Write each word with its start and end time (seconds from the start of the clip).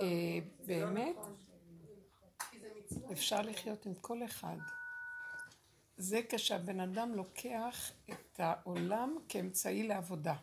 אה, 0.00 0.38
באמת? 0.66 1.16
אפשר 3.12 3.42
לחיות 3.42 3.86
עם 3.86 3.94
כל 3.94 4.24
אחד. 4.24 4.56
זה 5.96 6.20
כשהבן 6.28 6.80
אדם 6.80 7.14
לוקח 7.14 7.92
את 8.10 8.40
העולם 8.40 9.16
כאמצעי 9.28 9.88
לעבודה. 9.88 10.34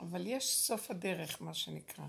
אבל 0.00 0.26
יש 0.26 0.56
סוף 0.56 0.90
הדרך, 0.90 1.42
מה 1.42 1.54
שנקרא. 1.54 2.04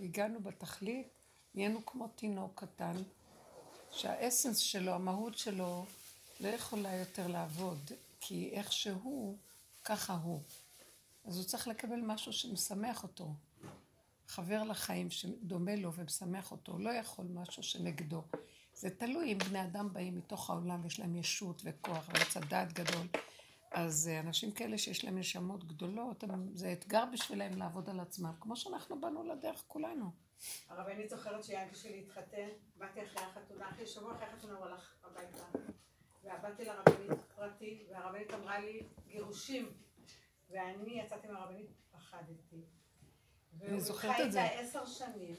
הגענו 0.00 0.40
בתכלית, 0.40 1.08
נהיינו 1.54 1.86
כמו 1.86 2.08
תינוק 2.08 2.64
קטן, 2.64 2.96
שהאסנס 3.90 4.58
שלו, 4.58 4.92
המהות 4.92 5.38
שלו, 5.38 5.86
לא 6.40 6.48
יכולה 6.48 6.96
יותר 6.96 7.26
לעבוד, 7.26 7.92
כי 8.20 8.50
איך 8.52 8.72
שהוא, 8.72 9.36
ככה 9.84 10.14
הוא. 10.14 10.40
אז 11.24 11.36
הוא 11.36 11.44
צריך 11.44 11.68
לקבל 11.68 12.00
משהו 12.00 12.32
שמשמח 12.32 13.02
אותו. 13.02 13.34
חבר 14.26 14.62
לחיים 14.62 15.10
שדומה 15.10 15.76
לו 15.76 15.92
ומשמח 15.94 16.52
אותו, 16.52 16.78
לא 16.78 16.90
יכול 16.90 17.26
משהו 17.30 17.62
שנגדו. 17.62 18.22
זה 18.74 18.90
תלוי 18.90 19.32
אם 19.32 19.38
בני 19.38 19.62
אדם 19.62 19.92
באים 19.92 20.16
מתוך 20.16 20.50
העולם, 20.50 20.86
יש 20.86 21.00
להם 21.00 21.16
ישות 21.16 21.62
וכוח 21.64 22.08
ועץ 22.08 22.36
הדעת 22.36 22.72
גדול. 22.72 23.06
אז 23.70 24.08
אה, 24.08 24.20
אנשים 24.20 24.52
כאלה 24.52 24.78
שיש 24.78 25.04
להם 25.04 25.18
נשמות 25.18 25.64
גדולות, 25.64 26.24
זה 26.52 26.72
אתגר 26.72 27.04
בשבילם 27.12 27.58
לעבוד 27.58 27.90
על 27.90 28.00
עצמם, 28.00 28.32
כמו 28.40 28.56
שאנחנו 28.56 29.00
באנו 29.00 29.24
לדרך 29.24 29.64
כולנו. 29.68 30.10
הרבנית 30.68 31.10
זוכרת 31.10 31.44
שיענקי 31.44 31.76
שלי 31.76 32.04
התחתן, 32.06 32.48
באתי 32.76 33.02
אחרי 33.02 33.22
החתונה, 33.22 33.70
אחרי 33.70 33.86
שבוע 33.86 34.14
אחרי 34.14 34.26
החתונה 34.26 34.54
הוא 34.54 34.66
הלך 34.66 34.94
הביתה. 35.04 35.44
ובאתי 36.24 36.64
לרבנית 36.64 37.22
פרטי, 37.36 37.84
והרבנית 37.90 38.34
אמרה 38.34 38.58
לי, 38.58 38.82
גירושים. 39.08 39.72
ואני 40.54 41.00
יצאתי 41.00 41.26
מהרבנית, 41.26 41.70
פחדתי. 41.90 42.64
אני 43.62 43.80
זוכרת 43.80 44.20
את 44.26 44.32
זה. 44.32 44.38
והוא 44.38 44.48
חי 44.48 44.54
איתה 44.54 44.60
עשר 44.60 44.86
שנים. 44.86 45.34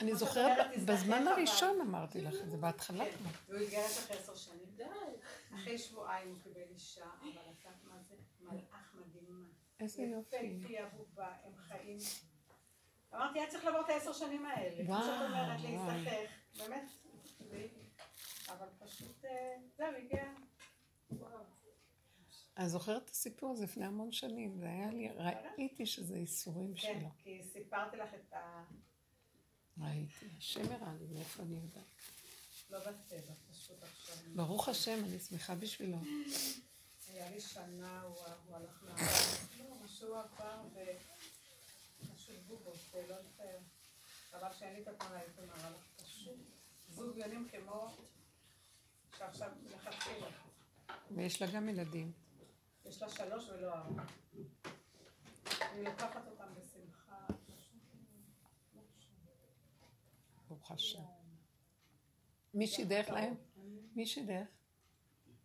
אני 0.00 0.14
זוכרת, 0.14 0.66
בזמן 0.86 1.28
הראשון 1.28 1.80
אמרתי 1.80 2.20
לך 2.20 2.34
את 2.44 2.50
זה, 2.50 2.56
בהתחלה 2.56 3.04
כן, 3.04 3.16
והוא 3.48 3.60
התגייס 3.60 3.98
אחרי 3.98 4.16
עשר 4.16 4.34
שנים. 4.34 4.66
די. 4.76 4.84
אחרי 5.54 5.78
שבועיים 5.78 6.28
הוא 6.28 6.38
קיבל 6.42 6.60
אישה, 6.70 7.04
אבל 7.20 7.42
אתה, 7.60 7.68
מה 7.82 8.02
זה? 8.08 8.14
מלאך 8.40 8.94
מדהימה. 8.94 9.46
איזה 9.80 10.02
יופי. 10.02 10.36
יפי 10.36 10.78
אהובה, 10.78 11.32
הם 11.44 11.56
חיים. 11.56 11.98
אמרתי, 13.14 13.38
היה 13.38 13.50
צריך 13.50 13.64
לעבור 13.64 13.80
את 13.80 13.88
העשר 13.88 14.12
שנים 14.12 14.46
האלה. 14.46 14.84
וואו, 14.86 15.04
זאת 15.04 15.28
אומרת, 15.28 15.60
להיסחך. 15.60 16.32
באמת. 16.58 16.90
אבל 18.48 18.66
פשוט, 18.78 19.24
אה, 19.24 19.56
זהו, 19.76 19.86
הגיע. 19.96 20.24
אני 22.58 22.68
זוכרת 22.68 23.04
את 23.04 23.10
הסיפור 23.10 23.52
הזה 23.52 23.64
לפני 23.64 23.84
המון 23.84 24.12
שנים, 24.12 24.58
זה 24.58 24.66
היה 24.66 24.90
לי, 24.90 25.08
ראיתי 25.08 25.86
שזה 25.86 26.18
ייסורים 26.18 26.74
כן, 26.74 26.80
שלו. 26.80 26.92
כן, 26.92 27.08
כי 27.18 27.42
סיפרתי 27.52 27.96
לך 27.96 28.08
את 28.14 28.32
ה... 28.32 28.64
ראיתי, 29.78 30.26
השם 30.38 30.72
הראה 30.72 30.94
לי, 31.00 31.06
מאיפה 31.14 31.42
אני 31.42 31.56
יודעת. 31.56 31.84
לא 32.70 32.78
בטבע, 32.78 33.32
פשוט 33.50 33.82
עכשיו. 33.82 34.16
ברוך 34.34 34.68
השם, 34.68 35.04
אני 35.04 35.18
שמחה 35.18 35.54
בשבילו. 35.54 35.98
היה 37.12 37.30
לי 37.30 37.40
שנה, 37.40 38.02
הוא 38.02 38.16
הלך 38.54 38.82
מהבית, 38.82 39.58
לא, 39.58 39.76
משהו 39.84 40.14
עבר 40.14 40.62
ו... 40.74 40.78
משהו 42.14 42.34
בובות, 42.46 42.76
לא 43.08 43.16
לתאר. 43.16 43.58
חבל 44.30 44.52
שאין 44.58 44.74
לי 44.74 44.82
את 44.82 44.88
התמונה, 44.88 45.18
הייתי 45.18 45.40
מראה 45.40 45.70
לך 45.70 46.02
פשוט. 46.02 46.36
זוג 46.90 47.16
יונים 47.16 47.48
כמו 47.50 47.88
שעכשיו 49.18 49.50
מלכתחילה. 49.62 50.26
ויש 51.10 51.42
לה 51.42 51.48
גם 51.50 51.68
ילדים. 51.68 52.27
יש 52.88 53.02
לה 53.02 53.08
שלוש 53.08 53.48
ולא 53.48 53.74
ארבע. 53.74 54.02
אני 55.60 55.84
לוקחת 55.84 56.26
אותם 56.26 56.54
בשמחה. 56.54 57.26
ברוך 60.48 60.70
השם. 60.70 61.02
מי 62.54 62.66
שידך 62.66 63.08
להם? 63.08 63.34
מי 63.94 64.06
שידך? 64.06 64.46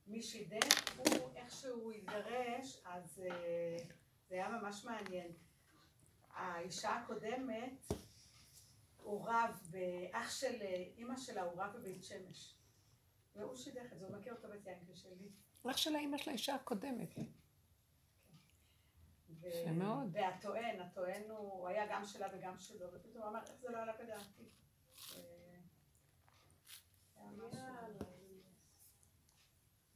מי 0.07 0.21
שידך, 0.21 0.97
הוא 0.97 1.35
איכשהו 1.35 1.91
התגרש, 1.91 2.81
אז 2.85 3.21
אה, 3.25 3.77
זה 4.29 4.35
היה 4.35 4.49
ממש 4.49 4.85
מעניין. 4.85 5.31
האישה 6.29 6.95
הקודמת, 6.95 7.93
הוא 8.97 9.29
רב, 9.29 9.59
באח 9.71 10.31
של 10.31 10.61
אה, 10.61 10.85
אימא 10.97 11.17
שלה, 11.17 11.41
הוא 11.41 11.61
רב 11.61 11.73
בבית 11.77 12.03
שמש. 12.03 12.55
והוא 13.35 13.55
שידך 13.55 13.93
את 13.93 13.99
זה, 13.99 14.05
הוא 14.05 14.17
מכיר 14.17 14.33
אותו 14.33 14.47
בית 14.47 14.67
ינקל 14.67 14.95
שלי. 14.95 15.29
אח 15.71 15.77
של 15.77 15.95
האימא 15.95 16.17
של 16.17 16.29
האישה 16.29 16.55
הקודמת. 16.55 17.15
יפה 19.45 19.71
מאוד. 19.71 20.09
והטוען, 20.11 20.81
הטוען 20.81 21.23
הוא 21.29 21.67
היה 21.67 21.87
גם 21.89 22.05
שלה 22.05 22.27
וגם 22.33 22.59
שלו, 22.59 22.93
ופתאום 22.93 23.23
הוא 23.23 23.31
אמר, 23.31 23.39
איך 23.39 23.55
זה 23.61 23.69
לא 23.69 23.81
עלה 23.81 23.93
בדעתי. 23.93 24.43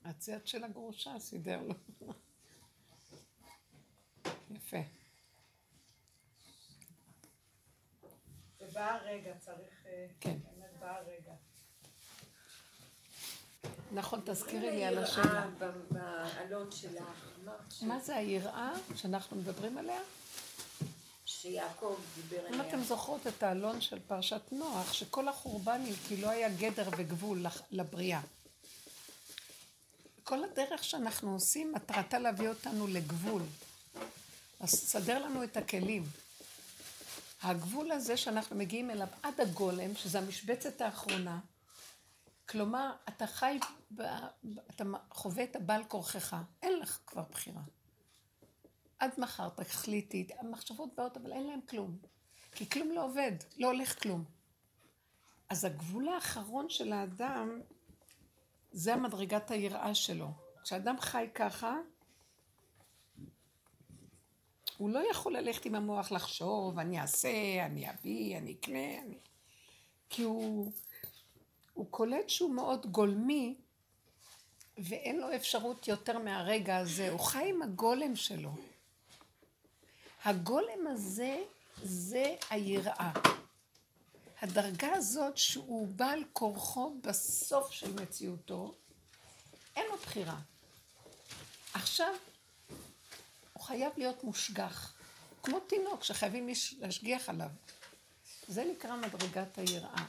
הצד 0.08 0.48
של 0.48 0.64
הגרושה 0.64 1.20
סידר 1.20 1.62
לו. 1.62 1.76
יפה. 4.50 4.78
ובא 8.60 8.92
הרגע, 8.92 9.38
צריך... 9.38 9.86
אה, 9.86 10.08
כן. 10.20 10.38
באמת 10.40 10.80
בא 10.80 10.98
הרגע. 10.98 11.34
נכון, 13.92 14.22
תזכירי 14.26 14.72
לי 14.72 14.86
על 14.86 14.98
השאלה. 14.98 15.46
בעלות 15.92 16.72
שלך. 16.72 17.04
מה 17.82 18.00
זה 18.00 18.16
היראה 18.16 18.74
שאנחנו 18.96 19.38
מדברים 19.38 19.78
עליה? 19.78 20.00
שיעקב 21.26 21.96
דיבר 22.16 22.46
עליה. 22.46 22.56
אם 22.56 22.70
אתם 22.70 22.84
זוכרות 22.84 23.28
את 23.28 23.44
האלון 23.44 23.82
של 23.82 24.00
פרשת 24.08 24.42
נוח, 24.52 24.94
שכל 24.94 25.28
החורבן 25.28 25.82
היא 25.86 25.96
כי 26.08 26.18
לא 26.18 26.30
היה 26.30 26.50
גדר 26.50 26.90
וגבול 26.98 27.46
לבריאה. 27.72 28.22
כל 30.24 30.44
הדרך 30.44 30.84
שאנחנו 30.84 31.34
עושים, 31.34 31.74
מטרתה 31.74 32.20
להביא 32.20 32.50
אותנו 32.50 32.88
לגבול. 32.88 33.42
אז 34.60 34.72
תסדר 34.72 35.26
לנו 35.26 35.44
את 35.44 35.58
הכלים. 35.58 36.04
הגבול 37.42 37.92
הזה 37.92 38.18
שאנחנו 38.18 38.56
מגיעים 38.56 38.92
אליו 38.92 39.08
עד 39.24 39.42
הגולם, 39.42 39.96
שזה 39.96 40.18
המשבצת 40.20 40.82
האחרונה, 40.82 41.40
כלומר, 42.50 42.96
אתה 43.10 43.28
חי, 43.28 43.60
ב, 43.96 44.02
אתה 44.70 44.84
חווה 45.12 45.44
את 45.44 45.56
הבעל 45.56 45.84
כורכך, 45.84 46.36
אין 46.62 46.80
לך 46.80 47.00
כבר 47.08 47.24
בחירה. 47.32 47.62
עד 49.00 49.12
מחר 49.18 49.50
תחליטי, 49.50 50.28
המחשבות 50.40 50.96
באות, 50.96 51.18
אבל 51.18 51.32
אין 51.32 51.48
להם 51.48 51.62
כלום. 51.70 51.98
כי 52.52 52.70
כלום 52.70 52.92
לא 52.92 53.06
עובד, 53.06 53.32
לא 53.58 53.68
הולך 53.68 54.04
כלום. 54.04 54.24
אז 55.50 55.66
הגבול 55.66 56.10
האחרון 56.10 56.70
של 56.70 56.94
האדם, 56.94 57.62
זה 58.72 58.94
המדרגת 58.94 59.52
היראה 59.52 59.96
שלו. 59.96 60.28
כשאדם 60.64 61.00
חי 61.00 61.28
ככה, 61.36 61.76
הוא 64.78 64.90
לא 64.90 65.12
יכול 65.12 65.38
ללכת 65.38 65.66
עם 65.66 65.76
המוח 65.76 66.12
לחשוב, 66.12 66.80
אני 66.80 67.02
אעשה, 67.02 67.66
אני 67.66 67.90
אביא, 67.90 68.38
אני 68.38 68.54
אקנה, 68.54 69.00
אני... 69.00 69.18
כי 70.10 70.24
הוא, 70.24 70.72
הוא 71.78 71.88
קולט 71.92 72.30
שהוא 72.30 72.56
מאוד 72.56 72.86
גולמי, 72.86 73.56
ואין 74.78 75.20
לו 75.20 75.36
אפשרות 75.36 75.88
יותר 75.88 76.20
מהרגע 76.20 76.78
הזה, 76.78 77.10
הוא 77.10 77.20
חי 77.20 77.50
עם 77.50 77.62
הגולם 77.62 78.16
שלו. 78.16 78.52
הגולם 80.24 80.88
הזה 80.88 81.44
זה 81.84 82.36
היראה. 82.50 83.12
הדרגה 84.42 84.94
הזאת 84.94 85.38
שהוא 85.38 85.88
בעל 85.88 86.24
כורחו 86.34 86.96
בסוף 87.02 87.72
של 87.72 87.94
מציאותו, 87.94 88.74
אין 89.76 89.86
לו 89.90 89.98
בחירה. 89.98 90.40
עכשיו, 91.74 92.14
הוא 93.54 93.64
חייב 93.64 93.92
להיות 93.98 94.24
מושגח, 94.24 94.94
כמו 95.44 95.60
תינוק 95.60 96.04
שחייבים 96.04 96.50
להשגיח 96.80 97.30
עליו. 97.30 97.50
זה 98.48 98.64
נקרא 98.64 98.96
מדרגת 98.96 99.58
היראה. 99.58 100.06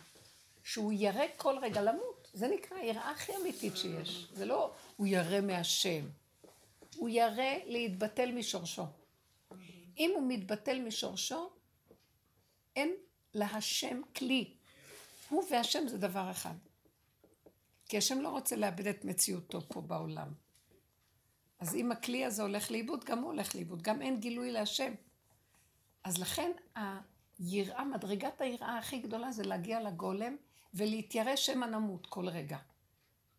שהוא 0.69 0.93
ירא 0.93 1.25
כל 1.37 1.59
רגע 1.62 1.82
למות. 1.82 2.31
זה 2.32 2.49
נקרא 2.49 2.76
היראה 2.76 3.11
הכי 3.11 3.32
אמיתית 3.37 3.76
שיש. 3.76 4.29
זה 4.32 4.44
לא 4.44 4.75
הוא 4.97 5.06
ירא 5.06 5.41
מהשם. 5.41 6.09
הוא 6.97 7.09
ירא 7.09 7.55
להתבטל 7.67 8.32
משורשו. 8.32 8.85
אם 9.99 10.11
הוא 10.15 10.29
מתבטל 10.29 10.81
משורשו, 10.81 11.50
אין 12.76 12.94
להשם 13.35 14.00
כלי. 14.17 14.55
הוא 15.29 15.44
והשם 15.50 15.88
זה 15.88 15.99
דבר 15.99 16.31
אחד. 16.31 16.55
כי 17.87 17.99
השם 17.99 18.20
לא 18.20 18.29
רוצה 18.29 18.56
לאבד 18.56 18.87
את 18.87 19.05
מציאותו 19.05 19.61
פה 19.69 19.81
בעולם. 19.81 20.29
אז 21.59 21.75
אם 21.75 21.93
הכלי 21.93 22.25
הזה 22.25 22.43
הולך 22.43 22.70
לאיבוד, 22.70 23.05
גם 23.05 23.19
הוא 23.19 23.26
הולך 23.26 23.55
לאיבוד. 23.55 23.82
גם 23.82 24.03
אין 24.03 24.20
גילוי 24.20 24.50
להשם. 24.50 24.93
אז 26.05 26.19
לכן 26.19 26.50
היראה, 27.38 27.85
מדרגת 27.85 28.41
היראה 28.41 28.79
הכי 28.79 28.99
גדולה 28.99 29.32
זה 29.32 29.43
להגיע 29.43 29.81
לגולם 29.81 30.37
ולהתיירא 30.75 31.37
שמא 31.37 31.67
נמות 31.67 32.06
כל 32.06 32.29
רגע. 32.29 32.59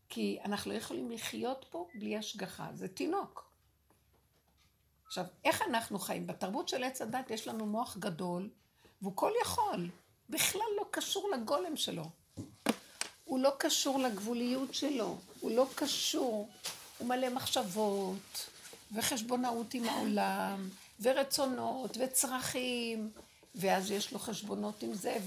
כי 0.09 0.39
אנחנו 0.45 0.71
לא 0.71 0.77
יכולים 0.77 1.11
לחיות 1.11 1.65
פה 1.69 1.87
בלי 1.95 2.17
השגחה, 2.17 2.67
זה 2.73 2.87
תינוק. 2.87 3.49
עכשיו, 5.05 5.25
איך 5.45 5.61
אנחנו 5.61 5.99
חיים? 5.99 6.27
בתרבות 6.27 6.69
של 6.69 6.83
עץ 6.83 7.01
הדת 7.01 7.31
יש 7.31 7.47
לנו 7.47 7.65
מוח 7.65 7.97
גדול, 7.97 8.49
והוא 9.01 9.13
כל 9.15 9.31
יכול. 9.41 9.89
בכלל 10.29 10.61
לא 10.77 10.85
קשור 10.91 11.29
לגולם 11.33 11.75
שלו. 11.75 12.03
הוא 13.25 13.39
לא 13.39 13.51
קשור 13.57 13.99
לגבוליות 13.99 14.73
שלו, 14.73 15.17
הוא 15.39 15.51
לא 15.51 15.67
קשור, 15.75 16.49
הוא 16.97 17.07
מלא 17.07 17.29
מחשבות, 17.29 18.49
וחשבונאות 18.91 19.73
עם 19.73 19.89
העולם, 19.89 20.69
ורצונות, 21.01 21.97
וצרכים, 21.99 23.11
ואז 23.55 23.91
יש 23.91 24.13
לו 24.13 24.19
חשבונות 24.19 24.83
עם 24.83 24.93
זה, 24.93 25.17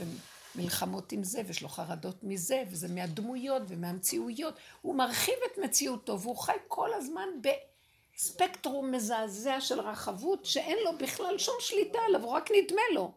ומלחמות 0.56 1.12
עם 1.12 1.24
זה, 1.24 1.42
ויש 1.46 1.62
לו 1.62 1.68
חרדות 1.68 2.16
מזה, 2.22 2.62
וזה 2.70 2.88
מהדמויות 2.88 3.62
ומהמציאויות. 3.68 4.54
הוא 4.80 4.94
מרחיב 4.94 5.34
את 5.52 5.58
מציאותו, 5.58 6.20
והוא 6.20 6.36
חי 6.36 6.56
כל 6.68 6.94
הזמן 6.94 7.28
בספקטרום 8.14 8.92
מזעזע 8.92 9.60
של 9.60 9.80
רחבות, 9.80 10.44
שאין 10.44 10.78
לו 10.84 10.98
בכלל 10.98 11.38
שום 11.38 11.54
שליטה 11.60 11.98
עליו, 12.08 12.22
הוא 12.22 12.32
רק 12.32 12.50
נדמה 12.50 12.82
לו. 12.94 13.12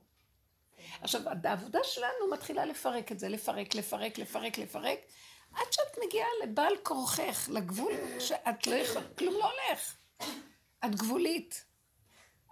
עכשיו, 1.01 1.21
העבודה 1.43 1.79
שלנו 1.83 2.31
מתחילה 2.31 2.65
לפרק 2.65 3.11
את 3.11 3.19
זה, 3.19 3.29
לפרק, 3.29 3.75
לפרק, 3.75 4.17
לפרק, 4.17 4.57
לפרק, 4.57 4.99
עד 5.53 5.65
שאת 5.71 5.97
מגיעה 6.05 6.27
לבעל 6.43 6.73
כורכך, 6.83 7.49
לגבול 7.51 7.93
שאת 8.19 8.67
לא 8.67 8.75
יכולה, 8.75 9.05
כלום 9.17 9.33
לא 9.33 9.51
הולך. 9.51 9.95
את 10.85 10.95
גבולית. 10.95 11.65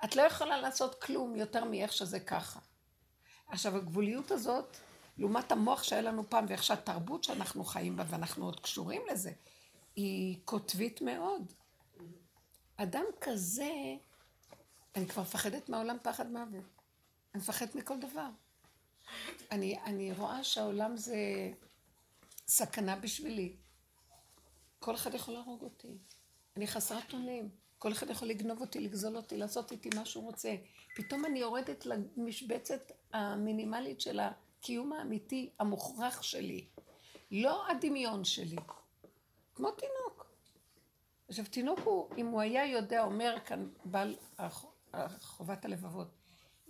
את 0.03 0.15
לא 0.15 0.21
יכולה 0.21 0.61
לעשות 0.61 1.01
כלום 1.01 1.35
יותר 1.35 1.63
מאיך 1.63 1.93
שזה 1.93 2.19
ככה. 2.19 2.59
עכשיו, 3.53 3.77
הגבוליות 3.77 4.31
הזאת, 4.31 4.77
לעומת 5.17 5.51
המוח 5.51 5.83
שהיה 5.83 6.01
לנו 6.01 6.29
פעם, 6.29 6.45
ואיך 6.47 6.63
שהתרבות 6.63 7.23
שאנחנו 7.23 7.63
חיים 7.63 7.95
בה, 7.95 8.03
ואנחנו 8.07 8.45
עוד 8.45 8.59
קשורים 8.59 9.01
לזה, 9.11 9.31
היא 9.95 10.37
קוטבית 10.45 11.01
מאוד. 11.01 11.53
אדם 12.77 13.05
כזה, 13.21 13.71
אני 14.95 15.07
כבר 15.07 15.21
מפחדת 15.21 15.69
מהעולם 15.69 15.97
פחד 16.01 16.31
מוות. 16.31 16.63
אני 17.33 17.41
מפחדת 17.41 17.75
מכל 17.75 17.99
דבר. 17.99 18.29
אני, 19.51 19.79
אני 19.79 20.13
רואה 20.13 20.43
שהעולם 20.43 20.97
זה 20.97 21.17
סכנה 22.47 22.95
בשבילי. 22.95 23.55
כל 24.79 24.95
אחד 24.95 25.13
יכול 25.13 25.33
להרוג 25.33 25.61
אותי. 25.61 25.97
אני 26.57 26.67
חסרת 26.67 27.13
אונים. 27.13 27.49
כל 27.83 27.91
אחד 27.91 28.09
יכול 28.09 28.27
לגנוב 28.27 28.61
אותי, 28.61 28.79
לגזול 28.79 29.17
אותי, 29.17 29.37
לעשות 29.37 29.71
איתי 29.71 29.89
מה 29.95 30.05
שהוא 30.05 30.23
רוצה. 30.23 30.55
פתאום 30.95 31.25
אני 31.25 31.39
יורדת 31.39 31.85
למשבצת 31.85 32.91
המינימלית 33.13 34.01
של 34.01 34.19
הקיום 34.19 34.93
האמיתי, 34.93 35.49
המוכרח 35.59 36.21
שלי. 36.21 36.67
לא 37.31 37.67
הדמיון 37.69 38.23
שלי. 38.23 38.55
כמו 39.55 39.71
תינוק. 39.71 40.31
עכשיו, 41.27 41.45
תינוק 41.45 41.79
הוא, 41.79 42.09
אם 42.17 42.27
הוא 42.27 42.41
היה 42.41 42.65
יודע, 42.65 43.03
אומר 43.03 43.35
כאן 43.45 43.69
בעל 43.85 44.15
חובת 45.19 45.65
הלבבות, 45.65 46.07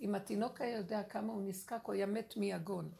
אם 0.00 0.14
התינוק 0.14 0.60
היה 0.60 0.76
יודע 0.76 1.02
כמה 1.02 1.32
הוא 1.32 1.42
נזקק, 1.42 1.80
הוא 1.82 1.94
היה 1.94 2.06
מת 2.06 2.36
מיגון. 2.36 2.92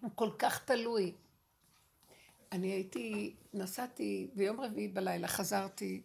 הוא 0.00 0.10
כל 0.14 0.30
כך 0.38 0.64
תלוי. 0.64 1.14
אני 2.52 2.68
הייתי, 2.68 3.34
נסעתי 3.54 4.30
ביום 4.34 4.60
רביעי 4.60 4.88
בלילה, 4.88 5.28
חזרתי, 5.28 6.02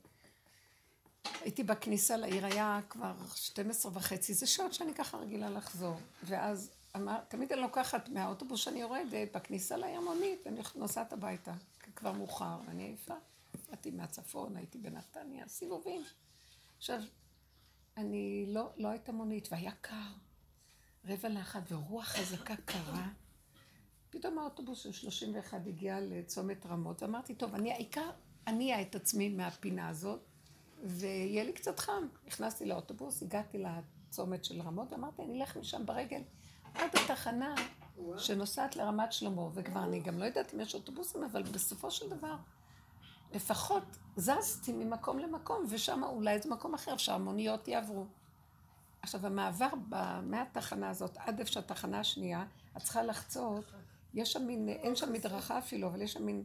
הייתי 1.42 1.64
בכניסה 1.64 2.18
לעיר, 2.18 2.46
היה 2.46 2.80
כבר 2.90 3.14
12 3.36 3.92
וחצי, 3.96 4.34
זה 4.34 4.48
שעות 4.48 4.74
שאני 4.74 4.94
ככה 4.94 5.18
רגילה 5.18 5.50
לחזור. 5.50 6.00
ואז 6.24 6.72
אמר, 6.96 7.20
תמיד 7.28 7.52
אני 7.52 7.62
לוקחת 7.62 8.10
מהאוטובוס 8.10 8.60
שאני 8.60 8.82
יורדת, 8.82 9.36
בכניסה 9.36 9.78
לעיר 9.78 10.02
מונית, 10.02 10.40
ואני 10.46 10.62
נוסעת 10.76 11.14
הביתה, 11.14 11.54
כבר 11.96 12.12
מאוחר, 12.12 12.58
ואני 12.68 12.84
עייפה. 12.84 13.16
באתי 13.70 13.92
מהצפון, 13.92 14.58
הייתי 14.58 14.78
בנתניה, 14.78 15.48
סיבובים. 15.48 16.02
עכשיו, 16.78 17.02
אני, 17.98 18.46
לא, 18.48 18.70
לא 18.78 18.88
הייתה 18.88 19.12
מונית, 19.12 19.48
והיה 19.52 19.72
קר, 19.82 20.12
רבע 21.06 21.30
לאחת, 21.30 21.62
ורוח 21.72 22.06
חזקה 22.06 22.56
קרה. 22.56 23.08
פתאום 24.20 24.40
האוטובוס 24.40 24.80
של 24.80 24.92
31 24.92 25.68
הגיע 25.68 26.00
לצומת 26.02 26.66
רמות, 26.66 27.04
ואמרתי, 27.04 27.36
טוב, 27.36 27.56
אני 27.56 27.72
העיקר, 27.72 28.10
אניע 28.48 28.82
את 28.82 28.96
עצמי 28.96 29.30
מהפינה 29.30 29.90
הזאת, 29.90 30.20
ויהיה 30.84 31.44
לי 31.44 31.54
קצת 31.54 31.80
חם. 31.80 32.08
נכנסתי 32.28 32.66
לאוטובוס, 32.66 33.24
הגעתי 33.24 33.64
לצומת 33.64 34.46
של 34.46 34.62
רמות, 34.62 34.92
ואמרתי, 34.94 35.22
אני 35.22 35.42
אלך 35.42 35.58
משם 35.58 35.86
ברגל 35.86 36.22
עד 36.74 36.90
התחנה 36.94 37.56
שנוסעת 38.18 38.76
לרמת 38.76 39.14
שלמה, 39.14 39.42
וכבר 39.54 39.84
אני 39.84 40.00
גם 40.00 40.20
לא 40.20 40.26
יודעת 40.26 40.54
אם 40.54 40.60
יש 40.60 40.76
אוטובוסים, 40.76 41.24
אבל 41.24 41.44
בסופו 41.44 41.92
של 41.92 42.10
דבר, 42.10 42.36
לפחות 43.32 43.98
זזתי 44.16 44.74
ממקום 44.74 45.20
למקום, 45.20 45.66
ושם 45.70 46.04
אולי 46.04 46.32
איזה 46.32 46.50
מקום 46.50 46.74
אחר, 46.74 46.98
שהמוניות 46.98 47.68
יעברו. 47.68 48.06
עכשיו, 49.02 49.26
המעבר 49.26 49.70
מהתחנה 50.24 50.90
הזאת 50.90 51.18
עד 51.18 51.40
איפה 51.40 51.52
שהתחנה 51.52 52.00
השנייה, 52.00 52.46
את 52.78 52.82
צריכה 52.82 53.04
לחצות 53.04 53.66
יש 54.14 54.34
שם 54.34 54.48
מין, 54.48 54.70
אין 54.70 54.96
שם 54.96 55.14
מדרכה 55.14 55.60
אפילו, 55.60 55.88
אבל 55.88 56.02
יש 56.02 56.14
שם 56.14 56.26
מין 56.26 56.44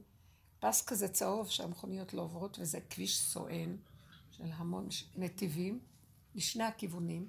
פס 0.61 0.85
כזה 0.85 1.09
צהוב 1.09 1.50
שהמכוניות 1.50 2.14
לא 2.14 2.23
עוברות, 2.23 2.59
וזה 2.59 2.81
כביש 2.91 3.20
סואן 3.20 3.76
של 4.31 4.44
המון 4.44 4.88
נתיבים, 5.17 5.81
לשני 6.35 6.64
הכיוונים, 6.64 7.29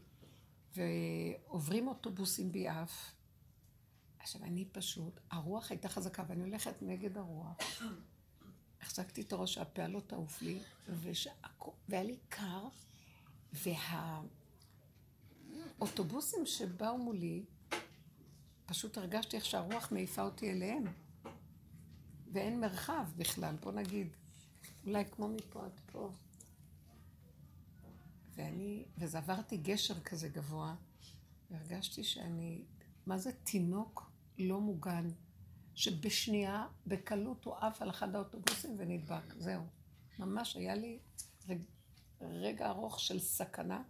ועוברים 0.75 1.87
אוטובוסים 1.87 2.51
ביעף. 2.51 3.11
עכשיו, 4.19 4.43
אני 4.43 4.65
פשוט, 4.71 5.19
הרוח 5.31 5.71
הייתה 5.71 5.89
חזקה, 5.89 6.23
ואני 6.27 6.43
הולכת 6.43 6.81
נגד 6.81 7.17
הרוח. 7.17 7.57
החזקתי 8.81 9.21
את 9.21 9.33
הראש 9.33 9.53
שהפה 9.53 9.87
לא 9.87 9.99
תעוף 9.99 10.41
לי, 10.41 10.59
והיה 11.89 12.03
לי 12.03 12.17
קר, 12.29 12.67
והאוטובוסים 15.79 16.45
שבאו 16.45 16.97
מולי, 16.97 17.45
פשוט 18.65 18.97
הרגשתי 18.97 19.35
איך 19.35 19.45
שהרוח 19.45 19.91
מעיפה 19.91 20.21
אותי 20.21 20.51
אליהם. 20.51 20.83
ואין 22.33 22.59
מרחב 22.59 23.05
בכלל, 23.17 23.55
בוא 23.55 23.71
נגיד. 23.71 24.07
אולי 24.85 25.05
כמו 25.11 25.27
מפה 25.27 25.65
עד 25.65 25.79
פה. 25.91 26.11
ואני, 28.35 28.85
וזה 28.97 29.17
עברתי 29.17 29.57
גשר 29.57 29.99
כזה 29.99 30.29
גבוה, 30.29 30.75
והרגשתי 31.51 32.03
שאני, 32.03 32.63
מה 33.05 33.17
זה 33.17 33.31
תינוק 33.43 34.11
לא 34.37 34.61
מוגן, 34.61 35.07
שבשנייה, 35.75 36.67
בקלות 36.87 37.45
הוא 37.45 37.55
עף 37.55 37.81
על 37.81 37.89
אחד 37.89 38.15
האוטובוסים 38.15 38.75
ונדבק, 38.77 39.33
זהו. 39.37 39.63
ממש 40.19 40.55
היה 40.55 40.75
לי 40.75 40.99
רג, 41.49 41.61
רגע 42.21 42.69
ארוך 42.69 42.99
של 42.99 43.19
סכנה, 43.19 43.83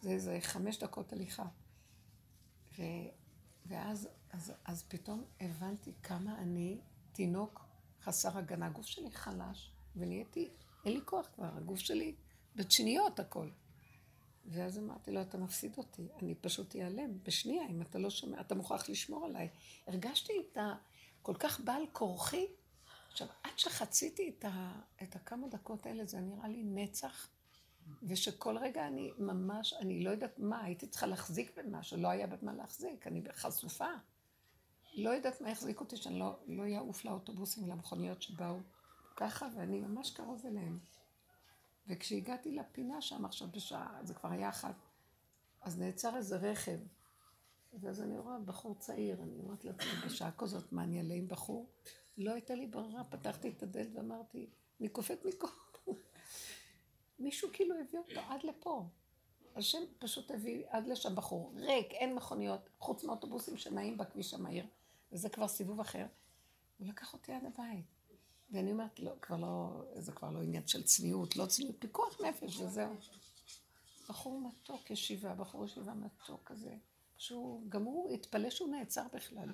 זה 0.00 0.10
איזה 0.10 0.38
חמש 0.40 0.78
דקות 0.78 1.12
הליכה. 1.12 1.46
ו... 2.78 2.82
ואז 3.68 4.08
אז, 4.36 4.52
אז 4.64 4.84
פתאום 4.88 5.24
הבנתי 5.40 5.92
כמה 6.02 6.38
אני 6.38 6.80
תינוק 7.12 7.64
חסר 8.02 8.38
הגנה. 8.38 8.66
הגוף 8.66 8.86
שלי 8.86 9.10
חלש, 9.10 9.72
ונהייתי, 9.96 10.50
אין 10.84 10.92
לי 10.92 11.00
כוח 11.04 11.28
כבר, 11.34 11.56
הגוף 11.56 11.78
שלי 11.78 12.14
בתשניות 12.56 13.20
הכל. 13.20 13.48
ואז 14.46 14.78
אמרתי 14.78 15.10
לו, 15.10 15.20
אתה 15.20 15.38
מפסיד 15.38 15.78
אותי, 15.78 16.08
אני 16.22 16.34
פשוט 16.34 16.74
איעלם 16.74 17.22
בשנייה, 17.22 17.66
אם 17.68 17.82
אתה 17.82 17.98
לא 17.98 18.10
שומע, 18.10 18.40
אתה 18.40 18.54
מוכרח 18.54 18.88
לשמור 18.88 19.24
עליי. 19.24 19.48
הרגשתי 19.86 20.32
את 20.40 20.56
ה... 20.56 20.74
כל 21.22 21.34
כך 21.38 21.60
בעל 21.60 21.82
כורחי. 21.92 22.46
עכשיו, 23.10 23.28
עד 23.42 23.58
שחציתי 23.58 24.34
את, 24.38 24.44
ה... 24.44 24.80
את 25.02 25.16
הכמה 25.16 25.48
דקות 25.48 25.86
האלה, 25.86 26.04
זה 26.04 26.20
נראה 26.20 26.48
לי 26.48 26.62
נצח. 26.64 27.28
ושכל 28.02 28.58
רגע 28.58 28.86
אני 28.86 29.12
ממש, 29.18 29.72
אני 29.72 30.04
לא 30.04 30.10
יודעת 30.10 30.38
מה, 30.38 30.64
הייתי 30.64 30.86
צריכה 30.86 31.06
להחזיק 31.06 31.58
במשהו, 31.58 31.96
לא 31.96 32.08
היה 32.08 32.26
במה 32.26 32.52
להחזיק, 32.52 33.06
אני 33.06 33.22
חשופה. 33.32 33.88
לא 34.94 35.10
יודעת 35.10 35.40
מה 35.40 35.50
יחזיק 35.50 35.80
אותי, 35.80 35.96
שאני 35.96 36.18
לא, 36.18 36.38
לא 36.46 36.76
אעוף 36.76 37.04
לאוטובוסים, 37.04 37.68
למכוניות 37.68 38.22
שבאו 38.22 38.56
ככה, 39.16 39.48
ואני 39.56 39.80
ממש 39.80 40.10
קרוב 40.10 40.46
אליהם. 40.46 40.78
וכשהגעתי 41.88 42.52
לפינה 42.52 43.00
שם 43.00 43.24
עכשיו 43.24 43.48
בשעה, 43.48 43.98
זה 44.02 44.14
כבר 44.14 44.30
היה 44.30 44.48
אחת, 44.48 44.76
אז 45.60 45.78
נעצר 45.78 46.16
איזה 46.16 46.36
רכב. 46.36 46.78
ואז 47.80 48.02
אני 48.02 48.18
רואה 48.18 48.38
בחור 48.38 48.74
צעיר, 48.78 49.22
אני 49.22 49.38
אומרת 49.38 49.64
לעצמי, 49.64 49.90
בשעה 50.06 50.30
כזאת, 50.38 50.72
מה 50.72 50.84
אני 50.84 50.98
אעלה 50.98 51.14
עם 51.14 51.28
בחור? 51.28 51.70
לא 52.18 52.32
הייתה 52.32 52.54
לי 52.54 52.66
ברירה, 52.66 53.04
פתחתי 53.04 53.48
את 53.48 53.62
הדלת 53.62 53.88
ואמרתי, 53.94 54.50
אני 54.80 54.88
קופאת 54.88 55.24
מכל. 55.24 55.46
מישהו 57.18 57.48
כאילו 57.52 57.74
הביא 57.80 57.98
אותו 57.98 58.20
עד 58.28 58.44
לפה. 58.44 58.86
השם 59.56 59.78
פשוט 59.98 60.30
הביא 60.30 60.64
עד 60.68 60.86
לשם 60.86 61.14
בחור, 61.14 61.52
ריק, 61.56 61.92
אין 61.92 62.14
מכוניות, 62.14 62.68
חוץ 62.78 63.04
מאוטובוסים 63.04 63.56
שנעים 63.56 63.98
בכביש 63.98 64.34
המהיר, 64.34 64.66
וזה 65.12 65.28
כבר 65.28 65.48
סיבוב 65.48 65.80
אחר. 65.80 66.06
הוא 66.78 66.88
לקח 66.88 67.12
אותי 67.12 67.32
עד 67.32 67.44
הבית. 67.44 67.84
ואני 68.50 68.72
אומרת, 68.72 69.00
לא, 69.00 69.12
כבר 69.22 69.36
לא, 69.36 69.82
זה 69.94 70.12
כבר 70.12 70.30
לא 70.30 70.42
עניין 70.42 70.66
של 70.66 70.82
צניעות, 70.82 71.36
לא 71.36 71.46
צניעות, 71.46 71.76
פיקוח 71.78 72.20
נפש, 72.20 72.60
וזהו. 72.60 72.94
בחור 74.08 74.40
מתוק, 74.40 74.90
ישיבה, 74.90 75.34
בחור 75.34 75.64
ישיבה 75.64 75.94
מתוק 75.94 76.40
כזה, 76.44 76.74
שהוא, 77.16 77.70
גם 77.70 77.82
הוא 77.82 78.10
התפלא 78.10 78.50
שהוא 78.50 78.68
נעצר 78.68 79.06
בכלל. 79.12 79.48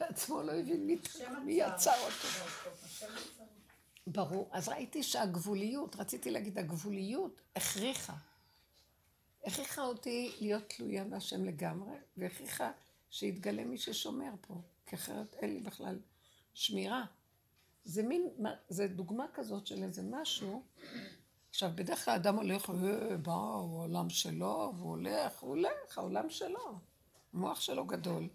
בעצמו 0.00 0.42
לא 0.42 0.52
הבין 0.52 0.86
מי, 0.86 1.52
יצר 1.52 1.94
אותו. 2.00 2.28
ברור. 4.12 4.48
אז 4.52 4.68
ראיתי 4.68 5.02
שהגבוליות, 5.02 5.96
רציתי 5.96 6.30
להגיד, 6.30 6.58
הגבוליות 6.58 7.40
הכריחה. 7.56 8.14
הכריחה 9.44 9.82
אותי 9.82 10.32
להיות 10.40 10.62
תלויה 10.68 11.04
בהשם 11.04 11.44
לגמרי, 11.44 11.96
והכריחה 12.16 12.70
שיתגלה 13.10 13.64
מי 13.64 13.78
ששומר 13.78 14.30
פה, 14.40 14.54
כי 14.86 14.96
אחרת 14.96 15.34
אין 15.34 15.54
לי 15.54 15.60
בכלל 15.60 15.98
שמירה. 16.54 17.04
זה 17.84 18.02
מין, 18.02 18.28
זה 18.68 18.88
דוגמה 18.88 19.26
כזאת 19.34 19.66
של 19.66 19.82
איזה 19.82 20.02
משהו. 20.02 20.62
עכשיו, 21.50 21.70
בדרך 21.74 22.04
כלל 22.04 22.14
אדם 22.14 22.36
הולך, 22.36 22.70
אה, 22.70 23.16
בא, 23.16 23.32
הוא 23.32 23.82
עולם 23.82 24.10
שלו, 24.10 24.72
והוא 24.76 24.90
הולך, 24.90 25.38
הוא 25.38 25.50
הולך, 25.50 25.98
העולם 25.98 26.30
שלו. 26.30 26.78
המוח 27.34 27.60
שלו 27.60 27.86
גדול. 27.86 28.28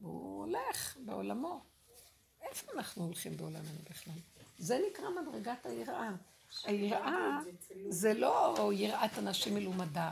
והוא 0.00 0.44
הולך 0.44 0.96
בעולמו. 1.04 1.60
איפה 2.42 2.72
אנחנו 2.72 3.04
הולכים 3.04 3.36
בעולמנו 3.36 3.78
בכלל? 3.90 4.14
זה 4.58 4.78
נקרא 4.90 5.04
מדרגת 5.22 5.66
היראה. 5.66 6.10
היראה 6.64 7.38
זה 7.88 8.14
לא 8.14 8.70
יראת 8.74 9.18
אנשים 9.18 9.54
מלומדה, 9.54 10.10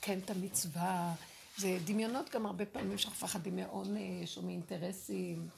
כן 0.00 0.18
את 0.18 0.30
המצווה, 0.30 1.14
זה 1.56 1.78
דמיונות 1.84 2.30
גם 2.30 2.46
הרבה 2.46 2.66
פעמים 2.66 2.98
שאנחנו 2.98 3.26
מפחדים 3.26 3.56
מעונש 3.56 4.36
או 4.36 4.42
מאינטרסים, 4.42 5.48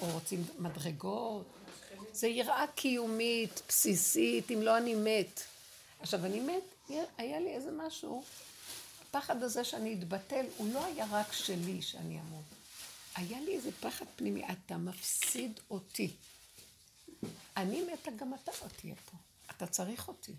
או 0.00 0.06
רוצים 0.12 0.44
מדרגות. 0.58 1.46
זה 2.12 2.28
יראה 2.28 2.64
קיומית, 2.74 3.62
בסיסית, 3.68 4.50
אם 4.50 4.62
לא 4.62 4.78
אני 4.78 4.94
מת. 4.94 5.40
עכשיו, 6.00 6.26
אני 6.26 6.40
מת, 6.40 6.92
היה 7.18 7.40
לי 7.40 7.50
איזה 7.50 7.70
משהו, 7.70 8.24
הפחד 9.02 9.42
הזה 9.42 9.64
שאני 9.64 9.94
אתבטל, 9.94 10.44
הוא 10.56 10.74
לא 10.74 10.84
היה 10.84 11.06
רק 11.10 11.32
שלי 11.32 11.82
שאני 11.82 12.20
אמות. 12.20 12.44
היה 13.16 13.40
לי 13.40 13.56
איזה 13.56 13.70
פחד 13.80 14.06
פנימי, 14.16 14.44
אתה 14.44 14.76
מפסיד 14.76 15.60
אותי. 15.70 16.10
אני 17.56 17.82
מתה, 17.92 18.10
גם 18.10 18.34
אתה 18.34 18.52
לא 18.62 18.68
תהיה 18.68 18.94
פה. 18.96 19.16
אתה 19.50 19.66
צריך 19.66 20.08
אותי. 20.08 20.36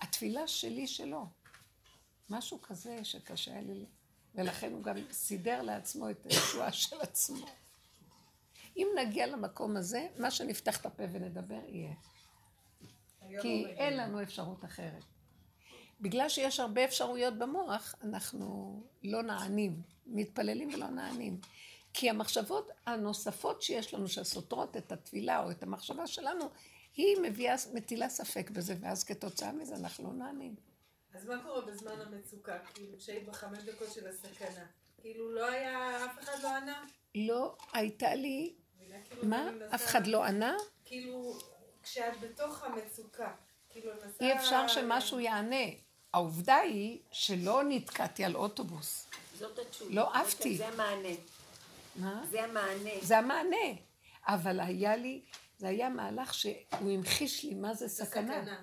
התפילה 0.00 0.48
שלי 0.48 0.86
שלו. 0.86 1.26
משהו 2.30 2.62
כזה 2.62 3.04
שקשה 3.04 3.60
לי, 3.60 3.86
ולכן 4.34 4.72
הוא 4.72 4.82
גם 4.82 4.96
סידר 5.10 5.62
לעצמו 5.62 6.10
את 6.10 6.26
הישועה 6.26 6.72
של 6.72 7.00
עצמו. 7.00 7.46
אם 8.76 8.86
נגיע 8.98 9.26
למקום 9.26 9.76
הזה, 9.76 10.08
מה 10.18 10.30
שנפתח 10.30 10.80
את 10.80 10.86
הפה 10.86 11.02
ונדבר 11.12 11.60
יהיה. 11.68 11.94
כי 13.42 13.66
אין 13.66 13.96
לנו 13.96 14.22
אפשרות 14.22 14.64
אחרת. 14.64 15.04
בגלל 16.00 16.28
שיש 16.28 16.60
הרבה 16.60 16.84
אפשרויות 16.84 17.38
במוח, 17.38 17.94
אנחנו 18.02 18.80
לא 19.02 19.22
נענים, 19.22 19.82
מתפללים 20.06 20.74
ולא 20.74 20.86
נענים. 20.86 21.40
כי 21.94 22.10
המחשבות 22.10 22.70
הנוספות 22.86 23.62
שיש 23.62 23.94
לנו, 23.94 24.08
שסותרות 24.08 24.76
את 24.76 24.92
התפילה 24.92 25.44
או 25.44 25.50
את 25.50 25.62
המחשבה 25.62 26.06
שלנו, 26.06 26.50
היא 26.96 27.16
מביאה, 27.22 27.54
מטילה 27.74 28.08
ספק 28.08 28.50
בזה, 28.50 28.74
ואז 28.80 29.04
כתוצאה 29.04 29.52
מזה 29.52 29.74
אנחנו 29.74 30.04
לא 30.04 30.12
נענים. 30.12 30.54
אז 31.14 31.26
מה 31.26 31.42
קורה 31.42 31.60
בזמן 31.60 32.00
המצוקה? 32.00 32.58
כאילו, 32.74 32.98
כשהיית 32.98 33.28
בחמש 33.28 33.58
דקות 33.58 33.92
של 33.92 34.06
הסכנה. 34.06 34.64
כאילו, 35.00 35.32
לא 35.32 35.50
היה, 35.50 36.04
אף 36.04 36.18
אחד 36.18 36.42
לא 36.42 36.56
ענה? 36.56 36.84
לא, 37.14 37.56
הייתה 37.72 38.14
לי... 38.14 38.54
כאילו 39.04 39.26
מה? 39.28 39.50
אף 39.74 39.84
אחד 39.84 40.06
לא 40.06 40.24
ענה? 40.24 40.56
כאילו, 40.84 41.38
כשאת 41.82 42.20
בתוך 42.20 42.62
המצוקה, 42.62 43.32
כאילו, 43.70 43.92
נסה... 43.94 44.24
אי 44.24 44.36
אפשר 44.36 44.68
שמשהו 44.68 45.20
יענה. 45.20 45.66
העובדה 46.12 46.56
היא 46.56 46.98
שלא 47.12 47.62
נתקעתי 47.68 48.24
על 48.24 48.36
אוטובוס. 48.36 49.06
זאת 49.38 49.58
התשובה. 49.58 49.94
לא 49.94 50.14
עפתי. 50.14 50.56
זה 50.56 50.68
המענה. 50.68 51.08
מה? 51.96 52.24
זה 52.30 52.44
המענה. 52.44 52.90
זה 53.02 53.18
המענה. 53.18 53.80
אבל 54.26 54.60
היה 54.60 54.96
לי, 54.96 55.22
זה 55.58 55.68
היה 55.68 55.88
מהלך 55.88 56.34
שהוא 56.34 56.90
המחיש 56.90 57.44
לי 57.44 57.54
מה 57.54 57.74
זה 57.74 57.88
סכנה. 57.88 58.42
סכנה. 58.42 58.62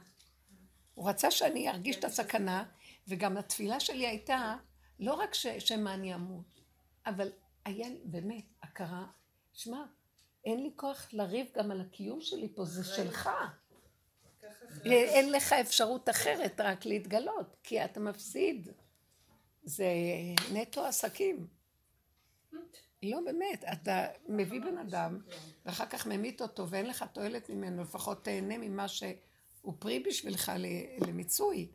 הוא 0.93 1.09
רצה 1.09 1.31
שאני 1.31 1.69
ארגיש 1.69 1.98
את 1.98 2.03
הסכנה, 2.03 2.63
וגם 3.07 3.38
התפילה 3.38 3.79
שלי 3.79 4.07
הייתה, 4.07 4.55
לא 5.00 5.13
רק 5.13 5.33
שמא 5.33 5.89
אני 5.89 6.15
אמות, 6.15 6.62
אבל 7.05 7.31
היה 7.65 7.89
לי 7.89 8.01
באמת 8.03 8.45
הכרה, 8.63 9.05
שמע, 9.53 9.83
אין 10.45 10.63
לי 10.63 10.71
כוח 10.75 11.09
לריב 11.13 11.48
גם 11.57 11.71
על 11.71 11.81
הקיום 11.81 12.21
שלי 12.21 12.50
פה, 12.55 12.65
זה 12.65 12.83
שלך. 12.83 13.29
אין 14.86 15.31
לך 15.31 15.53
אפשרות 15.53 16.09
אחרת 16.09 16.59
רק 16.59 16.86
להתגלות, 16.86 17.55
כי 17.63 17.86
אתה 17.86 18.00
מפסיד. 18.00 18.69
זה 19.63 19.88
נטו 20.53 20.86
עסקים. 20.86 21.48
לא, 23.03 23.20
באמת, 23.25 23.63
אתה 23.74 24.08
מביא 24.27 24.62
בן 24.62 24.77
אדם, 24.77 25.20
ואחר 25.65 25.86
כך 25.86 26.08
ממית 26.08 26.41
אותו, 26.41 26.70
ואין 26.70 26.86
לך 26.86 27.06
תועלת 27.13 27.50
ממנו, 27.50 27.82
לפחות 27.82 28.24
תהנה 28.24 28.58
ממה 28.58 28.88
שהוא 28.88 29.74
פרי 29.79 30.00
בשבילך 30.00 30.51
למיצוי. 31.08 31.68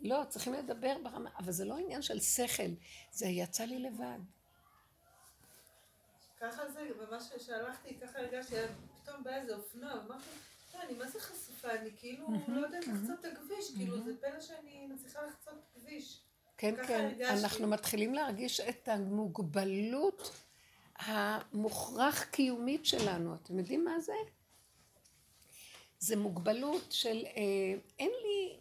לא, 0.00 0.22
צריכים 0.28 0.52
לדבר 0.52 0.96
ברמה, 1.02 1.30
אבל 1.38 1.52
זה 1.52 1.64
לא 1.64 1.78
עניין 1.78 2.02
של 2.02 2.20
שכל, 2.20 2.70
זה 3.12 3.26
יצא 3.26 3.64
לי 3.64 3.78
לבד. 3.78 4.18
ככה 6.40 6.68
זה, 6.68 6.88
ממש 7.10 7.30
כשהלכתי, 7.36 7.94
ככה 8.02 8.18
הרגשתי, 8.18 8.54
פתאום 9.02 9.24
בא 9.24 9.30
איזה 9.30 9.56
אופנוע, 9.56 9.92
אמרתי, 9.92 10.28
לא, 10.74 10.82
אני 10.82 10.94
מה 10.98 11.08
זה 11.08 11.20
חשופה, 11.20 11.70
אני 11.70 11.90
כאילו 11.96 12.26
לא 12.48 12.66
יודעת 12.66 12.86
לחצות 12.86 13.20
את 13.20 13.32
הכביש, 13.32 13.70
כאילו 13.76 14.04
זה 14.04 14.12
פלא 14.20 14.40
שאני 14.40 14.86
מצליחה 14.86 15.20
לחצות 15.26 15.54
כביש. 15.74 16.20
כן, 16.58 16.86
כן, 16.86 17.14
אנחנו 17.30 17.66
מתחילים 17.66 18.14
להרגיש 18.14 18.60
את 18.60 18.88
המוגבלות 18.88 20.43
המוכרח 21.04 22.24
קיומית 22.24 22.86
שלנו. 22.86 23.34
אתם 23.34 23.58
יודעים 23.58 23.84
מה 23.84 24.00
זה? 24.00 24.12
זה 25.98 26.16
מוגבלות 26.16 26.92
של 26.92 27.24
אה, 27.36 27.78
אין 27.98 28.10
לי... 28.22 28.60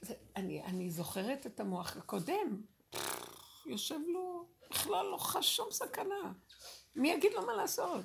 זה, 0.00 0.14
אני, 0.36 0.62
אני 0.62 0.90
זוכרת 0.90 1.46
את 1.46 1.60
המוח 1.60 1.96
הקודם. 1.96 2.62
יושב 3.66 3.98
לו, 4.12 4.46
בכלל 4.70 5.06
לא 5.06 5.16
חש 5.18 5.56
שום 5.56 5.70
סכנה. 5.70 6.32
מי 6.96 7.10
יגיד 7.10 7.32
לו 7.32 7.46
מה 7.46 7.52
לעשות? 7.52 8.04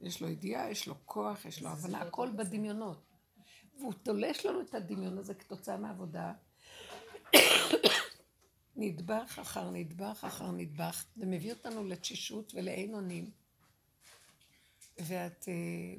יש 0.00 0.22
לו 0.22 0.28
ידיעה, 0.28 0.70
יש 0.70 0.88
לו 0.88 0.94
כוח, 1.04 1.44
יש 1.44 1.62
לו 1.62 1.68
הבנה, 1.68 2.00
הכל 2.00 2.28
בדמיונות. 2.36 2.98
והוא 3.78 3.92
תולש 3.92 4.46
לנו 4.46 4.60
את 4.60 4.74
הדמיון 4.74 5.18
הזה 5.18 5.34
כתוצאה 5.34 5.76
מהעבודה. 5.76 6.32
נדבך 8.76 9.38
אחר 9.42 9.70
נדבך 9.70 10.24
אחר 10.24 10.50
נדבך, 10.50 11.04
ומביא 11.16 11.52
אותנו 11.52 11.84
לתשישות 11.84 12.52
ולאין 12.54 12.94
אונים. 12.94 13.30
ואת 14.98 15.42
uh, 15.42 15.48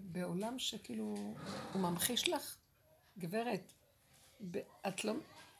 בעולם 0.03 0.59
שכאילו, 0.59 1.35
הוא 1.73 1.81
ממחיש 1.81 2.29
לך, 2.29 2.55
גברת, 3.17 3.73
את 4.87 5.05
לא, 5.05 5.13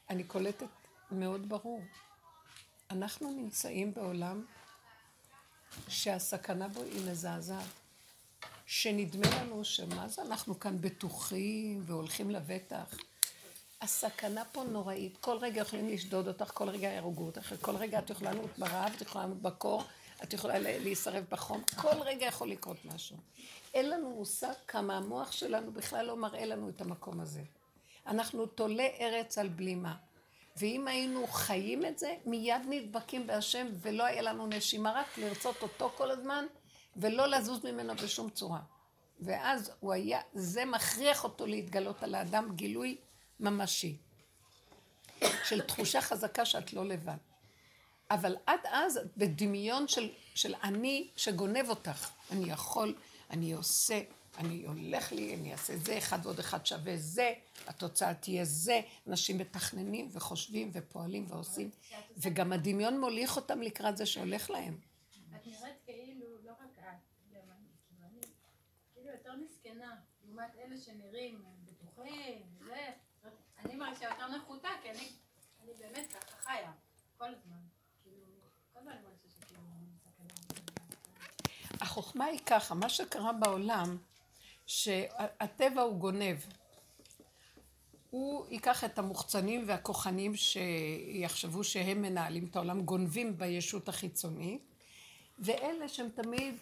אני 0.10 0.24
קולטת 0.24 0.68
מאוד 1.12 1.50
ברור. 1.50 1.82
אנחנו 2.92 3.32
נמצאים 3.32 3.94
בעולם 3.94 4.46
שהסכנה 5.88 6.68
בו 6.68 6.82
היא 6.84 7.12
מזעזעת. 7.12 7.66
שנדמה 8.66 9.42
לנו 9.42 9.66
שמה 9.66 10.08
זה 10.08 10.22
אנחנו 10.22 10.60
כאן 10.60 10.82
בטוחים 10.82 11.84
והולכים 11.86 12.32
לבטח. 12.32 12.98
הסכנה 13.82 14.46
פה 14.46 14.64
נוראית, 14.64 15.18
כל 15.18 15.38
רגע 15.38 15.62
יכולים 15.62 15.90
לשדוד 15.90 16.28
אותך, 16.28 16.52
כל 16.54 16.70
רגע 16.70 16.88
יהרגו 16.88 17.26
אותך, 17.26 17.54
כל 17.62 17.76
רגע 17.76 18.00
את 18.00 18.10
יכולה 18.10 18.32
למות 18.32 18.58
ברעב, 18.58 18.92
את 18.96 19.02
יכולה 19.02 19.24
למות 19.26 19.42
בקור, 19.42 19.84
את 20.24 20.34
יכולה 20.34 20.60
להישרף 20.60 21.24
בחום, 21.30 21.64
כל 21.76 22.02
רגע 22.02 22.26
יכול 22.26 22.50
לקרות 22.50 22.86
משהו. 22.86 23.18
אין 23.74 23.90
לנו 23.90 24.10
מושג 24.10 24.54
כמה 24.68 24.98
המוח 24.98 25.32
שלנו 25.32 25.72
בכלל 25.72 26.06
לא 26.06 26.18
מראה 26.18 26.46
לנו 26.46 26.70
את 26.70 26.82
המקום 26.82 27.20
הזה. 27.20 27.42
אנחנו 28.08 28.46
תולה 28.46 28.88
ארץ 29.00 29.38
על 29.38 29.48
בלימה. 29.48 29.96
ואם 30.58 30.88
היינו 30.88 31.28
חיים 31.28 31.86
את 31.86 32.00
זה, 32.00 32.16
מיד 32.26 32.62
נדבקים 32.70 33.28
בהשם 33.28 33.68
ולא 33.82 34.04
היה 34.04 34.22
לנו 34.22 34.48
נשימה 34.48 34.92
רק 34.92 35.18
לרצות 35.18 35.62
אותו 35.62 35.92
כל 35.98 36.12
הזמן 36.12 36.46
ולא 36.96 37.28
לזוז 37.28 37.66
ממנו 37.66 37.96
בשום 37.96 38.30
צורה. 38.30 38.60
ואז 39.20 39.72
הוא 39.80 39.94
היה, 39.94 40.22
זה 40.34 40.66
מכריח 40.66 41.24
אותו 41.24 41.46
להתגלות 41.46 42.04
על 42.04 42.16
האדם 42.16 42.56
גילוי 42.56 42.98
ממשי. 43.40 43.98
של 45.44 45.62
תחושה 45.62 46.02
חזקה 46.02 46.46
שאת 46.46 46.74
לא 46.74 46.86
לבד. 46.86 47.18
אבל 48.12 48.36
עד 48.46 48.60
אז 48.66 49.00
בדמיון 49.18 49.88
של, 49.88 50.10
של 50.36 50.56
אני 50.64 51.10
שגונב 51.16 51.70
אותך. 51.70 52.12
אני 52.32 52.52
יכול, 52.52 52.96
אני 53.30 53.54
עושה, 53.54 54.02
אני 54.38 54.66
הולך 54.66 55.12
לי, 55.12 55.36
אני 55.36 55.52
אעשה 55.52 55.78
זה, 55.78 55.98
אחד 55.98 56.20
ועוד 56.24 56.40
אחד 56.40 56.66
שווה 56.66 56.98
זה, 56.98 57.34
התוצאה 57.68 58.14
תהיה 58.14 58.46
זה. 58.46 58.82
אנשים 59.08 59.38
מתכננים 59.38 60.10
וחושבים 60.12 60.72
ופועלים 60.74 61.26
ועושים, 61.30 61.70
וגם 62.18 62.54
הדמיון 62.54 63.00
מוליך 63.00 63.36
אותם 63.36 63.62
לקראת 63.62 63.98
זה 63.98 64.06
שהולך 64.06 64.50
להם. 64.50 64.78
את 65.36 65.48
נראית 65.48 65.76
כאילו, 65.86 66.26
לא 66.44 66.52
רק 66.52 66.80
את, 66.80 66.84
גם 67.34 67.42
אני, 68.02 68.22
כאילו 68.94 69.10
יותר 69.10 69.34
מסכנה, 69.36 69.96
לעומת 70.26 70.56
אלה 70.58 70.78
שנראים 70.78 71.44
בטוחים, 71.66 72.42
וזה. 72.60 72.92
אני 73.66 73.76
מרגישה 73.76 74.06
יותר 74.06 74.28
נחותה, 74.28 74.70
כי 74.82 74.90
אני, 74.90 75.10
אני 75.64 75.72
באמת 75.80 76.14
ככה 76.14 76.36
חיה, 76.44 76.72
כל 77.18 77.26
הזמן. 77.26 77.58
כאילו. 78.04 78.26
החוכמה 81.82 82.26
היא 82.26 82.40
ככה, 82.46 82.76
מה 82.76 82.90
שקרה 82.90 83.34
בעולם, 83.34 83.98
שהטבע 84.66 85.82
הוא 85.82 85.98
גונב. 85.98 86.38
הוא 88.10 88.46
ייקח 88.50 88.84
את 88.84 89.00
המוחצנים 89.00 89.64
והכוחנים 89.68 90.36
שיחשבו 90.36 91.64
שהם 91.64 92.02
מנהלים 92.02 92.46
את 92.46 92.56
העולם, 92.56 92.82
גונבים 92.82 93.38
בישות 93.38 93.90
החיצונית, 93.90 94.62
ואלה 95.40 95.90
שהם 95.90 96.10
תמיד 96.10 96.56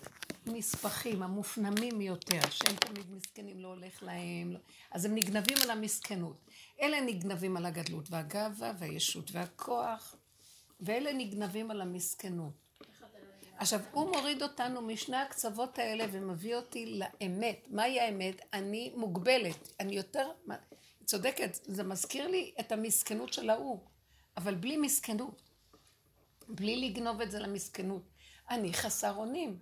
נספחים, 0.46 1.24
המופנמים 1.24 2.02
יותר, 2.02 2.50
שהם 2.50 2.76
תמיד 2.76 3.12
מסכנים, 3.12 3.60
לא 3.60 3.68
הולך 3.68 4.04
להם, 4.04 4.52
לא- 4.52 4.60
אז 4.92 5.06
הם 5.06 5.16
נגנבים 5.16 5.58
על 5.64 5.72
המסכנות. 5.72 6.38
אלה 6.82 7.02
נגנבים 7.02 7.58
על 7.58 7.66
הגדלות 7.66 8.12
והגאווה 8.12 8.72
והישות 8.80 9.32
והכוח, 9.32 10.16
ואלה 10.80 11.14
נגנבים 11.14 11.72
על 11.72 11.82
המסכנות. 11.82 12.54
עכשיו, 13.58 13.80
הוא 13.92 14.12
מוריד 14.16 14.44
אותנו 14.44 14.82
משני 14.82 15.18
הקצוות 15.18 15.80
האלה 15.80 16.06
ומביא 16.12 16.56
אותי 16.56 16.86
לאמת. 16.86 17.68
מהי 17.70 18.00
האמת? 18.00 18.36
אני 18.54 18.94
מוגבלת. 18.96 19.74
אני 19.80 19.96
יותר... 19.96 20.32
צודקת, 21.06 21.60
זה 21.64 21.84
מזכיר 21.84 22.28
לי 22.28 22.52
את 22.60 22.72
המסכנות 22.72 23.34
של 23.34 23.50
ההוא, 23.50 23.80
אבל 24.38 24.56
בלי 24.56 24.78
מסכנות. 24.78 25.42
בלי 26.48 26.90
לגנוב 26.90 27.22
את 27.22 27.32
זה 27.32 27.40
למסכנות. 27.40 28.02
אני 28.50 28.74
חסר 28.74 29.16
אונים. 29.16 29.60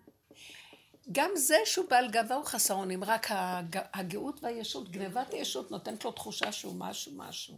גם 1.12 1.32
זה 1.36 1.58
שהוא 1.66 1.86
בעל 1.90 2.12
גאווה 2.12 2.36
הוא 2.36 2.46
חסר 2.46 2.74
אונים, 2.74 3.04
רק 3.04 3.28
הג... 3.30 3.80
הגאות 3.94 4.44
והישות, 4.44 4.92
גנבת 4.92 5.34
הישות 5.34 5.72
נותנת 5.72 6.06
לו 6.06 6.12
תחושה 6.12 6.52
שהוא 6.52 6.76
משהו 6.76 7.12
משהו. 7.16 7.58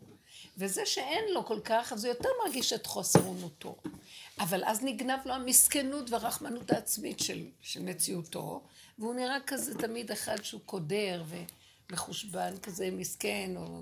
וזה 0.58 0.86
שאין 0.86 1.26
לו 1.34 1.46
כל 1.46 1.60
כך, 1.66 1.94
אז 1.94 2.06
הוא 2.06 2.14
יותר 2.14 2.30
מרגיש 2.46 2.74
את 2.74 2.86
חוסר 2.86 3.20
אונותו. 3.20 3.76
אבל 4.40 4.64
אז 4.66 4.84
נגנב 4.84 5.20
לו 5.26 5.34
המסכנות 5.34 6.10
והרחמנות 6.10 6.72
העצמית 6.72 7.20
של, 7.20 7.46
של 7.62 7.82
מציאותו, 7.82 8.62
והוא 9.00 9.16
נראה 9.16 9.38
כזה 9.48 9.78
תמיד 9.78 10.12
אחד 10.12 10.44
שהוא 10.44 10.62
קודר 10.66 11.24
ומחושבן, 11.90 12.58
כזה 12.58 12.92
מסכן, 12.92 13.52
או 13.58 13.82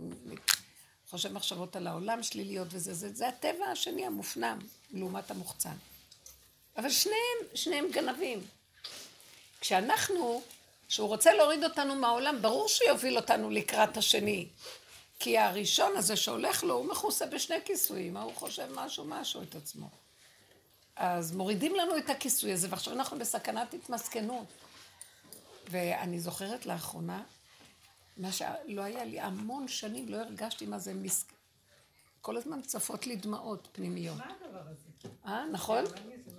חושב 1.09 1.33
מחשבות 1.33 1.75
על 1.75 1.87
העולם 1.87 2.23
שליליות 2.23 2.67
וזה, 2.71 2.93
זה, 2.93 3.13
זה 3.13 3.27
הטבע 3.27 3.65
השני 3.65 4.05
המופנם, 4.05 4.59
לעומת 4.91 5.31
המוחצן. 5.31 5.75
אבל 6.77 6.89
שניהם, 6.89 7.37
שניהם 7.53 7.85
גנבים. 7.91 8.39
כשאנחנו, 9.61 10.41
כשהוא 10.87 11.07
רוצה 11.07 11.33
להוריד 11.33 11.63
אותנו 11.63 11.95
מהעולם, 11.95 12.41
ברור 12.41 12.67
שהוא 12.67 12.87
יוביל 12.87 13.17
אותנו 13.17 13.49
לקראת 13.49 13.97
השני. 13.97 14.47
כי 15.19 15.37
הראשון 15.37 15.97
הזה 15.97 16.15
שהולך 16.15 16.63
לו, 16.63 16.73
הוא 16.73 16.85
מכוסה 16.85 17.25
בשני 17.25 17.55
כיסויים, 17.65 18.17
ההוא 18.17 18.33
חושב 18.35 18.67
משהו 18.75 19.05
משהו 19.05 19.41
את 19.41 19.55
עצמו. 19.55 19.89
אז 20.95 21.31
מורידים 21.35 21.75
לנו 21.75 21.97
את 21.97 22.09
הכיסוי 22.09 22.53
הזה, 22.53 22.67
ועכשיו 22.71 22.93
אנחנו 22.93 23.19
בסכנת 23.19 23.73
התמסכנות. 23.73 24.45
ואני 25.69 26.19
זוכרת 26.19 26.65
לאחרונה, 26.65 27.23
מה 28.17 28.31
שלא 28.31 28.81
היה 28.81 29.03
לי 29.03 29.19
המון 29.19 29.67
שנים, 29.67 30.09
לא 30.09 30.17
הרגשתי 30.17 30.65
מה 30.65 30.79
זה 30.79 30.93
מס... 30.93 31.25
כל 32.21 32.37
הזמן 32.37 32.61
צפות 32.61 33.07
לי 33.07 33.15
דמעות 33.15 33.67
פנימיות. 33.71 34.17
מה 34.17 34.25
הדבר 34.25 34.59
הזה? 34.59 35.09
אה, 35.25 35.45
נכון? 35.51 35.83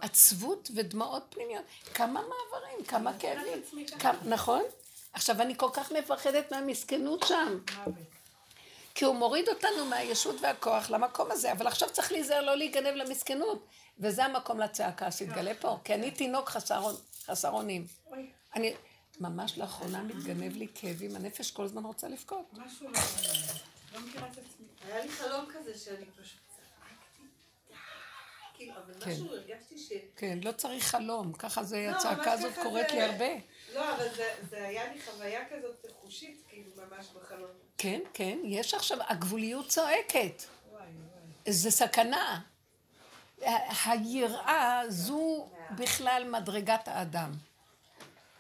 עצבות 0.03 0.71
ודמעות 0.75 1.23
פנימיות. 1.31 1.65
כמה 1.95 2.21
מעברים, 2.21 2.85
כמה 2.89 3.19
כאבים. 3.19 3.63
כמה- 3.99 4.19
נכון? 4.25 4.63
עכשיו, 5.13 5.43
אני 5.43 5.55
כל 5.57 5.69
כך 5.73 5.93
מפחדת 5.93 6.53
מהמסכנות 6.53 7.25
שם. 7.27 7.59
כי 8.95 9.05
הוא 9.05 9.15
מוריד 9.15 9.49
אותנו 9.49 9.85
מהישות 9.85 10.37
והכוח 10.41 10.91
למקום 10.91 11.31
הזה, 11.31 11.53
אבל 11.53 11.67
עכשיו 11.67 11.91
צריך 11.93 12.13
להיזהר 12.13 12.41
לא 12.41 12.55
להיגנב 12.57 12.95
למסכנות. 12.95 13.67
וזה 13.99 14.25
המקום 14.25 14.61
לצעקה 14.61 15.13
שתגלה 15.13 15.53
פה, 15.61 15.79
כי 15.85 15.95
אני 15.95 16.11
תינוק 16.11 16.49
חסר 17.27 17.51
אונים. 17.51 17.87
אני 18.55 18.75
ממש 19.21 19.59
לאחרונה 19.59 20.03
מתגנב 20.03 20.57
לי 20.57 20.67
כאבים, 20.75 21.17
הנפש 21.17 21.51
כל 21.51 21.65
הזמן 21.65 21.85
רוצה 21.85 22.09
לבכות. 22.09 22.45
משהו 22.53 22.89
לא... 22.91 23.01
לא 23.95 24.01
מכירה 24.01 24.27
את 24.27 24.39
עצמי. 24.39 24.67
היה 24.85 25.03
לי 25.05 25.09
חלום 25.09 25.45
כזה 25.55 25.79
שאני 25.79 26.05
פשוט 26.23 26.39
כאילו, 28.65 28.75
אבל 28.87 29.05
כן. 29.05 29.11
משהו 29.11 29.27
הרגשתי 29.27 29.79
ש... 29.79 29.93
כן, 30.17 30.39
לא 30.43 30.53
צריך 30.53 30.85
חלום, 30.85 31.33
ככה 31.33 31.63
זה, 31.65 31.87
לא, 31.91 31.97
הצעקה 31.97 32.33
הזאת 32.33 32.53
קורית 32.63 32.89
זה- 32.89 32.95
לי 32.95 33.03
הרבה. 33.03 33.29
לא, 33.75 33.95
אבל 33.95 34.09
זה- 34.17 34.35
זה 34.51 34.67
היה 34.67 34.93
לי 34.93 35.01
חוויה 35.03 35.41
כזאת 35.51 35.87
חושית, 36.01 36.43
כאילו, 36.49 36.71
ממש 36.91 37.07
בחלום. 37.15 37.51
כן, 37.79 38.01
כן, 38.15 38.39
יש 38.45 38.75
עכשיו, 38.75 38.99
הגבוליות 39.09 39.69
צועקת. 39.69 40.43
וואי, 40.71 40.83
וואי. 40.83 41.53
זה 41.53 41.71
סכנה. 41.71 42.41
היראה 43.87 44.83
זו 44.89 45.49
בכלל 45.77 46.25
מדרגת 46.31 46.89
האדם. 46.89 47.33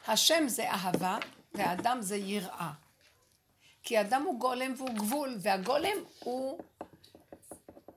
השם 0.06 0.48
זה 0.48 0.70
אהבה 0.70 1.18
והאדם 1.54 1.98
זה 2.02 2.16
יראה. 2.16 2.70
כי 3.82 3.96
האדם 3.98 4.22
הוא 4.22 4.40
גולם 4.40 4.74
והוא 4.76 4.94
גבול, 4.94 5.36
והגולם 5.40 5.96
הוא, 6.18 6.58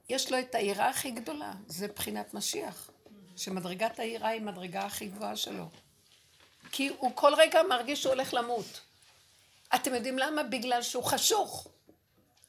יש 0.09 0.31
לו 0.31 0.39
את 0.39 0.55
היראה 0.55 0.89
הכי 0.89 1.11
גדולה, 1.11 1.53
זה 1.67 1.87
בחינת 1.87 2.33
משיח. 2.33 2.89
שמדרגת 3.35 3.99
היראה 3.99 4.29
היא 4.29 4.41
מדרגה 4.41 4.85
הכי 4.85 5.07
גבוהה 5.07 5.35
שלו. 5.35 5.65
כי 6.71 6.87
הוא 6.97 7.11
כל 7.15 7.33
רגע 7.37 7.63
מרגיש 7.69 8.01
שהוא 8.01 8.13
הולך 8.13 8.33
למות. 8.33 8.81
אתם 9.75 9.93
יודעים 9.93 10.19
למה? 10.19 10.43
בגלל 10.43 10.81
שהוא 10.81 11.03
חשוך. 11.03 11.67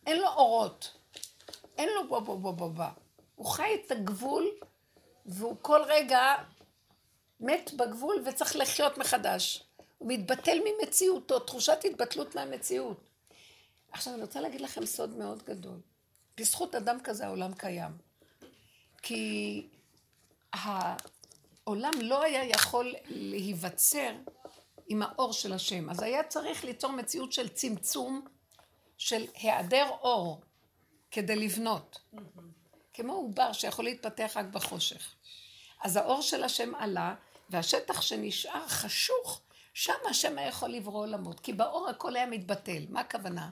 אין 0.07 0.19
לו 0.19 0.29
אורות. 0.29 0.97
אין 1.79 1.88
לו 1.88 2.09
בוא 2.09 2.21
בוא 2.21 2.37
בוא 2.38 2.53
בוא 2.53 2.69
בוא. 2.69 2.85
הוא 3.37 3.47
חי 3.47 3.71
את 3.75 3.90
הגבול, 3.90 4.51
והוא 5.27 5.57
כל 5.62 5.83
רגע 5.87 6.35
מת 7.40 7.71
בגבול 7.77 8.23
וצריך 8.27 8.57
לחיות 8.57 8.99
מחדש. 8.99 9.62
הוא 9.99 10.09
מתבטל 10.12 10.59
ממציאותו, 10.64 11.38
תחושת 11.38 11.79
התבטלות 11.85 12.35
מהמציאות. 12.35 13.01
עכשיו 13.92 14.14
אני 14.14 14.23
רוצה 14.23 14.40
להגיד 14.40 14.61
לכם 14.61 14.87
סוד 14.87 15.11
מאוד 15.11 15.42
גדול. 15.42 15.81
בזכות 16.40 16.75
אדם 16.75 16.99
כזה 17.05 17.27
העולם 17.27 17.55
קיים. 17.55 17.92
כי 19.03 19.68
העולם 20.53 21.92
לא 22.01 22.22
היה 22.22 22.44
יכול 22.44 22.94
להיווצר 23.05 24.12
עם 24.88 25.03
האור 25.03 25.33
של 25.33 25.53
השם. 25.53 25.90
אז 25.90 26.03
היה 26.03 26.22
צריך 26.22 26.64
ליצור 26.64 26.92
מציאות 26.92 27.33
של 27.33 27.49
צמצום, 27.49 28.27
של 28.99 29.25
היעדר 29.35 29.88
אור, 30.01 30.40
כדי 31.11 31.37
לבנות. 31.37 32.01
כמו 32.94 33.12
עובר 33.12 33.53
שיכול 33.53 33.85
להתפתח 33.85 34.33
רק 34.37 34.46
בחושך. 34.46 35.14
אז 35.85 35.96
האור 35.96 36.22
של 36.22 36.44
השם 36.44 36.75
עלה, 36.75 37.14
והשטח 37.51 38.01
שנשאר 38.01 38.68
חשוך, 38.68 39.40
שם 39.75 39.92
השם 40.11 40.38
היה 40.38 40.49
יכול 40.49 40.70
לברוא 40.70 41.01
עולמות. 41.01 41.40
כי 41.40 41.53
באור 41.53 41.88
הכל 41.88 42.16
היה 42.16 42.27
מתבטל. 42.27 42.85
מה 42.88 43.01
הכוונה? 43.01 43.51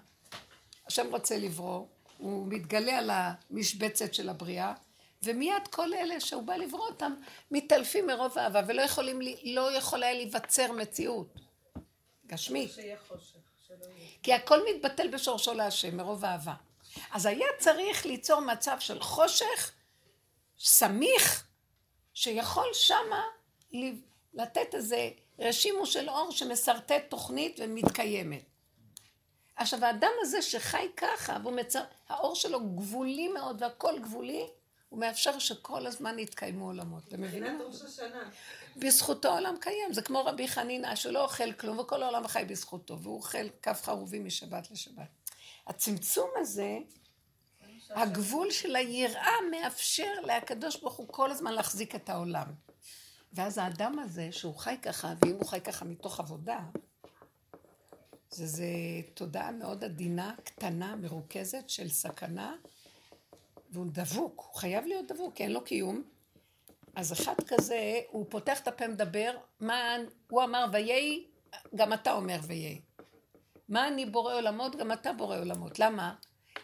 השם 0.87 1.07
רוצה 1.11 1.39
לברוא, 1.39 1.87
הוא 2.19 2.47
מתגלה 2.49 2.99
על 2.99 3.11
המשבצת 3.13 4.15
של 4.15 4.29
הבריאה, 4.29 4.75
ומיד 5.23 5.69
כל 5.71 5.95
אלה 5.95 6.21
שהוא 6.21 6.43
בא 6.43 6.57
לברוא 6.57 6.87
אותם, 6.87 7.15
מתעלפים 7.51 8.07
מרוב 8.07 8.39
אהבה, 8.39 8.61
ולא 8.69 8.83
יכולים, 8.83 9.21
לי- 9.21 9.55
לא 9.55 9.73
יכול 9.77 10.03
היה 10.03 10.13
להיווצר 10.13 10.73
מציאות. 10.73 11.35
גשמית. 12.27 12.79
יהיה. 12.79 12.97
כי 14.23 14.33
הכל 14.33 14.61
מתבטל 14.75 15.09
בשורשו 15.09 15.55
להשם, 15.55 15.97
מרוב 15.97 16.25
אהבה. 16.25 16.55
אז 17.13 17.27
היה 17.27 17.47
צריך 17.59 18.07
ליצור 18.07 18.41
מצב 18.41 18.77
של 18.81 19.01
חושך, 19.01 19.73
סמיך, 20.59 21.47
שיכול 22.15 22.67
שמה 22.73 23.23
לתת 24.35 24.75
איזה 24.75 25.11
רשימו 25.39 25.87
של 25.87 26.09
אור 26.09 26.33
שמסרטט 26.33 27.05
תוכנית 27.09 27.61
ומתקיימת. 27.63 28.45
עכשיו, 29.57 29.85
האדם 29.85 30.11
הזה 30.21 30.43
שחי 30.43 30.87
ככה, 30.97 31.37
והוא 31.43 31.53
מצר... 31.53 31.83
האור 32.09 32.35
שלו 32.35 32.61
גבולי 32.61 33.29
מאוד 33.29 33.63
והכל 33.63 33.99
גבולי, 33.99 34.47
הוא 34.89 35.01
מאפשר 35.01 35.39
שכל 35.39 35.87
הזמן 35.87 36.19
יתקיימו 36.19 36.65
עולמות. 36.65 37.09
אתם 37.09 37.21
מבינים? 37.23 37.59
בזכותו 38.77 39.29
העולם 39.29 39.55
קיים, 39.61 39.93
זה 39.93 40.03
כמו 40.03 40.25
רבי 40.25 40.49
חנינא 40.49 40.95
שלא 40.95 41.25
אוכל 41.25 41.53
כלום 41.53 41.79
וכל 41.79 42.03
העולם 42.03 42.27
חי 42.27 42.45
בזכותו, 42.49 42.99
והוא 43.01 43.17
אוכל 43.17 43.49
כף 43.63 43.81
חרובים 43.85 44.25
משבת 44.25 44.71
לשבת. 44.71 45.09
הצמצום 45.67 46.31
הזה, 46.37 46.79
הגבול 47.91 48.51
של 48.51 48.77
היראה 48.77 49.33
מאפשר 49.51 50.13
לקדוש 50.23 50.77
ברוך 50.77 50.95
הוא 50.95 51.09
כל 51.09 51.31
הזמן 51.31 51.53
להחזיק 51.53 51.95
את 51.95 52.09
העולם. 52.09 52.47
ואז 53.33 53.59
האדם 53.59 53.99
הזה, 53.99 54.29
שהוא 54.33 54.57
חי 54.57 54.77
ככה, 54.83 55.15
ואם 55.21 55.35
הוא 55.35 55.47
חי 55.47 55.61
ככה 55.61 55.85
מתוך 55.85 56.21
עבודה, 56.21 56.59
זה, 58.35 58.47
זה 58.47 58.67
תודעה 59.15 59.51
מאוד 59.51 59.85
עדינה, 59.85 60.35
קטנה, 60.45 60.97
מרוכזת 60.97 61.69
של 61.69 61.89
סכנה, 61.89 62.57
והוא 63.71 63.87
דבוק, 63.93 64.45
הוא 64.49 64.61
חייב 64.61 64.87
להיות 64.87 65.07
דבוק, 65.13 65.35
כי 65.35 65.43
אין 65.43 65.53
לו 65.53 65.65
קיום. 65.65 66.03
אז 66.95 67.13
אחד 67.13 67.35
כזה, 67.47 68.01
הוא 68.09 68.27
פותח 68.29 68.61
את 68.61 68.69
הפה 68.69 68.89
מדבר, 68.89 69.37
מה, 69.61 69.97
הוא 70.31 70.43
אמר 70.43 70.67
ויהי, 70.73 71.25
גם 71.75 71.93
אתה 71.93 72.13
אומר 72.13 72.37
ויהי. 72.43 72.81
מה 73.69 73.89
אני 73.89 74.07
בורא 74.07 74.35
עולמות, 74.35 74.77
גם 74.77 74.93
אתה 74.93 75.13
בורא 75.13 75.39
עולמות. 75.39 75.79
למה? 75.79 76.15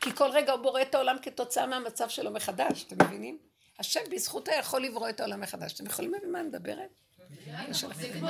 כי 0.00 0.12
כל 0.14 0.30
רגע 0.32 0.52
הוא 0.52 0.62
בורא 0.62 0.82
את 0.82 0.94
העולם 0.94 1.16
כתוצאה 1.22 1.66
מהמצב 1.66 2.08
שלו 2.08 2.30
מחדש, 2.30 2.84
אתם 2.84 3.06
מבינים? 3.06 3.38
השם 3.78 4.00
בזכותו 4.10 4.52
יכול 4.60 4.82
לברוא 4.82 5.08
את 5.08 5.20
העולם 5.20 5.40
מחדש. 5.40 5.72
אתם 5.72 5.86
יכולים 5.86 6.12
להבין 6.12 6.32
מה 6.32 6.40
אני 6.40 6.48
מדברת? 6.48 6.90
זה 7.94 8.08
כמו 8.12 8.28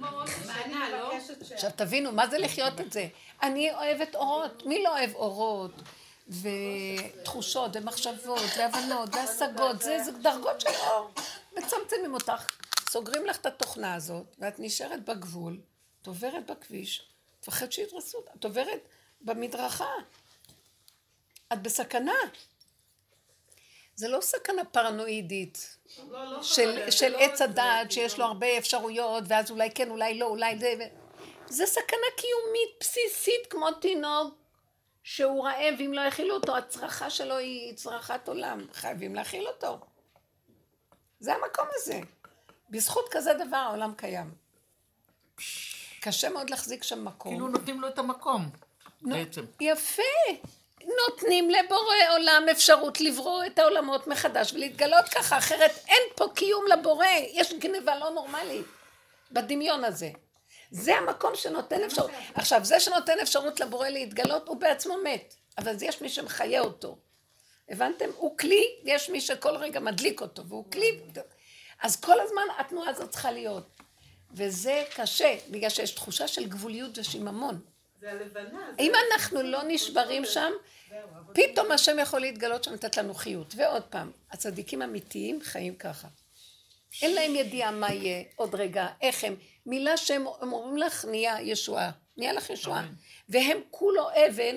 לא? 0.00 1.12
עכשיו 1.52 1.70
תבינו, 1.76 2.12
מה 2.12 2.28
זה 2.28 2.38
לחיות 2.38 2.80
את 2.80 2.92
זה? 2.92 3.08
אני 3.42 3.74
אוהבת 3.74 4.14
אורות, 4.14 4.66
מי 4.66 4.82
לא 4.82 4.98
אוהב 4.98 5.14
אורות? 5.14 5.72
ותחושות, 6.28 7.70
ומחשבות, 7.74 8.42
והבנות, 8.58 9.14
והשגות, 9.14 9.82
זה, 9.82 9.98
זה 10.04 10.12
דרגות 10.12 10.60
של 10.60 10.68
אור. 10.68 11.10
מצמצמים 11.58 12.14
אותך, 12.14 12.46
סוגרים 12.90 13.26
לך 13.26 13.36
את 13.36 13.46
התוכנה 13.46 13.94
הזאת, 13.94 14.26
ואת 14.38 14.54
נשארת 14.58 15.04
בגבול, 15.04 15.60
את 16.02 16.06
עוברת 16.06 16.50
בכביש, 16.50 17.08
תפחד 17.40 17.72
שידרסו 17.72 18.18
אותה, 18.18 18.30
את 18.38 18.44
עוברת 18.44 18.88
במדרכה. 19.20 19.92
את 21.52 21.62
בסכנה. 21.62 22.12
זה 23.98 24.08
לא 24.08 24.20
סכנה 24.20 24.64
פרנואידית 24.64 25.76
לא, 26.10 26.24
לא 26.24 26.42
של, 26.42 27.08
לא 27.08 27.18
עץ 27.18 27.42
הדעת 27.42 27.92
שיש. 27.92 28.18
לו 28.18 28.24
הרבה 28.24 28.58
אפשרויות, 28.58 29.24
ואז 29.26 29.50
אולי 29.50 29.70
כן, 29.70 29.90
אולי 29.90 30.18
לא, 30.18 30.26
אולי 30.26 30.58
זה... 30.58 30.74
זה 31.46 31.66
סכנה 31.66 32.06
קיומית 32.16 32.70
בסיסית 32.80 33.46
כמו 33.50 33.72
תינוק 33.72 34.34
שהוא 35.02 35.44
רעב, 35.44 35.74
ואם 35.78 35.92
לא 35.92 36.00
יכילו 36.00 36.34
אותו, 36.34 36.56
הצרחה 36.56 37.10
שלו 37.10 37.36
היא 37.36 37.74
צרכת 37.74 38.28
עולם. 38.28 38.66
חייבים 38.72 39.14
להכיל 39.14 39.46
אותו. 39.48 39.78
זה 41.20 41.34
המקום 41.34 41.66
הזה. 41.74 42.00
בזכות 42.70 43.04
כזה 43.10 43.34
דבר 43.46 43.56
העולם 43.56 43.94
קיים. 43.96 44.34
קשה 46.00 46.30
מאוד 46.30 46.50
להחזיק 46.50 46.82
שם 46.82 47.04
מקום. 47.04 47.32
כאילו 47.32 47.48
נותנים 47.48 47.80
לו 47.80 47.88
את 47.88 47.98
המקום, 47.98 48.50
בעצם. 49.02 49.44
יפה. 49.60 50.02
נותנים 51.06 51.50
לבורא 51.50 51.94
עולם 52.10 52.46
אפשרות 52.50 53.00
לברוא 53.00 53.44
את 53.46 53.58
העולמות 53.58 54.06
מחדש 54.06 54.52
ולהתגלות 54.52 55.08
ככה, 55.08 55.38
אחרת 55.38 55.70
אין 55.88 56.02
פה 56.16 56.26
קיום 56.34 56.64
לבורא, 56.66 57.06
יש 57.32 57.52
גניבה 57.52 57.98
לא 57.98 58.10
נורמלית 58.10 58.66
בדמיון 59.32 59.84
הזה. 59.84 60.10
זה 60.70 60.96
המקום 60.96 61.34
שנותן 61.36 61.82
אפשרות. 61.84 62.10
עכשיו, 62.34 62.64
זה 62.64 62.80
שנותן 62.80 63.18
אפשרות 63.22 63.60
לבורא 63.60 63.88
להתגלות, 63.88 64.48
הוא 64.48 64.56
בעצמו 64.56 64.96
מת, 65.04 65.34
אבל 65.58 65.74
יש 65.80 66.00
מי 66.00 66.08
שמחיה 66.08 66.60
אותו. 66.60 66.98
הבנתם? 67.68 68.08
הוא 68.16 68.38
כלי, 68.38 68.64
ויש 68.84 69.10
מי 69.10 69.20
שכל 69.20 69.56
רגע 69.56 69.80
מדליק 69.80 70.20
אותו, 70.20 70.46
והוא 70.46 70.64
כלי. 70.72 71.00
אז 71.82 72.00
כל 72.00 72.20
הזמן 72.20 72.42
התנועה 72.58 72.90
הזאת 72.90 73.10
צריכה 73.10 73.30
להיות. 73.32 73.66
וזה 74.34 74.84
קשה, 74.96 75.36
בגלל 75.50 75.70
שיש 75.70 75.90
תחושה 75.90 76.28
של 76.28 76.46
גבוליות 76.48 76.98
ושיממון. 76.98 77.60
זה 78.00 78.10
הלבנה. 78.10 78.60
זה- 78.76 78.82
אם 78.82 78.92
אנחנו 79.12 79.42
לא 79.42 79.60
נשברים 79.66 80.24
שם, 80.24 80.52
פתאום 81.34 81.72
השם 81.72 81.98
יכול 81.98 82.20
להתגלות 82.20 82.64
שם, 82.64 82.72
לתת 82.72 82.96
לנו 82.96 83.14
חיות. 83.14 83.54
ועוד 83.56 83.82
פעם, 83.82 84.10
הצדיקים 84.30 84.82
אמיתיים 84.82 85.40
חיים 85.42 85.76
ככה. 85.76 86.08
אין 87.02 87.14
להם 87.14 87.34
ידיעה 87.34 87.70
מה 87.70 87.92
יהיה 87.92 88.24
עוד 88.36 88.54
רגע, 88.54 88.86
איך 89.00 89.24
הם. 89.24 89.36
מילה 89.66 89.96
שהם 89.96 90.24
הם 90.40 90.52
אומרים 90.52 90.76
לך, 90.76 91.04
נהיה 91.04 91.40
ישועה. 91.40 91.90
נהיה 92.16 92.32
לך 92.32 92.50
ישועה. 92.50 92.86
והם 93.28 93.58
כולו 93.70 94.08
אבן, 94.10 94.56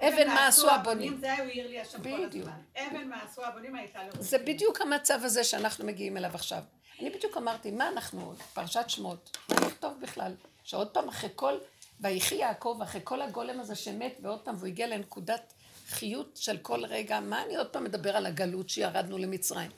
אבן 0.00 0.26
מה 0.26 0.46
עשו 0.46 0.70
הבונים. 0.70 1.18
זה 1.20 1.32
הוא 1.32 1.46
העיר 1.46 1.68
לי 1.68 1.80
השם 1.80 2.02
כל. 2.02 2.24
הזמן. 2.24 2.52
אבן 2.76 3.08
מה 3.08 3.22
עשו 3.22 3.44
הבונים 3.44 3.74
הייתה 3.74 4.02
לרוחי. 4.02 4.22
זה 4.22 4.38
בדיוק 4.38 4.80
המצב 4.80 5.20
הזה 5.24 5.44
שאנחנו 5.44 5.86
מגיעים 5.86 6.16
אליו 6.16 6.30
עכשיו. 6.34 6.62
אני 7.00 7.10
בדיוק 7.10 7.36
אמרתי, 7.36 7.70
מה 7.70 7.88
אנחנו, 7.88 8.34
פרשת 8.54 8.84
שמות, 8.88 9.36
מה 9.48 9.56
נכתוב 9.66 10.00
בכלל? 10.00 10.34
שעוד 10.64 10.88
פעם 10.88 11.08
אחרי 11.08 11.30
כל, 11.34 11.54
ויחי 12.00 12.34
יעקב, 12.34 12.78
אחרי 12.82 13.00
כל 13.04 13.22
הגולם 13.22 13.60
הזה 13.60 13.74
שמת, 13.74 14.18
ועוד 14.22 14.40
פעם, 14.40 14.54
והוא 14.56 14.66
הגיע 14.66 14.86
לנקודת 14.86 15.52
חיות 15.88 16.36
של 16.36 16.56
כל 16.56 16.84
רגע, 16.84 17.20
מה 17.20 17.42
אני 17.42 17.56
עוד 17.56 17.66
פעם 17.66 17.84
מדבר 17.84 18.16
על 18.16 18.26
הגלות 18.26 18.68
שירדנו 18.68 19.18
למצרים? 19.18 19.70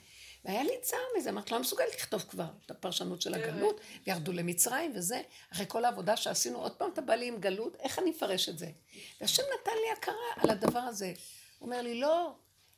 והיה 0.45 0.63
לי 0.63 0.73
צער 0.81 0.99
מזה, 1.17 1.29
אמרתי, 1.29 1.53
לא 1.53 1.59
מסוגלת 1.59 1.95
לכתוב 1.95 2.21
כבר 2.21 2.45
את 2.65 2.71
הפרשנות 2.71 3.21
של 3.21 3.33
הגלות, 3.33 3.81
וירדו 4.07 4.31
למצרים 4.31 4.91
וזה, 4.95 5.21
אחרי 5.53 5.65
כל 5.67 5.85
העבודה 5.85 6.17
שעשינו, 6.17 6.57
עוד 6.57 6.71
פעם 6.71 6.89
אתה 6.93 7.01
בא 7.01 7.13
לי 7.13 7.27
עם 7.27 7.39
גלות, 7.39 7.75
איך 7.79 7.99
אני 7.99 8.11
אפרש 8.11 8.49
את 8.49 8.59
זה? 8.59 8.67
והשם 9.21 9.43
נתן 9.43 9.71
לי 9.71 9.91
הכרה 9.97 10.43
על 10.43 10.49
הדבר 10.49 10.79
הזה. 10.79 11.13
הוא 11.59 11.65
אומר 11.65 11.81
לי, 11.81 11.99
לא, 11.99 12.33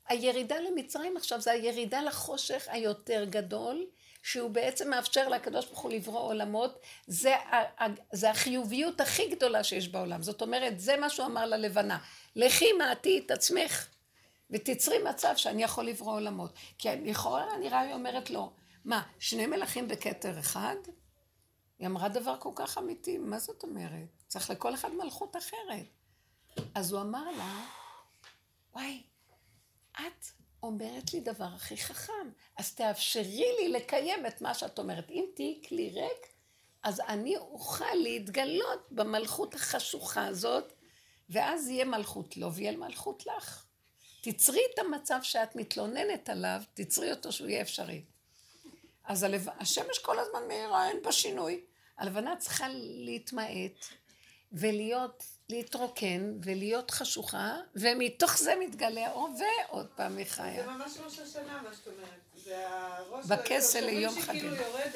הירידה 0.08 0.60
למצרים 0.60 1.18
עכשיו 1.18 1.42
זה 1.42 1.52
הירידה 1.52 2.02
לחושך 2.02 2.68
היותר 2.68 3.26
גדול, 3.30 3.86
שהוא 4.24 4.50
בעצם 4.50 4.90
מאפשר 4.90 5.30
לקדוש 5.30 5.66
ברוך 5.66 5.80
הוא 5.80 5.92
לברוא 5.92 6.20
עולמות, 6.20 6.80
זה, 7.08 7.36
זה 8.14 8.30
החיוביות 8.30 9.02
הכי 9.02 9.30
גדולה 9.36 9.64
שיש 9.64 9.88
בעולם. 9.88 10.22
זאת 10.22 10.42
אומרת, 10.42 10.80
זה 10.80 10.98
מה 10.98 11.10
שהוא 11.10 11.26
אמר 11.26 11.46
ללבנה. 11.46 11.98
לכי 12.36 12.74
מעטי 12.74 13.22
את 13.26 13.32
עצמך, 13.32 13.88
ותצרי 14.50 14.98
מצב 15.10 15.34
שאני 15.36 15.64
יכול 15.64 15.86
לברוא 15.86 16.14
עולמות. 16.14 16.54
כי 16.78 16.90
לכאורה 17.06 17.58
נראה 17.58 17.80
היא 17.80 17.94
אומרת 17.94 18.30
לו, 18.30 18.54
מה, 18.86 19.04
שני 19.20 19.46
מלכים 19.46 19.88
בכתר 19.88 20.40
אחד? 20.40 20.76
היא 21.80 21.88
אמרה 21.88 22.10
דבר 22.10 22.36
כל 22.40 22.52
כך 22.56 22.78
אמיתי, 22.78 23.18
מה 23.18 23.40
זאת 23.40 23.64
אומרת? 23.64 24.24
צריך 24.28 24.50
לכל 24.50 24.74
אחד 24.74 24.90
מלכות 24.94 25.36
אחרת. 25.36 25.86
אז 26.76 26.92
הוא 26.92 27.02
אמר 27.02 27.32
לה, 27.32 27.66
וואי, 28.74 29.04
את 29.94 30.26
אומרת 30.64 31.14
לי 31.14 31.20
דבר 31.20 31.50
הכי 31.56 31.78
חכם, 31.78 32.30
אז 32.58 32.76
תאפשרי 32.76 33.46
לי 33.60 33.70
לקיים 33.70 34.26
את 34.26 34.42
מה 34.42 34.54
שאת 34.54 34.80
אומרת. 34.80 35.10
אם 35.10 35.26
תהיי 35.36 35.62
כלי 35.68 35.90
ריק, 35.90 36.34
אז 36.84 37.02
אני 37.08 37.38
אוכל 37.38 37.96
להתגלות 37.96 38.88
במלכות 38.92 39.54
החשוכה 39.54 40.26
הזאת, 40.26 40.74
ואז 41.30 41.68
יהיה 41.68 41.86
מלכות 41.86 42.38
לו 42.38 42.54
ויהיה 42.54 42.78
מלכות 42.78 43.26
לך. 43.26 43.66
תצרי 44.22 44.62
את 44.74 44.80
המצב 44.80 45.20
שאת 45.24 45.56
מתלוננת 45.56 46.30
עליו, 46.30 46.62
תצרי 46.74 47.12
אותו 47.12 47.32
שהוא 47.32 47.48
יהיה 47.48 47.62
אפשרי. 47.62 48.04
אז 49.06 49.24
הלב... 49.24 49.48
השמש 49.60 50.00
כל 50.00 50.20
הזמן 50.20 50.48
מאירה, 50.48 50.90
אין 50.90 51.02
בה 51.02 51.12
שינוי. 51.12 51.62
הלבנה 51.98 52.36
צריכה 52.36 52.68
להתמעט 52.70 53.86
ולהיות, 54.52 55.24
להתרוקן 55.54 56.34
ולהיות 56.44 56.92
חשוכה, 56.92 57.56
ומתוך 57.76 58.38
זה 58.38 58.54
מתגלה 58.60 59.08
האור, 59.08 59.30
ועוד 59.40 59.88
פעם 59.96 60.18
היא 60.18 60.26
זה 60.26 60.32
חיה. 60.32 60.68
ממש 60.68 60.92
ראש 61.06 61.20
השנה, 61.20 61.62
מה 61.64 61.70
שאת 61.76 61.88
אומרת. 61.88 62.10
זה 62.44 62.68
הראש... 62.68 63.26
בכסל 63.26 63.86
ליום 63.86 64.22
שכאילו 64.22 64.56
חגים. 64.56 64.66
יורד 64.68 64.92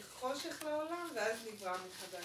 החושך 0.00 0.62
לעולם, 0.64 1.08
ואז 1.14 1.36
נברא 1.52 1.72
מחדש. 1.72 2.24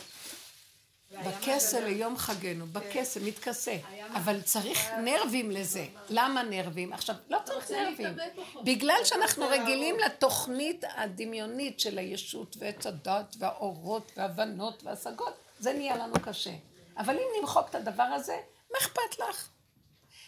בכסל 1.28 1.84
ליום 1.84 2.18
חגנו, 2.18 2.68
בכסל, 2.68 3.24
מתכסה. 3.24 3.78
אבל 4.16 4.42
צריך 4.42 4.90
נרבים 5.04 5.52
לזה. 5.52 5.86
למה 6.10 6.44
נרבים? 6.44 6.94
עכשיו, 6.94 7.16
לא 7.30 7.38
צריך 7.46 7.72
נרבים. 7.72 8.18
בגלל 8.64 9.00
שאנחנו 9.04 9.46
רגילים 9.50 10.00
לתוכנית 10.00 10.84
הדמיונית 10.96 11.80
של 11.80 11.98
הישות 11.98 12.56
ועץ 12.60 12.88
הדת 12.88 13.36
והאורות 13.40 14.12
והבנות 14.18 14.84
והשגות, 14.84 15.34
זה 15.60 15.74
נהיה 15.74 15.98
לנו 15.98 16.14
קשה. 16.26 16.52
אבל 16.98 17.16
אם 17.16 17.28
נמחוק 17.40 17.70
את 17.70 17.76
הדבר 17.76 18.04
הזה, 18.04 18.42
מה 18.72 18.78
אכפת 18.78 19.20
לך? 19.20 19.50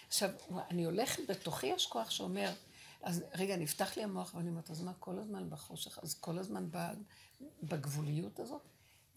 עכשיו, 0.07 0.29
אני 0.69 0.83
הולכת, 0.85 1.29
בתוכי 1.29 1.67
יש 1.67 1.87
כוח 1.87 2.09
שאומר, 2.09 2.49
אז 3.01 3.23
רגע, 3.35 3.55
נפתח 3.55 3.97
לי 3.97 4.03
המוח, 4.03 4.33
ואני 4.35 4.49
אומרת, 4.49 4.71
אז 4.71 4.81
מה, 4.81 4.91
כל 4.99 5.19
הזמן 5.19 5.49
בחושך, 5.49 5.99
אז 6.03 6.19
כל 6.19 6.37
הזמן 6.37 6.69
בגבוליות 7.63 8.39
הזאת? 8.39 8.61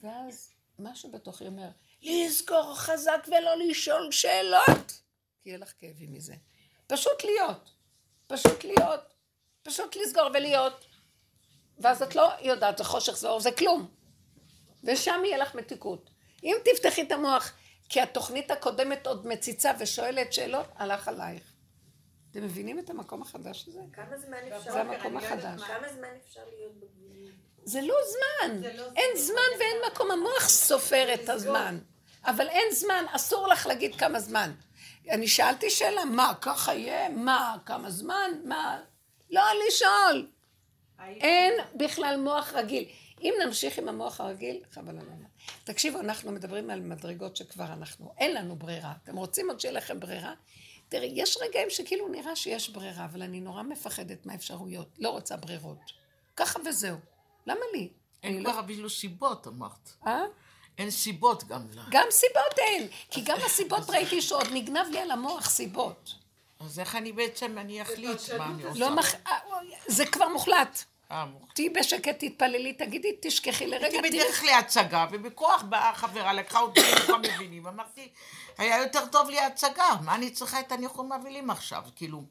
ואז 0.02 0.50
משהו 0.78 1.10
בתוכי 1.10 1.46
אומר, 1.46 1.68
לזכור 2.02 2.74
חזק 2.76 3.26
ולא 3.26 3.56
לשאול 3.56 4.12
שאלות, 4.12 5.00
כי 5.42 5.48
יהיה 5.48 5.58
לך 5.58 5.72
כאבים 5.78 6.12
מזה. 6.12 6.34
פשוט 6.86 7.24
להיות, 7.24 7.70
פשוט 8.26 8.64
להיות, 8.64 9.00
פשוט 9.62 9.96
לסגור 9.96 10.30
ולהיות. 10.34 10.84
ואז 11.78 12.02
את 12.02 12.14
לא 12.14 12.30
יודעת, 12.40 12.78
זה 12.78 12.84
חושך, 12.84 13.16
זה 13.16 13.28
אור, 13.28 13.40
זה 13.40 13.52
כלום. 13.52 13.88
ושם 14.84 15.20
יהיה 15.24 15.38
לך 15.38 15.54
מתיקות. 15.54 16.10
אם 16.44 16.56
תפתחי 16.64 17.02
את 17.02 17.12
המוח, 17.12 17.52
כי 17.88 18.00
התוכנית 18.00 18.50
הקודמת 18.50 19.06
עוד 19.06 19.26
מציצה 19.26 19.72
ושואלת 19.78 20.32
שאלות, 20.32 20.66
הלך 20.76 21.08
עלייך. 21.08 21.42
אתם 22.30 22.42
מבינים 22.42 22.78
את 22.78 22.90
המקום 22.90 23.22
החדש 23.22 23.68
הזה? 23.68 23.80
כמה 23.92 24.18
זמן 24.18 24.38
אפשר... 24.56 24.72
זה 24.72 24.80
המקום 24.80 25.14
לא 25.14 25.18
החדש. 25.18 25.60
מה. 25.60 25.66
כמה 25.66 25.88
זמן 25.92 26.08
אפשר 26.26 26.40
להיות 26.56 26.72
בגבולים? 26.74 27.32
זה 27.64 27.80
לא 27.80 27.94
זמן. 28.10 28.62
לא 28.74 28.84
אין 28.96 29.16
זמן. 29.16 29.58
ואין 29.58 29.76
מקום. 29.92 30.10
המוח 30.10 30.48
סופר 30.48 31.14
את 31.14 31.28
הזמן. 31.28 31.78
אבל 32.24 32.48
אין 32.48 32.74
זמן, 32.74 33.04
אסור 33.12 33.48
לך 33.48 33.66
להגיד 33.66 33.96
כמה 33.96 34.20
זמן. 34.20 34.52
אני 35.10 35.28
שאלתי 35.28 35.70
שאלה, 35.70 36.04
מה, 36.04 36.32
ככה 36.40 36.74
יהיה? 36.74 37.08
מה, 37.08 37.56
כמה 37.66 37.90
זמן? 37.90 38.30
מה? 38.44 38.80
לא 39.30 39.42
לשאול. 39.68 40.26
אין 41.00 41.54
בכלל 41.74 42.16
מוח 42.16 42.52
רגיל. 42.52 42.84
אם 43.20 43.34
נמשיך 43.44 43.78
עם 43.78 43.88
המוח 43.88 44.20
הרגיל, 44.20 44.62
חבל 44.72 44.90
על 44.90 44.98
הזמן. 44.98 45.27
תקשיבו, 45.64 46.00
אנחנו 46.00 46.32
מדברים 46.32 46.70
על 46.70 46.80
מדרגות 46.80 47.36
שכבר 47.36 47.64
אנחנו, 47.64 48.12
אין 48.18 48.34
לנו 48.34 48.56
ברירה. 48.56 48.92
אתם 49.04 49.16
רוצים 49.16 49.50
עוד 49.50 49.60
שיהיה 49.60 49.74
לכם 49.74 50.00
ברירה? 50.00 50.32
תראי, 50.88 51.12
יש 51.14 51.38
רגעים 51.40 51.70
שכאילו 51.70 52.08
נראה 52.08 52.36
שיש 52.36 52.70
ברירה, 52.70 53.04
אבל 53.04 53.22
אני 53.22 53.40
נורא 53.40 53.62
מפחדת 53.62 54.26
מהאפשרויות. 54.26 54.88
לא 54.98 55.10
רוצה 55.10 55.36
ברירות. 55.36 55.92
ככה 56.36 56.58
וזהו. 56.66 56.96
למה 57.46 57.60
לי? 57.72 57.88
אני 58.24 58.34
אין 58.34 58.42
לא... 58.42 58.50
כבר 58.50 58.60
אפילו 58.60 58.90
סיבות, 58.90 59.46
אמרת. 59.46 59.90
אה? 60.06 60.22
אין 60.78 60.90
סיבות 60.90 61.44
גם 61.44 61.66
לה. 61.74 61.82
גם 61.90 62.06
סיבות 62.10 62.58
אין. 62.58 62.88
כי 63.10 63.20
גם 63.20 63.36
הסיבות 63.46 63.90
ראיתי 63.90 64.22
שעוד 64.22 64.46
נגנב 64.52 64.86
לי 64.90 64.98
על 64.98 65.10
המוח 65.10 65.50
סיבות. 65.50 66.14
אז 66.60 66.80
איך 66.80 66.96
אני 66.96 67.12
בעצם, 67.12 67.58
אני 67.58 67.82
אחליט 67.82 68.30
מה 68.38 68.46
אני 68.46 68.62
עושה? 68.62 68.80
לא 68.80 68.96
מח... 68.96 69.14
אה, 69.14 69.38
זה 69.86 70.06
כבר 70.06 70.28
מוחלט. 70.28 70.84
תהיי 71.54 71.68
בשקט, 71.68 72.24
תתפללי, 72.24 72.72
תגידי, 72.72 73.16
תשכחי 73.22 73.66
לרגע, 73.66 73.98
הייתי. 74.02 74.18
בדרך 74.18 74.44
להצגה, 74.44 75.06
ובכוח 75.10 75.62
באה 75.62 75.94
חברה, 75.94 76.32
לקחה 76.32 76.60
אותי 76.60 76.80
לניחום 76.90 77.22
אבלים, 77.24 77.66
אמרתי, 77.66 78.08
היה 78.58 78.78
יותר 78.78 79.06
טוב 79.06 79.30
לי 79.30 79.40
הצגה, 79.40 79.96
מה 80.04 80.14
אני 80.14 80.30
צריכה 80.30 80.60
את 80.60 80.72
הניחום 80.72 81.12
אבלים 81.12 81.50
עכשיו? 81.50 81.82
כאילו, 81.96 82.22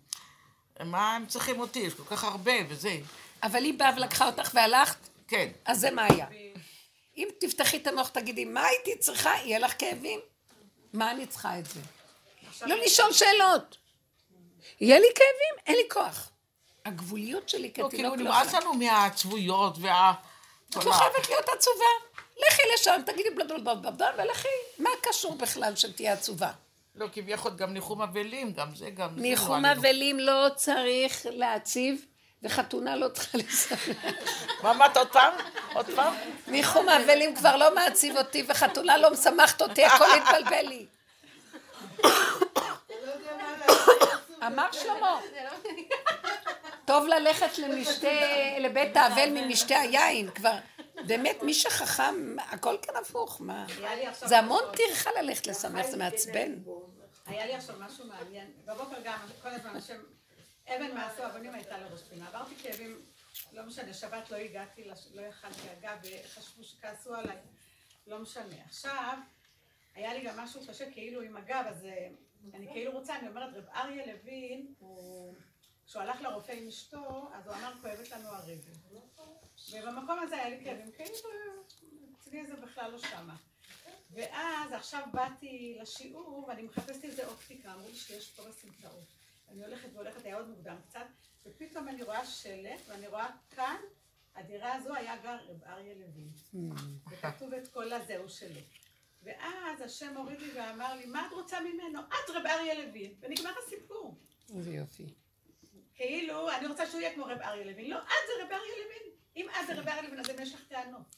מה 0.85 1.15
הם 1.15 1.25
צריכים 1.25 1.59
אותי? 1.59 1.79
יש 1.79 1.93
כל 1.93 2.15
כך 2.15 2.23
הרבה 2.23 2.53
וזה. 2.69 2.97
אבל 3.43 3.63
היא 3.63 3.73
באה 3.73 3.91
ולקחה 3.97 4.25
אותך 4.25 4.51
והלכת, 4.53 4.97
כן. 5.27 5.49
אז 5.65 5.79
זה 5.79 5.91
מה 5.91 6.07
היה. 6.09 6.27
אם 7.17 7.27
תפתחי 7.39 7.77
את 7.77 7.87
המוח, 7.87 8.09
תגידי, 8.09 8.45
מה 8.45 8.65
הייתי 8.65 8.97
צריכה? 8.97 9.33
יהיה 9.45 9.59
לך 9.59 9.73
כאבים? 9.79 10.19
מה 10.93 11.11
אני 11.11 11.27
צריכה 11.27 11.59
את 11.59 11.65
זה? 11.65 11.79
לא 12.61 12.75
לשאול 12.75 13.13
שאלות. 13.13 13.77
יהיה 14.81 14.99
לי 14.99 15.07
כאבים? 15.15 15.63
אין 15.67 15.75
לי 15.75 15.89
כוח. 15.89 16.29
הגבוליות 16.87 17.49
שלי 17.49 17.67
לא, 17.67 17.73
כאילו, 17.73 17.89
כתינוק 17.89 18.17
לא 18.17 18.23
נמאס 18.23 18.47
יכולה. 18.47 18.61
לנו 18.61 18.73
מהצבויות 18.73 19.77
וה... 19.81 20.13
את 20.69 20.85
לא 20.85 20.91
חייבת 20.91 21.29
להיות 21.29 21.49
עצובה. 21.49 21.85
לכי 22.47 22.61
לשם, 22.73 23.01
תגידי 23.05 23.29
בלה, 23.29 24.11
ולכי. 24.17 24.47
מה 24.79 24.89
קשור 25.01 25.35
בכלל 25.35 25.75
שתהיה 25.75 26.13
עצובה? 26.13 26.51
לא, 26.95 27.07
כביכול 27.13 27.51
גם 27.51 27.73
ניחום 27.73 28.01
אבלים, 28.01 28.53
גם 28.53 28.75
זה, 28.75 28.89
גם 28.89 29.09
זה. 29.15 29.21
ניחום. 29.21 29.65
אבלים 29.65 30.19
לא 30.19 30.47
צריך 30.55 31.25
להציב, 31.29 32.05
וחתונה 32.43 32.95
לא 32.95 33.07
צריכה 33.09 33.37
לספר. 33.37 33.91
מה 34.63 34.71
אמרת 34.71 34.97
עוד 34.97 35.07
פעם? 35.07 35.33
עוד 35.73 35.85
פעם? 35.95 36.13
ניחום 36.47 36.89
אבלים 36.89 37.35
כבר 37.35 37.57
לא 37.57 37.75
מעציב 37.75 38.17
אותי, 38.17 38.43
וחתונה 38.47 38.97
לא 38.97 39.11
משמחת 39.11 39.61
אותי, 39.61 39.85
הכל 39.85 40.05
התבלבל 40.11 40.67
לי. 40.67 40.85
אמר 44.47 44.71
שלמה, 44.71 45.19
טוב 46.87 47.07
ללכת 47.07 47.57
למשתה, 47.57 48.07
לבית 48.59 48.97
האבל 48.97 49.29
ממשתה 49.29 49.79
היין, 49.79 50.31
כבר, 50.31 50.57
באמת, 51.07 51.43
מי 51.43 51.53
שחכם, 51.53 52.35
הכל 52.39 52.77
כאן 52.81 52.95
הפוך, 52.95 53.41
מה? 53.41 53.65
זה 54.13 54.39
המון 54.39 54.63
טרחה 54.77 55.09
ללכת 55.21 55.47
לשמח, 55.47 55.85
זה 55.85 55.97
מעצבן. 55.97 56.55
היה 57.25 57.45
לי 57.45 57.55
עכשיו 57.55 57.75
משהו 57.79 58.05
מעניין. 58.07 58.51
בבוקר 58.65 58.95
גם, 59.03 59.19
כל 59.41 59.49
הזמן 59.49 59.75
השם, 59.75 59.97
אבן 60.67 60.93
מעשו 60.93 61.25
אבנים 61.25 61.53
הייתה 61.53 61.77
לראש 61.77 62.01
פינה. 62.01 62.27
עברתי 62.27 62.55
כאבים, 62.55 63.01
לא 63.53 63.63
משנה, 63.63 63.93
שבת 63.93 64.31
לא 64.31 64.35
הגעתי, 64.35 64.83
לא 65.13 65.21
יכלתי 65.21 65.69
הגה, 65.77 65.95
וחשבו 66.03 66.63
שכעסו 66.63 67.15
עליי. 67.15 67.37
לא 68.07 68.19
משנה. 68.19 68.55
עכשיו, 68.65 69.17
היה 69.95 70.13
לי 70.13 70.21
גם 70.23 70.39
משהו 70.39 70.61
קשה 70.67 70.91
כאילו 70.91 71.21
עם 71.21 71.37
הגב, 71.37 71.63
אז 71.69 71.85
אה, 71.85 72.07
אני 72.53 72.67
כאילו 72.73 72.91
רוצה, 72.91 73.15
אני 73.15 73.27
אומרת, 73.27 73.49
רב 73.55 73.65
אריה 73.75 74.05
לוין, 74.05 74.73
הוא... 74.79 75.33
כשהוא 75.87 76.01
הלך 76.01 76.21
לרופא 76.21 76.51
עם 76.51 76.67
אשתו, 76.67 77.29
אז 77.33 77.47
הוא 77.47 77.55
אמר, 77.55 77.73
כואבת 77.81 78.11
לנו 78.11 78.29
הרגל. 78.29 78.71
ובמקום 79.71 80.19
הזה 80.19 80.35
היה 80.35 80.49
לי 80.49 80.63
כאבים, 80.63 80.91
כאילו, 80.91 81.09
אצלי 82.19 82.45
זה 82.45 82.55
בכלל 82.55 82.91
לא 82.91 82.97
שמה. 82.97 83.35
ואז 84.11 84.71
עכשיו 84.71 85.07
באתי 85.13 85.77
לשיעור 85.81 86.45
ואני 86.47 86.61
מחפשת 86.61 87.03
איזה 87.03 87.27
אופטיקה, 87.27 87.73
אמרו 87.73 87.87
לי 87.87 87.95
שיש 87.95 88.31
פה 88.31 88.43
בסמטאות. 88.49 89.05
אני 89.49 89.65
הולכת 89.65 89.89
והולכת, 89.93 90.25
היה 90.25 90.37
עוד 90.37 90.47
מוקדם 90.49 90.75
קצת, 90.89 91.05
ופתאום 91.45 91.87
אני 91.87 92.03
רואה 92.03 92.25
שלט, 92.25 92.81
ואני 92.87 93.07
רואה 93.07 93.29
כאן, 93.49 93.77
הדירה 94.35 94.73
הזו 94.73 94.95
היה 94.95 95.17
גר 95.17 95.37
רב 95.47 95.63
אריה 95.63 95.93
לוין. 95.93 96.31
וכתוב 97.11 97.53
את 97.53 97.67
כל 97.67 97.93
הזה, 97.93 98.17
הוא 98.17 98.27
שלי. 98.27 98.63
ואז 99.23 99.81
השם 99.81 100.17
הוריד 100.17 100.39
לי 100.41 100.51
ואמר 100.55 100.93
לי, 100.93 101.05
מה 101.05 101.27
את 101.27 101.31
רוצה 101.33 101.59
ממנו? 101.59 101.99
את 101.99 102.29
רב 102.29 102.45
אריה 102.45 102.73
לוין. 102.73 103.13
ונגמר 103.19 103.51
הסיפור. 103.65 104.17
איזה 104.55 104.71
יופי. 104.71 105.05
כאילו, 105.97 106.51
אני 106.51 106.67
רוצה 106.67 106.87
שהוא 106.87 107.01
יהיה 107.01 107.13
כמו 107.13 107.25
רב 107.25 107.41
אריה 107.41 107.65
לוין. 107.65 107.89
לא, 107.89 107.97
את 107.97 108.03
זה 108.27 108.43
רב 108.43 108.51
אריה 108.51 108.73
לוין. 108.85 109.13
אם 109.35 109.47
את 109.49 109.67
זה 109.67 109.73
רב 109.73 109.87
אריה 109.87 110.01
לוין, 110.01 110.19
אז 110.19 110.29
אם 110.29 110.35
יש 110.41 110.53
לך 110.53 110.61
טענות. 110.69 111.15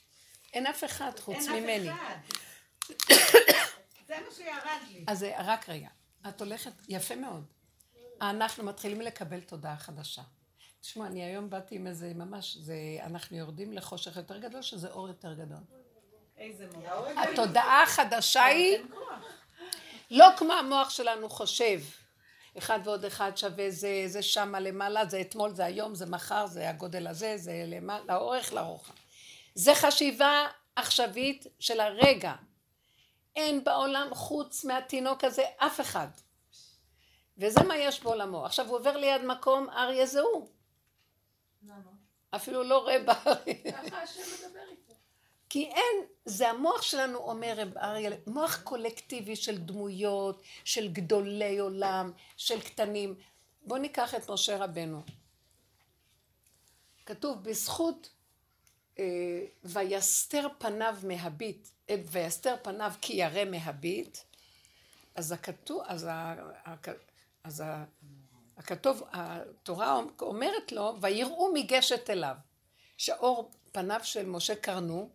אין 0.53 0.67
אף 0.67 0.83
אחד 0.83 1.19
חוץ 1.19 1.47
ממני. 1.47 1.89
זה 4.07 4.15
מה 4.25 4.31
שירד 4.35 4.81
לי. 4.91 5.03
אז 5.07 5.23
אה, 5.23 5.41
רק 5.45 5.69
רגע, 5.69 5.87
את 6.29 6.41
הולכת, 6.41 6.71
יפה 6.87 7.15
מאוד. 7.15 7.45
אנחנו 8.21 8.63
מתחילים 8.63 9.01
לקבל 9.01 9.39
תודעה 9.39 9.77
חדשה. 9.77 10.21
תשמע, 10.81 11.07
אני 11.07 11.23
היום 11.23 11.49
באתי 11.49 11.75
עם 11.75 11.87
איזה, 11.87 12.11
ממש, 12.15 12.55
זה, 12.55 12.75
אנחנו 13.03 13.37
יורדים 13.37 13.73
לחושך 13.73 14.17
יותר 14.17 14.37
גדול, 14.37 14.61
שזה 14.61 14.91
אור 14.91 15.07
יותר 15.07 15.33
גדול. 15.33 15.63
איזה 16.37 16.67
מורה. 16.73 17.23
התודעה 17.23 17.83
החדשה 17.83 18.45
היא 18.45 18.77
לא 20.11 20.25
כמו 20.37 20.53
המוח 20.53 20.89
שלנו 20.89 21.29
חושב. 21.29 21.79
אחד 22.57 22.79
ועוד 22.83 23.05
אחד 23.05 23.31
שווה 23.35 23.71
זה, 23.71 24.03
זה 24.05 24.21
שמה 24.21 24.59
למעלה, 24.59 25.05
זה 25.05 25.21
אתמול, 25.21 25.53
זה 25.53 25.65
היום, 25.65 25.95
זה 25.95 26.05
מחר, 26.05 26.47
זה 26.47 26.69
הגודל 26.69 27.07
הזה, 27.07 27.37
זה 27.37 27.63
למעלה, 27.67 28.03
לאורך, 28.07 28.53
לרוחב. 28.53 28.93
זה 29.55 29.75
חשיבה 29.75 30.47
עכשווית 30.75 31.45
של 31.59 31.79
הרגע. 31.79 32.33
אין 33.35 33.63
בעולם 33.63 34.07
חוץ 34.13 34.65
מהתינוק 34.65 35.23
הזה 35.23 35.43
אף 35.57 35.81
אחד. 35.81 36.07
וזה 37.37 37.63
מה 37.63 37.77
יש 37.77 38.03
בעולמו. 38.03 38.45
עכשיו 38.45 38.67
הוא 38.67 38.77
עובר 38.77 38.97
ליד 38.97 39.21
מקום, 39.21 39.69
אריה 39.69 40.05
זה 40.05 40.19
הוא. 40.19 40.49
אפילו 42.31 42.63
לא 42.63 42.87
רב 42.87 43.09
אריה. 43.09 43.71
ככה 43.71 44.01
השם 44.01 44.21
מדבר 44.21 44.59
איתו. 44.71 44.88
כי 45.49 45.65
אין, 45.65 46.05
זה 46.25 46.49
המוח 46.49 46.81
שלנו 46.81 47.17
אומר 47.17 47.53
רב 47.57 47.77
אריה, 47.77 48.11
מוח 48.27 48.61
קולקטיבי 48.63 49.35
של 49.35 49.57
דמויות, 49.57 50.41
של 50.63 50.87
גדולי 50.87 51.59
עולם, 51.59 52.11
של 52.37 52.61
קטנים. 52.61 53.15
בואו 53.61 53.81
ניקח 53.81 54.15
את 54.15 54.29
משה 54.29 54.57
רבנו. 54.57 55.01
כתוב 57.05 57.43
בזכות 57.43 58.09
אה, 58.99 59.45
ויסתר 59.63 60.47
פניו 60.57 60.95
מהביט, 61.03 61.67
אה, 61.89 61.95
ויסתר 62.05 62.55
פניו 62.61 62.91
כי 63.01 63.13
ירא 63.13 63.45
מהביט, 63.45 64.17
אז 65.15 65.31
הכתוב, 65.31 65.81
אז, 65.85 66.07
ה, 66.09 66.35
אז 67.43 67.61
ה, 67.61 67.83
הכתוב, 68.57 69.03
התורה 69.11 70.01
אומרת 70.21 70.71
לו, 70.71 70.97
ויראו 71.01 71.53
מגשת 71.53 72.09
אליו, 72.09 72.35
שאור 72.97 73.51
פניו 73.71 73.99
של 74.03 74.25
משה 74.25 74.55
קרנו, 74.55 75.09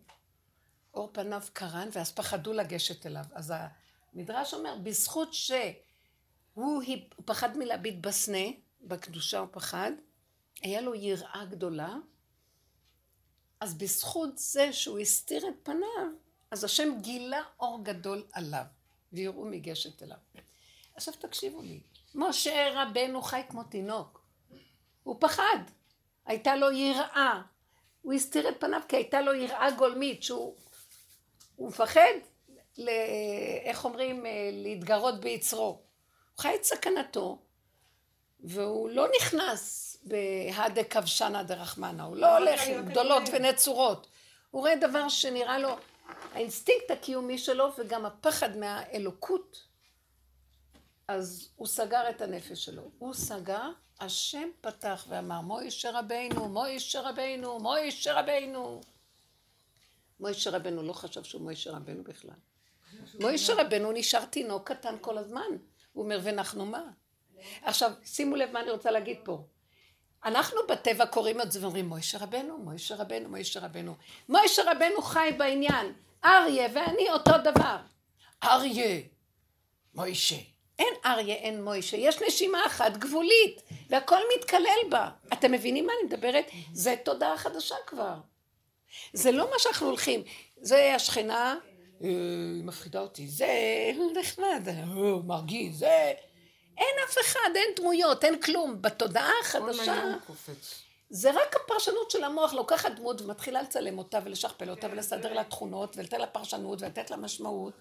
אור 0.95 1.09
פניו 1.13 1.41
קרן, 1.53 1.89
ואז 1.91 2.11
פחדו 2.11 2.53
לגשת 2.53 3.05
אליו. 3.05 3.25
אז 3.33 3.53
המדרש 4.13 4.53
אומר, 4.53 4.75
בזכות 4.83 5.33
שהוא 5.33 6.83
פחד 7.25 7.57
מלהביט 7.57 7.95
בסנה, 8.01 8.47
בקדושה 8.81 9.39
הוא 9.39 9.47
פחד, 9.51 9.91
היה 10.61 10.81
לו 10.81 10.95
יראה 10.95 11.45
גדולה, 11.49 11.95
אז 13.59 13.73
בזכות 13.77 14.37
זה 14.37 14.73
שהוא 14.73 14.99
הסתיר 14.99 15.47
את 15.47 15.53
פניו, 15.63 16.07
אז 16.51 16.63
השם 16.63 16.89
גילה 17.01 17.41
אור 17.59 17.83
גדול 17.83 18.23
עליו, 18.33 18.65
ויראו 19.13 19.45
מגשת 19.45 20.03
אליו. 20.03 20.17
עכשיו 20.95 21.13
תקשיבו 21.13 21.61
לי, 21.61 21.79
משה 22.15 22.69
רבנו 22.73 23.21
חי 23.21 23.41
כמו 23.49 23.63
תינוק, 23.63 24.21
הוא 25.03 25.17
פחד, 25.19 25.57
הייתה 26.25 26.55
לו 26.55 26.71
יראה, 26.71 27.41
הוא 28.01 28.13
הסתיר 28.13 28.49
את 28.49 28.55
פניו 28.59 28.81
כי 28.87 28.95
הייתה 28.95 29.21
לו 29.21 29.33
יראה 29.33 29.71
גולמית, 29.71 30.23
שהוא 30.23 30.55
הוא 31.55 31.67
מפחד, 31.67 32.13
ל, 32.77 32.89
איך 33.63 33.85
אומרים, 33.85 34.25
אה, 34.25 34.49
להתגרות 34.53 35.19
ביצרו. 35.19 35.65
הוא 35.65 35.77
חי 36.37 36.55
את 36.55 36.63
סכנתו, 36.63 37.39
והוא 38.39 38.89
לא 38.89 39.07
נכנס 39.17 39.97
בהדה 40.03 40.83
כבשנה 40.83 41.43
דרחמנה, 41.43 42.03
הוא 42.03 42.17
לא 42.17 42.37
הולך 42.37 42.61
עם 42.67 42.85
גדולות 42.85 43.23
ונצורות. 43.31 44.07
הוא 44.51 44.61
רואה 44.61 44.75
דבר 44.75 45.09
שנראה 45.09 45.59
לו, 45.59 45.75
האינסטינקט 46.33 46.91
הקיומי 46.91 47.37
שלו 47.37 47.71
וגם 47.77 48.05
הפחד 48.05 48.57
מהאלוקות, 48.57 49.63
אז 51.07 51.49
הוא 51.55 51.67
סגר 51.67 52.09
את 52.09 52.21
הנפש 52.21 52.65
שלו. 52.65 52.83
הוא 52.97 53.13
סגר, 53.13 53.69
השם 53.99 54.49
פתח 54.61 55.05
ואמר, 55.09 55.41
מוישה 55.41 55.99
רבנו, 55.99 56.49
מוישה 56.49 57.01
רבנו, 57.01 57.59
מוישה 57.59 58.19
רבנו. 58.19 58.81
מוישה 60.19 60.49
רבנו 60.49 60.83
לא 60.83 60.93
חשב 60.93 61.23
שהוא 61.23 61.41
מוישה 61.41 61.71
רבנו 61.71 62.03
בכלל. 62.03 62.35
מוישה 63.19 63.53
רבנו 63.53 63.91
נשאר 63.91 64.25
תינוק 64.25 64.71
קטן 64.71 64.95
כל 65.01 65.17
הזמן. 65.17 65.49
הוא 65.93 66.03
אומר, 66.03 66.19
ואנחנו 66.23 66.65
מה? 66.65 66.83
עכשיו, 67.61 67.91
שימו 68.03 68.35
לב 68.35 68.51
מה 68.51 68.61
אני 68.61 68.71
רוצה 68.71 68.91
להגיד 68.91 69.17
פה. 69.23 69.45
אנחנו 70.25 70.57
בטבע 70.69 71.05
קוראים 71.05 71.41
את 71.41 71.51
זה 71.51 71.61
ואומרים, 71.61 71.89
מוישה 71.89 72.17
רבנו, 72.17 72.57
מוישה 72.57 72.95
רבנו, 72.95 73.29
מוישה 73.29 73.59
רבנו. 73.59 73.95
מוישה 74.29 74.71
רבנו 74.71 75.01
חי 75.01 75.29
בעניין. 75.37 75.93
אריה 76.25 76.67
ואני 76.73 77.09
אותו 77.09 77.31
דבר. 77.43 77.77
אריה, 78.43 79.01
מוישה. 79.93 80.35
אין 80.79 80.93
אריה, 81.05 81.35
אין 81.35 81.63
מוישה. 81.63 81.97
יש 81.97 82.21
נשימה 82.27 82.65
אחת 82.65 82.97
גבולית, 82.97 83.61
והכל 83.89 84.19
מתקלל 84.37 84.89
בה. 84.89 85.09
אתם 85.33 85.51
מבינים 85.51 85.85
מה 85.85 85.93
אני 85.99 86.07
מדברת? 86.07 86.45
זה 86.73 86.95
תודעה 87.05 87.37
חדשה 87.37 87.75
כבר. 87.87 88.15
זה 89.13 89.31
לא 89.31 89.49
מה 89.51 89.59
שאנחנו 89.59 89.87
הולכים. 89.87 90.23
זה 90.61 90.95
השכנה, 90.95 91.55
אה, 92.03 92.09
היא 92.55 92.63
מפחידה 92.63 92.99
אותי. 92.99 93.27
זה 93.27 93.47
נחמד, 94.19 94.67
אה, 94.67 94.83
מרגיז, 95.25 95.79
זה... 95.79 96.13
אין 96.77 96.95
אף 97.09 97.17
אחד, 97.21 97.49
אין 97.55 97.69
דמויות, 97.75 98.23
אין 98.23 98.41
כלום. 98.41 98.81
בתודעה 98.81 99.31
החדשה. 99.41 100.03
זה 101.09 101.31
רק 101.31 101.55
הפרשנות 101.55 102.11
של 102.11 102.23
המוח, 102.23 102.53
לוקחת 102.53 102.91
דמות 102.91 103.21
ומתחילה 103.21 103.61
לצלם 103.61 103.97
אותה 103.97 104.19
ולשכפל 104.23 104.69
אותה 104.69 104.87
ולסדר 104.91 105.33
לה 105.33 105.43
תכונות 105.43 105.97
ולתת 105.97 106.13
לה 106.13 106.27
פרשנות 106.27 106.81
ולתת 106.81 107.11
לה 107.11 107.17
משמעות 107.17 107.73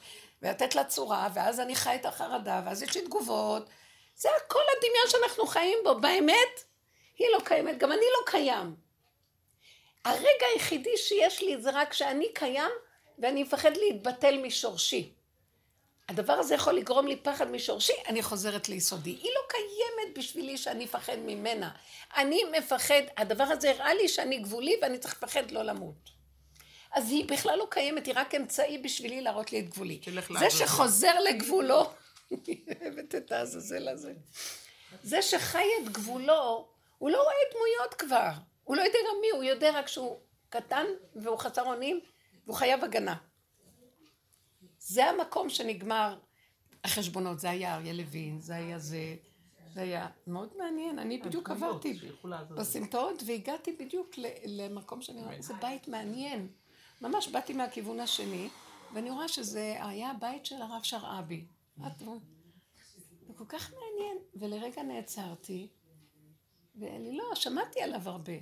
ולתת 0.43 0.75
לה 0.75 0.85
צורה 0.85 1.29
ואז 1.35 1.61
אני 1.61 1.77
חי 1.77 1.95
את 1.95 2.07
החרדה 2.07 2.63
ואז 2.67 2.83
יש 2.83 2.95
לי 2.95 3.03
תגובות. 3.03 3.69
זה 4.17 4.29
הכל 4.37 4.61
הדמיון 4.77 5.05
שאנחנו 5.09 5.47
חיים 5.47 5.79
בו. 5.85 6.01
באמת, 6.01 6.65
היא 7.19 7.27
לא 7.33 7.45
קיימת, 7.45 7.79
גם 7.79 7.93
אני 7.93 8.01
לא 8.01 8.31
קיים. 8.31 8.75
הרגע 10.05 10.47
היחידי 10.55 10.97
שיש 10.97 11.43
לי 11.43 11.61
זה 11.61 11.71
רק 11.71 11.93
שאני 11.93 12.27
קיים 12.35 12.71
ואני 13.19 13.43
מפחד 13.43 13.77
להתבטל 13.77 14.39
משורשי. 14.39 15.13
הדבר 16.09 16.33
הזה 16.33 16.55
יכול 16.55 16.75
לגרום 16.75 17.07
לי 17.07 17.17
פחד 17.17 17.51
משורשי, 17.51 17.93
אני 18.09 18.23
חוזרת 18.23 18.69
ליסודי. 18.69 19.11
היא 19.11 19.31
לא 19.35 19.41
קיימת 19.49 20.19
בשבילי 20.19 20.59
שאני 20.59 20.85
אפחד 20.85 21.17
ממנה. 21.19 21.71
אני 22.17 22.41
מפחד, 22.59 23.03
הדבר 23.17 23.45
הזה 23.45 23.71
הראה 23.71 23.95
לי 23.95 24.09
שאני 24.09 24.39
גבולי 24.39 24.77
ואני 24.83 24.99
צריך 24.99 25.23
לפחד 25.23 25.51
לא 25.51 25.63
למות. 25.63 26.11
אז 26.93 27.11
היא 27.11 27.25
בכלל 27.29 27.59
לא 27.59 27.67
קיימת, 27.71 28.07
היא 28.07 28.15
רק 28.17 28.35
אמצעי 28.35 28.79
בשבילי 28.79 29.21
להראות 29.21 29.53
לי 29.53 29.61
את 29.61 29.69
גבולי. 29.69 30.01
זה. 30.51 30.59
שחוזר 30.59 31.21
לגבולו, 31.21 31.83
אני 32.33 32.61
אוהבת 32.81 33.15
את 33.15 33.33
העזאזל 33.33 33.89
הזה. 33.89 34.13
זה 35.03 35.23
שחי 35.23 35.65
את 35.83 35.89
גבולו, 35.89 36.69
הוא 36.99 37.11
לא 37.11 37.23
רואה 37.23 37.35
דמויות 37.53 37.95
כבר. 37.95 38.31
הוא 38.65 38.77
לא 38.77 38.83
יודע 38.83 38.99
גם 39.09 39.17
מי, 39.21 39.31
הוא 39.31 39.45
יודע 39.45 39.79
רק 39.79 39.89
שהוא 39.89 40.21
קטן 40.49 40.87
והוא 41.17 41.39
חסר 41.39 41.63
אונים 41.63 42.01
והוא 42.47 42.57
חייב 42.57 42.85
הגנה. 42.85 43.17
זה 44.79 45.05
המקום 45.07 45.49
שנגמר 45.49 46.19
החשבונות, 46.85 47.39
זה 47.39 47.51
היה 47.51 47.75
אריה 47.75 47.93
לוין, 47.93 48.41
זה 48.41 48.55
היה 48.57 48.79
זה, 48.79 49.17
זה 49.75 49.81
היה 49.81 50.09
מאוד 50.27 50.57
מעניין, 50.57 50.99
אני 50.99 51.19
בדיוק 51.19 51.51
עברתי 51.51 51.99
בסמטאות 52.57 53.23
והגעתי 53.27 53.73
בדיוק 53.73 54.11
למקום 54.47 55.03
שאני 55.03 55.23
רואה, 55.23 55.37
זה 55.43 55.55
בית 55.55 55.89
מעניין. 55.89 56.49
ממש 57.01 57.29
באתי 57.29 57.53
מהכיוון 57.53 58.01
השני, 58.01 58.49
ואני 58.95 59.11
רואה 59.11 59.29
שזה 59.29 59.77
היה 59.81 60.11
הבית 60.11 60.47
של 60.47 60.63
הרב 60.63 60.83
שרעבי. 60.83 61.45
זה 63.27 63.33
כל 63.37 63.45
כך 63.49 63.73
מעניין, 63.73 64.19
ולרגע 64.37 64.83
נעצרתי, 64.83 65.69
ואני 66.77 67.17
לא, 67.17 67.35
שמעתי 67.35 67.81
עליו 67.83 68.09
הרבה. 68.09 68.33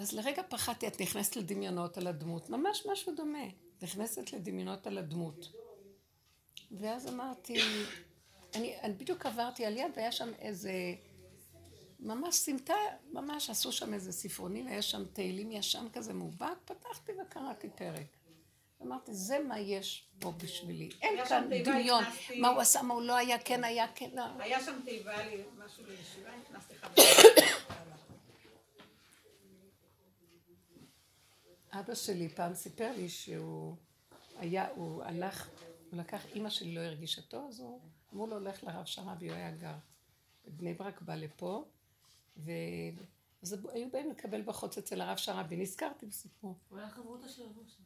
אז 0.00 0.12
לרגע 0.12 0.42
פחדתי, 0.48 0.88
את 0.88 1.00
נכנסת 1.00 1.36
לדמיונות 1.36 1.98
על 1.98 2.06
הדמות, 2.06 2.50
ממש 2.50 2.86
משהו 2.92 3.14
דומה. 3.14 3.44
נכנסת 3.82 4.32
לדמיונות 4.32 4.86
על 4.86 4.98
הדמות. 4.98 5.52
ואז 6.70 7.08
אמרתי, 7.08 7.60
אני, 8.54 8.80
אני 8.82 8.92
בדיוק 8.92 9.26
עברתי 9.26 9.66
על 9.66 9.76
יד 9.76 9.92
והיה 9.96 10.12
שם 10.12 10.32
איזה, 10.38 10.72
ממש 12.00 12.34
סמטה, 12.34 12.74
ממש 13.12 13.50
עשו 13.50 13.72
שם 13.72 13.94
איזה 13.94 14.12
ספרונים, 14.12 14.66
היה 14.66 14.82
שם 14.82 15.04
תהילים 15.12 15.52
ישן 15.52 15.86
כזה 15.92 16.12
מאובק, 16.12 16.56
פתחתי 16.64 17.12
וקראתי 17.22 17.68
פרק. 17.74 18.16
אמרתי, 18.82 19.14
זה 19.14 19.38
מה 19.38 19.58
יש 19.58 20.08
פה 20.18 20.32
בשבילי. 20.32 20.88
אין 21.02 21.24
כאן 21.26 21.48
דמיון, 21.64 22.04
מה 22.36 22.48
הוא 22.48 22.60
עשה, 22.60 22.82
מה 22.82 22.94
הוא 22.94 23.02
לא 23.02 23.16
היה, 23.16 23.38
כן 23.38 23.64
היה, 23.64 23.86
כן 23.94 24.10
לא. 24.14 24.22
היה 24.38 24.64
שם 24.64 24.80
תיבה 24.84 25.16
משהו 25.64 25.84
לישיבה, 25.86 26.30
נכנסתי 26.44 26.74
לך. 26.74 27.69
אבא 31.72 31.94
שלי 31.94 32.28
פעם 32.28 32.54
סיפר 32.54 32.92
לי 32.96 33.08
שהוא 33.08 33.76
היה, 34.38 34.68
הוא 34.68 35.02
הלך, 35.02 35.48
הוא 35.90 35.98
לקח, 36.00 36.26
אימא 36.26 36.50
שלי 36.50 36.74
לא 36.74 36.80
הרגישה 36.80 37.22
טוב, 37.22 37.48
אז 37.48 37.60
הוא 37.60 37.80
אמרו 38.12 38.26
לו, 38.26 38.40
לך 38.40 38.64
לרב 38.64 38.84
שרעבי, 38.84 39.28
הוא 39.28 39.36
היה 39.36 39.50
גר. 39.50 39.76
בני 40.46 40.74
ברק 40.74 41.02
בא 41.02 41.14
לפה, 41.14 41.64
ו... 42.36 42.50
אז 43.42 43.56
היו 43.72 43.90
באים 43.90 44.10
לקבל 44.10 44.42
בחוץ 44.42 44.78
אצל 44.78 45.00
הרב 45.00 45.16
שרעבי, 45.16 45.56
נזכרתי 45.56 46.06
בסיפור. 46.06 46.54
הוא 46.68 46.78
היה 46.78 46.90
חברותא 46.90 47.28
של 47.28 47.42
שם. 47.66 47.82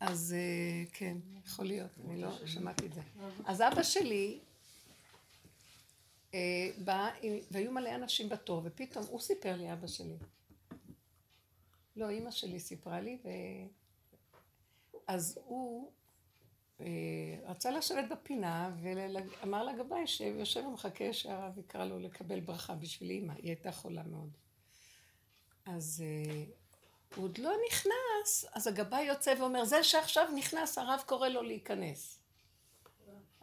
אז 0.00 0.34
אה, 0.36 0.84
כן, 0.92 1.16
יכול 1.44 1.64
להיות, 1.64 1.90
אני 2.04 2.20
לא 2.20 2.46
שמעתי 2.46 2.86
את 2.86 2.94
זה. 2.94 3.00
אז 3.44 3.60
אבא 3.60 3.82
שלי 3.82 4.40
אה, 6.34 6.70
בא, 6.84 7.10
והיו 7.50 7.72
מלא 7.72 7.94
אנשים 7.94 8.28
בתור, 8.28 8.62
ופתאום 8.64 9.04
הוא 9.04 9.20
סיפר 9.20 9.56
לי, 9.56 9.72
אבא 9.72 9.86
שלי. 9.86 10.16
לא, 11.96 12.08
אימא 12.08 12.30
שלי 12.30 12.60
סיפרה 12.60 13.00
לי, 13.00 13.18
ו... 13.24 13.28
אז 15.06 15.38
הוא 15.44 15.92
אה, 16.80 16.86
רצה 17.46 17.70
לשבת 17.70 18.04
בפינה, 18.10 18.70
ואמר 18.82 19.64
לגבאי 19.64 20.06
שיושב 20.06 20.64
ומחכה 20.66 21.12
שהרב 21.12 21.58
יקרא 21.58 21.84
לו 21.84 21.98
לקבל 21.98 22.40
ברכה 22.40 22.74
בשביל 22.74 23.10
אימא, 23.10 23.32
היא 23.32 23.46
הייתה 23.46 23.72
חולה 23.72 24.02
מאוד. 24.02 24.36
אז 25.66 26.04
אה, 26.06 26.44
הוא 27.16 27.24
עוד 27.24 27.38
לא 27.38 27.52
נכנס, 27.68 28.44
אז 28.52 28.66
הגבאי 28.66 29.02
יוצא 29.02 29.34
ואומר, 29.38 29.64
זה 29.64 29.84
שעכשיו 29.84 30.28
נכנס, 30.36 30.78
הרב 30.78 31.02
קורא 31.06 31.28
לו 31.28 31.42
להיכנס. 31.42 32.20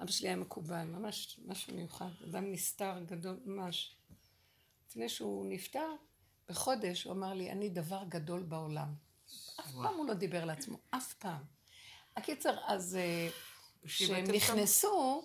אבא 0.02 0.12
שלי 0.12 0.28
היה 0.28 0.38
מקובל, 0.38 0.84
ממש 0.84 1.40
משהו 1.46 1.76
מיוחד, 1.76 2.10
אדם 2.30 2.52
נסתר 2.52 3.00
גדול 3.06 3.40
ממש. 3.46 3.96
לפני 4.90 5.10
שהוא 5.10 5.46
נפטר, 5.46 5.96
בחודש 6.49 7.04
הוא 7.04 7.13
אמר 7.13 7.34
לי, 7.34 7.51
אני 7.51 7.69
דבר 7.69 8.04
גדול 8.10 8.43
בעולם. 8.43 8.93
אף 9.60 9.71
פעם 9.71 9.95
הוא 9.97 10.06
לא 10.08 10.13
דיבר 10.13 10.45
לעצמו, 10.45 10.77
אף 10.89 11.13
פעם. 11.13 11.43
הקיצר, 12.17 12.58
אז 12.65 12.95
אה, 12.95 13.30
כשהם. 13.86 14.25
נכנסו. 14.25 15.23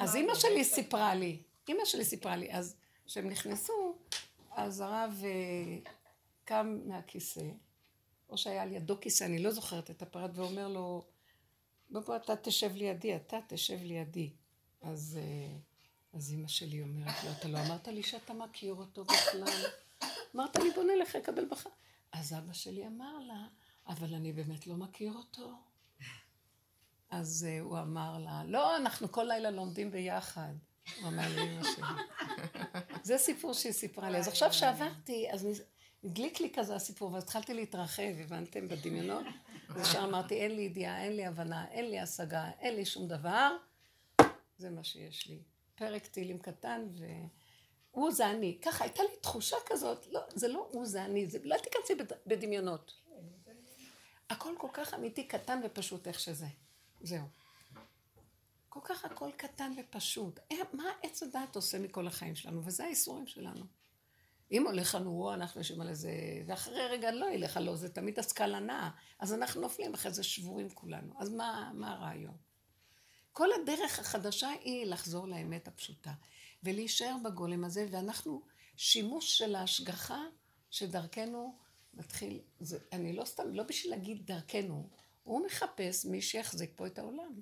אז 0.00 0.16
אימא 0.16 0.34
שלי 0.34 0.64
סיפרה 0.64 1.14
לי, 1.14 1.42
אימא 1.68 1.84
שלי 1.84 2.04
סיפרה 2.04 2.36
לי, 2.36 2.52
אז 2.52 2.76
כשהם 3.06 3.28
נכנסו, 3.28 3.96
אז 4.50 4.80
הרב 4.80 5.22
אה, 5.24 5.90
קם 6.44 6.78
מהכיסא, 6.84 7.44
או 8.28 8.38
שהיה 8.38 8.62
על 8.62 8.72
ידו 8.72 9.00
כיסא, 9.00 9.24
אני 9.24 9.42
לא 9.42 9.50
זוכרת 9.50 9.90
את 9.90 10.02
הפרט, 10.02 10.30
ואומר 10.34 10.68
לו, 10.68 11.04
בוא 11.90 12.00
בוא 12.00 12.16
אתה 12.16 12.36
תשב 12.36 12.74
לידי, 12.74 13.16
אתה 13.16 13.38
תשב 13.46 13.78
לידי. 13.82 14.30
אז, 14.82 15.18
אה, 15.20 15.56
אז 16.12 16.30
אימא 16.30 16.48
שלי 16.48 16.82
אומרת 16.82 17.24
לו, 17.24 17.30
אתה 17.38 17.48
לא 17.48 17.58
אמרת 17.58 17.88
לי 17.88 18.02
שאתה 18.02 18.32
מכיר 18.32 18.74
אותו 18.74 19.04
בכלל? 19.04 19.64
אמרת 20.34 20.56
לי, 20.56 20.70
בוא 20.70 20.84
נלך 20.84 21.14
לקבל 21.14 21.44
ברכה. 21.44 21.70
אז 22.12 22.32
אבא 22.32 22.52
שלי 22.52 22.86
אמר 22.86 23.18
לה, 23.18 23.46
אבל 23.86 24.14
אני 24.14 24.32
באמת 24.32 24.66
לא 24.66 24.74
מכיר 24.74 25.12
אותו. 25.12 25.52
אז 27.10 27.46
uh, 27.48 27.62
הוא 27.62 27.78
אמר 27.78 28.18
לה, 28.18 28.42
לא, 28.46 28.76
אנחנו 28.76 29.12
כל 29.12 29.24
לילה 29.24 29.50
לומדים 29.50 29.90
ביחד. 29.90 30.52
הוא 31.00 31.08
אמר 31.08 31.36
לאמא 31.36 31.62
שלי. 31.62 31.84
זה 33.02 33.18
סיפור 33.18 33.54
שהיא 33.54 33.72
סיפרה 33.72 34.10
לי. 34.10 34.18
אז 34.18 34.28
עכשיו 34.28 34.52
שעברתי, 34.52 35.26
אז 35.30 35.62
הדליק 36.04 36.40
לי 36.40 36.52
כזה 36.54 36.74
הסיפור, 36.74 37.12
ואז 37.12 37.22
התחלתי 37.22 37.54
להתרחב, 37.54 38.12
הבנתם, 38.20 38.68
בדמיונות. 38.68 39.24
אז 39.68 39.88
ישר 39.88 40.04
אמרתי, 40.04 40.34
אין 40.34 40.56
לי 40.56 40.62
ידיעה, 40.62 41.04
אין 41.04 41.16
לי 41.16 41.26
הבנה, 41.26 41.68
אין 41.68 41.90
לי 41.90 42.00
השגה, 42.00 42.50
אין 42.60 42.76
לי 42.76 42.84
שום 42.84 43.08
דבר. 43.08 43.56
זה 44.58 44.70
מה 44.70 44.84
שיש 44.84 45.26
לי. 45.28 45.38
פרק 45.74 46.06
תהילים 46.06 46.38
קטן, 46.38 46.88
והוא 47.94 48.10
זה 48.12 48.30
אני. 48.30 48.58
ככה, 48.62 48.84
הייתה 48.84 49.02
לי 49.02 49.16
תחושה 49.20 49.56
כזאת, 49.66 50.06
לא, 50.06 50.20
זה 50.34 50.48
לא 50.48 50.68
הוא 50.72 50.86
זה 50.86 51.04
אני, 51.04 51.26
זה, 51.26 51.38
לא 51.44 51.56
תיכנסי 51.58 51.94
בד- 51.94 52.16
בדמיונות. 52.26 52.94
הכל 54.30 54.54
כל 54.58 54.68
כך 54.72 54.94
אמיתי, 54.94 55.28
קטן 55.28 55.60
ופשוט 55.64 56.08
איך 56.08 56.20
שזה. 56.20 56.46
זהו. 57.00 57.26
כל 58.68 58.80
כך 58.84 59.04
הכל 59.04 59.30
קטן 59.36 59.72
ופשוט. 59.80 60.40
אה, 60.52 60.56
מה 60.72 60.84
עץ 61.02 61.22
הדעת 61.22 61.56
עושה 61.56 61.78
מכל 61.78 62.06
החיים 62.06 62.34
שלנו? 62.34 62.64
וזה 62.64 62.84
האיסורים 62.84 63.26
שלנו. 63.26 63.64
אם 64.52 64.66
הולך 64.66 64.94
לנו, 64.94 65.10
וואו, 65.10 65.34
אנחנו 65.34 65.60
יושבים 65.60 65.80
על 65.80 65.88
איזה... 65.88 66.10
ואחרי 66.46 66.86
רגע 66.88 67.10
לא 67.10 67.26
ילך 67.26 67.56
לו, 67.56 67.76
זה 67.76 67.88
תמיד 67.88 68.18
השכלה 68.18 68.60
נעה. 68.60 68.90
אז 69.18 69.32
אנחנו 69.34 69.60
נופלים, 69.60 69.94
אחרי 69.94 70.12
זה 70.12 70.22
שבורים 70.22 70.70
כולנו. 70.70 71.14
אז 71.18 71.30
מה, 71.30 71.70
מה 71.74 71.92
הרעיון? 71.92 72.36
כל 73.32 73.48
הדרך 73.62 73.98
החדשה 73.98 74.48
היא 74.48 74.86
לחזור 74.86 75.28
לאמת 75.28 75.68
הפשוטה. 75.68 76.12
ולהישאר 76.62 77.16
בגולם 77.24 77.64
הזה, 77.64 77.86
ואנחנו, 77.90 78.42
שימוש 78.76 79.38
של 79.38 79.54
ההשגחה, 79.54 80.20
שדרכנו 80.70 81.58
מתחיל, 81.94 82.40
זה, 82.60 82.78
אני 82.92 83.12
לא 83.12 83.24
סתם, 83.24 83.54
לא 83.54 83.62
בשביל 83.62 83.92
להגיד 83.92 84.26
דרכנו, 84.26 84.88
הוא 85.22 85.46
מחפש 85.46 86.04
מי 86.04 86.22
שיחזיק 86.22 86.72
פה 86.76 86.86
את 86.86 86.98
העולם. 86.98 87.40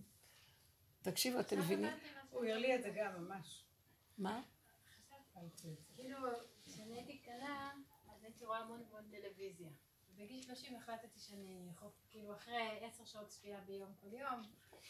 תקשיבו, 1.02 1.40
אתם 1.40 1.58
מבינים? 1.58 1.90
הוא 2.30 2.44
העיר 2.44 2.58
לי 2.58 2.74
את 2.74 2.82
זה 2.82 2.90
גם, 2.96 3.24
ממש. 3.24 3.64
מה? 4.18 4.42
כאילו, 5.94 6.18
כשאני 6.62 6.94
הייתי 6.94 7.18
קטנה, 7.18 7.72
אז 8.08 8.24
הייתי 8.24 8.44
רואה 8.44 8.58
המון 8.58 8.82
המון 8.88 9.10
טלוויזיה. 9.10 9.70
בגיל 10.16 10.42
30 10.42 10.76
החלטתי 10.76 11.20
שאני, 11.20 11.68
כאילו 12.10 12.34
אחרי 12.34 12.84
עשר 12.84 13.04
שעות 13.04 13.28
צפייה 13.28 13.60
ביום 13.60 13.92
כל 14.00 14.14
יום, 14.14 14.42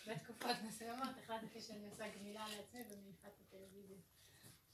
בתקופות 0.07 0.57
מסוימות 0.67 1.09
החלטתי 1.25 1.61
שאני 1.61 1.89
עושה 1.89 2.05
גמילה 2.17 2.47
לעצמי 2.49 2.81
ומניחה 2.91 3.29
את 3.29 3.41
הטלוויזיה. 3.41 3.99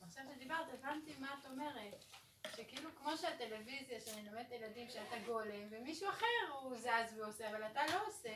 ועכשיו 0.06 0.24
שדיברת, 0.34 0.66
הבנתי 0.74 1.12
מה 1.18 1.36
את 1.40 1.46
אומרת. 1.50 2.04
שכאילו 2.56 2.90
כמו 2.96 3.16
שהטלוויזיה, 3.16 4.00
שאני 4.00 4.26
לומדת 4.26 4.52
ילדים 4.52 4.88
שאתה 4.88 5.16
גולם, 5.26 5.66
ומישהו 5.70 6.08
אחר 6.08 6.52
הוא 6.60 6.76
זז 6.76 7.18
ועושה, 7.18 7.50
אבל 7.50 7.62
אתה 7.72 7.80
לא 7.86 8.06
עושה. 8.06 8.34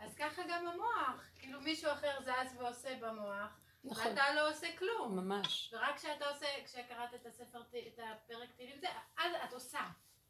אז 0.00 0.14
ככה 0.14 0.42
גם 0.48 0.66
המוח, 0.66 1.30
כאילו 1.38 1.60
מישהו 1.60 1.92
אחר 1.92 2.20
זז 2.22 2.56
ועושה 2.58 2.96
במוח, 3.00 3.60
נכון. 3.84 4.06
ואתה 4.06 4.34
לא 4.34 4.50
עושה 4.50 4.66
כלום. 4.78 5.16
ממש. 5.16 5.74
ורק 5.74 5.96
כשאתה 5.96 6.28
עושה, 6.28 6.46
כשקראת 6.64 7.14
את 7.14 7.26
הספר, 7.26 7.60
את 7.60 7.98
הפרק 7.98 8.48
תהילים, 8.56 8.78
זה, 8.80 8.88
אז 9.18 9.32
את 9.44 9.52
עושה. 9.52 9.80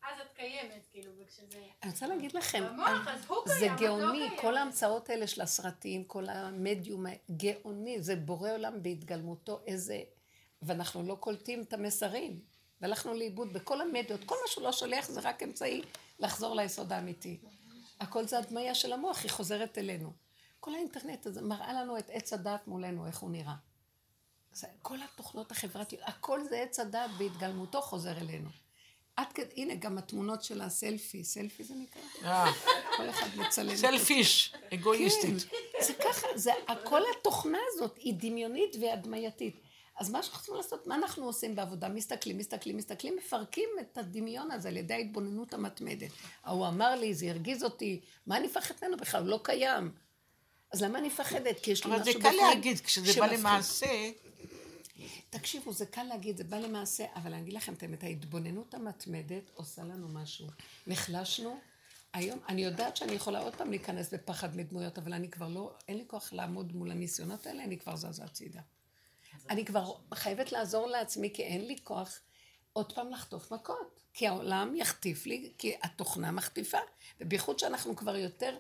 אז 0.02 0.20
את 0.20 0.32
קיימת, 0.36 0.86
כאילו, 0.90 1.12
וכשזה... 1.18 1.64
אני 1.82 1.90
רוצה 1.90 2.06
להגיד 2.06 2.32
לכם, 2.32 2.64
במוח, 2.68 3.08
אז 3.08 3.26
הוא 3.26 3.38
זה 3.46 3.54
קיים, 3.58 3.74
את 3.74 3.80
לא 3.80 3.86
גאוני, 3.86 4.18
קיימת. 4.18 4.40
כל 4.40 4.56
ההמצאות 4.56 5.10
האלה 5.10 5.26
של 5.26 5.40
הסרטים, 5.40 6.04
כל 6.04 6.24
המדיום 6.28 7.06
הגאוני, 7.06 8.02
זה 8.02 8.16
בורא 8.16 8.50
עולם 8.50 8.82
בהתגלמותו 8.82 9.60
איזה... 9.66 10.00
ואנחנו 10.66 11.02
לא 11.02 11.14
קולטים 11.14 11.62
את 11.62 11.72
המסרים, 11.72 12.40
והלכנו 12.80 13.14
לאיבוד 13.14 13.52
בכל 13.52 13.80
המדיות, 13.80 14.24
כל 14.24 14.34
מה 14.42 14.50
שהוא 14.50 14.64
לא 14.64 14.72
שולח 14.72 15.08
זה 15.08 15.20
רק 15.20 15.42
אמצעי 15.42 15.82
לחזור 16.18 16.56
ליסוד 16.56 16.92
האמיתי. 16.92 17.38
הכל 18.00 18.26
זה 18.26 18.38
הדמיה 18.38 18.74
של 18.74 18.92
המוח, 18.92 19.22
היא 19.22 19.30
חוזרת 19.30 19.78
אלינו. 19.78 20.12
כל 20.60 20.74
האינטרנט 20.74 21.26
הזה 21.26 21.42
מראה 21.42 21.72
לנו 21.72 21.98
את 21.98 22.10
עץ 22.12 22.32
הדעת 22.32 22.68
מולנו, 22.68 23.06
איך 23.06 23.18
הוא 23.18 23.30
נראה. 23.30 23.54
זה, 24.52 24.66
כל 24.82 24.98
התוכנות 25.02 25.50
החברתיות, 25.50 26.02
הכל 26.04 26.40
זה 26.48 26.60
עץ 26.62 26.80
הדעת 26.80 27.10
בהתגלמותו 27.18 27.80
חוזר 27.80 28.18
אלינו. 28.18 28.48
עד 29.16 29.32
כדי, 29.32 29.54
הנה, 29.56 29.74
גם 29.74 29.98
התמונות 29.98 30.42
של 30.42 30.60
הסלפי, 30.60 31.24
סלפי 31.24 31.64
זה 31.64 31.74
נקרא? 31.74 32.02
אה, 32.24 32.52
כל 32.96 33.10
אחד 33.10 33.26
מצלם. 33.36 33.76
סלפיש, 33.76 34.54
אגואיסטית. 34.74 35.42
כן, 35.50 35.84
זה 35.84 35.92
ככה, 35.94 36.26
זה, 36.34 36.52
כל 36.84 37.02
התוכנה 37.18 37.58
הזאת 37.72 37.96
היא 37.96 38.14
דמיונית 38.16 38.76
והדמייתית. 38.80 39.60
אז 39.98 40.10
מה 40.10 40.22
שאנחנו 40.22 40.38
צריכים 40.38 40.54
לעשות, 40.54 40.86
מה 40.86 40.94
אנחנו 40.94 41.26
עושים 41.26 41.56
בעבודה? 41.56 41.88
מסתכלים, 41.88 42.38
מסתכלים, 42.38 42.76
מסתכלים, 42.76 43.16
מפרקים 43.16 43.68
את 43.80 43.98
הדמיון 43.98 44.50
הזה 44.50 44.68
על 44.68 44.76
ידי 44.76 44.94
ההתבוננות 44.94 45.54
המתמדת. 45.54 46.10
ההוא 46.44 46.68
אמר 46.68 46.94
לי, 46.94 47.14
זה 47.14 47.30
הרגיז 47.30 47.64
אותי, 47.64 48.00
מה 48.26 48.36
אני 48.36 48.46
מפחדת 48.46 48.84
ממנו 48.84 48.96
בכלל? 48.96 49.22
הוא 49.22 49.30
לא 49.30 49.40
קיים. 49.42 49.90
אז 50.72 50.82
למה 50.82 50.98
אני 50.98 51.08
מפחדת? 51.08 51.60
כי 51.60 51.70
יש 51.70 51.86
לי 51.86 51.92
אבל 51.92 52.00
משהו 52.00 52.12
זה 52.12 52.18
קל 52.20 52.28
בפנים 52.28 52.46
להגיד, 52.48 52.80
כשזה 52.80 53.20
בא. 53.20 53.26
למעשה, 53.26 54.10
תקשיבו, 55.30 55.72
זה 55.72 55.86
קל 55.86 56.02
להגיד, 56.02 56.36
זה 56.36 56.44
בא 56.44 56.58
למעשה, 56.58 57.04
אבל 57.16 57.32
אני 57.32 57.42
אגיד 57.42 57.54
לכם 57.54 57.72
את 57.74 57.82
האמת, 57.82 58.02
ההתבוננות 58.02 58.74
המתמדת 58.74 59.50
עושה 59.54 59.82
לנו 59.82 60.08
משהו. 60.08 60.46
נחלשנו. 60.86 61.60
היום, 62.12 62.38
אני 62.48 62.64
יודעת 62.64 62.96
שאני 62.96 63.12
יכולה 63.12 63.40
עוד 63.40 63.54
פעם 63.54 63.70
להיכנס 63.70 64.14
בפחד 64.14 64.56
מדמויות, 64.56 64.98
אבל 64.98 65.12
אני 65.12 65.30
כבר 65.30 65.48
לא, 65.48 65.74
אין 65.88 65.96
לי 65.96 66.04
כוח 66.06 66.32
לעמוד 66.32 66.72
מול 66.76 66.90
הניסיונות 66.90 67.46
האלה, 67.46 67.64
אני 67.64 67.78
כבר 67.78 67.96
זזה 67.96 68.24
הצידה. 68.24 68.60
אני 69.50 69.64
כבר 69.64 69.94
חייבת 70.14 70.52
לעזור 70.52 70.86
לעצמי, 70.86 71.30
כי 71.34 71.42
אין 71.42 71.66
לי 71.66 71.76
כוח 71.84 72.20
עוד 72.72 72.92
פעם 72.92 73.10
לחטוף 73.10 73.52
מכות. 73.52 74.00
כי 74.14 74.26
העולם 74.26 74.76
יחטיף 74.76 75.26
לי, 75.26 75.52
כי 75.58 75.74
התוכנה 75.82 76.30
מחטיפה. 76.30 76.78
ובייחוד 77.20 77.58
שאנחנו 77.58 77.96
כבר 77.96 78.16
יותר 78.16 78.56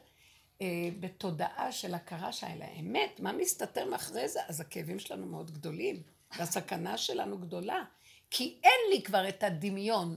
אה, 0.62 0.66
בתודעה 1.00 1.72
של 1.72 1.94
הכרה 1.94 2.32
של 2.32 2.46
האמת, 2.46 3.20
מה 3.20 3.32
מסתתר 3.32 3.90
מאחורי 3.90 4.28
זה, 4.28 4.40
אז 4.48 4.60
הכאבים 4.60 4.98
שלנו 4.98 5.26
מאוד 5.26 5.50
גדולים, 5.50 6.02
והסכנה 6.38 6.98
שלנו 6.98 7.38
גדולה. 7.38 7.84
כי 8.30 8.58
אין 8.64 8.80
לי 8.90 9.02
כבר 9.02 9.28
את 9.28 9.42
הדמיון 9.42 10.16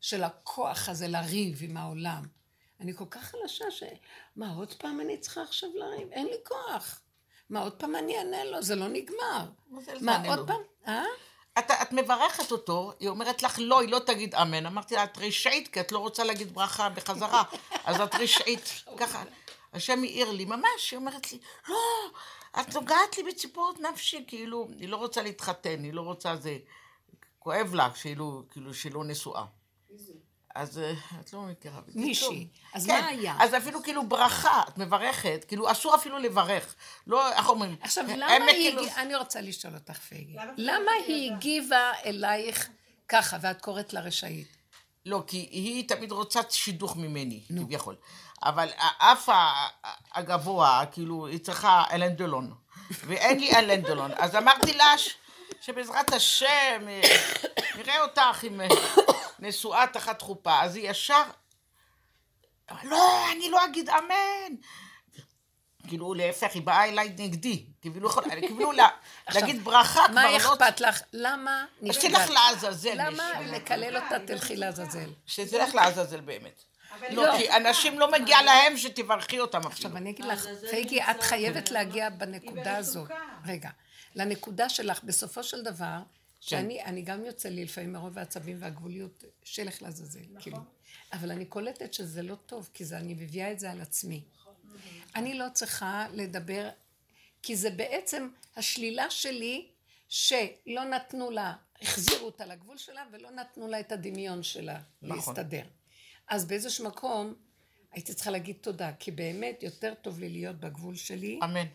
של 0.00 0.24
הכוח 0.24 0.88
הזה 0.88 1.08
לריב 1.08 1.58
עם 1.62 1.76
העולם. 1.76 2.24
אני 2.80 2.94
כל 2.94 3.04
כך 3.10 3.22
חלשה 3.22 3.64
ש... 3.70 3.82
מה, 4.36 4.54
עוד 4.54 4.74
פעם 4.74 5.00
אני 5.00 5.18
צריכה 5.18 5.42
עכשיו 5.42 5.68
לריב? 5.74 6.08
אין 6.12 6.26
לי 6.26 6.36
כוח. 6.44 7.00
מה, 7.54 7.60
עוד 7.60 7.72
פעם 7.72 7.96
אני 7.96 8.18
אענה 8.18 8.44
לו? 8.44 8.62
זה 8.62 8.74
לא 8.74 8.88
נגמר. 8.88 9.44
מה 10.00 10.28
עוד 10.28 10.38
לו? 10.38 10.46
פעם? 10.46 10.60
אה? 10.88 11.04
את, 11.58 11.70
את 11.82 11.92
מברכת 11.92 12.52
אותו, 12.52 12.92
היא 13.00 13.08
אומרת 13.08 13.42
לך 13.42 13.58
לא, 13.62 13.80
היא 13.80 13.88
לא 13.88 13.98
תגיד 13.98 14.34
אמן. 14.34 14.66
אמרתי 14.66 14.94
לה, 14.94 15.04
את 15.04 15.18
רשעית, 15.18 15.68
כי 15.68 15.80
את 15.80 15.92
לא 15.92 15.98
רוצה 15.98 16.24
להגיד 16.24 16.54
ברכה 16.54 16.88
בחזרה, 16.88 17.42
אז 17.84 18.00
את 18.00 18.14
רשעית. 18.14 18.82
ככה, 18.96 19.22
השם 19.72 20.02
העיר 20.02 20.30
לי, 20.30 20.44
ממש, 20.44 20.90
היא 20.90 20.96
אומרת 20.96 21.32
לי, 21.32 21.38
לא, 21.68 21.76
את 22.60 22.74
נוגעת 22.74 23.18
לי 23.18 23.22
בציפורת 23.22 23.80
נפשי, 23.80 24.24
כאילו, 24.26 24.68
היא 24.78 24.88
לא 24.88 24.96
רוצה 24.96 25.22
להתחתן, 25.22 25.82
היא 25.82 25.92
לא 25.92 26.00
רוצה 26.00 26.36
זה... 26.36 26.58
כואב 27.38 27.74
לה, 27.74 27.90
כאילו, 27.90 28.42
כאילו 28.50 28.74
שהיא 28.74 28.92
לא 28.92 29.04
נשואה. 29.04 29.44
אז 30.54 30.78
אה, 30.78 30.92
את 31.20 31.32
לא 31.32 31.42
מכירה. 31.42 31.80
בקיצור. 31.80 32.02
מישהי. 32.02 32.48
אז 32.74 32.86
כן, 32.86 33.00
מה 33.00 33.06
היה? 33.06 33.36
אז 33.40 33.54
אפילו 33.54 33.82
כאילו 33.82 34.08
ברכה, 34.08 34.62
את 34.68 34.78
מברכת, 34.78 35.44
כאילו 35.48 35.70
אסור 35.70 35.94
אפילו 35.94 36.18
לברך. 36.18 36.74
לא, 37.06 37.32
איך 37.32 37.48
אומרים? 37.48 37.76
עכשיו, 37.80 38.04
הם 38.04 38.18
למה 38.18 38.44
היא... 38.44 38.76
כאילו-. 38.76 38.82
אני 38.96 39.14
רוצה 39.14 39.40
לשאול 39.40 39.74
אותך, 39.74 39.98
פייגי. 39.98 40.36
למה 40.56 40.90
חושבת 40.98 41.08
היא 41.08 41.32
הגיבה 41.32 41.92
אלייך 42.04 42.68
ככה, 43.08 43.36
ואת 43.40 43.60
קוראת 43.60 43.92
לה 43.92 44.00
רשאית? 44.00 44.56
לא, 45.06 45.24
כי 45.26 45.36
היא 45.36 45.88
תמיד 45.88 46.12
רוצה 46.12 46.40
שידוך 46.50 46.96
ממני, 46.96 47.40
כביכול. 47.48 47.96
אבל 48.42 48.68
האף 48.78 49.28
הגבוה, 50.14 50.84
כאילו, 50.92 51.26
היא 51.26 51.38
צריכה 51.38 51.84
אלן 51.92 52.16
דלון. 52.16 52.54
ואין 52.90 53.40
לי 53.40 53.50
אלן 53.56 53.82
דלון. 53.82 54.10
אז 54.16 54.36
אמרתי 54.36 54.72
לה 54.72 54.94
שבעזרת 55.60 56.12
השם, 56.12 56.88
אה, 56.88 57.00
נראה 57.76 58.02
אותך 58.02 58.44
עם 58.44 58.60
אה, 58.60 58.68
נשואה 59.48 59.86
תחת 59.92 60.22
חופה. 60.22 60.62
אז 60.62 60.76
היא 60.76 60.90
ישר... 60.90 61.22
לא, 62.84 63.24
אני 63.32 63.50
לא 63.50 63.64
אגיד 63.64 63.88
אמן. 63.90 64.54
כאילו, 65.88 66.14
להפך, 66.14 66.54
היא 66.54 66.62
באה 66.62 66.84
אליי 66.84 67.08
נגדי. 67.18 67.64
כאילו, 67.80 68.08
יכול- 68.08 68.24
כאילו, 68.40 68.72
לה- 68.72 68.88
להגיד 69.34 69.64
ברכה 69.64 70.04
כבר 70.04 70.14
מה 70.14 70.30
לא... 70.30 70.36
אכפת 70.36 70.80
לך? 70.80 71.00
למה 71.12 71.60
אז 71.60 71.66
נפגעת? 71.82 72.04
תלך 72.12 72.30
לעזאזל. 72.30 72.94
למה. 72.96 73.40
לקלל 73.40 73.96
אותה 73.96 74.18
תלכי 74.26 74.56
לעזאזל? 74.56 75.10
שתלך 75.26 75.74
לעזאזל 75.74 76.20
באמת. 76.20 76.62
לא, 77.10 77.32
היא 77.32 77.50
כי. 77.50 77.56
אנשים 77.56 77.98
לא 77.98 78.10
מגיע 78.12 78.42
להם 78.42 78.76
שתברכי 78.76 79.40
אותם 79.40 79.58
אפילו. 79.58 79.72
עכשיו, 79.72 79.96
אני 79.96 80.10
אגיד 80.10 80.24
לך, 80.24 80.46
פייגי, 80.70 81.02
את 81.02 81.22
חייבת 81.22 81.70
להגיע 81.70 82.10
בנקודה 82.10 82.76
הזאת. 82.76 83.10
רגע, 83.46 83.70
לנקודה 84.14 84.68
שלך, 84.68 85.00
בסופו 85.04 85.42
של. 85.42 85.62
דבר, 85.62 85.98
שאני 86.48 86.84
אני 86.84 87.02
גם 87.02 87.24
יוצא 87.24 87.48
לי 87.48 87.64
לפעמים 87.64 87.92
מרוב 87.92 88.18
העצבים 88.18 88.56
והגבוליות, 88.60 89.24
שילך 89.42 89.82
לעזאזל, 89.82 90.20
נכון. 90.20 90.40
כאילו. 90.40 90.58
אבל 91.12 91.30
אני 91.30 91.44
קולטת 91.44 91.94
שזה 91.94 92.22
לא 92.22 92.34
טוב, 92.34 92.70
כי 92.74 92.84
זה, 92.84 92.98
אני 92.98 93.14
מביאה 93.14 93.52
את 93.52 93.60
זה 93.60 93.70
על 93.70 93.80
עצמי. 93.80 94.24
אני 95.14 95.38
לא 95.38 95.44
צריכה 95.52 96.06
לדבר, 96.12 96.70
כי 97.42 97.56
זה 97.56 97.70
בעצם 97.70 98.28
השלילה 98.56 99.10
שלי, 99.10 99.68
שלא 100.08 100.84
נתנו 100.84 101.30
לה, 101.30 101.54
החזירו 101.82 102.26
אותה 102.26 102.46
לגבול 102.46 102.76
שלה, 102.76 103.04
ולא 103.12 103.30
נתנו 103.30 103.68
לה 103.68 103.80
את 103.80 103.92
הדמיון 103.92 104.42
שלה 104.42 104.80
נכון. 105.02 105.16
להסתדר. 105.16 105.64
אז 106.28 106.44
באיזשהו 106.44 106.84
מקום, 106.84 107.34
הייתי 107.92 108.14
צריכה 108.14 108.30
להגיד 108.30 108.56
תודה, 108.60 108.92
כי 108.92 109.10
באמת 109.10 109.62
יותר 109.62 109.94
טוב 110.02 110.18
לי 110.18 110.28
להיות 110.28 110.60
בגבול 110.60 110.94
שלי, 110.94 111.40
אמן. 111.44 111.66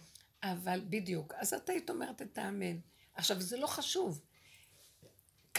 אבל 0.43 0.81
בדיוק. 0.89 1.33
אז 1.33 1.53
את 1.53 1.69
היית 1.69 1.89
אומרת 1.89 2.21
את 2.21 2.37
האמן. 2.37 2.77
עכשיו, 3.13 3.41
זה 3.41 3.57
לא 3.57 3.67
חשוב. 3.67 4.21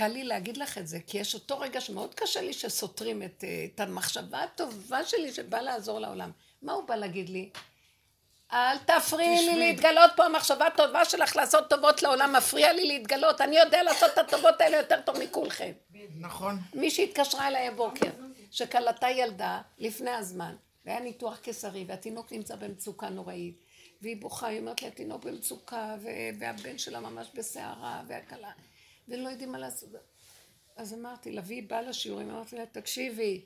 קל 0.00 0.08
לי 0.08 0.24
להגיד 0.24 0.56
לך 0.56 0.78
את 0.78 0.86
זה, 0.86 0.98
כי 1.06 1.18
יש 1.18 1.34
אותו 1.34 1.58
רגע 1.58 1.80
שמאוד 1.80 2.14
קשה 2.14 2.40
לי 2.40 2.52
שסותרים 2.52 3.22
את, 3.22 3.44
אה, 3.44 3.66
את 3.74 3.80
המחשבה 3.80 4.42
הטובה 4.42 5.04
שלי 5.04 5.32
שבאה 5.32 5.62
לעזור 5.62 5.98
לעולם. 5.98 6.30
מה 6.62 6.72
הוא 6.72 6.84
בא 6.84 6.96
להגיד 6.96 7.28
לי? 7.28 7.50
אל 8.52 8.78
תפריעי 8.78 9.46
לי. 9.46 9.58
להתגלות 9.58 10.10
פה, 10.16 10.24
המחשבה 10.24 10.66
הטובה 10.66 11.04
שלך 11.04 11.36
לעשות 11.36 11.70
טובות 11.70 12.02
לעולם 12.02 12.36
מפריע 12.36 12.72
לי 12.72 12.84
להתגלות. 12.84 13.40
אני 13.40 13.58
יודע 13.58 13.82
לעשות 13.82 14.10
את 14.12 14.18
הטובות 14.18 14.60
האלה 14.60 14.76
יותר 14.76 15.00
טוב 15.00 15.18
מכולכם. 15.18 15.72
נכון. 16.18 16.58
מישהי 16.74 17.04
התקשרה 17.04 17.48
אליי 17.48 17.68
הבוקר, 17.68 18.10
שכלתה 18.50 19.10
ילדה 19.10 19.60
לפני 19.78 20.10
הזמן, 20.10 20.54
והיה 20.84 21.00
ניתוח 21.00 21.38
קיסרי, 21.38 21.84
והתינוק 21.88 22.32
נמצא 22.32 22.56
במצוקה 22.56 23.08
נוראית, 23.08 23.54
והיא 24.02 24.20
בוכה, 24.20 24.46
היא 24.46 24.60
אומרת 24.60 24.82
לי, 24.82 24.88
התינוק 24.88 25.24
במצוקה, 25.24 25.96
והבן 26.38 26.78
שלה 26.78 27.00
ממש 27.00 27.28
בסערה, 27.34 28.02
והכלה, 28.06 28.50
ולא 29.10 29.28
יודעים 29.28 29.52
מה 29.52 29.58
לעשות. 29.58 29.90
אז 30.76 30.94
אמרתי 30.94 31.32
לה, 31.32 31.42
והיא 31.44 31.68
באה 31.68 31.82
לשיעורים, 31.82 32.30
אמרתי 32.30 32.56
לה, 32.56 32.66
תקשיבי, 32.66 33.44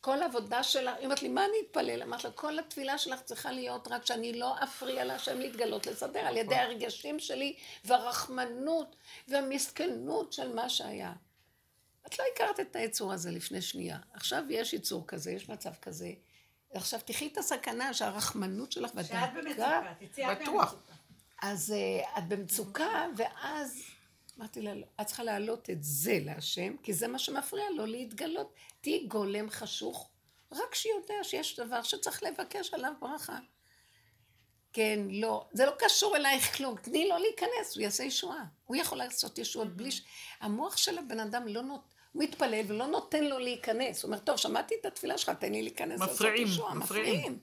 כל 0.00 0.22
העבודה 0.22 0.62
שלך, 0.62 0.96
היא 0.96 1.04
אומרת 1.04 1.22
לי, 1.22 1.28
מה 1.28 1.44
אני 1.44 1.56
אתפלל? 1.66 2.02
אמרתי 2.02 2.26
לה, 2.26 2.32
כל 2.32 2.58
התפילה 2.58 2.98
שלך 2.98 3.20
צריכה 3.20 3.52
להיות 3.52 3.88
רק 3.88 4.06
שאני 4.06 4.32
לא 4.32 4.62
אפריע 4.62 5.04
להשם 5.04 5.38
להתגלות, 5.38 5.86
לסדר, 5.86 6.20
על 6.20 6.36
ידי 6.36 6.54
הרגשים 6.54 7.18
שלי, 7.18 7.56
והרחמנות, 7.84 8.96
והמסכנות 9.28 10.32
של 10.32 10.54
מה 10.54 10.68
שהיה. 10.68 11.12
את 12.06 12.18
לא 12.18 12.24
הכרת 12.34 12.60
את 12.60 12.76
היצור 12.76 13.12
הזה 13.12 13.30
לפני 13.30 13.62
שנייה. 13.62 13.98
עכשיו 14.12 14.44
יש 14.50 14.72
יצור 14.72 15.06
כזה, 15.06 15.30
יש 15.30 15.48
מצב 15.48 15.74
כזה. 15.82 16.10
עכשיו 16.72 17.00
תחי 17.04 17.26
את 17.26 17.38
הסכנה 17.38 17.94
שהרחמנות 17.94 18.72
שלך 18.72 18.90
שאת 18.90 19.10
והדאגה... 19.10 19.32
במצוקה, 19.34 19.92
תצאי 19.98 20.32
את 20.32 20.42
בטוח. 20.42 20.54
מהמצוקה. 20.54 20.92
אז 21.42 21.74
uh, 21.74 22.18
את 22.18 22.28
במצוקה, 22.28 23.06
ואז 23.16 23.82
אמרתי 24.38 24.62
לה, 24.62 24.74
לא, 24.74 24.86
את 25.00 25.06
צריכה 25.06 25.24
להעלות 25.24 25.70
את 25.70 25.78
זה 25.80 26.18
להשם, 26.24 26.76
כי 26.82 26.92
זה 26.92 27.08
מה 27.08 27.18
שמפריע 27.18 27.64
לו 27.76 27.86
להתגלות. 27.86 28.54
תהיי 28.80 29.06
גולם 29.06 29.50
חשוך, 29.50 30.10
רק 30.52 30.74
שיודע 30.74 31.14
שיש 31.24 31.60
דבר 31.60 31.82
שצריך 31.82 32.22
לבקש 32.22 32.74
עליו 32.74 32.92
ברכה. 33.00 33.38
כן, 34.72 34.98
לא, 35.10 35.46
זה 35.52 35.66
לא 35.66 35.72
קשור 35.78 36.16
אלייך 36.16 36.56
כלום, 36.56 36.76
תני 36.76 37.08
לו 37.08 37.18
להיכנס, 37.18 37.74
הוא 37.74 37.82
יעשה 37.82 38.04
ישועה. 38.04 38.44
הוא 38.66 38.76
יכול 38.76 38.98
לעשות 38.98 39.38
ישועות 39.38 39.76
בלי 39.76 39.90
ש... 39.90 40.02
המוח 40.40 40.76
של 40.76 40.98
הבן 40.98 41.20
אדם 41.20 41.48
לא 41.48 41.62
נות... 41.62 41.80
הוא 42.12 42.22
מתפלל 42.22 42.64
ולא 42.66 42.86
נותן 42.86 43.24
לו 43.24 43.38
להיכנס. 43.38 44.02
הוא 44.02 44.08
אומר, 44.08 44.18
טוב, 44.18 44.36
שמעתי 44.36 44.74
את 44.80 44.86
התפילה 44.86 45.18
שלך, 45.18 45.30
תן 45.30 45.52
לי 45.52 45.62
להיכנס 45.62 46.00
מפריעים, 46.00 46.48
ישועה. 46.48 46.74
מפריעים. 46.74 47.38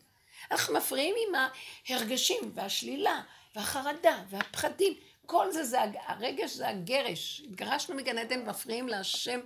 אנחנו 0.51 0.73
מפריעים 0.73 1.15
עם 1.27 1.41
ההרגשים 1.87 2.51
והשלילה 2.53 3.21
והחרדה, 3.55 4.23
והפחדים, 4.29 4.93
כל 5.25 5.51
זה, 5.51 5.63
זה 5.63 5.77
הרגש 6.07 6.51
זה 6.51 6.69
הגרש. 6.69 7.41
התגרשנו 7.45 7.95
מגן 7.95 8.17
עדן, 8.17 8.49
מפריעים 8.49 8.87
להשם. 8.87 9.39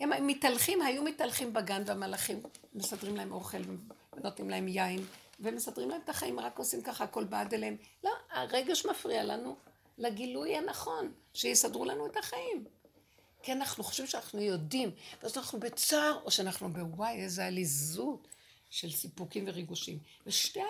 הם 0.00 0.26
מתהלכים, 0.26 0.82
היו 0.82 1.02
מתהלכים 1.02 1.52
בגן, 1.52 1.82
והמלאכים 1.86 2.42
מסדרים 2.74 3.16
להם 3.16 3.32
אוכל, 3.32 3.58
ונותנים 4.12 4.50
להם 4.50 4.68
יין, 4.68 5.06
ומסדרים 5.40 5.90
להם 5.90 6.00
את 6.04 6.08
החיים, 6.08 6.40
רק 6.40 6.58
עושים 6.58 6.82
ככה, 6.82 7.04
הכל 7.04 7.24
בעד 7.24 7.54
אליהם. 7.54 7.76
לא, 8.04 8.10
הרגש 8.30 8.86
מפריע 8.86 9.24
לנו 9.24 9.56
לגילוי 9.98 10.56
הנכון, 10.56 11.12
שיסדרו 11.34 11.84
לנו 11.84 12.06
את 12.06 12.16
החיים. 12.16 12.64
כי 13.42 13.52
אנחנו 13.52 13.84
חושבים 13.84 14.06
שאנחנו 14.06 14.40
יודעים, 14.40 14.90
ואז 15.22 15.38
אנחנו 15.38 15.60
בצער, 15.60 16.20
או 16.24 16.30
שאנחנו 16.30 16.72
בוואי, 16.72 17.22
איזה 17.22 17.46
עליזות 17.46 18.28
של 18.70 18.90
סיפוקים 18.90 19.44
וריגושים. 19.46 19.98
ושתי 20.26 20.60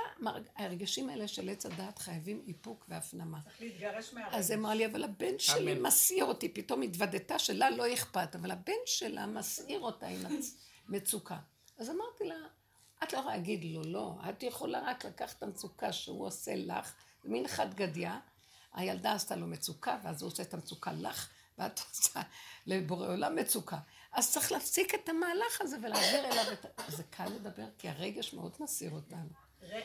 הרגשים 0.56 1.08
האלה 1.08 1.28
של 1.28 1.48
עץ 1.48 1.66
הדעת 1.66 1.98
חייבים 1.98 2.44
איפוק 2.48 2.84
והפנמה. 2.88 3.40
צריך 3.42 3.60
להתגרש 3.60 4.12
מהרגש. 4.12 4.34
אז 4.34 4.50
היא 4.50 4.58
אמרה 4.58 4.74
לי, 4.74 4.86
אבל 4.86 5.04
הבן 5.04 5.38
שלי 5.38 5.72
אמן. 5.72 5.82
מסעיר 5.82 6.24
אותי, 6.24 6.48
פתאום 6.48 6.82
התוודתה 6.82 7.38
שלה 7.38 7.70
לא 7.70 7.94
אכפת, 7.94 8.34
אבל 8.34 8.50
הבן 8.50 8.72
שלה 8.86 9.26
מסעיר 9.26 9.80
אותה 9.80 10.06
עם 10.06 10.20
המצוקה. 10.88 11.38
אז 11.78 11.90
אמרתי 11.90 12.24
לה, 12.24 12.34
את 13.02 13.12
לא 13.12 13.18
יכולה 13.18 13.36
להגיד 13.36 13.64
לו, 13.64 13.82
לא, 13.82 14.14
את 14.28 14.42
יכולה 14.42 14.80
רק 14.86 15.04
לקחת 15.04 15.38
את 15.38 15.42
המצוקה 15.42 15.92
שהוא 15.92 16.26
עושה 16.26 16.52
לך, 16.56 16.94
מין 17.24 17.48
חד 17.48 17.74
גדיא, 17.74 18.10
הילדה 18.74 19.12
עשתה 19.12 19.36
לו 19.36 19.46
מצוקה, 19.46 19.98
ואז 20.04 20.22
הוא 20.22 20.30
עושה 20.30 20.42
את 20.42 20.54
המצוקה 20.54 20.92
לך, 20.92 21.30
ואת 21.58 21.80
עושה 21.90 22.20
לבורא 22.66 23.08
עולם 23.08 23.36
מצוקה. 23.36 23.78
אז 24.14 24.32
צריך 24.32 24.52
להפסיק 24.52 24.94
את 24.94 25.08
המהלך 25.08 25.60
הזה 25.60 25.76
ולהעביר 25.82 26.32
אליו 26.32 26.52
את 26.52 26.64
ה... 26.64 26.90
זה 26.90 27.02
קל 27.02 27.26
לדבר, 27.28 27.66
כי 27.78 27.88
הרגש 27.88 28.34
מאוד 28.34 28.52
מסעיר 28.60 28.90
אותנו. 28.92 29.28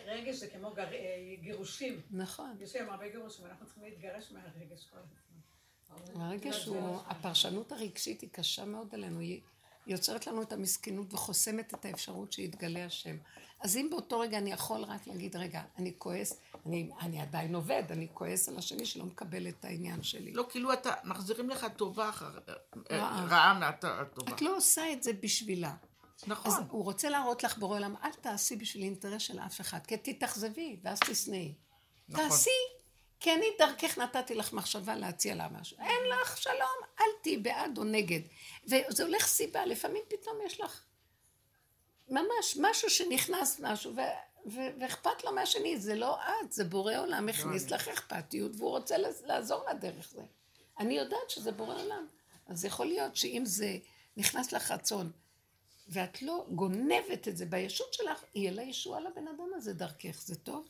רגש 0.05 0.35
זה 0.35 0.47
כמו 0.47 0.73
גר- 0.73 0.93
אה, 0.93 1.35
גירושים. 1.41 2.01
נכון. 2.11 2.57
יש 2.59 2.75
להם 2.75 2.89
הרבה 2.89 3.09
גירושים, 3.09 3.45
אנחנו 3.45 3.65
צריכים 3.65 3.83
להתגרש 3.83 4.31
מהרגש 4.31 4.85
כל 4.91 4.97
הזמן. 4.97 6.21
הרגש 6.21 6.65
הוא, 6.65 6.99
הפרשנות 7.07 7.71
הרגשית 7.71 8.21
היא 8.21 8.29
קשה 8.33 8.65
מאוד 8.65 8.93
עלינו, 8.93 9.19
היא 9.19 9.41
יוצרת 9.87 10.27
לנו 10.27 10.41
את 10.41 10.53
המסכנות 10.53 11.13
וחוסמת 11.13 11.73
את 11.73 11.85
האפשרות 11.85 12.33
שיתגלה 12.33 12.85
השם. 12.85 13.17
אז 13.61 13.77
אם 13.77 13.87
באותו 13.91 14.19
רגע 14.19 14.37
אני 14.37 14.51
יכול 14.51 14.83
רק 14.83 15.07
להגיד, 15.07 15.35
רגע, 15.35 15.61
אני 15.77 15.93
כועס, 15.97 16.39
אני, 16.65 16.89
אני 17.01 17.21
עדיין 17.21 17.55
עובד, 17.55 17.83
אני 17.89 18.07
כועס 18.13 18.49
על 18.49 18.57
השני 18.57 18.85
שלא 18.85 19.05
מקבל 19.05 19.47
את 19.47 19.65
העניין 19.65 20.03
שלי. 20.03 20.31
לא, 20.31 20.45
כאילו 20.49 20.73
אתה, 20.73 20.91
מחזירים 21.03 21.49
לך 21.49 21.65
טובה, 21.75 22.09
אחר- 22.09 22.39
רעה. 22.91 23.25
רעה 23.29 23.53
מהטובה. 23.59 24.03
את 24.35 24.41
לא 24.41 24.57
עושה 24.57 24.93
את 24.93 25.03
זה 25.03 25.11
בשבילה. 25.13 25.75
נכון. 26.27 26.51
אז 26.51 26.59
הוא 26.69 26.83
רוצה 26.83 27.09
להראות 27.09 27.43
לך 27.43 27.57
בורא 27.57 27.75
עולם, 27.77 27.95
אל 28.03 28.11
תעשי 28.21 28.55
בשביל 28.55 28.83
אינטרס 28.83 29.21
של 29.21 29.39
אף 29.39 29.61
אחד, 29.61 29.79
כי 29.87 29.97
תתאכזבי 29.97 30.79
ואז 30.83 30.99
תשנאי. 30.99 31.53
נכון. 32.09 32.29
תעשי, 32.29 32.49
כי 33.19 33.33
אני 33.33 33.45
דרכך 33.59 33.97
נתתי 33.97 34.35
לך 34.35 34.53
מחשבה 34.53 34.95
להציע 34.95 35.35
לה 35.35 35.47
משהו. 35.49 35.77
אין 35.79 36.09
לך 36.09 36.37
שלום, 36.37 36.77
אל 36.99 37.05
תהיי 37.21 37.37
בעד 37.37 37.77
או 37.77 37.83
נגד. 37.83 38.19
וזה 38.63 39.03
הולך 39.03 39.27
סיבה, 39.27 39.65
לפעמים 39.65 40.01
פתאום 40.07 40.37
יש 40.45 40.61
לך 40.61 40.83
ממש 42.09 42.57
משהו 42.61 42.89
שנכנס 42.89 43.59
משהו, 43.59 43.95
ו- 43.95 44.51
ו- 44.51 44.79
ואכפת 44.79 45.23
לו 45.23 45.31
מהשני, 45.31 45.79
זה 45.79 45.95
לא 45.95 46.17
את, 46.21 46.51
זה 46.51 46.63
בורא 46.63 46.97
עולם 46.97 47.29
הכניס 47.29 47.71
לך 47.71 47.87
אכפתיות, 47.87 48.51
והוא 48.57 48.69
רוצה 48.69 48.95
לעזור 49.23 49.63
לה 49.65 49.73
דרך 49.73 50.09
זה. 50.11 50.21
אני 50.79 50.97
יודעת 50.97 51.29
שזה 51.29 51.51
בורא 51.51 51.81
עולם. 51.81 52.07
אז 52.47 52.65
יכול 52.65 52.85
להיות 52.85 53.15
שאם 53.15 53.41
זה 53.45 53.77
נכנס 54.17 54.51
לך 54.51 54.71
רצון, 54.71 55.11
ואת 55.87 56.21
לא 56.21 56.45
גונבת 56.49 57.27
את 57.27 57.37
זה 57.37 57.45
בישות 57.45 57.93
שלך, 57.93 58.23
יהיה 58.35 58.51
לה 58.51 58.63
ישועה 58.63 58.99
לבן 58.99 59.27
אדם 59.27 59.49
הזה 59.55 59.73
דרכך, 59.73 60.21
זה 60.21 60.35
טוב? 60.35 60.67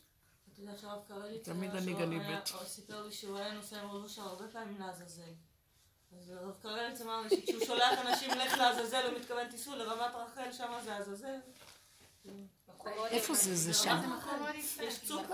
את 0.59 0.63
יודעת 0.63 0.79
שהרב 0.79 1.01
קרליץ, 1.07 1.45
תמיד 1.45 1.75
אני 1.75 1.93
גניבת. 1.93 2.49
הוא 2.49 2.63
סיפר 2.63 3.05
לי 3.05 3.11
שהוא 3.11 3.37
היה 3.37 3.53
נוסע 3.53 3.81
עם 3.81 3.89
רבע 3.89 4.09
שעה 4.09 4.25
הרבה 4.25 4.47
פעמים 4.47 4.79
לעזאזל. 4.79 5.31
אז 6.17 6.29
הרב 6.29 6.55
קרליץ 6.61 7.01
אמר 7.01 7.21
לי 7.21 7.29
שכשהוא 7.29 7.65
שולח 7.65 7.99
אנשים 8.07 8.29
לך 8.31 8.57
לעזאזל, 8.57 9.05
הוא 9.05 9.19
מתכוון 9.19 9.47
תיסעו 9.51 9.75
לרמת 9.75 10.15
רחל, 10.15 10.51
שמה 10.51 10.83
זה 10.83 10.97
עזאזל. 10.97 11.39
איפה 13.11 13.33
זה? 13.33 13.55
זה 13.55 13.73
שם? 13.73 13.97
יש 14.81 14.99
צוק 14.99 15.31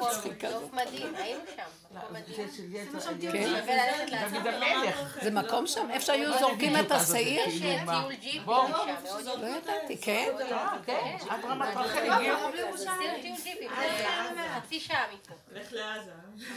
מדהים, 0.73 1.15
היינו 1.15 1.41
שם, 1.55 1.63
מקום 1.91 2.13
מדהים. 2.13 3.31
כן. 3.31 3.47
שווה 3.47 3.75
ללכת 3.75 4.11
לעשות 4.11 4.43
דוד 4.43 4.47
המלך. 4.47 5.17
זה 5.21 5.31
מקום 5.31 5.67
שם? 5.67 5.87
איפה 5.91 6.05
שהיו 6.05 6.39
זורקים 6.39 6.79
את 6.79 6.91
השעיר? 6.91 7.41
יש 7.47 7.61
כאילו, 7.61 7.85
מה? 7.85 8.01
טיול 8.01 8.13
ג'יפ 8.13 8.43
בוא. 8.43 8.67
שם, 8.67 9.03
מאוד 9.03 9.39
לא 9.41 9.47
ידעתי, 9.47 9.97
כן? 9.97 10.31
כן, 10.85 11.17
עד 11.29 11.45
רמת 11.45 11.75
רחל 11.75 12.11
הגיעו. 12.11 12.37
ג'יפים, 13.21 13.35
זה 13.35 13.51
חצי 14.55 14.79
שעה 14.79 15.05
מפה. 15.13 15.33
לך 15.51 15.67
לעזה. 15.73 16.11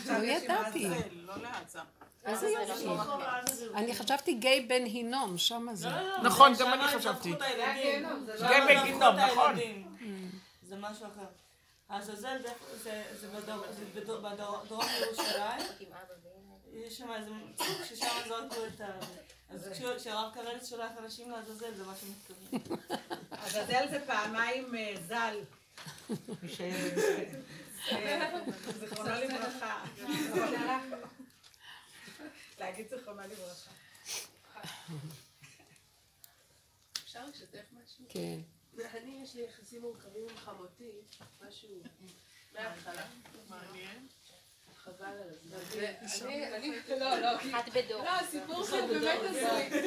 לא 0.07 0.25
ידעתי. 0.25 0.89
לא 1.13 1.35
לעזה. 1.37 1.79
איזה 2.27 2.49
יופי. 2.49 2.89
אני 3.75 3.95
חשבתי 3.95 4.35
גיא 4.35 4.63
בן 4.69 4.85
הינום, 4.85 5.39
שם 5.39 5.67
זה. 5.73 5.89
נכון, 6.23 6.53
גם 6.59 6.73
אני 6.73 6.89
חשבתי. 6.89 7.33
זה 7.33 7.39
זרקו 8.37 8.65
בגיהנום, 8.65 9.17
את 9.17 9.19
נכון. 9.19 9.55
זה 10.69 10.77
משהו 10.77 11.07
אחר. 11.07 11.27
עזאזל 11.89 12.43
זה- 12.43 12.53
זה- 12.83 13.05
זה 13.21 13.29
בדרום- 13.29 13.63
ירושלים. 15.07 15.61
יש 16.73 16.99
שם 16.99 17.13
איזה 17.13 17.31
צוק 17.57 17.85
ששם 17.89 18.07
זרקו 18.29 18.67
את 18.75 18.81
ה... 18.81 18.99
אז 19.51 19.69
כשהרב 19.99 20.35
קרליץ 20.35 20.69
שולח 20.71 20.91
אנשים 20.99 21.31
לעזאזל 21.31 21.75
זה 21.75 21.85
מה 21.85 21.95
שמתכוון. 21.97 22.77
עזאזל 23.31 23.87
זה 23.91 24.07
פעמיים 24.07 24.75
אה, 24.75 24.95
ז"ל. 25.09 25.37
אה, 27.93 28.41
זיכרונו 28.81 29.11
לברכה. 29.11 29.85
להגיד 32.59 32.89
זיכרונו 32.89 33.21
לברכה. 33.23 33.71
אפשר 37.05 37.27
לשתף 37.27 37.65
משהו? 37.73 38.05
כן. 38.09 38.39
אני, 38.87 39.21
יש 39.23 39.35
לי 39.35 39.43
יחסים 39.43 39.81
מורכבים 39.81 40.23
עם 40.31 40.37
חמותי, 40.37 40.91
משהו 41.49 41.69
מההתחלה. 42.55 43.07
מעניין. 43.49 44.07
חבל 44.77 45.05
על 45.07 45.29
הזמן. 45.31 45.59
אני, 46.55 46.71
לא, 46.89 47.19
לא, 47.19 47.39
כי- 47.39 47.55
אחת 47.55 47.69
בדור. 47.69 48.05
לא, 48.05 48.11
הסיפור 48.11 48.65
שלי 48.67 48.79
הוא 48.81 48.89
באמת 48.89 49.21
הזוי. 49.23 49.81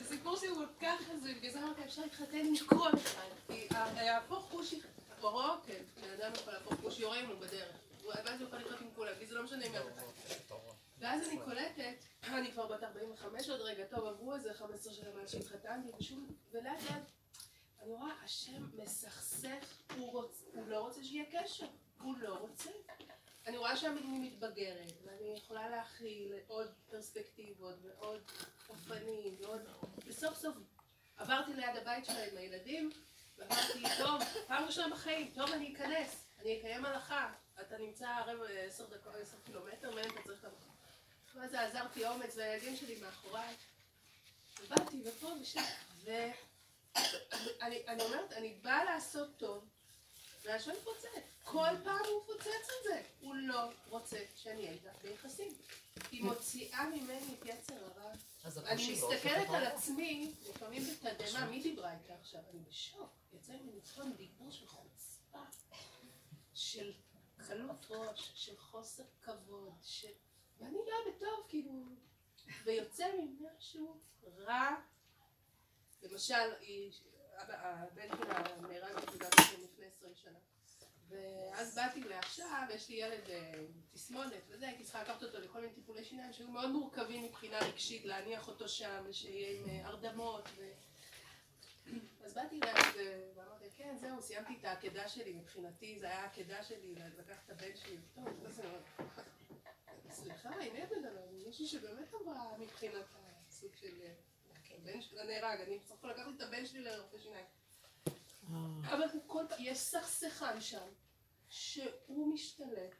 הסיפור 0.00 0.36
שלי 0.36 0.48
הוא 0.48 0.56
כל 0.56 0.86
כך 0.86 1.00
הזוי, 1.10 1.34
בגלל 1.34 1.50
זה 1.52 1.58
אמרתי, 1.58 1.84
אפשר 1.84 2.02
להתחתן 2.02 2.38
עם 2.38 2.54
כל 2.66 2.88
אחד. 2.94 3.28
כי 3.46 3.68
להפוך 3.96 4.44
חושי, 4.50 4.80
פרעה, 5.20 5.56
כן, 5.66 5.82
בן 6.00 6.10
אדם 6.10 6.32
יכול 6.34 6.52
להפוך 6.52 6.74
חושי, 6.80 7.02
יורה 7.02 7.18
עמו 7.18 7.36
בדרך. 7.36 7.68
ואז 8.04 8.40
הוא 8.40 8.48
יכול 8.48 8.58
לחיות 8.58 8.80
עם 8.80 8.88
כולם, 8.96 9.12
כי 9.18 9.26
זה 9.26 9.34
לא 9.34 9.42
משנה 9.42 9.68
מי 9.68 9.78
אתה. 9.78 10.02
ואז 10.98 11.28
אני 11.28 11.38
קולטת, 11.44 11.94
אני 12.28 12.52
כבר 12.52 12.66
בת 12.66 12.82
45 12.82 13.48
עוד 13.50 13.60
רגע, 13.60 13.84
טוב, 13.90 14.06
עברו 14.06 14.34
איזה 14.34 14.54
15 14.54 14.94
שנה 14.94 15.08
מאז 15.20 15.30
שהתחתנתי, 15.32 15.88
ושום, 16.00 16.26
ולאט 16.52 16.82
לאט, 16.90 17.02
אני 17.88 17.96
השם 18.24 18.68
מסכסך, 18.74 19.64
הוא, 19.96 20.12
רוצ, 20.12 20.44
הוא 20.52 20.68
לא 20.68 20.80
רוצה 20.80 21.04
שיהיה 21.04 21.24
קשר, 21.32 21.66
הוא 22.00 22.18
לא 22.18 22.34
רוצה. 22.34 22.70
אני 23.46 23.56
רואה 23.56 23.76
שאני 23.76 24.00
מתבגרת, 24.18 24.92
ואני 25.04 25.34
יכולה 25.36 25.68
להכיל 25.68 26.32
עוד 26.46 26.68
פרספקטיבות 26.90 27.74
ועוד 27.82 28.20
אופנים 28.68 29.36
ועוד... 29.40 29.60
וסוף 30.06 30.34
סוף 30.34 30.56
עברתי 31.16 31.54
ליד 31.54 31.76
הבית 31.76 32.04
שלה 32.04 32.24
עם 32.24 32.36
הילדים, 32.36 32.90
ואמרתי, 33.38 33.82
טוב, 33.98 34.22
פעם 34.46 34.64
ראשונה 34.64 34.94
בחיים, 34.94 35.30
טוב, 35.34 35.50
אני 35.50 35.74
אכנס, 35.74 36.26
אני 36.38 36.60
אקיים 36.60 36.84
הלכה. 36.84 37.32
אתה 37.60 37.78
נמצא 37.78 38.20
רבע, 38.26 38.48
עשר 38.48 38.86
דקות, 38.86 39.14
עשר 39.14 39.36
קילומטר 39.44 39.94
מהם, 39.94 40.10
אתה 40.10 40.22
צריך 40.22 40.44
המקום. 40.44 40.74
ואז 41.34 41.54
עזרתי 41.54 42.06
אומץ, 42.06 42.36
והילדים 42.36 42.76
שלי 42.76 43.00
מאחוריי. 43.00 43.54
ובאתי, 44.62 45.02
ופה 45.04 45.26
ושם, 45.40 45.60
ואני 46.96 47.86
אני 47.86 48.02
אומרת, 48.02 48.32
אני 48.32 48.54
באה 48.62 48.84
לעשות 48.84 49.28
טוב, 49.36 49.64
והשם 50.44 50.72
פוצץ. 50.84 51.08
כל 51.44 51.68
פעם 51.84 52.04
הוא 52.04 52.22
פוצץ 52.26 52.46
את 52.46 52.84
זה. 52.84 53.02
הוא 53.20 53.34
לא 53.34 53.60
רוצה 53.88 54.18
שאני 54.34 54.58
אהיה 54.58 54.72
איתה 54.72 54.90
ביחסים. 55.02 55.54
היא 56.10 56.24
מוציאה 56.24 56.88
ממני 56.88 57.34
את 57.34 57.46
יצר 57.46 57.74
הרע. 57.84 58.12
אני 58.66 58.92
מסתכלת 58.92 59.48
על 59.48 59.64
עצמי, 59.66 60.32
לפעמים 60.48 60.82
בתדהמה, 60.82 61.46
מי 61.46 61.62
דיברה 61.62 61.92
איתה 61.92 62.14
עכשיו? 62.14 62.40
אני 62.50 62.60
בשוק. 62.68 63.10
יצא 63.32 63.52
ממני 63.52 63.80
צפון 63.80 64.12
דיבור 64.16 64.50
של 64.50 64.66
חוצפה, 64.66 65.38
של 66.54 66.92
קלות 67.46 67.86
ראש, 67.90 68.32
של 68.34 68.56
חוסר 68.56 69.02
כבוד, 69.22 69.72
של... 69.82 70.12
ואני 70.58 70.78
באה 70.86 71.14
בטוב, 71.14 71.46
כאילו... 71.48 71.72
ויוצא 72.64 73.06
ממנה 73.18 73.48
משהו 73.58 74.00
רע. 74.38 74.76
למשל, 76.02 76.54
היא... 76.60 76.92
הבן 77.38 78.08
שלה 78.16 78.42
נהרג 78.68 78.96
בתעודת 78.96 79.34
שלי 79.40 79.64
לפני 79.64 79.86
20 79.86 80.14
שנה. 80.14 80.38
ואז 81.08 81.74
באתי 81.74 82.00
לעכשיו, 82.00 82.66
יש 82.74 82.88
לי 82.88 82.96
ילד 82.96 83.30
אה, 83.30 83.52
תסמונת 83.92 84.42
וזה, 84.48 84.66
הייתי 84.68 84.84
צריכה 84.84 85.02
לקחת 85.02 85.22
אותו 85.22 85.38
לכל 85.40 85.60
מיני 85.60 85.72
טיפולי 85.72 86.04
שיניים 86.04 86.32
שהיו 86.32 86.48
מאוד 86.48 86.70
מורכבים 86.70 87.24
מבחינה 87.24 87.58
רגשית, 87.58 88.04
להניח 88.04 88.48
אותו 88.48 88.68
שם, 88.68 89.12
שיהיה 89.12 89.60
עם 89.60 89.68
אה, 89.68 89.86
הרדמות. 89.86 90.48
ו... 90.56 90.70
אז 92.24 92.34
באתי 92.34 92.60
אליה 92.62 92.74
וזה- 92.90 93.30
ואמרתי, 93.34 93.70
כן, 93.76 93.96
זהו, 94.00 94.22
סיימתי 94.22 94.56
את 94.60 94.64
העקדה 94.64 95.08
שלי, 95.08 95.32
מבחינתי 95.32 95.98
זה 95.98 96.06
היה 96.06 96.20
העקדה 96.22 96.64
שלי, 96.64 96.94
לקחת 97.18 97.44
את 97.46 97.50
הבן 97.50 97.76
שלי, 97.76 97.96
טוב, 98.14 98.24
סליחה, 100.10 100.48
הנה 100.48 100.82
הבן 100.84 101.04
אדם, 101.04 101.22
מישהי 101.46 101.66
שבאמת 101.66 102.14
אמרה 102.14 102.58
מבחינת 102.58 103.04
הסוג 103.48 103.74
של... 103.76 104.00
הבן 104.82 105.02
שלה 105.02 105.24
נהרג, 105.24 105.60
אני 105.60 105.78
בסך 105.78 105.94
הכל 105.98 106.08
לקחתי 106.08 106.30
את 106.36 106.40
הבן 106.40 106.66
שלי 106.66 106.80
לרופא 106.80 107.16
שיניים. 107.18 107.44
אבל 108.82 109.04
הוא 109.12 109.22
כל 109.26 109.44
פעם, 109.48 109.58
יש 109.60 109.78
סכסכן 109.78 110.60
שם, 110.60 110.88
שהוא 111.48 112.34
משתלט, 112.34 112.94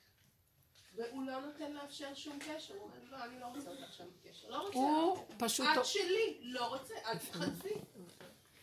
והוא 0.94 1.22
לא 1.22 1.40
נותן 1.40 1.72
לאפשר 1.72 2.14
שום 2.14 2.38
קשר, 2.38 2.74
הוא 2.74 2.82
אומר, 2.82 3.04
לא, 3.10 3.24
אני 3.24 3.40
לא 3.40 3.46
רוצה 3.46 3.70
אותך 3.70 3.92
שם 3.92 4.04
בקשר, 4.16 4.48
לא 4.48 4.66
רוצה. 4.66 4.78
הוא 4.78 5.24
פשוט... 5.38 5.66
את 5.80 5.84
שלי, 5.84 6.38
לא 6.40 6.66
רוצה, 6.66 6.94
אל 7.06 7.18
תתחלפי. 7.18 7.74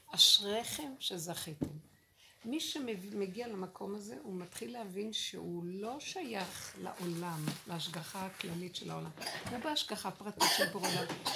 אשריכם 0.08 0.94
שזכיתם. 1.00 1.85
מי 2.46 2.60
שמגיע 2.60 3.48
למקום 3.48 3.96
הזה, 3.96 4.16
הוא 4.24 4.36
מתחיל 4.36 4.74
להבין 4.74 5.14
שהוא 5.14 5.64
לא 5.66 6.00
שייך 6.00 6.76
לעולם, 6.84 7.46
להשגחה 7.68 8.26
הכללית 8.26 8.76
של 8.76 8.92
העולם. 8.92 9.10
הוא 9.50 9.60
בהשגחה 9.60 10.12
פרטית 10.12 10.50
של 10.58 10.66
בורא. 10.66 10.88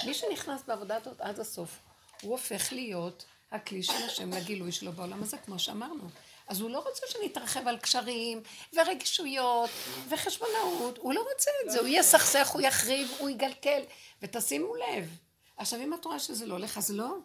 מי 0.06 0.14
שנכנס 0.14 0.62
בעבודה 0.66 0.96
הזאת 0.96 1.20
עד 1.20 1.40
הסוף, 1.40 1.78
הוא 2.22 2.32
הופך 2.32 2.72
להיות 2.72 3.24
הכלי 3.50 3.82
של 3.82 4.02
השם 4.06 4.32
לגילוי 4.32 4.72
שלו 4.72 4.92
בעולם 4.92 5.22
הזה, 5.22 5.38
כמו 5.38 5.58
שאמרנו. 5.58 6.08
אז 6.48 6.60
הוא 6.60 6.70
לא 6.70 6.78
רוצה 6.78 7.06
שנתרחב 7.08 7.68
על 7.68 7.78
קשרים, 7.78 8.42
ורגישויות, 8.76 9.70
וחשבונאות. 10.08 10.98
הוא 10.98 11.14
לא 11.14 11.20
רוצה 11.34 11.50
את 11.64 11.70
זה. 11.70 11.78
הוא 11.80 11.88
יסכסך, 11.88 12.48
הוא 12.48 12.60
יחריב, 12.60 13.08
הוא 13.18 13.30
יגלגל. 13.30 13.82
ותשימו 14.22 14.74
לב. 14.74 15.16
עכשיו, 15.56 15.80
אם 15.80 15.94
את 15.94 16.04
רואה 16.04 16.18
שזה 16.18 16.46
לא 16.46 16.54
הולך, 16.54 16.78
אז 16.78 16.90
לא. 16.90 17.16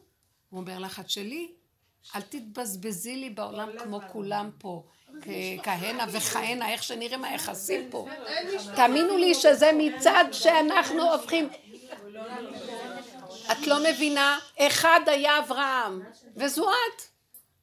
הוא 0.49 0.59
אומר 0.59 0.79
לך, 0.79 0.99
את 0.99 1.09
שלי, 1.09 1.51
אל 2.15 2.21
תתבזבזי 2.21 3.15
לי 3.15 3.29
בעולם 3.29 3.69
כמו 3.77 3.99
כולם 4.11 4.49
פה. 4.57 4.83
כהנה 5.63 6.05
וכהנה, 6.11 6.69
איך 6.69 6.83
שנראים 6.83 7.23
היחסים 7.23 7.87
פה. 7.91 8.07
תאמינו 8.75 9.17
לי 9.17 9.33
שזה 9.33 9.71
מצד 9.77 10.25
שאנחנו 10.31 11.13
הופכים... 11.13 11.49
את 13.51 13.67
לא 13.67 13.77
מבינה? 13.89 14.39
אחד 14.59 14.99
היה 15.07 15.39
אברהם, 15.39 16.01
וזו 16.35 16.69
את. 16.69 17.01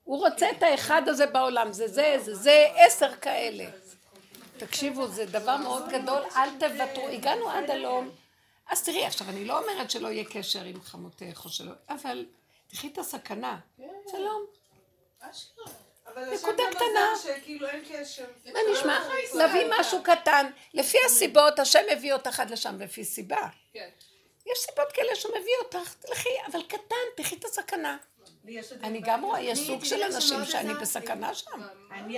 הוא 0.05 0.19
רוצה 0.27 0.51
את 0.51 0.63
האחד 0.63 1.09
הזה 1.09 1.27
בעולם, 1.27 1.73
זה 1.73 1.89
זה, 1.89 2.17
זה 2.19 2.35
זה, 2.35 2.67
עשר 2.77 3.15
כאלה. 3.17 3.65
תקשיבו, 4.57 5.09
זה 5.09 5.27
דבר 5.27 5.57
מאוד 5.57 5.89
גדול, 5.89 6.23
אל 6.37 6.49
תוותרו, 6.59 7.09
הגענו 7.09 7.51
עד 7.51 7.71
הלום. 7.71 8.11
אז 8.71 8.83
תראי, 8.83 9.07
עכשיו, 9.07 9.29
אני 9.29 9.45
לא 9.45 9.59
אומרת 9.59 9.91
שלא 9.91 10.09
יהיה 10.09 10.25
קשר 10.25 10.65
עם 10.65 10.83
חמותך 10.83 11.43
או 11.45 11.51
שלא, 11.51 11.73
אבל 11.89 12.25
תחי 12.73 12.89
את 12.89 12.99
הסכנה. 12.99 13.59
שלום. 14.11 14.47
אשכרה. 15.21 15.65
אבל 16.07 16.35
נקודה 16.35 16.63
קטנה. 16.71 17.13
מה 18.53 18.59
נשמע? 18.73 18.99
נביא 19.35 19.67
משהו 19.81 20.03
קטן. 20.03 20.51
לפי 20.75 20.99
הסיבות, 21.07 21.59
השם 21.59 21.81
מביא 21.93 22.13
אותך 22.13 22.41
עד 22.41 22.51
לשם 22.51 22.79
לפי 22.81 23.05
סיבה. 23.05 23.49
כן. 23.73 23.89
יש 24.47 24.59
סיבות 24.59 24.93
כאלה 24.93 25.15
שהוא 25.15 25.33
מביא 25.41 25.53
אותך, 25.65 25.95
תלכי, 25.95 26.29
אבל 26.51 26.63
קטן, 26.63 26.97
תחי 27.17 27.37
את 27.37 27.45
הסכנה. 27.45 27.97
אני 28.83 29.01
גם. 29.01 29.25
רואה, 29.25 29.41
יש 29.41 29.67
סוג 29.67 29.85
של 29.85 30.03
אנשים 30.03 30.45
שאני. 30.45 30.75
בסכנה 30.75 31.35
שם. 31.35 31.61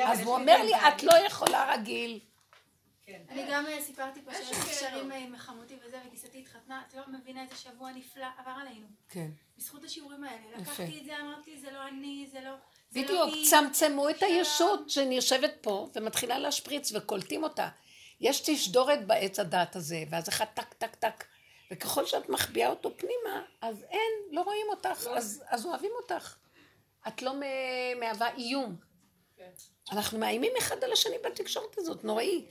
אז 0.05 0.21
הוא 0.21 0.35
אומר 0.35 0.63
לי. 0.63 0.75
את 0.75 1.03
לא 1.03 1.15
יכולה 1.27 1.73
רגיל. 1.75 2.21
כן. 3.07 3.23
אני 3.29 3.45
גם 3.51 3.67
אה, 3.67 3.83
סיפרתי 3.83 4.21
פה 4.25 4.35
שיש 4.35 4.51
כאלה. 4.51 4.65
קשרים 4.65 5.13
אה, 5.13 5.17
עם 5.17 5.37
חמותי 5.37 5.75
וזה, 5.87 5.99
וגיסתי 6.07 6.39
התחתנה, 6.39 6.83
את 6.89 6.95
לא 6.95 7.03
מבינה 7.09 7.43
איזה 7.43 7.57
שבוע 7.57 7.93
נפלא 7.93 8.27
עבר 8.39 8.51
עלינו. 8.61 8.87
כן. 9.09 9.31
בזכות 9.59 9.85
השיעורים 9.85 10.25
האלה. 10.25 10.43
לקחתי 10.59 10.99
את 11.01 11.05
זה, 11.05 11.21
אמרתי, 11.21 11.59
זה 11.61 11.71
לא 11.71 11.89
אני, 11.89 12.27
זה 12.33 12.41
לא... 12.41 12.51
לא 12.51 12.57
בדיוק, 12.93 13.35
היא." 13.35 13.51
צמצמו 13.51 14.11
את 14.11 14.19
שלום. 14.19 14.33
הישות 14.33 14.91
שאני 14.91 15.15
יושבת 15.15 15.55
פה 15.61 15.89
ומתחילה 15.95 16.39
להשפריץ 16.39 16.93
וקולטים 16.93 17.43
אותה. 17.43 17.69
יש 18.21 18.43
תשדורת 18.47 19.07
בעץ 19.07 19.39
הדעת 19.39 19.77
הזה, 19.77 20.05
ואז 20.11 20.29
אחד 20.29 20.45
טק 20.55 20.75
טק 20.75 20.95
טק. 20.95 21.25
וככל 21.71 22.07
שאת 22.07 22.29
מחביאה 22.29 22.69
אותו 22.69 22.91
פנימה, 22.97 23.43
אז 23.61 23.85
אין, 23.91 24.13
לא 24.31 24.43
רואים 24.43 24.67
אותך, 24.71 25.07
אז, 25.17 25.45
אז 25.49 25.67
אוהבים 25.67 25.91
אותך. 26.03 26.37
את 27.09 27.23
לא 27.23 27.33
מהווה 28.01 28.35
איום. 28.37 28.77
כן. 29.37 29.51
אנחנו 29.93 30.19
מאיימים 30.19 30.53
אחד 30.59 30.85
על 30.85 30.93
השני 30.93 31.17
בתקשורת 31.25 31.79
הזאת, 31.79 32.05
נוראי. 32.05 32.45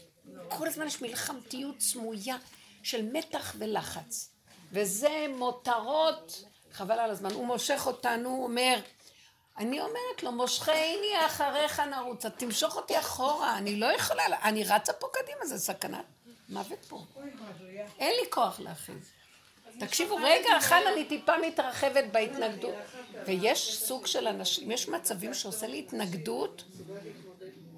כל 0.50 0.68
הזמן 0.68 0.88
יש 0.88 1.02
מלחמתיות 1.02 1.82
סמויה 1.82 2.38
של 2.84 3.10
מתח 3.14 3.56
ולחץ. 3.60 4.30
וזה 4.72 5.26
מותרות, 5.38 6.44
חבל 6.72 7.00
על 7.00 7.10
הזמן. 7.12 7.32
הוא 7.32 7.46
מושך 7.46 7.84
אותנו, 7.86 8.30
הוא 8.30 8.44
אומר, 8.44 8.80
אני 9.58 9.80
אומרת 9.80 10.24
לו, 10.24 10.32
מושכני 10.32 11.26
אחריך 11.26 11.80
נרוץ, 11.80 12.26
אז 12.26 12.32
תמשוך 12.38 12.76
אותי 12.76 13.00
אחורה, 13.00 13.58
אני 13.58 13.76
לא 13.80 13.86
יכולה, 13.86 14.24
אני 14.44 14.64
רצה 14.64 14.94
פה 14.94 15.08
קדימה, 15.14 15.46
זה 15.46 15.60
סכנת 15.60 16.06
מוות 16.50 16.86
פה. 16.86 17.06
אין 18.00 18.14
לי 18.22 18.32
כוח 18.32 18.60
להכריז. 18.60 19.10
תקשיבו, 19.80 20.16
רגע 20.16 20.58
אחד 20.58 20.82
אני 20.94 21.06
טיפה 21.06 21.38
מתרחבת 21.38 22.04
בהתנגדות. 22.12 22.76
ויש 23.26 23.84
סוג 23.84 24.06
של 24.06 24.28
אנשים, 24.28 24.72
יש 24.72 24.90
מצבים 24.90 25.34
שעושה 25.34 25.68
לי 25.68 25.80
התנגדות. 25.80 26.64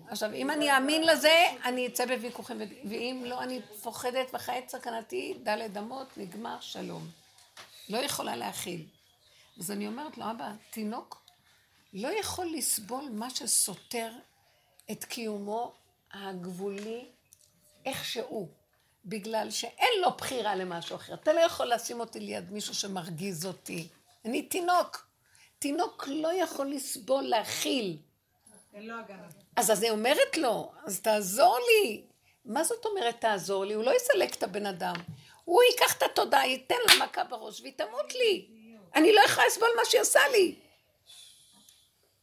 עכשיו, 0.10 0.34
אם 0.34 0.52
אני 0.52 0.76
אאמין 0.76 1.08
לזה, 1.08 1.44
אני 1.64 1.88
אצא 1.88 2.06
בוויכוחים, 2.06 2.58
ואם 2.90 3.24
לא, 3.26 3.44
אני 3.44 3.62
פוחדת 3.82 4.28
וחי 4.34 4.60
את 4.60 4.70
סכנתי, 4.70 5.38
דלת 5.44 5.78
אמות, 5.78 6.18
נגמר, 6.18 6.60
שלום. 6.62 7.08
לא 7.90 7.98
יכולה 7.98 8.36
להכיל. 8.36 8.86
אז 9.60 9.72
אני 9.72 9.88
אומרת 9.88 10.18
לו, 10.18 10.32
אבא, 10.32 10.52
תינוק 10.70 11.22
לא 11.94 12.08
יכול 12.20 12.46
לסבול 12.54 13.10
מה 13.12 13.30
שסותר 13.30 14.12
את 14.92 15.04
קיומו 15.04 15.74
הגבולי 16.14 17.06
איך 17.86 18.06
שהוא, 18.06 18.48
בגלל 19.06 19.52
שאין 19.52 19.94
לו 20.02 20.12
בחירה 20.12 20.56
למשהו 20.56 20.96
אחר. 20.96 21.14
אתה 21.14 21.34
לא 21.34 21.40
יכול 21.40 21.74
לשים 21.74 22.00
אותי 22.00 22.20
ליד 22.20 22.52
מישהו 22.52 22.76
שמרגיז 22.76 23.46
אותי. 23.46 23.88
אני 24.26 24.42
תינוק. 24.42 25.08
תינוק 25.60 26.08
לא 26.08 26.34
יכול 26.34 26.68
לסבול, 26.68 27.24
להכיל. 27.24 27.98
אין 28.74 28.88
לו 28.88 29.00
הגנה. 29.00 29.45
אז 29.56 29.72
אז 29.72 29.80
אני 29.80 29.90
אומרת 29.90 30.38
לו, 30.38 30.72
אז 30.86 31.02
תעזור 31.02 31.58
לי. 31.60 32.06
מה 32.46 32.64
זאת 32.64 32.86
אומרת 32.86 33.22
תעזור 33.22 33.66
לי? 33.66 33.74
הוא 33.74 33.84
לא 33.84 33.96
יסלק 33.96 34.36
את 34.36 34.44
הבן 34.44 34.66
אדם. 34.66 34.96
הוא 35.44 35.64
ייקח 35.64 35.98
את 35.98 36.04
התודעה, 36.04 36.48
ייתן 36.48 36.76
לה 36.88 37.06
מכה 37.06 37.24
בראש 37.24 37.62
והיא 37.62 37.74
תמות 37.78 38.16
לי. 38.16 38.50
אני 38.96 39.14
לא 39.14 39.22
יכולה 39.26 39.48
לסבול 39.48 39.70
מה 39.76 39.86
שהיא 39.86 40.02
עושה 40.02 40.28
לי. 40.32 40.56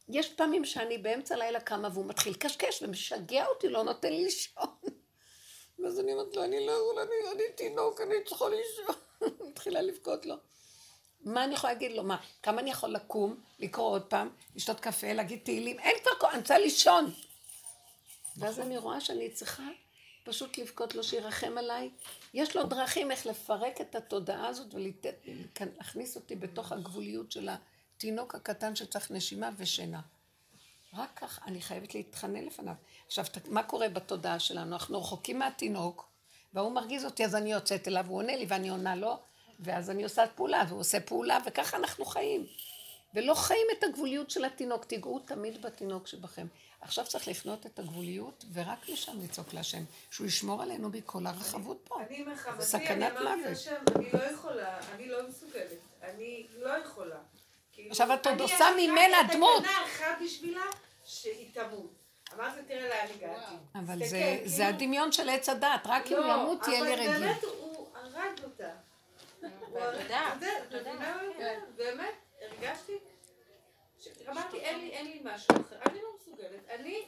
יש 0.09 0.33
פעמים 0.33 0.65
שאני 0.65 0.97
באמצע 0.97 1.35
הלילה 1.35 1.59
קמה 1.59 1.89
והוא 1.93 2.05
מתחיל 2.05 2.33
לקשקש 2.33 2.81
ומשגע 2.81 3.45
אותי, 3.45 3.69
לא 3.69 3.83
נותן 3.83 4.09
לי 4.13 4.23
לישון. 4.23 4.65
ואז 5.79 5.99
אני 5.99 6.13
אומרת 6.13 6.35
לו, 6.35 6.43
אני 6.43 6.65
לא 6.65 6.71
יכולה, 6.71 7.01
אני, 7.01 7.31
אני 7.31 7.43
תינוק, 7.55 8.01
אני 8.01 8.15
צריכה 8.25 8.45
לישון. 8.49 8.95
מתחילה 9.49 9.81
לבכות 9.81 10.25
לו. 10.25 10.35
מה 11.23 11.43
אני 11.43 11.53
יכולה 11.53 11.73
להגיד 11.73 11.91
לו? 11.91 12.03
מה, 12.03 12.17
כמה 12.43 12.61
אני 12.61 12.71
יכול 12.71 12.89
לקום, 12.89 13.35
לקרוא 13.59 13.89
עוד 13.89 14.01
פעם, 14.01 14.29
לשתות 14.55 14.79
קפה, 14.79 15.13
להגיד 15.13 15.39
תהילים? 15.43 15.79
אין 15.79 15.95
כבר 16.03 16.11
כוח, 16.19 16.31
אני 16.31 16.39
רוצה 16.39 16.57
לישון. 16.57 17.13
ואז 18.37 18.59
אני 18.59 18.77
רואה 18.77 19.01
שאני 19.01 19.29
צריכה 19.29 19.63
פשוט 20.23 20.57
לבכות 20.57 20.95
לו 20.95 21.03
שירחם 21.03 21.57
עליי. 21.57 21.89
יש 22.33 22.55
לו 22.55 22.63
דרכים 22.63 23.11
איך 23.11 23.25
לפרק 23.25 23.81
את 23.81 23.95
התודעה 23.95 24.47
הזאת 24.47 24.67
ולהכניס 24.73 26.15
אותי 26.15 26.35
בתוך 26.35 26.71
הגבוליות 26.71 27.31
של 27.31 27.49
התינוק 27.49 28.35
הקטן 28.35 28.75
שצריך 28.75 29.11
נשימה 29.11 29.49
ושינה. 29.57 30.01
רק 30.93 31.09
כך 31.15 31.39
אני 31.47 31.61
חייבת 31.61 31.95
להתחנן 31.95 32.45
לפניו. 32.45 32.73
עכשיו, 33.07 33.25
מה 33.47 33.63
קורה 33.63 33.89
בתודעה 33.89 34.39
שלנו? 34.39 34.73
אנחנו 34.73 35.01
רחוקים 35.01 35.39
מהתינוק, 35.39 36.09
והוא 36.53 36.71
מרגיז 36.71 37.05
אותי, 37.05 37.25
אז 37.25 37.35
אני 37.35 37.51
יוצאת 37.51 37.87
אליו, 37.87 38.05
הוא 38.07 38.17
עונה 38.17 38.35
לי 38.35 38.45
ואני 38.47 38.69
עונה 38.69 38.95
לו, 38.95 39.19
ואז 39.59 39.89
אני 39.89 40.03
עושה 40.03 40.27
פעולה, 40.35 40.63
והוא 40.67 40.79
עושה 40.79 40.99
פעולה, 40.99 41.37
וככה 41.45 41.77
אנחנו 41.77 42.05
חיים. 42.05 42.45
ולא 43.13 43.33
חיים 43.33 43.67
את 43.77 43.83
הגבוליות 43.83 44.29
של 44.29 44.45
התינוק, 44.45 44.85
תיגעו 44.85 45.19
תמיד 45.19 45.61
בתינוק 45.61 46.07
שבכם. 46.07 46.47
עכשיו 46.81 47.05
צריך 47.05 47.27
לפנות 47.27 47.65
את 47.65 47.79
הגבוליות, 47.79 48.45
ורק 48.53 48.89
משם 48.89 49.21
לצעוק 49.23 49.53
להשם, 49.53 49.83
שהוא 50.11 50.27
ישמור 50.27 50.61
עלינו 50.61 50.89
מכל 50.89 51.25
הרחבות 51.27 51.77
פה. 51.83 52.01
אני 52.07 52.23
מחמתי, 52.23 52.63
סכנת 52.63 52.89
אני 52.91 53.19
אמרתי. 53.19 53.51
לשם, 53.51 53.75
אני 53.95 54.05
לא 54.13 54.23
יכולה, 54.23 54.79
אני 54.95 55.09
לא 55.09 55.27
מסוגלת, 55.29 55.79
אני 56.03 56.45
לא 56.59 56.69
יכולה. 56.69 57.15
כאילו, 57.73 57.89
עכשיו 57.91 58.13
את 58.13 58.27
עוד 58.27 58.33
אני 58.35 58.43
עושה 58.43 58.69
עשיתי 58.69 58.87
ממנה 58.87 59.17
דמות. 59.33 59.63
הקטנה 59.63 59.85
אחת 59.85 60.21
בשבילה, 60.25 60.61
שהיא 61.05 61.49
תמות. 61.53 61.93
אמרתי, 62.35 62.59
תראה 62.67 62.89
לאן 62.89 63.07
הגעתי. 63.15 63.53
אבל 63.75 63.99
זה, 63.99 64.05
זה 64.45 64.63
כאילו- 64.63 64.69
הדמיון 64.69 65.11
של 65.11 65.29
עץ 65.29 65.49
הדת, 65.49 65.81
רק 65.85 66.07
אם 66.07 66.17
לא, 66.17 66.33
ימות 66.33 66.61
תהיה 66.63 66.81
לי 66.81 66.93
אבל 66.93 66.99
רגיל. 67.01 67.19
באמת 67.19 67.43
הוא 67.43 67.87
הרג 67.95 68.43
אותה. 68.43 68.69
תודה, 69.49 70.31
תודה. 70.69 70.91
אני 70.91 71.27
אומרת? 71.27 71.63
באמת, 71.75 72.13
הרגשתי, 72.41 72.97
ש- 73.99 74.07
אמרתי, 74.29 74.57
אין 74.59 74.79
לי- 74.79 74.89
אין 74.91 75.05
לי 75.05 75.21
משהו 75.23 75.55
אחר, 75.55 75.75
אני 75.85 75.99
לא 76.01 76.09
מסוגלת, 76.19 76.69
אני 76.69 77.01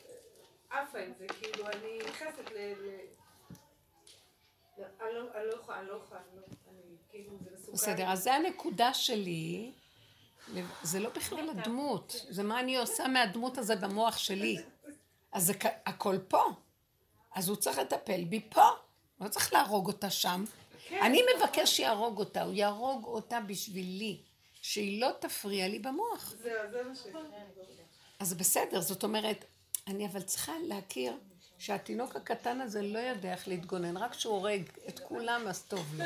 עפה 0.70 1.00
עם 1.00 1.14
זה, 1.20 1.26
כאילו, 1.28 1.68
אני 1.68 1.98
נכנסת 2.08 2.52
ל... 2.52 2.58
ל- 2.58 3.00
לא, 4.78 4.86
אני 5.02 5.14
לא- 5.14 5.32
אני 5.36 5.48
לא 5.48 5.54
יכולה, 5.54 5.80
אני 5.80 5.88
לא 5.88 6.02
יכולה, 6.06 6.20
אני 6.32 6.40
לא- 6.40 6.46
אני 6.72 6.96
כאילו, 7.10 7.32
זה 7.44 7.50
מסוכן. 7.54 7.74
בסדר, 7.74 8.12
אז 8.12 8.24
זה 8.24 8.34
הנקודה 8.34 8.94
שלי, 8.94 9.72
זה 10.84 11.00
לא 11.00 11.10
בכלל 11.10 11.50
הדמות, 11.50 12.16
זה 12.30 12.44
מה 12.44 12.60
אני 12.60 12.78
עושה 12.78 13.08
מהדמות 13.08 13.58
הזה 13.58 13.76
במוח 13.76 14.18
שלי. 14.18 14.58
אז 15.32 15.46
זה 15.46 15.54
הכל 15.86 16.16
פה. 16.28 16.44
אז 17.36 17.50
הוא 17.50 17.58
צריך 17.58 17.78
לטפל 17.78 18.24
בי 18.24 18.42
פה. 18.50 18.70
לא 19.22 19.28
צריך 19.28 19.54
להרוג 19.54 19.88
אותה 19.88 20.10
שם. 20.10 20.44
אני 20.92 21.22
מבקש 21.38 21.78
שיהרוג 21.78 22.20
אותה, 22.20 22.42
הוא 22.42 22.54
יהרוג 22.54 23.06
אותה 23.06 23.40
בשבילי, 23.40 24.18
שהיא 24.62 25.02
לא 25.02 25.10
תפריע 25.20 25.68
לי 25.68 25.80
במוח. 25.80 26.34
זהו, 26.44 26.54
זה 26.72 26.84
מה 26.84 26.96
ש... 26.96 27.00
אז 28.20 28.30
זה 28.30 28.36
בסדר, 28.36 28.82
זאת 28.82 29.04
אומרת, 29.04 29.46
אני 29.88 30.08
אבל 30.08 30.22
צריכה 30.22 30.52
להכיר 30.68 31.18
שהתינוק 31.58 32.16
הקטן 32.16 32.62
הזה 32.62 32.82
לא 32.82 33.00
יודע 33.00 33.32
איך 33.32 33.48
להתגונן, 33.48 33.98
רק 33.98 34.12
כשהוא 34.12 34.34
הורג 34.34 34.64
את 34.90 35.00
כולם 35.00 35.48
אז 35.48 35.64
טוב 35.64 35.96
לו. 35.96 36.04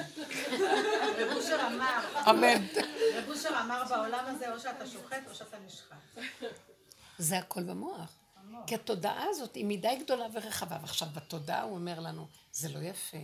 רב 1.17 1.37
אושר 1.37 1.67
אמר, 1.67 2.29
אמן. 2.29 2.67
רב 3.15 3.29
אושר 3.29 3.49
אמר 3.61 3.83
בעולם 3.89 4.25
הזה, 4.27 4.53
או 4.53 4.59
שאתה 4.59 4.87
שוחט 4.87 5.21
או 5.29 5.35
שאתה 5.35 5.57
נשחט. 5.65 6.21
זה 7.17 7.37
הכל 7.37 7.63
במוח. 7.63 8.13
כי 8.67 8.75
התודעה 8.75 9.25
הזאת 9.29 9.55
היא 9.55 9.65
מדי 9.65 9.95
גדולה 10.03 10.25
ורחבה. 10.33 10.77
ועכשיו 10.81 11.07
בתודעה 11.13 11.61
הוא 11.61 11.75
אומר 11.75 11.99
לנו, 11.99 12.27
זה 12.51 12.69
לא 12.69 12.79
יפה 12.79 13.17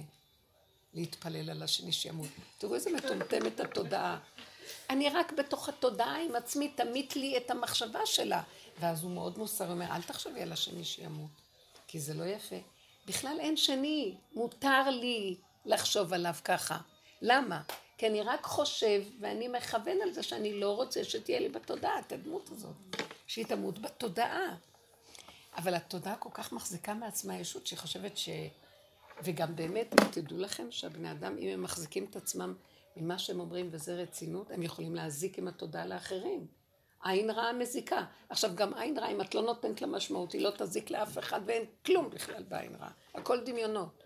להתפלל 0.95 1.49
על 1.49 1.63
השני 1.63 1.91
שימות. 1.91 2.27
תראו 2.57 2.75
איזה 2.75 2.89
מטומטמת 2.91 3.59
התודעה. 3.59 4.19
אני 4.89 5.09
רק 5.09 5.31
בתוך 5.31 5.69
התודעה 5.69 6.21
עם 6.21 6.35
עצמי, 6.35 6.69
תמית 6.69 7.15
לי 7.15 7.37
את 7.37 7.51
המחשבה 7.51 8.05
שלה. 8.05 8.41
ואז 8.79 9.03
הוא 9.03 9.11
מאוד 9.11 9.37
מוסרי, 9.37 9.67
הוא 9.67 9.73
אומר, 9.73 9.95
אל 9.95 10.01
תחשבי 10.01 10.41
על 10.41 10.51
השני 10.51 10.83
שימות, 10.83 11.29
כי 11.87 11.99
זה 11.99 12.13
לא 12.13 12.23
יפה. 12.23 12.55
בכלל 13.05 13.37
אין 13.39 13.57
שני, 13.57 14.15
מותר 14.33 14.89
לי 14.89 15.35
לחשוב 15.65 16.13
עליו 16.13 16.33
ככה. 16.43 16.77
למה? 17.21 17.61
כי 17.97 18.07
אני 18.07 18.21
רק 18.21 18.45
חושב, 18.45 19.03
ואני 19.19 19.47
מכוון 19.47 19.97
על 20.03 20.13
זה 20.13 20.23
שאני 20.23 20.59
לא 20.59 20.75
רוצה 20.75 21.03
שתהיה 21.03 21.39
לי 21.39 21.49
בתודעה 21.49 21.99
את 21.99 22.11
הדמות 22.11 22.49
הזאת. 22.51 22.75
שהיא 23.27 23.45
תמות 23.45 23.79
בתודעה. 23.79 24.55
אבל 25.57 25.73
התודעה 25.73 26.15
כל 26.15 26.29
כך 26.33 26.51
מחזיקה 26.51 26.93
מעצמה 26.93 27.37
ישות 27.37 27.67
שהיא 27.67 27.79
חושבת 27.79 28.17
ש... 28.17 28.29
וגם 29.23 29.55
באמת, 29.55 29.93
תדעו 30.11 30.37
לכם 30.37 30.67
שהבני 30.71 31.11
אדם, 31.11 31.37
אם 31.37 31.47
הם 31.49 31.63
מחזיקים 31.63 32.05
את 32.09 32.15
עצמם 32.15 32.53
ממה 32.97 33.19
שהם 33.19 33.39
אומרים 33.39 33.67
וזה 33.71 33.95
רצינות, 33.95 34.51
הם 34.51 34.63
יכולים 34.63 34.95
להזיק 34.95 35.37
עם 35.37 35.47
התודעה 35.47 35.85
לאחרים. 35.85 36.47
עין 37.03 37.29
רעה 37.29 37.53
מזיקה. 37.53 38.05
עכשיו, 38.29 38.51
גם 38.55 38.73
עין 38.73 38.97
רעה, 38.97 39.11
אם 39.11 39.21
את 39.21 39.35
לא 39.35 39.41
נותנת 39.41 39.81
לה 39.81 39.87
משמעות, 39.87 40.31
היא 40.31 40.41
לא 40.41 40.51
תזיק 40.57 40.89
לאף 40.89 41.17
אחד 41.17 41.41
ואין 41.45 41.63
כלום 41.85 42.09
בכלל 42.09 42.43
בעין 42.43 42.75
רעה. 42.75 42.91
הכל 43.13 43.39
דמיונות. 43.45 44.03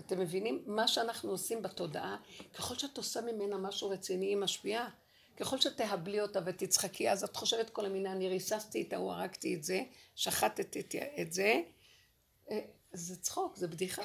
אתם 0.00 0.20
מבינים? 0.20 0.62
מה 0.66 0.88
שאנחנו 0.88 1.30
עושים 1.30 1.62
בתודעה, 1.62 2.16
ככל 2.54 2.74
שאת 2.74 2.96
עושה 2.96 3.20
ממנה 3.20 3.56
משהו 3.58 3.90
רציני, 3.90 4.26
היא 4.26 4.36
משפיעה. 4.36 4.88
ככל 5.36 5.60
שתהבלי 5.60 6.20
אותה 6.20 6.40
ותצחקי, 6.46 7.10
אז 7.10 7.24
את 7.24 7.36
חושבת 7.36 7.70
כל 7.70 7.86
המינה, 7.86 8.12
אני 8.12 8.28
ריססתי 8.28 8.82
את 8.82 8.92
ההוא, 8.92 9.12
הרגתי 9.12 9.54
את 9.54 9.64
זה, 9.64 9.80
שחטתי 10.16 10.80
את- 11.22 11.32
זה. 11.32 11.62
זה 12.92 13.16
צחוק, 13.16 13.56
זה 13.56 13.68
בדיחה. 13.68 14.02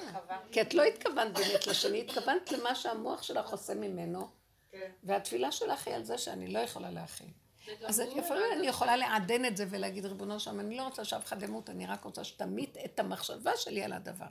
כי 0.52 0.62
את 0.62 0.74
לא 0.74 0.84
התכוונת 0.84 1.34
באמת 1.34 1.68
לשני, 1.68 2.02
התכוונת 2.02 2.52
למה 2.52 2.76
שהמוח 2.76 3.24
שלך 3.24 3.50
עושה 3.50 3.74
ממנו, 3.74 4.28
כן. 4.72 4.92
והתפילה 5.04 5.52
שלך 5.52 5.88
היא 5.88 5.96
על 5.96 6.04
זה 6.04 6.18
שאני 6.18 6.48
לא 6.48 6.60
יכולה 6.60 6.92
להכיל. 6.92 7.28
וגם 7.68 7.90
אז 7.90 8.00
לפעמים 8.00 8.44
אני 8.58 8.68
יכולה 8.68 8.98
לעדן 8.98 9.46
את 9.46 9.58
זה 9.58 9.66
ולהגיד, 9.70 10.06
ריבונו 10.06 10.40
שם, 10.40 10.60
אני 10.60 10.78
לא 10.78 10.84
רוצה 10.84 11.06
שאף 11.06 11.26
אחד 11.26 11.44
ימות, 11.44 11.70
אני 11.70 11.86
רק 11.88 12.04
רוצה 12.04 12.24
שתמית 12.24 12.78
את 12.86 13.00
המחשבה 13.00 13.52
שלי 13.58 13.84
על 13.84 13.94
הדבר. 13.94 14.26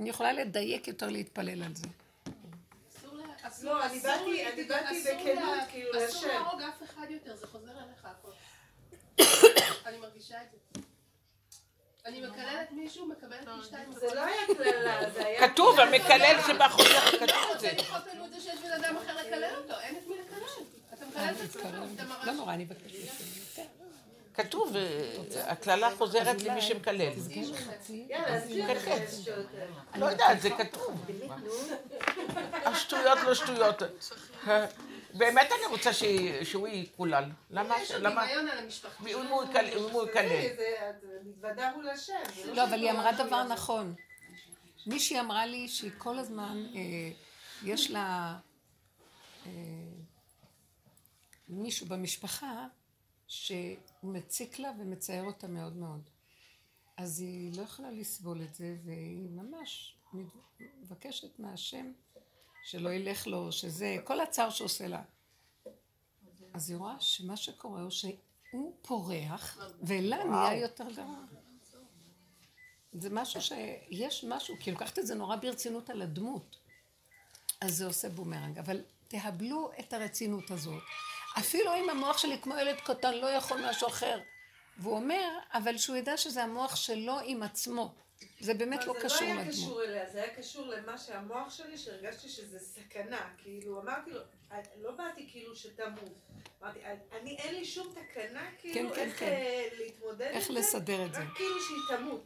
אני 0.00 0.08
יכולה 0.08 0.32
לדייק 0.32 0.88
יותר 0.88 1.08
להתפלל 1.10 1.62
על 1.62 1.74
זה. 1.74 1.86
אסור 3.42 3.72
לא, 3.74 3.84
אני 3.86 4.00
באתי- 4.00 4.44
בכנות, 5.04 5.58
כאילו. 5.70 5.90
להרוג 6.26 6.60
אף 6.62 6.82
אחד 6.82 7.06
יותר, 7.10 7.36
זה 7.36 7.46
חוזר 7.46 7.70
אליך 7.70 8.04
הכל. 8.04 8.30
אני 9.86 9.98
מרגישה 9.98 10.42
את 10.42 10.46
זה. 10.52 10.73
אני 12.06 12.20
מקללת 12.20 12.72
מישהו, 12.72 13.06
מקבלת 13.06 13.44
פי 13.44 13.64
שתיים. 13.64 13.92
זה 13.92 14.14
לא 14.14 14.20
היה 14.20 14.46
קללה, 14.56 15.10
זה 15.10 15.26
היה... 15.26 15.48
כתוב, 15.48 15.80
המקלל 15.80 16.36
כתוב 17.10 17.50
את 17.54 17.60
זה. 17.60 17.72
לדחות 17.72 18.02
לנו 18.14 18.24
את 18.24 18.30
זה 18.30 18.40
שיש 18.40 18.58
בן 18.60 18.70
אדם 18.70 18.96
אחר 18.96 19.20
לקלל 19.20 19.54
אותו, 19.56 19.80
אין 19.80 19.96
את 19.96 20.08
מי 20.08 20.14
לקלל. 20.14 20.64
אתה 20.94 21.06
מקלל 21.06 21.34
את 21.34 21.50
עצמך, 21.50 21.66
אתה 21.94 22.26
לא 22.26 22.32
נורא, 22.32 22.54
אני 22.54 22.64
אבקש 22.64 22.92
יותר. 22.94 23.62
כתוב, 24.34 24.76
אה, 24.76 25.52
הקללה 25.52 25.90
חוזרת 25.98 26.42
למי 26.42 26.62
שמקלל. 26.62 27.12
לא 29.94 30.06
יודעת, 30.06 30.40
זה 30.40 30.50
כתוב. 30.50 31.06
השטויות 32.64 33.18
לא 33.26 33.34
שטויות. 33.34 33.82
באמת 35.14 35.46
אני 35.58 35.66
רוצה 35.70 35.92
ש- 35.92 36.04
שהוא 36.42 36.68
יקולל. 36.68 37.24
למה? 37.50 37.74
יש 37.82 37.90
לו 37.90 37.98
למה? 37.98 38.24
דמיון 38.26 38.48
על 38.48 38.58
המשפחה. 38.58 39.06
אם 39.06 39.18
הוא 39.30 39.44
יקלל-. 39.44 39.66
זה- 40.56 40.90
את 40.90 41.04
מתוודה 41.26 41.72
מול 41.76 41.88
השם. 41.88 42.12
זה 42.44 42.54
לא, 42.54 42.64
אבל 42.64 42.82
היא 42.82 42.90
אמרה 42.90 43.12
דבר. 43.26 43.44
נכון. 43.44 43.94
מישהי 44.86 45.20
אמרה 45.20 45.46
לי 45.46 45.68
שהיא 45.68 45.90
כל 45.98 46.18
הזמן, 46.18 46.66
אה, 46.74 46.80
יש 47.64 47.90
לה 47.90 48.38
אה, 49.46 49.50
מישהו 51.48 51.86
במשפחה 51.86 52.66
שהוא 53.26 53.76
מציק 54.02 54.58
לה 54.58 54.70
ומצייר 54.78 55.24
אותה 55.24 55.46
מאוד 55.48 55.76
מאוד. 55.76 56.00
אז 56.96 57.20
היא 57.20 57.52
לא 57.56 57.62
יכולה 57.62 57.90
לסבול 57.90 58.42
את 58.42 58.54
זה, 58.54 58.76
והיא 58.84 59.28
ממש 59.30 59.96
מבקשת 60.82 61.38
מהשם 61.38 61.92
שלא 62.64 62.90
ילך 62.90 63.26
לו, 63.26 63.52
שזה, 63.52 63.96
כל 64.04 64.20
הצער 64.20 64.50
שעושה 64.50 64.86
לה. 64.86 65.02
אז 66.54 66.70
היא 66.70 66.78
רואה 66.78 66.94
שמה 67.00 67.36
שקורה 67.36 67.82
הוא 67.82 67.90
שהוא 67.90 68.76
פורח, 68.82 69.58
ולה 69.82 70.24
נהיה 70.24 70.60
יותר 70.60 70.84
גרוע. 70.96 71.18
זה 72.92 73.10
משהו 73.10 73.40
שיש 73.40 74.24
משהו, 74.24 74.54
כי 74.60 74.70
לוקחת 74.70 74.98
את 74.98 75.06
זה 75.06 75.14
נורא 75.14 75.36
ברצינות 75.36 75.90
על 75.90 76.02
הדמות. 76.02 76.56
אז 77.60 77.76
זה 77.76 77.86
עושה 77.86 78.08
בומרנג. 78.08 78.58
אבל 78.58 78.82
תהבלו 79.08 79.70
את 79.80 79.92
הרצינות 79.92 80.50
הזאת. 80.50 80.82
אפילו 81.38 81.74
אם 81.74 81.90
המוח 81.90 82.18
שלי 82.18 82.38
כמו 82.42 82.54
ילד 82.56 82.76
קטן 82.84 83.14
לא 83.14 83.26
יכול 83.26 83.70
משהו 83.70 83.88
אחר. 83.88 84.20
והוא 84.78 84.96
אומר, 84.96 85.28
אבל 85.52 85.78
שהוא 85.78 85.96
ידע 85.96 86.16
שזה 86.16 86.42
המוח 86.42 86.76
שלו 86.76 87.18
עם 87.24 87.42
עצמו. 87.42 87.94
זה 88.40 88.54
באמת 88.54 88.80
אבל 88.82 88.88
לא 88.88 88.94
קשור 89.02 89.18
זה 89.18 89.24
לא 89.24 89.30
היה 89.30 89.34
לדמות. 89.34 89.54
קשור 89.54 89.82
אליה, 89.82 90.10
זה 90.10 90.22
היה 90.22 90.34
קשור 90.34 90.66
למה 90.66 90.98
שהמוח 90.98 91.50
שלי, 91.50 91.78
שהרגשתי 91.78 92.28
שזה 92.28 92.58
סכנה. 92.58 93.30
כאילו, 93.38 93.80
אמרתי 93.80 94.10
לו, 94.10 94.20
לא 94.80 94.90
באתי 94.90 95.28
כאילו 95.30 95.56
שתמות. 95.56 96.14
אמרתי, 96.62 96.78
אני 97.20 97.36
אין 97.36 97.54
לי 97.54 97.64
שום 97.64 97.94
תקנה, 97.94 98.50
כאילו, 98.58 98.94
כן, 98.94 99.00
איך 99.00 99.18
כן. 99.20 99.26
אה, 99.26 99.68
להתמודד 99.78 100.26
עם 100.26 100.32
זה. 100.32 100.38
איך 100.38 100.50
לסדר 100.50 101.06
את 101.06 101.14
זה. 101.14 101.20
רק 101.20 101.36
כאילו 101.36 101.56
שהיא 101.60 101.96
תמות. 101.98 102.24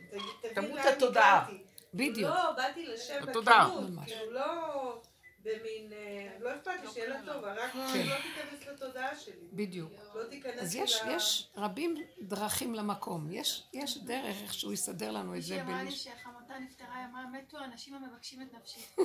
תמות 0.55 0.81
התודעה. 0.95 1.49
בדיוק. 1.95 2.31
לא, 2.31 2.53
באתי 2.57 2.87
לשם 2.87 3.29
התודעה. 3.29 3.69
בכנות. 3.69 4.05
כאילו, 4.07 4.31
לא 4.31 5.01
במין, 5.49 5.93
אה, 5.93 6.37
לא 6.41 6.57
אכפת 6.57 6.73
לי 6.85 6.91
שיהיה 6.93 7.09
לה 7.09 7.21
טוב, 7.27 7.45
רק 7.45 7.73
כן. 7.73 8.07
לא 8.07 8.15
תיכנס 8.17 8.67
לתודעה 8.67 9.17
שלי. 9.17 9.49
בדיוק. 9.53 9.93
לא 10.15 10.25
תיכנס 10.25 10.63
אז 10.63 10.75
יש, 10.77 11.03
יש 11.09 11.51
רבים 11.57 11.95
דרכים 12.21 12.75
למקום. 12.75 13.27
יש, 13.31 13.69
יש 13.73 13.99
דרך 13.99 14.37
איך 14.43 14.55
שהוא 14.55 14.73
יסדר 14.73 15.11
לנו 15.11 15.37
את 15.37 15.43
זה. 15.43 15.55
מישהי 15.55 15.71
אמרה 15.71 15.83
לי 15.83 15.91
שחמותה 15.91 16.59
נפטרה, 16.59 16.97
היא 16.97 17.07
אמרה, 17.07 17.27
מתו 17.27 17.59
אנשים 17.59 17.95
המבקשים 17.95 18.43
את 18.43 18.55
נפשי. 18.55 18.81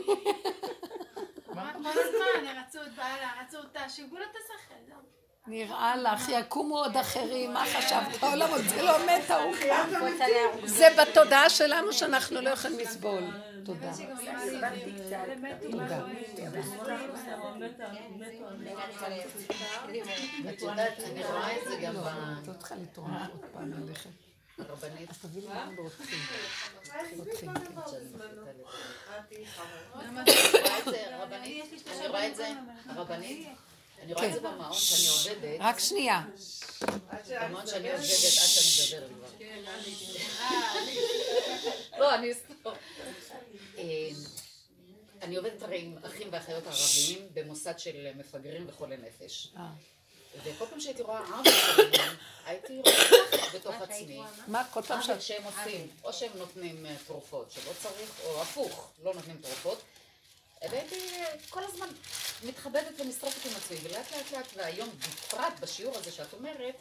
כל 1.54 1.60
הזמן, 1.60 2.62
רצו 2.68 2.84
את 2.84 2.96
בעלה, 2.96 3.42
רצו 3.42 3.58
אותה, 3.58 3.90
שיגעו 3.90 4.18
לה 4.18 4.26
את 4.26 4.36
השכל, 4.36 4.76
זהו. 4.88 5.23
נראה 5.48 5.96
לך, 5.96 6.30
יקומו 6.30 6.78
עוד 6.78 6.98
אחרים, 6.98 7.54
מה 7.54 7.66
חשבת? 7.66 8.24
העולם 8.24 8.50
עוד 8.50 8.62
זה 8.62 8.82
לא 8.82 9.06
מת, 9.06 9.30
ההוא. 9.30 9.56
זה 10.66 10.88
בתודעה 11.02 11.50
שלנו 11.50 11.94
שאנחנו 11.94 12.42
לא 12.42 12.50
יכולים 12.50 12.80
לסבול. 12.80 13.24
תודה. 13.66 13.92
לי 19.88 20.02
את 20.50 20.62
יודעת, 20.62 21.00
אני 21.00 21.24
רואה 21.24 21.58
את 21.58 21.68
זה 21.70 21.76
גם 21.82 21.94
לא, 21.94 22.02
את 22.42 22.48
לא 22.48 22.54
צריכה 22.54 22.76
לתרום 22.76 23.14
עוד 23.14 23.46
פעם 23.54 23.74
ללכת. 23.74 24.10
ברבנית. 24.58 25.10
אז 25.10 25.18
תביאי 25.18 25.46
לי 25.46 25.54
גם 25.54 25.76
רוצחים. 25.78 26.20
עזבי 26.94 27.32
כל 27.38 27.46
דבר 27.46 27.82
בזמנו. 27.82 28.42
את 28.48 29.30
תהיי 29.30 29.46
חמור. 29.46 30.02
אני 30.02 30.32
רואה 30.62 30.80
את 30.80 30.86
זה, 30.86 31.18
רבנית, 31.20 31.88
אני 31.88 32.08
רואה 32.08 32.28
את 32.28 32.36
זה, 32.36 32.54
הרבנית, 32.90 33.48
אני 34.04 34.14
רואה 34.14 34.28
את 34.28 34.34
זה 34.34 34.40
במעון 34.40 34.74
שאני 34.74 35.08
עובדת, 35.08 35.58
רק 35.60 35.80
שנייה. 35.80 36.22
במעון 37.42 37.68
שאני. 37.68 37.92
עובדת, 37.92 38.04
עד 38.04 38.06
שאני 38.06 39.00
מדברת 39.00 39.10
כבר. 39.10 39.28
לא, 42.00 42.16
אני 42.16 42.34
סתם. 42.34 42.70
אה, 43.78 44.10
אני 45.22 45.36
עובדת 45.36 45.64
הרי 45.64 45.82
עם 45.82 45.98
אחים 46.06 46.28
ואחיות 46.32 46.64
ערבים 46.68 47.28
במוסד 47.34 47.80
של 47.80 48.08
מפגרים 48.16 48.66
וחולי 48.70 48.98
נפש. 48.98 49.54
אה. 49.58 49.70
וכל 50.44 50.66
פעם 50.66 50.80
שהייתי 50.80 51.02
רואה 51.02 51.20
עוול 51.20 51.44
שלהם, 51.76 52.16
הייתי 52.46 52.82
רואה 52.86 53.50
בתוך 53.54 53.76
עצמי. 53.82 54.22
מה, 54.48 54.64
כל 54.74 54.82
פעם. 54.82 55.02
שהם 55.20 55.44
עושים, 55.44 55.88
או 56.04 56.14
שהם 56.14 56.32
נותנים 56.36 56.86
אה, 56.86 56.96
תרופות 57.08 57.52
שלא 57.52 57.72
צריך, 57.82 58.12
או 58.26 58.42
הפוך, 58.42 58.92
לא 59.04 59.14
נותנים 59.14 59.38
תרופות. 59.38 59.82
והייתי 60.72 60.96
אה, 60.96 61.36
כל 61.50 61.64
הזמן 61.64 61.88
מתחבבת 62.44 63.00
ונשרפת 63.00 63.46
עם 63.46 63.56
עצמי, 63.58 63.78
ולאט 63.84 64.12
לאט 64.12 64.32
לאט, 64.32 64.48
והיום 64.56 64.90
בפרט 64.90 65.60
בשיעור 65.60 65.98
הזה 65.98 66.12
שאת 66.12 66.34
אומרת, 66.34 66.76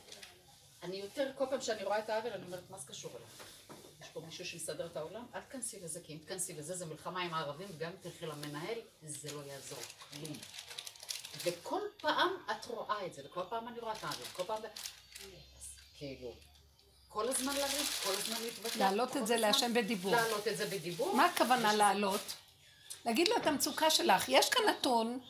אני 0.83 0.97
יותר, 0.97 1.30
כל 1.39 1.45
פעם 1.51 1.61
שאני 1.61 1.85
רואה 1.85 1.99
את 1.99 2.11
העוול, 2.11 2.33
אני 2.33 2.45
אומרת, 2.45 2.70
מה 2.70 2.78
זה 2.78 2.87
קשור 2.87 3.11
אליך? 3.11 3.49
יש 4.01 4.09
פה 4.12 4.20
מישהו 4.20 4.47
שמסדר 4.47 4.87
את 4.87 4.97
העולם? 4.97 5.26
אל 5.35 5.41
תכנסי 5.41 5.80
לזה, 5.80 6.01
כי 6.05 6.12
אם 6.12 6.18
תכנסי 6.18 6.53
לזה, 6.53 6.76
זה 6.76 6.87
מלחמה 6.87 7.22
עם 7.22 7.35
הערבים, 7.35 7.68
וגם 7.76 7.91
אם 7.91 7.97
תלכי 8.01 8.26
למנהל, 8.26 8.78
זה 9.03 9.33
לא 9.33 9.41
יעזור. 9.47 9.78
וכל 11.45 11.80
פעם 12.01 12.30
את 12.51 12.66
רואה 12.66 13.07
את 13.07 13.14
זה, 13.14 13.22
וכל 13.24 13.43
פעם 13.49 13.68
אני 13.68 13.80
רואה 13.80 13.93
את 13.93 14.05
העוול, 14.05 14.26
כל 14.33 14.43
פעם... 14.47 14.62
כאילו, 15.99 16.35
כל 17.09 17.28
הזמן 17.28 17.55
לריב, 17.55 17.91
כל 18.05 18.12
הזמן 18.12 18.37
להתווכח. 18.43 18.76
להעלות 18.76 19.16
את 19.16 19.26
זה 19.26 19.37
להשם 19.37 19.74
בדיבור. 19.74 20.12
להעלות 20.12 20.49
את 20.49 20.57
זה 20.57 20.66
בדיבור. 20.66 21.16
מה 21.16 21.26
הכוונה 21.26 21.74
להעלות? 21.74 22.20
להגיד 23.05 23.28
לו 23.28 23.36
את 23.36 23.46
המצוקה 23.46 23.90
שלך. 23.90 24.28
יש 24.28 24.50
כאן 24.50 24.62
נתון 24.68 25.20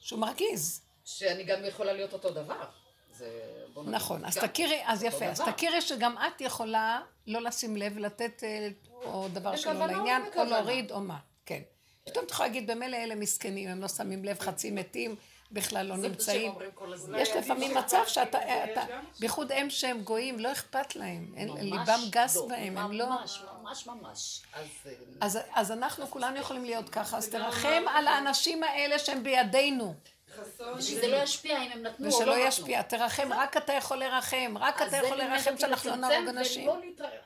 שהוא 0.00 0.20
מרגיז. 0.20 0.82
שאני 1.04 1.44
גם 1.44 1.64
יכולה 1.64 1.92
להיות 1.92 2.12
אותו 2.12 2.30
דבר. 2.30 2.64
זה... 3.10 3.30
נכון, 3.84 4.24
אז 4.24 4.38
תכירי, 4.38 4.80
אז 4.84 5.02
יפה, 5.02 5.24
אז. 5.24 5.40
תכירי 5.40 5.80
שגם 5.80 6.14
את 6.18 6.40
יכולה 6.40 7.00
לא 7.26 7.40
לשים 7.42 7.76
לב 7.76 7.92
ולתת 7.96 8.44
אה, 8.44 8.68
או 9.04 9.28
דבר 9.32 9.56
שלא 9.56 9.86
לעניין, 9.86 10.22
או. 10.36 10.44
להוריד 10.44 10.90
או 10.92 11.00
מה, 11.00 11.18
כן. 11.46 11.62
פתאום 12.04 12.24
את 12.24 12.30
יכולה 12.30 12.48
להגיד, 12.48 12.70
במילא 12.70 12.96
אלה 12.96 13.14
מסכנים, 13.14 13.68
הם 13.68 13.80
לא 13.80 13.88
שמים 13.88 14.24
לב, 14.24 14.38
חצי 14.38 14.70
מתים, 14.70 15.16
בכלל 15.52 15.86
לא 15.86 15.96
נמצאים. 15.96 16.52
יש 17.18 17.30
לפעמים 17.30 17.74
מצב 17.74 18.02
שאתה, 18.06 18.64
אתה- 18.64 18.84
בייחוד 19.20 19.52
הם 19.52 19.70
שהם 19.70 20.00
גויים, 20.00 20.38
לא 20.38 20.52
אכפת 20.52 20.96
להם, 20.96 21.34
ליבם 21.60 22.00
גס 22.10 22.36
לא, 22.36 22.46
בהם, 22.48 22.78
הם 22.78 22.92
לא... 22.92 23.06
ממש, 23.06 23.42
ממש, 23.62 23.86
ממש. 23.86 24.42
אז... 25.20 25.36
אה, 25.70 25.74
אנחנו 25.74 26.10
כולנו 26.10 26.36
יכולים 26.36 26.64
להיות 26.64 26.88
ככה, 26.88 27.16
אז 27.16 27.28
תרחם 27.28 27.82
על 27.88 28.06
האנשים 28.06 28.62
האלה 28.62 28.98
שהם 28.98 29.22
בידינו, 29.22 29.94
ושזה 30.76 31.08
לא 31.08 31.16
ישפיע 31.16 31.62
אם 31.62 31.72
הם 31.72 31.82
נתנו 31.82 32.06
או 32.06 32.10
לא 32.10 32.16
ושלא 32.16 32.34
נתנו. 32.34 32.48
ישפיע, 32.48 32.82
תרחם, 32.82 33.32
רק 33.32 33.56
אתה 33.56 33.72
יכול 33.72 33.96
לרחם, 33.96 34.54
רק 34.60 34.82
אתה 34.82 34.96
יכול 34.96 35.16
לרחם 35.16 35.58
שאנחנו 35.58 35.90
לא 35.90 35.96
נהרוג 35.96 36.28
אנשים. 36.28 36.70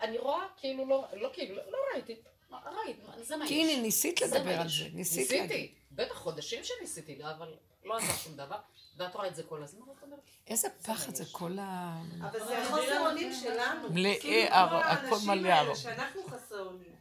אני 0.03 0.18
רואה 0.18 0.45
כאילו 0.57 0.89
לא, 0.89 1.05
לא 1.12 1.31
כאילו, 1.33 1.57
לא 1.57 1.79
ראיתי. 1.95 2.16
מה, 2.51 2.59
ראית, 2.85 2.97
מה, 3.07 3.22
זה 3.22 3.37
מה 3.37 3.45
יש. 3.45 3.51
כי 3.51 3.62
הנה, 3.62 3.83
ניסית 3.83 4.20
לדבר 4.20 4.61
על. 4.61 4.68
זה, 4.68 4.85
ניסית 4.93 5.31
להגיד. 5.31 5.68
בטח 5.95 6.14
חודשים 6.14 6.61
שניסיתי, 6.64 7.18
אבל 7.24 7.55
לא 7.84 7.97
עזר 7.97 8.12
שום 8.12 8.36
דבר. 8.36 8.57
ואת 8.97 9.14
רואה 9.14 9.26
את 9.28 9.34
זה 9.34 9.42
כל 9.42 9.62
הזמן, 9.62 9.88
ואת 9.88 10.03
אומרת, 10.03 10.20
איזה 10.47 10.68
פחד 10.86 11.14
זה 11.14 11.24
כל 11.32 11.59
ה... 11.61 11.97
אבל 12.20 12.47
זה 12.47 12.59
החוסר 12.62 13.07
אונים 13.07 13.32
שלנו. 13.34 13.90
מלאי 13.90 14.18
כאילו, 14.20 14.55
ער- 14.55 14.68
כל 14.82 15.07
הכל 15.07 15.16
מלא 15.26 15.49
האלה 15.49 15.68
ער. 15.68 15.74
שאנחנו 15.74 16.22
חסרי 16.28 16.59
אונים. 16.61 16.95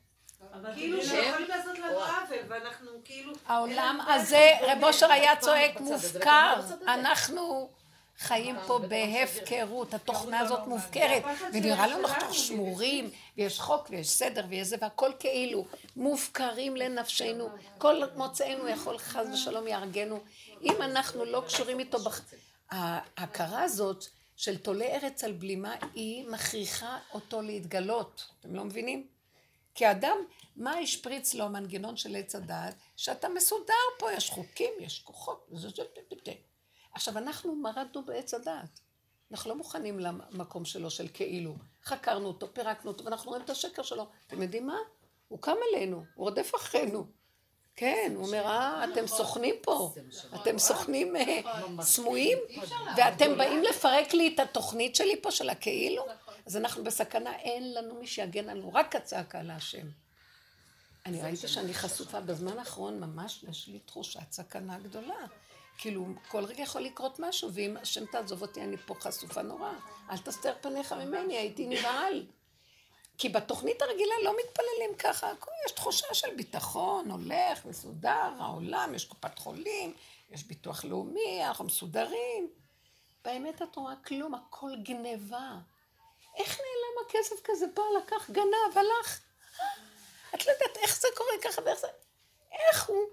אבל 0.54 0.74
כאילו 0.74 0.98
תדעי 0.98 1.08
שהם 1.10 1.20
לך- 1.20 1.28
יכולים 1.30 1.48
לעשות 1.50 1.78
לנו. 1.80 2.00
עוול, 2.00 2.38
ואנחנו 2.48 2.91
כאילו... 3.04 3.34
העולם 3.46 4.00
הזה, 4.08 4.50
רב 4.62 4.84
אושר 4.84 5.12
היה 5.12 5.36
צועק 5.36 5.80
מופקר. 5.80 6.62
אנחנו 6.88 7.70
חיים 8.20 8.55
פה 8.68 8.80
בהפקרות, 8.80 9.93
התוכנה 9.93 10.39
הזאת 10.39 10.68
מופקרת, 10.68 11.24
ונראה 11.53 11.88
לנו. 11.88 12.07
אנחנו 12.07 12.34
שמורים, 12.34 13.09
ויש 13.38 13.59
חוק 13.59 13.88
ויש 13.89 14.09
סדר 14.09 14.45
ויש 14.49 14.68
זה, 14.68 14.76
והכל 14.82 15.11
כאילו 15.20 15.66
מופקרים 15.95 16.76
לנפשנו. 16.76 17.49
כל 17.78 18.01
מוצאנו 18.16 18.68
יכול 18.68 18.97
חס 18.97 19.26
ושלום 19.34 19.68
יהרגנו. 19.68 20.20
אם 20.61 20.82
אנחנו 20.82 21.26
לא 21.26 21.43
קשורים 21.47 21.80
איתו. 21.80 21.97
ההכרה 22.70 23.64
הזאת 23.64 24.05
של 24.36 24.57
תולה 24.57 24.86
ארץ 24.86 25.24
על 25.24 25.32
בלימה, 25.32 25.76
היא 25.93 26.28
מכריחה 26.28 26.99
אותו 27.14 27.41
להתגלות. 27.41 28.28
אתם 28.39 28.55
לא 28.55 28.64
מבינים? 28.64 29.07
כי 29.76 29.86
האדם, 29.86 30.18
מה 30.55 30.74
השפריץ 30.74 31.34
לו 31.34 31.45
המנגנון 31.45 31.97
של 31.97 32.16
עץ 32.16 32.36
הדעת? 32.36 32.76
שאתה 32.97 33.30
מסודר 33.30 33.74
פה, 33.99 34.14
יש 34.14 34.30
חוקים, 34.30 34.74
יש 34.80 34.99
כוחות. 34.99 35.47
עכשיו, 36.94 37.18
אנחנו 37.18 37.56
מרדנו 37.56 38.06
בעץ 38.06 38.34
הדעת. 38.34 38.80
אנחנו 39.32 39.50
לא 39.50 39.56
מוכנים 39.56 40.00
למקום 40.00 40.66
שלו 40.66 40.89
של 40.89 41.08
כאילו. 41.14 41.56
חקרנו 41.84 42.28
אותו, 42.28 42.54
פירקנו 42.54 42.91
אותו, 42.91 43.06
ואנחנו 43.06 43.30
רואים 43.30 43.46
את 43.46 43.50
השקר 43.50 43.84
שלו. 43.84 44.08
אתם 44.28 44.41
יודעים 44.41 44.68
מה? 44.68 44.78
הוא 45.28 45.39
קם 45.39 45.56
עלינו, 45.70 45.98
הוא 45.98 46.06
רודף 46.24 46.52
אחרינו. 46.56 47.06
כן, 47.76 48.14
הוא 48.16 48.26
אומר, 48.26 48.46
אה, 48.46 48.86
אתם 48.94 49.08
סוכנים 49.08 49.56
פה, 49.62 49.94
אתם 50.36 50.60
סוכנים 50.60 51.16
אה, 51.16 51.41
סמויים, 51.82 52.38
ואתם 52.98 53.38
באים 53.38 53.64
לפרק 53.64 54.14
לי 54.14 54.34
את 54.36 54.39
התוכנית 54.39 54.96
שלי 54.96 55.22
פה 55.22 55.32
של 55.32 55.50
הכאילו? 55.50 56.06
אז 56.46 56.58
אנחנו 56.58 56.84
בסכנה, 56.84 57.36
אין 57.36 57.74
לנו 57.74 57.96
מי 57.96 58.08
שיגן 58.08 58.50
עלינו, 58.50 58.74
רק 58.74 58.96
הצעקה 58.96 59.44
להשם. 59.44 59.88
אני 61.06 61.22
ראיתי 61.22 61.48
שאני 61.48 61.74
חשופה 61.74 62.20
בזמן 62.20 62.58
האחרון, 62.58 63.00
ממש 63.00 63.46
יש 63.50 63.68
לי 63.68 63.80
תחושת 63.80 64.32
סכנה 64.32 64.80
גדולה. 64.80 65.26
כאילו, 65.78 66.06
כל 66.28 66.46
רגע 66.46 66.64
יכול 66.64 66.82
לקרות 66.82 67.20
משהו, 67.20 67.54
ואם 67.54 67.78
השם 67.78 68.06
תעזוב 68.06 68.42
אותי, 68.42 68.62
אני 68.62 68.78
פה 68.78 68.96
חשופה 69.00 69.42
נורא. 69.42 69.72
אל 70.10 70.18
תסתר 70.18 70.54
פניך 70.62 70.94
ממני, 70.94 71.38
הייתי 71.38 71.68
נבהל. 71.68 72.26
כי 73.18 73.30
בתוכנית 73.30 73.82
הרגילה 73.82 74.14
לא 74.24 74.36
מתפללים 74.40 74.96
ככה, 75.00 75.32
יש 75.66 75.72
תחושה 75.72 76.14
של 76.14 76.36
ביטחון, 76.36 77.12
הולך, 77.12 77.66
מסודר, 77.66 78.32
העולם, 78.40 78.96
יש 78.96 79.06
קופת 79.06 79.40
חולים, 79.40 79.94
יש 80.32 80.44
ביטוח 80.44 80.86
לאומי, 80.86 81.46
אנחנו 81.46 81.66
מסודרים. 81.66 82.50
באמת 83.26 83.62
את 83.62 83.76
רואה 83.76 83.96
כלום, 83.96 84.34
הכל 84.36 84.72
גניבה. 84.84 85.52
איך 86.38 86.60
נעלם 86.60 87.08
הכסף 87.08 87.36
כזה? 87.44 87.66
בא, 87.76 87.84
לקח, 87.98 88.30
גנב, 88.30 88.78
הלך. 88.78 89.20
את 90.36 90.48
לא 90.48 90.52
יודעת 90.52 90.78
איך 90.78 91.00
זה 91.00 91.08
קורה 91.18 91.32
ככה 91.44 91.62
ואיך 91.66 91.80
זה... 91.80 91.88
איך 92.52 92.90
הוא 92.90 93.04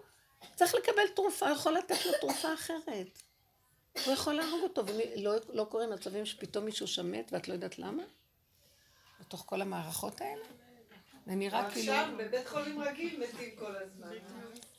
צריך 0.55 0.75
לקבל 0.75 1.09
תרופה, 1.15 1.47
הוא 1.47 1.57
יכול 1.57 1.73
לתת 1.73 2.07
לו 2.07 2.13
תרופה 2.21 2.55
אחרת. 2.55 3.23
הוא 4.05 4.15
יכול 4.15 4.35
להרוג 4.35 4.63
אותו, 4.63 4.87
ולא 4.87 5.35
לא 5.49 5.65
קורה 5.65 5.87
מצבים 5.87 6.27
שפתאום 6.27 6.65
מישהו 6.65 6.87
שמת 6.87 7.33
ואת 7.33 7.49
לא 7.49 7.53
יודעת 7.53 7.79
למה? 7.79 8.03
בתוך 9.21 9.43
כל 9.47 9.63
המערכות 9.63 10.21
האלה? 10.21 10.45
זה 11.27 11.35
נראה 11.35 11.71
כאילו... 11.71 11.93
עכשיו 11.93 12.09
בבית 12.19 12.49
חולים 12.49 12.81
רגיל 12.83 13.21
מתים 13.23 13.49
כל 13.59 13.73
הזמן. 13.77 14.09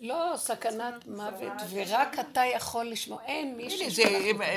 לא, 0.04 0.34
סכנת 0.38 1.08
מוות, 1.08 1.52
ורק 1.70 2.20
אתה 2.20 2.42
יכול 2.56 2.86
לשמוע, 2.86 3.22
אין 3.26 3.58
מישהו... 3.58 4.06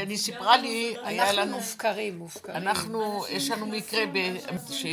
אני 0.03 0.16
סיפרה 0.18 0.57
לי, 0.57 0.95
היה 1.05 1.22
אנחנו 1.24 1.41
לנו, 1.43 1.57
מופקרים, 1.57 2.18
מופקרים. 2.18 2.57
אנחנו, 2.57 3.24
יש 3.28 3.51
לנו 3.51 3.66
מקרה 3.66 4.07
ב- 4.07 4.37
ש- 4.72 4.87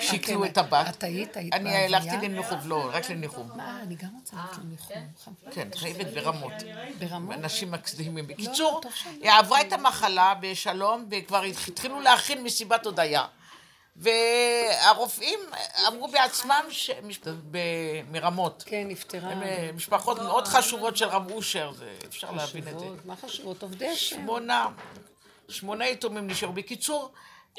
ששיקלו 0.00 0.44
את 0.44 0.50
את 0.50 0.58
הבת. 0.58 1.04
היית, 1.04 1.36
היית 1.36 1.54
אני? 1.54 1.76
הלכתי 1.76 2.16
לניחום, 2.28 2.58
לא, 2.64 2.90
רק 2.92 3.10
לניחום. 3.10 3.48
מה, 3.56 3.80
אני 3.82 3.94
גם 3.94 4.08
רוצה 4.20 4.36
ללכת 4.36 4.58
לניחום. 4.64 5.34
כן, 5.50 5.68
חייבת 5.76 6.06
ברמות. 6.06 6.52
ברמות? 6.98 7.34
אנשים 7.36 7.70
מקסימים. 7.70 8.26
בקיצור, 8.26 8.80
טוב 8.82 8.92
שאני- 8.94 9.18
היא 9.22 9.30
עברה 9.32 9.60
את 9.60 9.72
המחלה 9.72 10.34
בשלום, 10.40 11.06
וכבר 11.10 11.42
התחילו 11.42 12.00
להכין 12.00 12.42
מסיבת 12.44 12.86
הודיה. 12.86 13.24
והרופאים 13.96 15.38
אמרו 15.88 16.08
בעצמם, 16.08 16.64
ב- 17.50 17.58
מרמות. 18.12 18.62
כן, 18.66 18.84
נפטרה. 18.88 19.30
הם 19.30 19.42
אה, 19.42 19.70
משפחות 19.74 20.18
מאוד 20.18 20.46
חשובות 20.48 20.96
של 20.96 21.04
רב 21.08 21.30
אושר, 21.30 21.72
זה- 21.72 21.94
אפשר 22.08 22.30
להבין 22.30 22.68
את 22.68 22.78
זה. 22.78 22.84
חשובות, 22.84 23.06
מה 23.06 23.16
חשובות? 23.16 23.62
עובדי 23.62 23.88
השם. 23.88 24.16
שמונה, 24.16 24.68
שמונה 25.48 25.86
יתומים 25.88 26.26
נשארו. 26.26 26.52
בקיצור, 26.52 27.12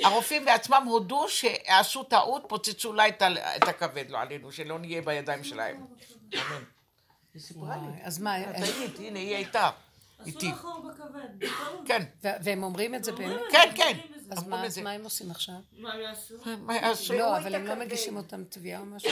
הרופאים 0.03 0.45
בעצמם 0.45 0.83
הודו 0.89 1.29
שעשו 1.29 2.03
טעות, 2.03 2.43
פוצצו 2.47 2.93
לה 2.93 3.07
את 3.07 3.21
ה- 3.21 3.55
את 3.57 3.67
הכבד, 3.67 4.05
לא 4.09 4.17
עלינו, 4.17 4.51
שלא 4.51 4.79
נהיה 4.79 5.01
בידיים 5.01 5.43
שלהם. 5.43 5.85
אמן. 6.33 6.63
היא 7.33 7.41
סיפרה 7.41 7.75
לי. 7.75 7.87
וואי, 7.87 7.99
אז 8.03 8.19
מה, 8.19 8.41
את 8.41 8.55
היית, 8.55 8.99
הנה, 8.99 9.19
היא 9.19 9.35
הייתה 9.35 9.69
איתי. 10.25 10.47
עשו 10.47 10.55
לך 10.55 10.61
חור 10.61 10.83
בכבד. 10.89 11.47
כן, 11.87 12.03
והם 12.21 12.63
אומרים 12.63 12.95
את 12.95 13.03
זה 13.03 13.11
באמת? 13.11 13.41
כן, 13.51 13.69
כן. 13.75 13.97
אז 14.31 14.47
מה- 14.77 14.91
הם 14.91 15.03
עושים 15.03 15.31
עכשיו? 15.31 15.55
מה 15.77 15.93
הם 15.93 16.01
יעשו? 16.01 16.35
מה 16.59 16.75
יעשו? 16.75 17.13
לא, 17.13 17.37
אבל 17.37 17.55
הם 17.55 17.65
לא 17.65 17.75
מגישים 17.75 18.17
אותם 18.17 18.43
תביעה 18.43 18.79
או 18.79 18.85
משהו? 18.85 19.11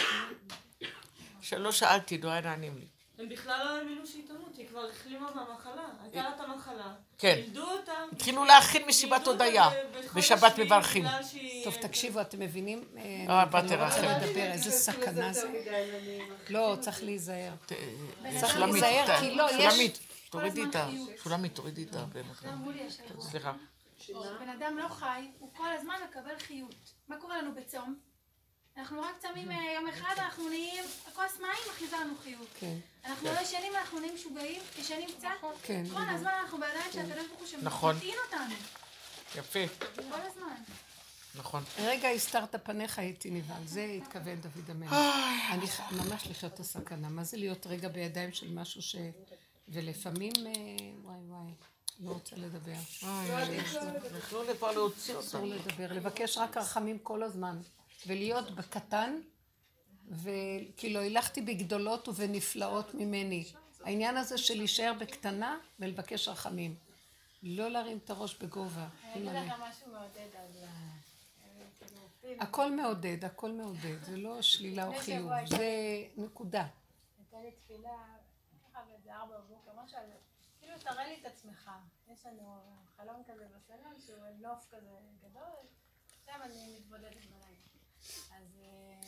שלא 1.41 1.71
שאלתי, 1.71 2.17
לא 2.17 2.29
היה 2.29 2.41
נענים 2.41 2.77
לי. 2.77 2.85
הם 3.19 3.29
בכלל 3.29 3.65
לא 3.65 3.77
האמינו 3.77 4.07
שהיא 4.07 4.23
תמות, 4.27 4.57
היא 4.57 4.67
כבר 4.67 4.89
החלימה 4.89 5.27
מהמחלה. 5.35 5.83
הייתה 6.03 6.21
לה 6.23 6.35
את 6.35 6.49
המחלה. 6.49 6.93
כן. 7.17 7.39
לימדו 7.43 7.63
אותה. 7.71 7.91
התחילו 8.11 8.45
להכין 8.45 8.87
מסיבת 8.87 9.27
הודיה. 9.27 9.69
בשבת 10.15 10.59
מברכים. 10.59 11.05
טוב, 11.63 11.75
תקשיבו, 11.75 12.21
אתם 12.21 12.39
מבינים? 12.39 12.83
אה, 12.97 13.01
אה, 13.29 13.43
אני 13.43 13.49
בת 13.51 13.71
לא 13.71 13.83
רוצה 13.85 13.95
תרחם. 14.01 14.07
לדבר, 14.27 14.41
איזה 14.51 14.71
סכנה 14.71 15.33
זה. 15.33 15.47
לא, 16.49 16.77
צריך 16.79 17.03
להיזהר. 17.03 17.53
אה, 17.71 18.49
שולמית, 18.53 18.81
להיזהר, 18.81 19.17
ת- 19.17 19.19
כי 19.19 19.35
לא, 19.35 19.47
יש- 19.51 19.57
שולמית, 19.73 19.99
תורידי 20.29 20.63
את 20.63 20.75
ה... 20.75 20.89
שולמית, 21.23 21.55
תורידי 21.55 21.83
את 21.83 21.95
ה... 21.95 22.05
סליחה. 23.21 23.53
בן 24.39 24.49
אדם 24.49 24.77
לא 24.77 24.87
חי, 24.89 25.31
הוא 25.39 25.53
כל 25.53 25.71
הזמן 25.71 25.95
מקבל 26.09 26.39
חיות. 26.39 26.75
מה 27.07 27.17
קורה 27.17 27.37
לנו 27.41 27.55
בצום? 27.55 27.99
אנחנו 28.77 29.01
רק 29.01 29.17
צמים 29.19 29.51
אה, 29.51 29.71
יום 29.75 29.87
אחד, 29.87 30.13
אנחנו 30.17 30.49
נהיים, 30.49 30.83
הכוס 31.07 31.39
מים 31.41 31.51
מכניסה 31.69 31.99
לנו 31.99 32.13
חיות. 32.23 32.47
כן, 32.59 32.77
אנחנו 33.05 33.27
לא 33.33 33.39
ישנים, 33.41 33.75
אנחנו 33.75 33.99
נהיים 33.99 34.15
משוגעים, 34.15 34.61
ישנים 34.79 35.09
קצת. 35.17 35.27
כן. 35.63 35.83
כל 35.93 36.09
הזמן 36.09 36.31
אנחנו 36.43 36.57
בידיים 36.59 36.91
של 36.91 36.99
הקדוש 36.99 37.27
ברוך 37.27 37.39
הוא 37.51 37.59
נכון. 37.63 37.95
שמטעין 37.95 38.15
אותנו. 38.25 38.55
יפה, 39.35 39.59
כל 39.95 40.21
הזמן. 40.21 40.55
נכון. 41.35 41.63
רגע 41.79 42.09
הסתרת 42.09 42.55
פניך 42.65 42.99
הייתי 42.99 43.31
נבהל, 43.31 43.67
זה 43.67 43.83
התכוון 43.83 44.35
דוד 44.41 44.69
המלך. 44.69 44.93
אני 45.51 45.67
ח- 45.67 45.91
ממש 45.91 46.27
לחיות 46.27 46.53
את 46.53 46.59
הסכנה. 46.59 47.09
מה 47.09 47.23
זה 47.23 47.37
להיות 47.37 47.67
רגע 47.67 47.87
בידיים 47.89 48.33
של 48.33 48.53
משהו 48.53 48.81
ש... 48.81 48.95
ולפעמים, 49.69 50.33
אה, 50.37 50.51
וואי 51.03 51.17
וואי, 51.27 51.51
לא 51.99 52.11
רוצה 52.11 52.35
לדבר. 52.35 52.73
להוציא 54.73 55.15
אותה. 55.15 55.27
אסור 55.27 55.45
לדבר, 55.45 55.93
לבקש 55.93 56.37
רק 56.37 56.57
רחמים 56.57 56.99
כל 56.99 57.23
הזמן, 57.23 57.61
ולהיות 58.07 58.51
בקטן, 58.51 59.21
וכי 60.11 60.93
לא 60.93 60.99
הילכתי 60.99 61.41
בגדולות 61.41 62.07
ובנפלאות 62.07 62.93
ממני. 62.93 63.45
העניין 63.83 64.17
הזה 64.17 64.37
של 64.37 64.57
להישאר 64.57 64.93
בקטנה 64.99 65.57
ולבקש 65.79 66.27
רחמים. 66.27 66.75
לא 67.43 67.69
להרים 67.69 67.97
את 67.97 68.09
הראש 68.09 68.35
בגובה. 68.35 68.87
אני 69.03 69.39
אגיד. 69.39 69.51
לך 69.51 69.59
משהו 69.69 69.91
מעודד 69.91 70.35
על 70.35 70.63
ה... 70.63 70.91
פיל- 72.21 72.41
הכל 72.41 72.71
מעודד, 72.75 73.25
הכל 73.25 73.51
מעודד, 73.51 74.03
זה 74.03 74.17
לא 74.17 74.41
שלילה 74.41 74.87
או 74.87 74.93
חיוב, 74.99 75.31
זה 75.45 75.67
נקודה. 76.17 76.67
הייתה 77.17 77.37
לי 77.41 77.51
תפילה, 77.51 77.89
ככה 78.73 78.79
באיזה 78.89 79.15
ארבע 79.15 79.35
בבוקר, 79.37 79.71
משהו 79.85 79.97
על... 79.97 80.03
כאילו, 80.71 80.93
תראה 80.93 81.07
לי 81.07 81.19
את 81.21 81.25
עצמך. 81.25 81.71
יש 82.07 82.25
לנו 82.25 82.77
חלום 82.95 83.23
כזה 83.23 83.47
בסלון, 83.47 83.99
שהוא 83.99 84.25
נוף 84.39 84.67
כזה 84.71 84.99
גדול, 85.21 85.67
שם 86.25 86.41
אני 86.41 86.75
מתבודדת 86.79 87.25
בלילה. 87.25 87.61
אז 88.31 88.59
אה, 88.61 89.01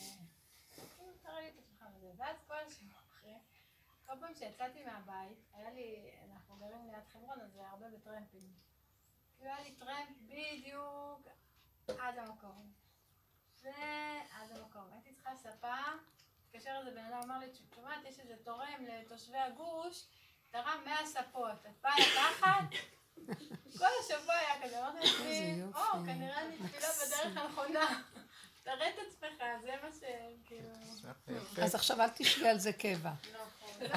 כאילו, 0.95 1.14
תראה 1.22 1.41
לי 1.41 1.49
את 1.49 1.57
עצמך 1.59 1.86
וזה. 1.95 2.11
ואז 2.18 2.36
כל 2.47 2.53
השבוע 2.68 2.99
אחרי, 2.99 3.34
כל 4.05 4.14
פעם 4.20 4.36
שיצאתי 4.36 4.86
מהבית, 4.86 5.38
היה 5.53 5.70
לי, 5.70 6.11
אנחנו 6.32 6.55
גרים 6.55 6.88
ליד 6.88 7.07
חברון, 7.14 7.41
אז 7.41 7.51
זה 7.53 7.70
הרבה 7.70 7.89
בטרמפים. 7.89 8.53
כאילו, 9.38 9.51
היה 9.51 9.64
לי 9.64 9.76
טרמפ 9.76 10.18
בדיוק 10.22 11.28
עד 11.99 12.18
המקום. 12.18 12.72
ועד 13.61 14.51
המקום. 14.51 14.89
הייתי 14.91 15.14
צריכה 15.14 15.36
ספה, 15.36 15.76
התקשר 16.43 16.76
איזה 16.80 16.91
בן 16.91 17.05
אדם, 17.05 17.22
אמר 17.24 17.38
לי, 17.38 17.47
שומעת, 17.76 18.05
יש 18.05 18.20
איזה 18.20 18.36
תורם 18.43 18.86
לתושבי 18.88 19.38
הגוש, 19.38 20.07
תרם 20.54 20.80
100 20.86 20.95
ספות, 21.06 21.66
את 21.66 21.72
באה 21.82 21.93
לקחת? 21.99 22.64
כל 23.78 23.86
השבוע 23.99 24.36
היה 24.36 24.64
כזה, 24.64 24.80
אמרתי 24.80 24.97
לעצמי, 25.08 25.56
יופי. 25.60 25.80
או, 25.80 26.06
כנראה 26.06 26.41
אני 26.41 26.58
תפילה 26.58 26.88
בדרך 27.06 27.38
הנכונה. 27.38 28.01
תראה 28.64 28.89
את 28.89 28.95
עצמך, 29.08 29.43
זה 29.62 29.72
מה 29.84 29.91
ש... 29.91 29.99
כאילו... 30.45 30.70
אז 31.62 31.76
עכשיו 31.76 32.01
אל 32.01 32.10
תשבי 32.10 32.49
על 32.49 32.60
זה 32.60 32.74
קבע. 32.74 33.12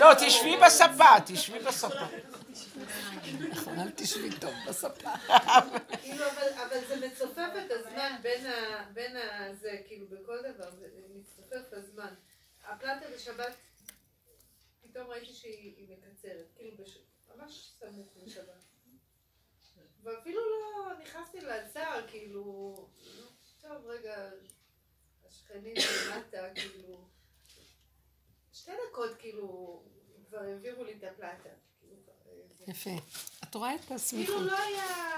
לא, 0.00 0.14
תשבי 0.14 0.56
בספה, 0.66 1.20
תשבי 1.26 1.58
בספה. 1.58 2.06
נכון, 3.50 3.80
אל 3.80 3.90
תשבי 3.90 4.30
טוב 4.40 4.54
בספה. 4.68 5.10
כאילו, 6.02 6.24
אבל, 6.30 6.48
אבל 6.54 6.84
זה 6.88 7.06
מצופף 7.06 7.50
את 7.66 7.70
הזמן 7.70 8.16
בין, 8.22 8.46
ה, 8.46 8.84
בין 8.92 9.16
ה... 9.16 9.54
זה, 9.54 9.76
כאילו, 9.86 10.06
בכל 10.06 10.38
דבר, 10.42 10.70
זה 10.70 10.86
מצופף 11.14 11.72
הזמן. 11.72 12.14
הפלטה 12.68 13.06
בשבת, 13.14 13.52
פתאום 14.92 15.10
ראיתי 15.10 15.32
שהיא 15.34 15.74
היא 15.76 15.96
מקצרת, 15.96 16.46
כאילו, 16.56 16.76
בש... 16.84 16.98
ממש 17.36 17.72
סמוך 17.78 18.08
לשבת. 18.16 18.64
ואפילו 20.02 20.40
לא 20.50 20.92
נכנסתי 21.02 21.40
לצער, 21.40 22.08
כאילו, 22.08 22.74
טוב, 23.60 23.86
רגע, 23.86 24.30
השכנים 25.28 25.74
למטה, 25.76 26.46
כאילו, 26.54 27.08
שתי 28.52 28.70
דקות, 28.90 29.10
כאילו, 29.18 29.82
כבר 30.28 30.38
העבירו 30.38 30.84
לי 30.84 30.92
את 30.92 31.04
הפלטה. 31.04 31.48
כאילו, 31.80 31.96
זה- 32.58 32.64
יפה. 32.70 32.90
את 33.44 33.54
רואה 33.54 33.74
את 33.74 33.80
כאילו 33.80 33.94
הסמיכות. 33.96 34.42
לא 34.42 34.58
היה... 34.58 35.16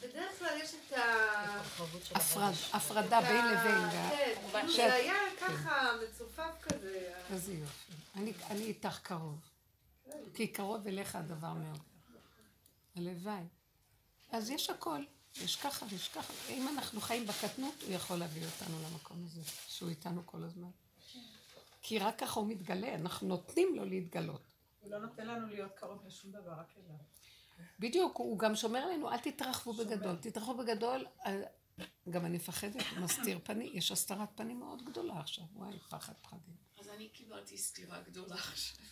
בדרך 0.00 0.38
כלל 0.38 0.56
יש 0.62 0.74
את 0.74 0.92
ה... 0.92 1.02
הפרד- 2.14 2.74
הפרדה 2.76 3.20
בין 3.20 3.44
לבין. 3.46 3.78
וה- 3.84 4.10
כן, 4.10 4.34
כאילו 4.52 4.68
שאת- 4.68 4.76
זה 4.76 4.94
היה 4.94 5.14
ככה 5.40 5.92
מצופף 6.04 6.52
כזה. 6.62 7.14
איזה 7.32 7.52
יופי. 7.52 7.92
אני, 8.14 8.32
אני 8.50 8.64
איתך 8.64 8.98
קרוב. 9.02 9.40
כי 10.34 10.46
קרוב 10.46 10.86
אליך 10.86 11.16
הדבר 11.16 11.52
מאוד. 11.52 11.80
הלוואי. 12.96 13.44
אז 14.32 14.50
יש 14.50 14.70
הכל. 14.70 15.02
יש 15.42 15.56
ככה 15.56 15.86
ויש 15.90 16.08
ככה. 16.08 16.32
אם 16.48 16.68
אנחנו 16.68 17.00
חיים 17.00 17.26
בקטנות, 17.26 17.82
הוא 17.82 17.92
יכול 17.92 18.16
להביא 18.16 18.46
אותנו 18.46 18.76
למקום 18.82 19.24
הזה, 19.24 19.40
שהוא 19.66 19.88
איתנו 19.88 20.26
כל 20.26 20.44
הזמן. 20.44 20.70
כי 21.82 21.98
רק 21.98 22.18
ככה 22.18 22.40
הוא 22.40 22.48
מתגלה, 22.48 22.94
אנחנו 22.94 23.28
נותנים 23.28 23.76
לו 23.76 23.84
להתגלות. 23.84 24.40
הוא 24.80 24.90
לא 24.90 24.98
נותן 24.98 25.26
לנו 25.26 25.46
להיות 25.46 25.72
קרוב 25.74 26.06
לשום 26.06 26.32
דבר, 26.32 26.52
רק 26.52 26.74
אליו. 26.76 26.96
בדיוק, 27.78 28.16
הוא 28.16 28.38
גם 28.38 28.56
שומר 28.56 28.78
עלינו, 28.78 29.10
אל 29.10 29.18
תתרחבו 29.18 29.72
בגדול. 29.72 30.16
תתרחבו 30.16 30.56
בגדול, 30.56 31.06
אה, 31.26 31.42
גם 32.10 32.24
אני 32.24 32.36
מפחדת, 32.36 32.84
מסתיר 33.00 33.38
פנים, 33.44 33.70
יש 33.74 33.92
הסתרת 33.92 34.28
פנים 34.34 34.58
מאוד 34.58 34.84
גדולה 34.84 35.20
עכשיו. 35.20 35.44
וואי, 35.54 35.78
פחד 35.78 36.12
פחדים. 36.22 36.67
אני 36.98 37.08
קיבלתי 37.08 37.58
סטירה 37.58 38.00
גדולה 38.02 38.34
עכשיו. 38.34 38.84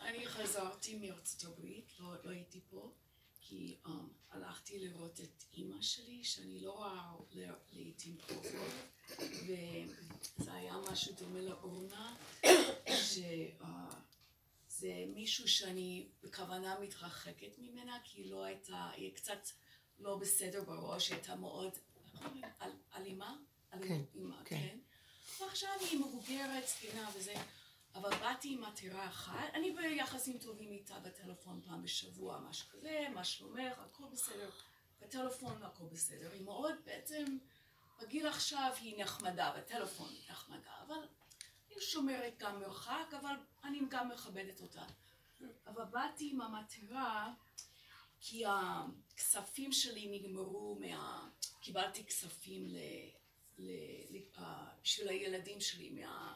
אני 0.00 0.26
חזרתי 0.26 0.94
מארצות 0.94 1.44
הברית, 1.44 1.92
לא, 1.98 2.14
לא 2.24 2.30
הייתי 2.30 2.60
פה, 2.70 2.92
כי 3.40 3.76
um, 3.86 3.90
הלכתי 4.30 4.78
לראות 4.78 5.20
את 5.20 5.44
אימא 5.52 5.82
שלי, 5.82 6.24
שאני 6.24 6.60
לא 6.60 6.72
רואה 6.72 7.12
לעיתים 7.72 8.16
קרובות, 8.18 8.72
וזה 10.38 10.52
היה 10.52 10.74
משהו 10.92 11.14
דומה 11.14 11.40
לאורנה, 11.40 12.16
שזה 12.88 13.44
מישהו 15.14 15.48
שאני 15.48 16.08
בכוונה 16.22 16.78
מתרחקת 16.80 17.58
ממנה, 17.58 17.98
כי 18.04 18.20
היא 18.22 18.30
לא 18.30 18.44
הייתה, 18.44 18.90
היא 18.90 19.14
קצת 19.14 19.48
לא 19.98 20.16
בסדר 20.16 20.64
בראש, 20.64 21.08
היא 21.08 21.16
הייתה 21.16 21.36
מאוד, 21.36 21.72
איך 22.14 22.24
אומרים? 22.24 22.44
אל- 22.62 22.70
אלימה? 22.94 23.36
כן, 23.70 24.02
אימא, 24.14 24.36
כן. 24.44 24.78
ועכשיו 25.42 25.70
היא 25.80 26.00
מבוגרת, 26.00 26.68
זקנה 26.68 27.10
וזה, 27.14 27.34
אבל 27.94 28.10
באתי 28.10 28.54
עם 28.54 28.64
עתירה 28.64 29.06
אחת, 29.06 29.54
אני 29.54 29.70
ביחסים 29.70 30.38
טובים 30.38 30.72
איתה 30.72 31.00
בטלפון 31.00 31.60
פעם 31.64 31.82
בשבוע, 31.82 32.40
משהו 32.40 32.68
כזה, 32.70 33.06
מה 33.14 33.24
שלומך, 33.24 33.78
הכל 33.78 34.04
בסדר, 34.12 34.50
בטלפון 35.00 35.62
הכל 35.62 35.84
בסדר, 35.84 36.32
היא 36.32 36.44
מאוד 36.44 36.74
בעצם, 36.84 37.38
בגיל 38.00 38.26
עכשיו 38.26 38.72
היא 38.80 39.02
נחמדה, 39.02 39.52
בטלפון 39.58 40.08
היא 40.08 40.30
נחמדה, 40.30 40.72
אבל 40.86 41.06
היא 41.70 41.80
שומרת 41.80 42.38
גם 42.38 42.60
מרחק, 42.60 43.14
אבל 43.20 43.34
אני 43.64 43.80
גם 43.88 44.08
מכבדת 44.08 44.60
אותה. 44.60 44.84
אבל 45.66 45.84
באתי 45.84 46.30
עם 46.30 46.40
המטרה, 46.40 47.32
כי 48.20 48.44
הכספים 48.46 49.72
שלי 49.72 50.18
נגמרו 50.18 50.78
מה... 50.80 51.28
קיבלתי 51.60 52.04
כספים 52.04 52.68
ל... 52.68 52.76
אה, 53.68 54.64
בשביל 54.82 55.08
הילדים 55.08 55.60
שלי 55.60 55.90
מה... 55.90 56.34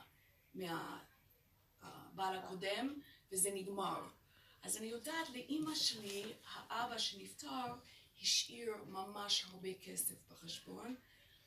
מהבעל 0.54 2.36
הקודם, 2.36 3.00
וזה 3.32 3.50
נגמר. 3.54 4.08
אז 4.62 4.76
אני 4.76 4.86
יודעת, 4.86 5.30
לאימא 5.30 5.74
שלי, 5.74 6.32
האבא 6.52 6.98
שנפטר, 6.98 7.74
השאיר 8.22 8.74
ממש 8.88 9.44
הרבה 9.50 9.74
כסף 9.74 10.14
בחשבון 10.30 10.96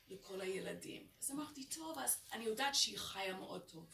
לכל 0.10 0.42
הילדים. 0.42 1.08
אז 1.22 1.32
אמרתי, 1.32 1.66
טוב, 1.66 2.00
אז 2.00 2.18
אני 2.34 2.46
יודעת 2.46 2.76
שהיא 2.76 2.98
חיה 2.98 3.34
מאוד 3.34 3.62
טוב. 3.62 3.86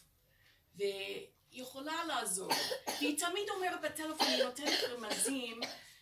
והיא 0.76 1.28
יכולה 1.52 2.06
לעזור. 2.06 2.52
והיא 3.00 3.20
תמיד 3.20 3.50
אומרת 3.56 3.82
בטלפון, 3.82 4.28
היא 4.28 4.44
נותנת 4.44 4.80
רמזים 4.90 5.60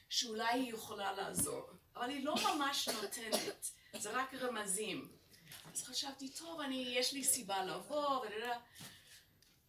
שאולי 0.09 0.53
היא 0.53 0.73
יכולה 0.73 1.13
לעזור. 1.13 1.69
אבל 1.95 2.09
היא 2.09 2.25
לא 2.25 2.35
ממש 2.35 2.89
נותנת, 2.89 3.71
זה 3.99 4.11
רק 4.11 4.33
רמזים. 4.33 5.22
אז 5.73 5.83
חשבתי, 5.83 6.29
טוב, 6.29 6.59
אני, 6.59 6.85
יש 6.97 7.13
לי 7.13 7.23
סיבה 7.23 7.65
לבוא, 7.65 8.19
ודדה. 8.19 8.57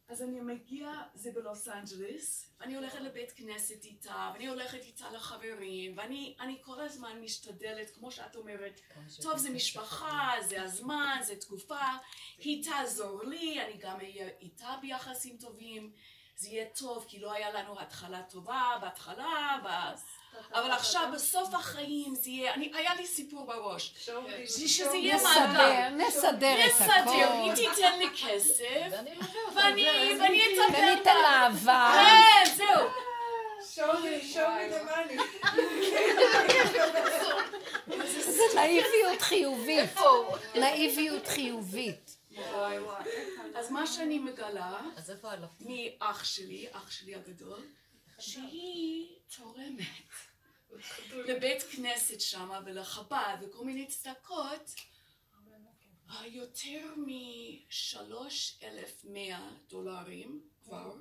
אז 0.09 0.23
אני 0.23 0.41
מגיעה, 0.41 1.03
זה 1.15 1.31
בלוס 1.33 1.69
אנג'לס, 1.69 2.51
ואני 2.61 2.77
הולכת 2.77 3.01
לבית 3.01 3.33
כנסת 3.33 3.85
איתה, 3.85 4.31
ואני 4.35 4.47
הולכת 4.47 4.85
איתה 4.85 5.11
לחברים, 5.11 5.99
ואני 5.99 6.37
אני 6.41 6.59
כל 6.63 6.81
הזמן 6.81 7.21
משתדלת, 7.21 7.91
כמו 7.91 8.11
שאת 8.11 8.37
אומרת, 8.37 8.81
טוב, 9.23 9.37
זה 9.39 9.51
משפחה, 9.51 10.33
זה 10.49 10.63
הזמן, 10.63 11.21
זה 11.23 11.37
תקופה, 11.37 11.85
היא 12.39 12.65
תעזור 12.65 13.25
לי, 13.25 13.65
אני 13.65 13.77
גם 13.79 13.97
אהיה 13.97 14.29
איתה 14.41 14.77
ביחסים 14.81 15.37
טובים, 15.39 15.93
זה 16.37 16.49
יהיה 16.49 16.65
טוב, 16.79 17.05
כי 17.09 17.21
לא 17.21 17.33
היה 17.33 17.51
לנו 17.51 17.81
התחלה 17.81 18.23
טובה 18.23 18.73
בהתחלה, 18.81 19.59
ב... 19.65 19.69
אבל 20.55 20.71
עכשיו 20.71 21.09
בסוף 21.15 21.55
החיים 21.55 22.15
זה 22.15 22.31
יהיה, 22.31 22.55
אני, 22.55 22.71
היה 22.75 22.95
לי 22.95 23.07
סיפור 23.07 23.47
בראש, 23.47 24.09
זה 24.45 24.69
שזה 24.69 24.97
יהיה 24.97 25.17
נסדר, 25.17 25.47
מעגל. 25.47 25.89
נסדר 25.89 26.67
את 26.67 26.81
נסדר, 26.81 27.33
היא 27.33 27.53
הכל. 27.53 27.75
תיתן 27.75 27.99
לי 27.99 28.09
כסף, 28.11 28.99
ואני 29.55 29.89
אטפל 29.89 30.83
וניתן 30.83 31.17
לה 31.23 31.43
אהבה. 31.43 31.93
כן, 31.95 32.51
זהו. 32.57 32.89
show 33.75 34.47
me 34.49 34.73
the 34.73 34.81
money. 34.91 35.19
זה 38.21 38.43
נאיביות 38.55 39.21
חיובית. 39.23 39.99
נאיביות 40.55 41.27
חיובית. 41.27 42.17
אז 43.55 43.71
מה 43.71 43.87
שאני 43.87 44.19
מגלה 44.19 44.81
אז 44.97 45.11
איפה 45.11 45.33
הלכת? 45.33 45.61
מאח 45.61 46.25
שלי, 46.25 46.67
אח 46.73 46.91
שלי 46.91 47.15
הגדול, 47.15 47.67
שהיא 48.19 49.09
תורמת 49.37 49.87
לבית 51.15 51.63
כנסת 51.63 52.21
שם 52.21 52.51
ולחב"ד 52.67 53.37
וכל 53.43 53.65
מיני 53.65 53.87
צדקות 53.87 54.71
יותר 56.25 56.95
מ-3,100 56.97 59.09
דולרים 59.69 60.43
כבר, 60.65 60.95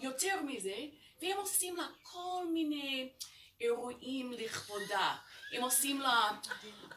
יותר 0.00 0.42
מזה, 0.42 0.76
והם 1.22 1.36
עושים 1.36 1.76
לה 1.76 1.86
כל 2.02 2.46
מיני 2.52 3.12
אירועים 3.60 4.32
לכבודה. 4.32 5.16
הם 5.52 5.62
עושים 5.62 6.00
לה, 6.00 6.30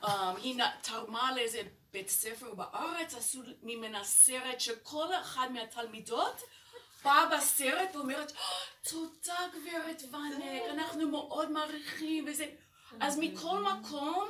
אה, 0.04 0.38
היא 0.38 0.64
תרמה 0.82 1.36
לאיזה 1.36 1.62
בית 1.94 2.10
ספר 2.10 2.54
בארץ, 2.54 3.14
עשו 3.16 3.42
ממנה 3.64 4.04
סרט 4.04 4.60
שכל 4.60 5.08
אחד 5.22 5.48
מהתלמידות 5.52 6.42
באה 7.04 7.38
בסרט 7.38 7.96
ואומרת, 7.96 8.32
"אה, 8.32 8.38
תודה 8.90 9.48
גברת 9.54 10.02
ואנק, 10.12 10.62
אנחנו 10.70 11.10
מאוד 11.12 11.52
מעריכים 11.52 12.26
וזה. 12.28 12.50
אז 13.00 13.18
מכל 13.20 13.62
מקום, 13.62 14.28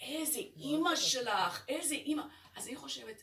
איזה 0.00 0.38
אימא 0.38 0.96
שלך, 0.96 1.64
איזה 1.68 1.94
אימא. 1.94 2.22
אז 2.56 2.66
אני 2.66 2.76
חושבת, 2.76 3.22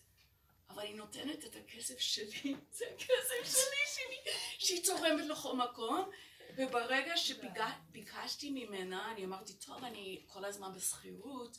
אבל 0.69 0.83
היא 0.83 0.95
נותנת 0.95 1.45
את 1.45 1.55
הכסף 1.55 1.99
שלי, 1.99 2.55
זה 2.71 2.85
הכסף 2.95 3.53
שלי, 3.59 3.85
שלי, 3.95 4.33
שהיא 4.59 4.85
תורמת 4.85 5.25
לכל 5.25 5.55
מקום. 5.55 6.09
וברגע 6.57 7.17
שביקשתי 7.17 8.49
ממנה, 8.49 9.11
אני 9.11 9.25
אמרתי, 9.25 9.53
טוב, 9.53 9.83
אני 9.83 10.23
כל 10.27 10.45
הזמן 10.45 10.73
בשכירות, 10.73 11.57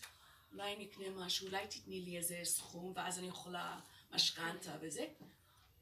אולי 0.52 0.76
נקנה 0.76 1.10
משהו, 1.10 1.46
אולי 1.46 1.66
תתני 1.66 2.00
לי 2.00 2.16
איזה 2.16 2.40
סכום, 2.44 2.92
ואז 2.96 3.18
אני 3.18 3.26
יכולה 3.28 3.80
משכנתה 4.10 4.76
וזה. 4.80 5.06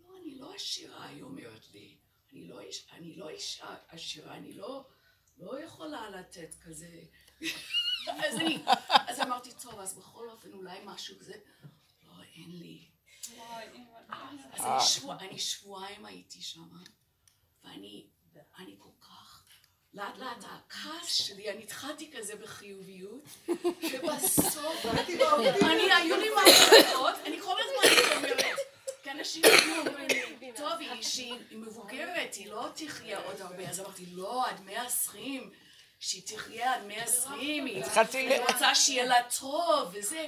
לא, 0.00 0.18
אני 0.22 0.34
לא 0.38 0.54
עשירה, 0.54 1.06
היא 1.06 1.22
אומרת 1.22 1.70
לי. 1.72 1.96
אני 2.32 2.48
לא, 2.48 2.60
אני 2.92 3.16
לא 3.16 3.28
אישה 3.28 3.76
עשירה, 3.88 4.36
אני 4.36 4.52
לא, 4.52 4.86
לא 5.38 5.64
יכולה 5.64 6.10
לתת 6.10 6.54
כזה. 6.64 7.02
אז 8.26 8.34
אני, 8.36 8.64
אז 8.88 9.20
אמרתי, 9.20 9.50
טוב, 9.62 9.80
אז 9.80 9.98
בכל 9.98 10.30
אופן 10.30 10.52
אולי 10.52 10.78
משהו 10.84 11.18
כזה. 11.18 11.34
לא, 12.02 12.22
אין 12.22 12.50
לי. 12.50 12.88
אז 14.52 14.64
אני, 14.64 14.80
שבוע, 14.80 15.16
אני 15.20 15.38
שבועיים 15.38 16.06
הייתי 16.06 16.42
שם, 16.42 16.68
ואני 17.64 18.06
אני 18.58 18.76
כל 18.78 18.87
לאט 19.98 20.18
לאט 20.18 20.44
הכעס 20.44 21.12
שלי, 21.14 21.50
אני 21.50 21.62
התחלתי 21.62 22.10
כזה 22.16 22.36
בחיוביות, 22.36 23.20
ובסוף, 23.48 24.86
אני, 25.62 25.92
היו 25.92 26.16
לי 26.16 26.28
מחשבות, 26.30 27.14
אני 27.26 27.40
כל 27.40 27.56
הזמן 27.60 28.16
אומרת, 28.16 28.56
כי 29.02 29.10
אנשים 29.10 29.42
היו 29.44 29.78
אומרים 29.86 30.06
לי, 30.40 30.52
טוב, 30.56 30.72
היא 30.80 31.02
שהיא 31.02 31.34
מבוגרת, 31.50 32.34
היא 32.34 32.50
לא 32.50 32.66
תחיה 32.74 33.18
עוד 33.18 33.40
הרבה, 33.40 33.68
אז 33.68 33.80
אמרתי, 33.80 34.06
לא, 34.12 34.46
עד 34.48 34.60
120, 34.64 35.50
שהיא 36.00 36.22
תחיה 36.26 36.74
עד 36.74 36.84
120, 36.86 37.66
היא 37.66 37.84
התחלתי 37.84 38.28
ל- 38.28 38.32
היא 38.32 38.40
רוצה 38.40 38.74
שיהיה 38.74 39.04
לה 39.06 39.16
טוב, 39.40 39.88
וזה, 39.92 40.26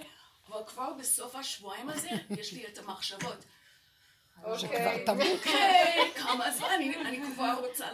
אבל 0.48 0.60
כבר 0.66 0.92
בסוף 0.92 1.34
השבועיים 1.36 1.88
הזה, 1.90 2.08
יש 2.30 2.52
לי 2.52 2.66
את 2.66 2.78
המחשבות. 2.78 3.36
שכבר 4.58 5.04
תמות. 5.06 5.26
אוקיי, 5.32 6.10
כמה 6.14 6.50
זמן, 6.50 6.68
אני, 6.74 6.96
אני 6.96 7.20
כבר 7.34 7.54
רוצה 7.60 7.86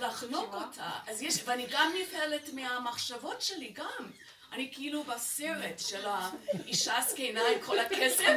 לחנוק, 0.00 0.54
אותה. 0.54 0.90
אז 1.06 1.22
יש, 1.22 1.42
ואני 1.44 1.66
גם 1.70 1.92
נבהלת 2.00 2.48
מהמחשבות 2.52 3.42
שלי, 3.42 3.72
גם. 3.74 4.10
אני 4.52 4.70
כאילו 4.72 5.04
בסרט 5.04 5.78
של 5.78 6.06
האישה 6.06 6.98
הזקנה 6.98 7.40
עם 7.48 7.60
כל 7.66 7.78
הכסף. 7.78 8.24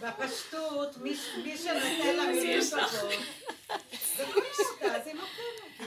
בפשטות, 0.00 0.96
מי 0.96 1.16
שנותן 1.56 2.16
לה 2.16 2.26
מילים 2.26 2.60
לא 4.18 4.26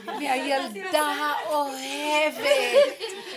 לא. 0.04 0.12
והילדה 0.18 1.00
האוהבת, 1.06 2.46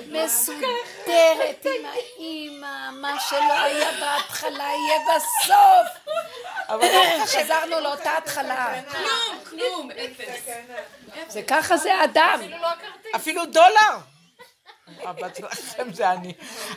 מסודרת 0.07 1.65
עם 1.65 1.85
האימא, 1.85 2.89
מה 2.91 3.19
שלא 3.29 3.53
היה 3.53 3.91
בהתחלה 3.99 4.63
יהיה 4.63 4.99
בסוף. 5.15 6.13
אבל 6.67 6.87
חזרנו 7.25 7.79
לאותה 7.79 8.17
התחלה. 8.17 8.81
כלום, 8.91 9.39
כלום, 9.49 9.91
אפס. 9.91 10.47
זה 11.27 11.41
ככה 11.47 11.77
זה 11.77 11.95
האדם. 11.95 12.39
אפילו 13.15 13.45
דולר. 13.45 13.97
הבת 15.03 15.35
שלכם 15.35 15.93
זה 15.93 16.11
אני. 16.11 16.33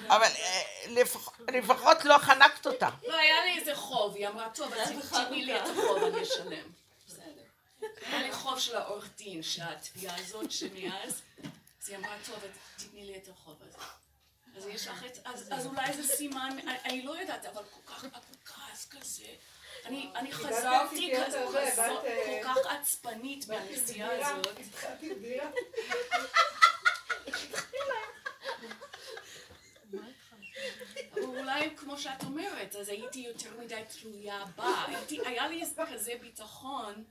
אבל 0.09 0.23
אה, 0.23 0.61
לפח- 0.89 1.33
לפחות 1.49 2.05
לא 2.05 2.19
חנקת 2.19 2.67
אותה. 2.67 2.89
לא, 3.09 3.17
היה 3.17 3.45
לי 3.45 3.59
איזה 3.59 3.75
חוב, 3.75 4.15
היא 4.17 4.29
אמרה, 4.29 4.49
טוב, 4.55 4.73
אז 4.75 4.93
תתני 5.13 5.45
לי 5.45 5.57
את 5.57 5.63
החוב, 5.69 6.03
אני 6.05 6.23
אשלם. 6.23 6.82
היה 8.03 8.23
לי 8.23 8.33
חוב 8.33 8.61
של 8.61 8.77
העורך 8.77 9.09
דין, 9.17 9.43
שהתביעה 9.43 10.17
הזאת 10.19 10.51
שמאז, 10.51 11.23
אז 11.83 11.89
היא 11.89 11.97
אמרה, 11.97 12.17
טוב, 12.27 12.39
תתני 12.77 13.05
לי 13.05 13.17
את 13.17 13.29
החוב 13.29 13.57
הזה. 13.61 13.79
אז 14.57 14.67
יש 14.67 14.89
לך 14.89 15.05
את, 15.05 15.19
אז, 15.25 15.67
אולי 15.67 15.93
זה 15.93 16.17
סימן, 16.17 16.57
אני, 16.85 17.03
לא 17.03 17.21
יודעת, 17.21 17.47
אבל 17.47 17.63
כל 17.71 17.93
כך, 17.93 18.05
הכעס 18.05 18.89
כזה. 18.91 19.27
אני, 19.85 20.33
חזרתי 20.33 21.13
כזה, 21.27 21.47
חזר, 21.49 22.01
כל 22.27 22.45
כך 22.45 22.57
עצבנית 22.67 23.49
מהנסיעה 23.49 24.29
הזאת. 24.29 24.47
אולי 31.17 31.77
כמו 31.77 31.99
שאת 31.99 32.23
אומרת, 32.25 32.77
אז 32.77 32.89
הייתי 32.89 33.19
יותר 33.19 33.51
מדי 33.59 33.83
תלויה 34.01 34.45
בה. 34.57 34.87
היה 35.25 35.49
לי 35.49 35.63
כזה 35.93 36.13
ביטחון. 36.21 37.05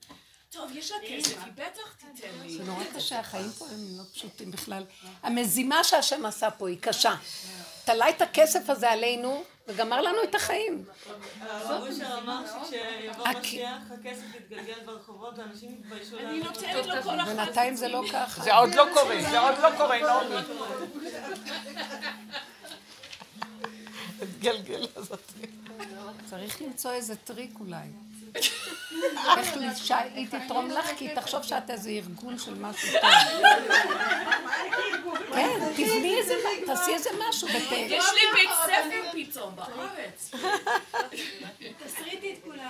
טוב, 0.52 0.72
יש 0.76 0.92
לה 0.92 0.98
כסף, 1.10 1.38
היא 1.44 1.54
בטח 1.56 1.94
תיתן 1.98 2.28
לי. 2.44 2.58
זה 2.58 2.64
נורא 2.64 2.84
קשה, 2.96 3.20
החיים 3.20 3.52
פה 3.58 3.66
הם 3.66 3.98
לא 3.98 4.04
פשוטים 4.14 4.52
בכלל. 4.52 4.84
המזימה 5.24 5.84
שהשם 5.84 6.26
עשה 6.26 6.52
פה 6.52 6.70
היא 6.70 6.78
קשה. 6.82 7.16
תלה 7.86 8.10
את 8.10 8.22
הכסף 8.22 8.70
הזה 8.70 8.92
עלינו, 8.92 9.44
וגמר 9.68 10.02
לנו 10.02 10.18
את 10.24 10.36
החיים. 10.36 10.86
הרב 11.42 11.88
אושר 11.88 12.18
אמר 12.24 12.44
שכשיבוא 12.48 13.28
משיח, 13.40 13.78
הכסף 14.00 14.36
יתגלגל 14.36 14.80
ברחובות, 14.86 15.34
ואנשים 15.38 15.76
יתביישו 15.80 16.18
אני 16.18 16.40
לענות. 16.40 16.56
נותנת 16.58 16.86
לו 16.86 17.04
כל 17.04 17.20
אחד. 17.20 17.36
בינתיים 17.36 17.76
זה 17.76 17.88
לא 17.88 18.04
ככה. 18.14 18.44
זה 18.44 18.56
עוד 18.56 18.76
לא 18.76 18.86
קורה, 18.94 19.22
זה 19.32 19.40
עוד 19.40 19.56
לא 19.62 19.78
קורה, 19.78 20.00
נעמי. 20.02 20.36
גלגל 24.42 24.88
הזאת. 24.96 25.32
צריך 26.30 26.62
למצוא 26.62 26.92
איזה 26.92 27.16
טריק 27.16 27.52
אולי. 27.60 27.88
איך 29.38 29.56
שהיא 29.76 30.28
תתרום 30.28 30.72
לך, 30.72 30.92
כי 30.98 31.08
היא 31.08 31.16
תחשוב 31.16 31.44
שאת 31.44 31.70
איזה 31.70 31.90
ארגון 31.90 32.40
של 32.40 32.54
משהו 32.54 32.90
טוב. 33.02 33.02
כן, 35.36 35.60
תבני 35.76 36.18
איזה, 36.18 36.36
תעשי 36.66 36.94
איזה 36.94 37.10
משהו. 37.30 37.48
יש 37.48 38.06
לי 38.14 38.22
בית 38.34 38.50
ספר 38.64 39.02
פתאום 39.12 39.56
בארץ. 39.56 40.32
תסריטי 41.86 42.34
את 42.34 42.38
כולם. 42.44 42.70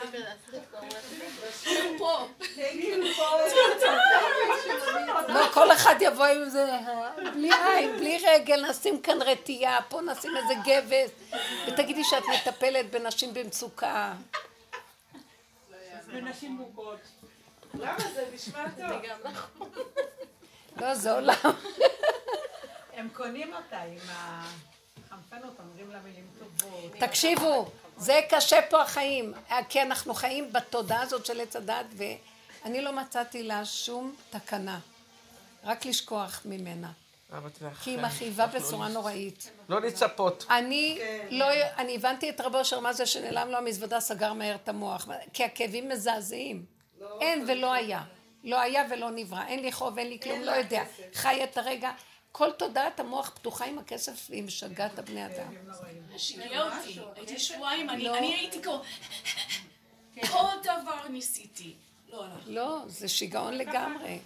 פה. 1.97 2.27
לא, 5.27 5.47
כל 5.53 5.71
אחד 5.71 5.95
יבוא 6.01 6.25
עם 6.25 6.49
זה, 6.49 6.65
בלי 7.33 7.49
עין, 7.65 7.97
בלי 7.97 8.23
רגל, 8.27 8.69
נשים 8.69 9.01
כאן 9.01 9.21
רטייה, 9.21 9.79
פה 9.89 10.01
נשים 10.01 10.31
איזה 10.37 10.53
גבס, 10.65 11.09
ותגידי 11.67 12.03
שאת 12.03 12.23
מטפלת 12.27 12.91
בנשים 12.91 13.33
במצוקה. 13.33 14.13
ונשים 16.13 16.51
מוכות. 16.51 16.99
למה 17.73 17.99
זה 18.13 18.25
נשמע 18.33 18.65
טוב? 18.69 19.01
לא, 20.77 20.95
זה 20.95 21.11
עולם. 21.11 21.35
הם 22.93 23.09
קונים 23.13 23.53
אותה 23.53 23.81
עם 23.81 23.97
החנפנות, 24.09 25.59
אומרים 25.59 25.91
לה 25.91 25.99
מילים 25.99 26.27
טובות. 26.39 26.91
תקשיבו, 26.99 27.71
זה 27.97 28.19
קשה 28.29 28.59
פה 28.69 28.81
החיים, 28.81 29.33
כי 29.69 29.81
אנחנו 29.81 30.13
חיים 30.13 30.53
בתודעה 30.53 31.01
הזאת 31.01 31.25
של 31.25 31.41
עץ 31.41 31.55
הדת, 31.55 31.85
ואני 31.95 32.81
לא 32.81 32.91
מצאתי 32.91 33.43
לה 33.43 33.65
שום 33.65 34.15
תקנה, 34.29 34.79
רק 35.63 35.85
לשכוח 35.85 36.41
ממנה, 36.45 36.91
כי 37.83 37.89
היא 37.89 37.99
מכאיבה 37.99 38.47
בצורה 38.47 38.87
נוראית. 38.87 39.51
לא 39.69 39.81
לצפות. 39.81 40.45
אני 40.49 40.99
לא, 41.29 41.45
אני 41.77 41.95
הבנתי 41.95 42.29
את 42.29 42.41
רבו 42.41 42.61
אשר 42.61 42.79
מה 42.79 42.93
זה 42.93 43.05
שנעלם 43.05 43.49
לו 43.49 43.57
המזוודה 43.57 43.99
סגר 43.99 44.33
מהר 44.33 44.55
את 44.55 44.69
המוח, 44.69 45.07
כי 45.33 45.43
הכאבים 45.43 45.89
מזעזעים. 45.89 46.65
אין 47.21 47.45
ולא 47.47 47.73
היה. 47.73 48.03
לא 48.43 48.59
היה 48.59 48.83
ולא 48.91 49.11
נברא. 49.11 49.43
אין 49.47 49.59
לי 49.59 49.71
חוב, 49.71 49.97
אין 49.97 50.07
לי 50.09 50.19
כלום, 50.19 50.41
לא 50.41 50.51
יודע. 50.51 50.83
חי 51.13 51.43
את 51.43 51.57
הרגע. 51.57 51.91
כל 52.31 52.51
תודעת 52.51 52.99
המוח 52.99 53.29
פתוחה 53.29 53.65
עם 53.65 53.79
הכסף 53.79 54.27
והיא 54.29 54.43
משגעת 54.43 54.93
את 54.93 54.99
הבני 54.99 55.25
אדם. 55.25 55.53
שיגע 56.17 56.63
אותי. 56.63 56.99
הייתי 57.15 57.39
שבועיים, 57.39 57.89
אני 57.89 58.03
לא. 58.03 58.17
אני 58.17 58.35
הייתי 58.35 58.61
כמו... 58.61 58.81
כל 60.31 60.55
דבר 60.63 61.07
ניסיתי. 61.09 61.73
לא. 62.09 62.25
לא, 62.45 62.79
זה 62.87 63.07
שיגעון 63.07 63.53
לגמרי. 63.53 64.19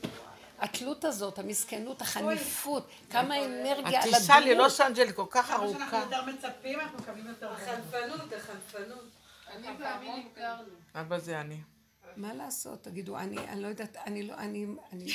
התלות 0.60 1.06
הזאת, 1.06 1.40
המסכנות, 1.40 2.02
החניפות, 2.02 2.88
כמה 3.10 3.46
אנרגיה 3.46 4.04
על 4.04 4.14
הטיסה. 4.14 4.40
ללוס 4.40 4.82
אנג'ל 4.82 5.12
כל 5.12 5.26
כך 5.30 5.48
כמה 5.48 5.68
שאנחנו 5.68 5.98
ארוכה. 5.98 6.16
יותר 6.16 6.26
מצפים, 6.26 6.80
אנחנו 6.80 6.98
מקבלים 6.98 7.28
יותר. 7.28 7.52
החנפנות, 7.52 8.34
החנפנות. 8.34 9.06
אני 9.48 9.68
ואמילי 9.68 10.26
הכרנו. 10.32 10.70
אבא 10.96 11.20
זה 11.20 11.42
אני. 11.42 11.62
מה 12.16 12.34
לעשות? 12.34 12.84
תגידו, 12.84 13.18
אני, 13.18 13.38
אני 13.38 13.62
לא 13.62 13.68
יודעת, 13.68 13.98
אני 13.98 14.24
לא, 14.24 14.34
אני, 14.34 14.66
אני, 14.94 15.06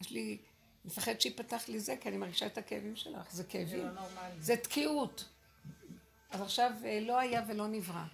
יש 0.00 0.10
לי 0.10 0.38
מפחד 0.84 1.20
שיפתח 1.20 1.68
לי 1.68 1.80
זה, 1.80 1.96
כי 2.00 2.08
אני 2.08 2.16
מרגישה 2.16 2.46
את 2.46 2.58
הכאבים 2.58 2.96
שלך. 2.96 3.30
זה 3.30 3.44
כאבים. 3.44 3.88
זה 4.38 4.54
לא 4.54 4.60
תקיעות. 4.60 5.24
אז 6.30 6.40
עכשיו 6.40 6.72
אה, 6.84 7.00
לא 7.00 7.18
היה 7.18 7.42
ולא 7.48 7.66
נברא. 7.66 8.04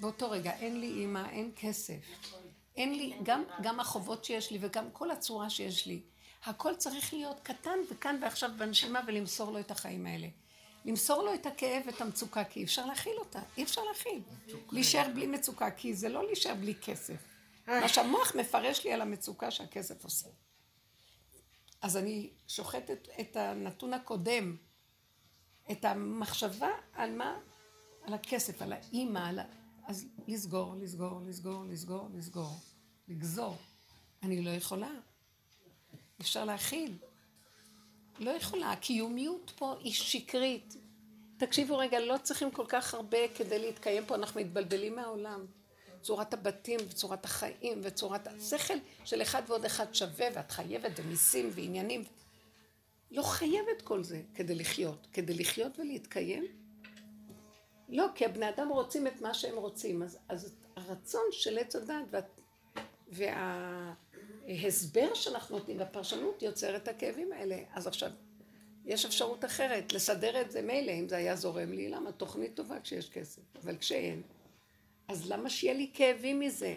באותו 0.00 0.30
רגע 0.30 0.52
אין 0.52 0.80
לי 0.80 0.86
אימא, 0.86 1.28
אין 1.30 1.50
כסף. 1.56 2.00
אין 2.76 2.94
לי, 2.94 3.12
גם, 3.22 3.44
גם 3.62 3.80
החובות 3.80 4.24
שיש 4.24 4.50
לי 4.50 4.58
וגם 4.60 4.90
כל 4.92 5.10
הצורה 5.10 5.50
שיש 5.50 5.86
לי. 5.86 6.02
הכל 6.44 6.74
צריך 6.74 7.14
להיות 7.14 7.40
קטן 7.40 7.78
וכאן 7.90 8.18
ועכשיו 8.22 8.50
בנשימה 8.58 9.00
ולמסור 9.06 9.52
לו 9.52 9.58
את 9.58 9.70
החיים 9.70 10.06
האלה. 10.06 10.28
למסור 10.84 11.22
לו 11.22 11.34
את 11.34 11.46
הכאב 11.46 11.82
ואת 11.86 12.00
המצוקה, 12.00 12.44
כי 12.44 12.60
אי 12.60 12.64
אפשר 12.64 12.86
להכיל 12.86 13.16
אותה. 13.18 13.40
אי 13.56 13.62
אפשר 13.62 13.82
להכיל. 13.84 14.22
להישאר 14.72 15.08
בלי 15.14 15.26
מצוקה, 15.26 15.70
כי 15.70 15.94
זה 15.94 16.08
לא 16.08 16.26
להישאר 16.26 16.54
בלי 16.54 16.74
כסף. 16.74 17.24
מה 17.66 17.88
שהמוח 17.88 18.34
מפרש 18.34 18.84
לי 18.84 18.92
על 18.92 19.00
המצוקה 19.00 19.50
שהכסף 19.50 20.04
עושה. 20.04 20.28
אז 21.82 21.96
אני 21.96 22.30
שוחטת 22.48 23.08
את 23.20 23.36
הנתון 23.36 23.94
הקודם, 23.94 24.56
את 25.70 25.84
המחשבה 25.84 26.70
על 26.92 27.16
מה? 27.16 27.38
על 28.02 28.14
הכסף, 28.14 28.62
על 28.62 28.72
האימא, 28.72 29.28
על 29.28 29.38
ה... 29.38 29.44
אז 29.86 30.06
לסגור, 30.28 30.74
לסגור, 30.80 31.20
לסגור, 31.26 31.64
לסגור, 31.64 32.08
לסגור, 32.14 32.56
לגזור. 33.08 33.56
אני 34.22 34.42
לא 34.42 34.50
יכולה. 34.50 34.90
אפשר 36.20 36.44
להכיל. 36.44 36.96
לא 38.18 38.30
יכולה, 38.30 38.72
הקיומיות 38.72 39.52
פה 39.56 39.74
היא 39.80 39.92
שקרית. 39.92 40.76
תקשיבו 41.36 41.78
רגע, 41.78 42.00
לא 42.00 42.16
צריכים 42.22 42.50
כל 42.50 42.64
כך 42.68 42.94
הרבה 42.94 43.18
כדי 43.36 43.58
להתקיים 43.58 44.06
פה, 44.06 44.14
אנחנו 44.14 44.40
מתבלבלים 44.40 44.96
מהעולם. 44.96 45.46
צורת 46.02 46.34
הבתים 46.34 46.80
וצורת 46.88 47.24
החיים 47.24 47.80
וצורת 47.82 48.26
השכל 48.26 48.74
של 49.04 49.22
אחד 49.22 49.42
ועוד 49.46 49.64
אחד 49.64 49.94
שווה 49.94 50.26
ואת 50.34 50.50
חייבת 50.50 50.92
ומיסים 50.96 51.50
ועניינים. 51.54 52.04
לא 53.10 53.22
חייבת 53.22 53.82
כל 53.84 54.04
זה 54.04 54.22
כדי 54.34 54.54
לחיות. 54.54 55.06
כדי 55.12 55.34
לחיות 55.34 55.78
ולהתקיים? 55.78 56.61
לא, 57.92 58.06
כי 58.14 58.24
הבני 58.24 58.48
אדם 58.48 58.68
רוצים 58.68 59.06
את 59.06 59.20
מה 59.20 59.34
שהם 59.34 59.56
רוצים. 59.56 60.02
אז, 60.02 60.18
אז 60.28 60.54
הרצון 60.76 61.22
של 61.30 61.58
עץ 61.58 61.76
הדת 61.76 62.40
וה, 63.08 63.94
וההסבר 64.46 65.14
שאנחנו 65.14 65.58
נותנים 65.58 65.78
והפרשנות 65.78 66.42
יוצר 66.42 66.76
את 66.76 66.88
הכאבים 66.88 67.32
האלה. 67.32 67.56
אז 67.74 67.86
עכשיו, 67.86 68.10
יש 68.84 69.04
אפשרות 69.04 69.44
אחרת, 69.44 69.92
לסדר 69.92 70.40
את 70.40 70.50
זה 70.50 70.62
מילא, 70.62 70.92
אם 70.92 71.08
זה 71.08 71.16
היה 71.16 71.36
זורם 71.36 71.72
לי, 71.72 71.88
למה? 71.88 72.12
תוכנית 72.12 72.54
טובה 72.54 72.80
כשיש 72.80 73.10
כסף, 73.10 73.42
אבל 73.62 73.76
כשאין. 73.76 74.22
אז 75.08 75.30
למה 75.30 75.50
שיהיה 75.50 75.74
לי 75.74 75.90
כאבים 75.94 76.40
מזה? 76.40 76.76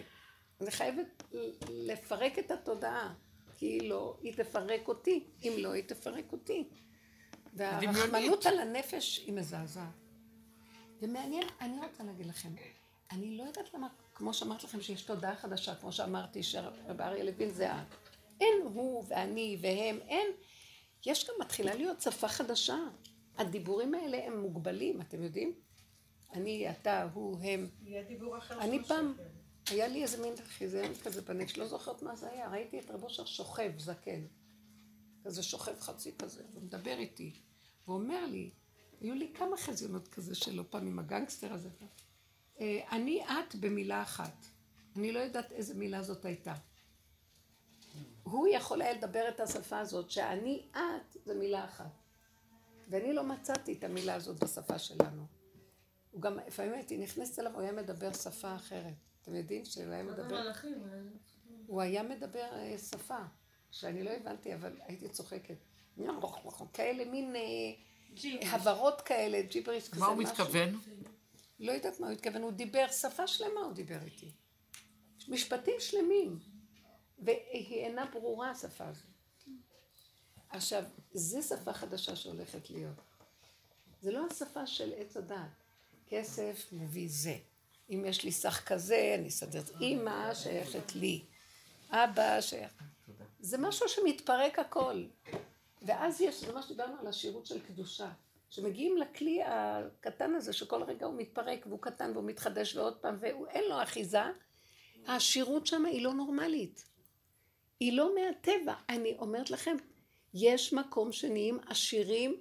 אני 0.60 0.70
חייבת 0.70 1.22
לפרק 1.68 2.38
את 2.38 2.50
התודעה, 2.50 3.14
כי 3.56 3.66
היא 3.66 3.88
לא, 3.88 4.16
היא 4.22 4.34
תפרק 4.36 4.88
אותי, 4.88 5.24
אם 5.42 5.52
לא, 5.58 5.72
היא 5.72 5.84
תפרק 5.86 6.32
אותי. 6.32 6.68
והרחמנות 7.54 8.46
על 8.46 8.58
הנפש 8.58 9.18
היא 9.26 9.32
מזעזעת. 9.34 10.05
ומעניין, 11.02 11.48
אני 11.60 11.76
רוצה 11.86 12.04
להגיד 12.04 12.26
לכם, 12.26 12.48
אני 13.10 13.36
לא 13.36 13.42
יודעת 13.42 13.74
למה, 13.74 13.88
כמו 14.14 14.34
שאמרת 14.34 14.64
לכם 14.64 14.80
שיש 14.80 15.02
תודעה 15.02 15.36
חדשה, 15.36 15.74
כמו 15.74 15.92
שאמרתי 15.92 16.42
שרב 16.42 17.00
אריה 17.00 17.24
לוין 17.24 17.50
זה 17.50 17.72
את. 17.72 17.86
אין 18.40 18.62
הוא 18.74 19.04
ואני 19.08 19.58
והם, 19.60 19.98
אין. 20.08 20.26
יש 21.06 21.28
גם 21.28 21.34
מתחילה 21.40 21.74
להיות 21.74 22.00
שפה 22.00 22.28
חדשה. 22.28 22.78
הדיבורים 23.38 23.94
האלה 23.94 24.26
הם 24.26 24.40
מוגבלים, 24.40 25.00
אתם 25.00 25.22
יודעים? 25.22 25.54
אני, 26.32 26.70
אתה, 26.70 27.08
הוא, 27.14 27.38
הם. 27.42 27.68
יהיה 27.82 28.02
דיבור 28.02 28.38
אחר 28.38 28.60
אני 28.60 28.84
פעם. 28.84 29.14
היה 29.70 29.88
לי 29.88 30.02
איזה 30.02 30.22
מין 30.22 30.36
חיזיון 30.36 30.94
כזה 30.94 31.22
בנפש, 31.22 31.58
לא 31.58 31.66
זוכרת 31.66 32.02
מה 32.02 32.16
זה 32.16 32.30
היה, 32.30 32.50
ראיתי 32.50 32.78
את 32.80 32.90
רב 32.90 33.02
אושר 33.02 33.24
שוכב, 33.24 33.72
זקן. 33.78 34.26
כזה 35.24 35.42
שוכב 35.42 35.80
חצי 35.80 36.12
כזה, 36.18 36.42
הוא 36.52 36.62
מדבר 36.62 36.98
איתי. 36.98 37.32
והוא 37.86 37.96
אומר 37.96 38.26
לי, 38.26 38.50
היו 39.06 39.14
לי 39.14 39.32
כמה 39.34 39.56
חזיונות 39.56 40.08
כזה 40.08 40.34
שלו 40.34 40.70
פעם 40.70 40.86
עם 40.86 40.98
הגנגסטר 40.98 41.52
הזה. 41.52 41.68
אה, 42.60 42.80
אני 42.90 43.24
את 43.24 43.54
במילה 43.54 44.02
אחת. 44.02 44.46
אני 44.96 45.12
לא 45.12 45.18
יודעת 45.18 45.52
איזה 45.52 45.74
מילה 45.74 46.02
זאת 46.02 46.24
הייתה. 46.24 46.54
הוא 48.22 48.48
יכול 48.48 48.82
היה 48.82 48.92
לדבר 48.92 49.28
את 49.28 49.40
השפה 49.40 49.78
הזאת, 49.78 50.10
שאני 50.10 50.66
את 50.72 51.16
זה 51.24 51.34
מילה 51.34 51.64
אחת. 51.64 52.02
ואני 52.88 53.12
לא 53.12 53.24
מצאתי 53.24 53.72
את 53.72 53.84
המילה 53.84 54.14
הזאת 54.14 54.44
בשפה 54.44 54.78
שלנו. 54.78 55.26
הוא 56.10 56.22
גם, 56.22 56.38
לפעמים 56.46 56.72
הייתי 56.72 56.98
נכנסת 56.98 57.38
אליו, 57.38 57.52
הוא 57.52 57.62
היה 57.62 57.72
מדבר 57.72 58.12
שפה 58.12 58.56
אחרת. 58.56 58.94
אתם 59.22 59.34
יודעים 59.34 59.64
שהוא 59.64 59.84
היה 59.84 60.02
מדבר... 60.02 60.36
הוא 61.66 61.80
היה 61.80 62.02
מדבר 62.02 62.48
אה, 62.52 62.78
שפה, 62.78 63.18
שאני 63.70 64.02
לא 64.02 64.10
הבנתי, 64.10 64.54
אבל 64.54 64.72
הייתי 64.80 65.08
צוחקת. 65.08 65.56
כאלה 66.72 67.04
מין 67.04 67.36
אה, 67.36 67.42
הברות 68.42 69.00
כאלה, 69.00 69.42
ג'יבריש 69.42 69.88
כזה, 69.88 70.00
מה 70.00 70.06
הוא. 70.06 70.16
מתכוון? 70.22 70.80
לא 71.60 71.72
יודעת 71.72 72.00
מה 72.00 72.06
הוא 72.06 72.14
התכוון, 72.14 72.42
הוא 72.42 72.52
דיבר, 72.52 72.86
שפה 72.92 73.26
שלמה 73.26 73.60
הוא 73.60 73.72
דיבר 73.72 73.98
איתי. 74.04 74.30
משפטים 75.28 75.74
שלמים. 75.78 76.38
והיא 77.18 77.84
אינה 77.84 78.06
ברורה 78.06 78.50
השפה 78.50 78.84
הזאת. 78.84 79.06
עכשיו, 80.48 80.84
זו 81.14 81.42
שפה 81.42 81.72
חדשה 81.72 82.16
שהולכת 82.16 82.70
להיות. 82.70 83.00
זה 84.02 84.12
לא 84.12 84.26
השפה 84.30 84.66
של 84.66 84.92
עץ 84.96 85.16
הדת. 85.16 85.36
כסף 86.08 86.66
מביא 86.72 87.08
זה. 87.10 87.36
אם 87.90 88.04
יש 88.06 88.24
לי 88.24 88.32
סך 88.32 88.62
כזה, 88.66 89.14
אני 89.18 89.28
אסדר. 89.28 89.62
אימא 89.80 90.34
שייכת 90.34 90.94
לי. 90.94 91.24
אבא 91.90 92.40
שייך. 92.40 92.72
זה 93.40 93.58
משהו 93.58 93.88
שמתפרק 93.88 94.58
הכל. 94.58 95.04
ואז 95.86 96.20
יש, 96.20 96.44
זה 96.44 96.52
מה 96.52 96.62
שדיברנו 96.62 97.00
על 97.00 97.06
השירות 97.06 97.46
של 97.46 97.60
קדושה. 97.60 98.10
שמגיעים 98.50 98.96
לכלי 98.98 99.40
הקטן 99.44 100.34
הזה, 100.34 100.52
שכל 100.52 100.82
רגע 100.82 101.06
הוא 101.06 101.14
מתפרק 101.14 101.66
והוא 101.66 101.78
קטן 101.82 102.10
והוא 102.12 102.24
מתחדש 102.24 102.76
ועוד 102.76 102.96
פעם, 102.96 103.16
ואין 103.20 103.64
לו 103.68 103.82
אחיזה, 103.82 104.22
השירות 105.06 105.66
שם 105.66 105.86
היא 105.86 106.04
לא 106.04 106.14
נורמלית. 106.14 106.84
היא 107.80 107.92
לא 107.92 108.14
מהטבע. 108.14 108.74
אני 108.88 109.16
אומרת 109.18 109.50
לכם, 109.50 109.76
יש 110.34 110.72
מקום 110.72 111.12
שנהיים 111.12 111.58
עשירים, 111.66 112.36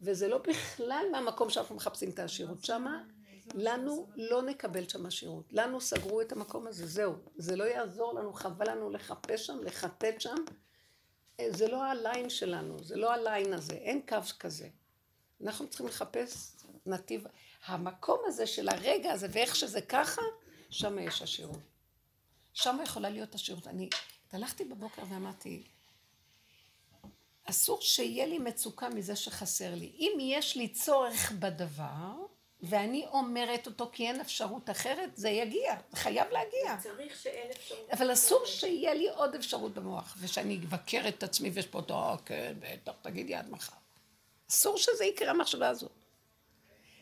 וזה 0.00 0.28
לא 0.28 0.38
בכלל 0.38 1.06
מהמקום 1.12 1.50
שאנחנו 1.50 1.74
מחפשים 1.74 2.10
את 2.10 2.18
העשירות. 2.18 2.64
שמה, 2.64 3.04
לנו 3.54 4.08
לא 4.16 4.42
נקבל 4.42 4.88
שם 4.88 5.06
עשירות. 5.06 5.44
לנו 5.52 5.80
סגרו 5.80 6.20
את 6.20 6.32
המקום 6.32 6.66
הזה, 6.66 6.86
זהו. 6.86 7.14
זה 7.36 7.56
לא 7.56 7.64
יעזור 7.64 8.14
לנו, 8.14 8.32
חבל 8.32 8.70
לנו 8.70 8.90
לחפש 8.90 9.46
שם, 9.46 9.58
לחטט 9.62 10.20
שם. 10.20 10.36
זה 11.50 11.68
לא 11.68 11.84
הליין 11.84 12.30
שלנו, 12.30 12.84
זה 12.84 12.96
לא 12.96 13.12
הליין 13.12 13.52
הזה, 13.52 13.74
אין 13.74 14.00
קו 14.08 14.16
כזה. 14.38 14.68
אנחנו 15.44 15.68
צריכים 15.68 15.86
לחפש 15.86 16.52
נתיב. 16.86 17.24
המקום 17.66 18.18
הזה 18.26 18.46
של 18.46 18.68
הרגע 18.68 19.12
הזה, 19.12 19.26
ואיך 19.30 19.56
שזה 19.56 19.80
ככה, 19.80 20.22
שם 20.70 20.98
יש 20.98 21.22
עשירות. 21.22 21.58
שם 22.52 22.78
יכולה 22.82 23.10
להיות 23.10 23.34
עשירות. 23.34 23.66
אני 23.66 23.88
הלכתי 24.32 24.64
בבוקר 24.64 25.02
ואמרתי, 25.08 25.62
אסור 27.44 27.80
שיהיה 27.80 28.26
לי 28.26 28.38
מצוקה 28.38 28.88
מזה 28.88 29.16
שחסר 29.16 29.74
לי. 29.74 29.92
אם 29.98 30.12
יש 30.20 30.56
לי 30.56 30.68
צורך 30.68 31.32
בדבר, 31.32 32.12
ואני 32.62 33.06
אומרת 33.06 33.66
אותו 33.66 33.90
כי 33.92 34.08
אין 34.08 34.20
אפשרות 34.20 34.70
אחרת, 34.70 35.10
זה 35.16 35.28
יגיע, 35.28 35.74
חייב 35.94 36.26
להגיע. 36.30 36.76
צריך 36.82 37.20
שאין 37.20 37.50
אפשרות. 37.50 37.90
אבל 37.92 38.12
אסור 38.12 38.42
שיהיה 38.46 38.94
לי 38.94 39.08
עוד 39.08 39.34
אפשרות 39.34 39.74
במוח, 39.74 40.16
ושאני 40.20 40.58
אבקר 40.68 41.08
את 41.08 41.22
עצמי 41.22 41.50
ויש 41.50 41.66
פה 41.66 41.78
אותו, 41.78 41.94
אה, 41.94 42.16
כן, 42.24 42.54
בטח, 42.60 42.92
תגידי 43.02 43.34
עד 43.34 43.50
מחר. 43.50 43.72
אסור 44.50 44.78
שזה 44.78 45.04
יקרה 45.04 45.30
המחשבה 45.30 45.68
הזאת. 45.68 45.92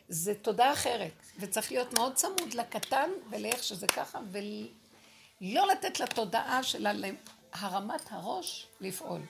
זה 0.08 0.34
תודה 0.34 0.72
אחרת, 0.72 1.12
וצריך 1.38 1.72
להיות 1.72 1.94
מאוד 1.94 2.14
צמוד 2.14 2.54
לקטן 2.54 3.10
ולאיך 3.30 3.64
שזה 3.64 3.86
ככה, 3.86 4.20
ולא 4.30 5.68
לתת 5.72 6.00
לתודעה 6.00 6.62
של 6.62 6.86
הרמת 7.52 8.02
הראש 8.10 8.66
לפעול. 8.80 9.20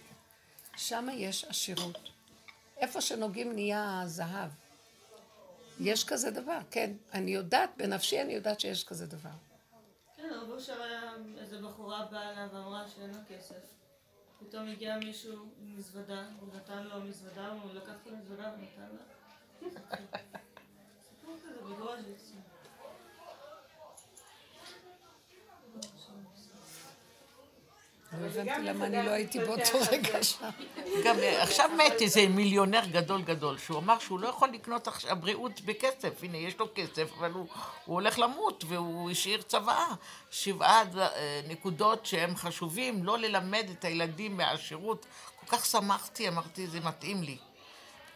שם 0.77 1.07
יש 1.13 1.45
עשירות. 1.45 1.99
איפה 2.77 3.01
שנוגעים 3.01 3.53
נהיה 3.53 4.01
הזהב. 4.05 4.51
יש 5.81 6.05
כזה 6.05 6.31
דבר, 6.31 6.59
כן. 6.71 6.93
אני 7.15 7.31
יודעת, 7.31 7.71
בנפשי 7.77 8.21
אני 8.23 8.33
יודעת 8.33 8.61
שיש 8.61 8.85
כזה 8.85 9.07
דבר. 9.07 9.31
כן, 10.17 10.31
רב 10.35 10.51
אושר 10.51 10.81
איזה 11.39 11.63
בחורה 11.63 12.07
באה 12.11 12.31
אליו 12.31 12.49
ואמרה 12.53 12.89
שאין 12.89 13.11
לה 13.11 13.21
כסף. 13.29 13.75
פתאום 14.41 14.69
הגיע 14.69 14.99
מישהו 14.99 15.33
עם 15.61 15.77
מזוודה, 15.77 16.25
הוא 16.41 16.49
נתן 16.55 16.83
לו 16.83 17.01
מזוודה, 17.01 17.49
הוא 17.49 17.73
לקח 17.75 17.93
את 18.03 18.13
המזוודה 18.13 18.53
ונתן 18.59 18.97
לה. 18.97 19.03
סיפור 21.09 21.37
כזה 21.43 21.61
בגרוז'יס. 21.63 22.33
לא 28.19 28.27
הבנתי 28.27 28.63
למה 28.63 28.87
אני 28.87 29.07
לא 29.07 29.11
הייתי 29.11 29.39
באותו 29.39 29.79
רגע 29.93 30.23
שם. 30.23 30.49
גם 31.05 31.19
אה, 31.19 31.43
עכשיו 31.43 31.71
מת 31.77 32.03
איזה 32.03 32.29
מיליונר 32.29 32.87
גדול 32.93 33.23
גדול, 33.23 33.59
שהוא 33.59 33.79
אמר 33.79 33.99
שהוא 33.99 34.21
לא 34.21 34.29
יכול 34.29 34.49
לקנות 34.49 34.89
עכשיו 34.89 35.17
בריאות 35.17 35.61
בכסף. 35.61 36.23
הנה, 36.23 36.37
יש 36.37 36.59
לו 36.59 36.69
כסף, 36.75 37.13
אבל 37.19 37.31
הוא, 37.31 37.47
הוא 37.85 37.95
הולך 37.95 38.19
למות, 38.19 38.65
והוא 38.69 39.11
השאיר 39.11 39.43
צוואה. 39.43 39.95
שבעה 40.31 40.83
אה, 40.99 41.41
נקודות 41.49 42.07
שהם 42.07 42.37
חשובים, 42.37 43.05
לא 43.05 43.19
ללמד 43.19 43.67
את 43.79 43.85
הילדים 43.85 44.37
מהשירות. 44.37 45.07
כל 45.41 45.47
כל 45.51 45.57
כך 45.57 45.67
שמחתי, 45.67 46.29
אמרתי, 46.29 46.67
זה 46.67 46.81
מתאים 46.81 47.23
לי. 47.23 47.37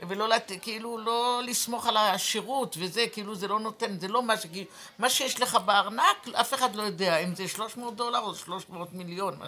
ולא, 0.03 0.29
לת... 0.29 0.53
כאילו, 0.63 0.99
לא 0.99 1.41
לסמוך 1.45 1.87
על 1.87 1.97
השירות 1.97 2.77
וזה, 2.79 3.07
כאילו 3.13 3.35
זה 3.35 3.49
לא 3.49 3.61
נותן, 3.61 3.99
זה 4.01 4.09
לא 4.09 4.23
מה 4.23 4.37
ש... 4.37 4.47
כאילו, 4.47 4.71
מה 4.99 5.11
שיש 5.11 5.41
לך 5.41 5.55
בארנק, 5.55 6.29
אף 6.33 6.55
אחד 6.55 6.75
לא 6.75 6.83
יודע 6.83 7.19
אם 7.19 7.35
זה 7.35 7.49
300 7.49 7.97
דולר 7.97 8.19
או 8.19 8.35
300 8.35 8.93
מיליון. 8.93 9.39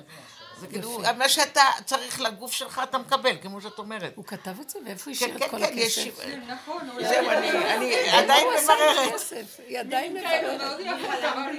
זה 0.60 0.66
כאילו, 0.66 1.00
מה 1.18 1.28
שאתה 1.28 1.62
צריך 1.84 2.20
לגוף 2.20 2.52
שלך 2.52 2.80
אתה 2.82 2.98
מקבל, 2.98 3.36
כמו 3.42 3.60
שאת 3.60 3.78
אומרת. 3.78 4.12
הוא 4.16 4.24
כתב 4.24 4.60
את 4.60 4.70
זה, 4.70 4.78
ואיפה 4.86 5.10
הוא 5.10 5.16
כן, 5.18 5.24
השאיר 5.24 5.38
כן, 5.38 5.44
את 5.44 5.50
כל 5.50 5.58
כן. 5.58 5.78
הכסף? 5.78 6.20
נכון, 6.46 6.90
הוא 6.90 7.02
זהו, 7.02 7.30
אני, 7.30 7.94
עדיין 8.10 8.46
מבררת. 8.62 9.32
היא 9.68 9.80
עדיין 9.80 10.20
כן, 10.20 10.46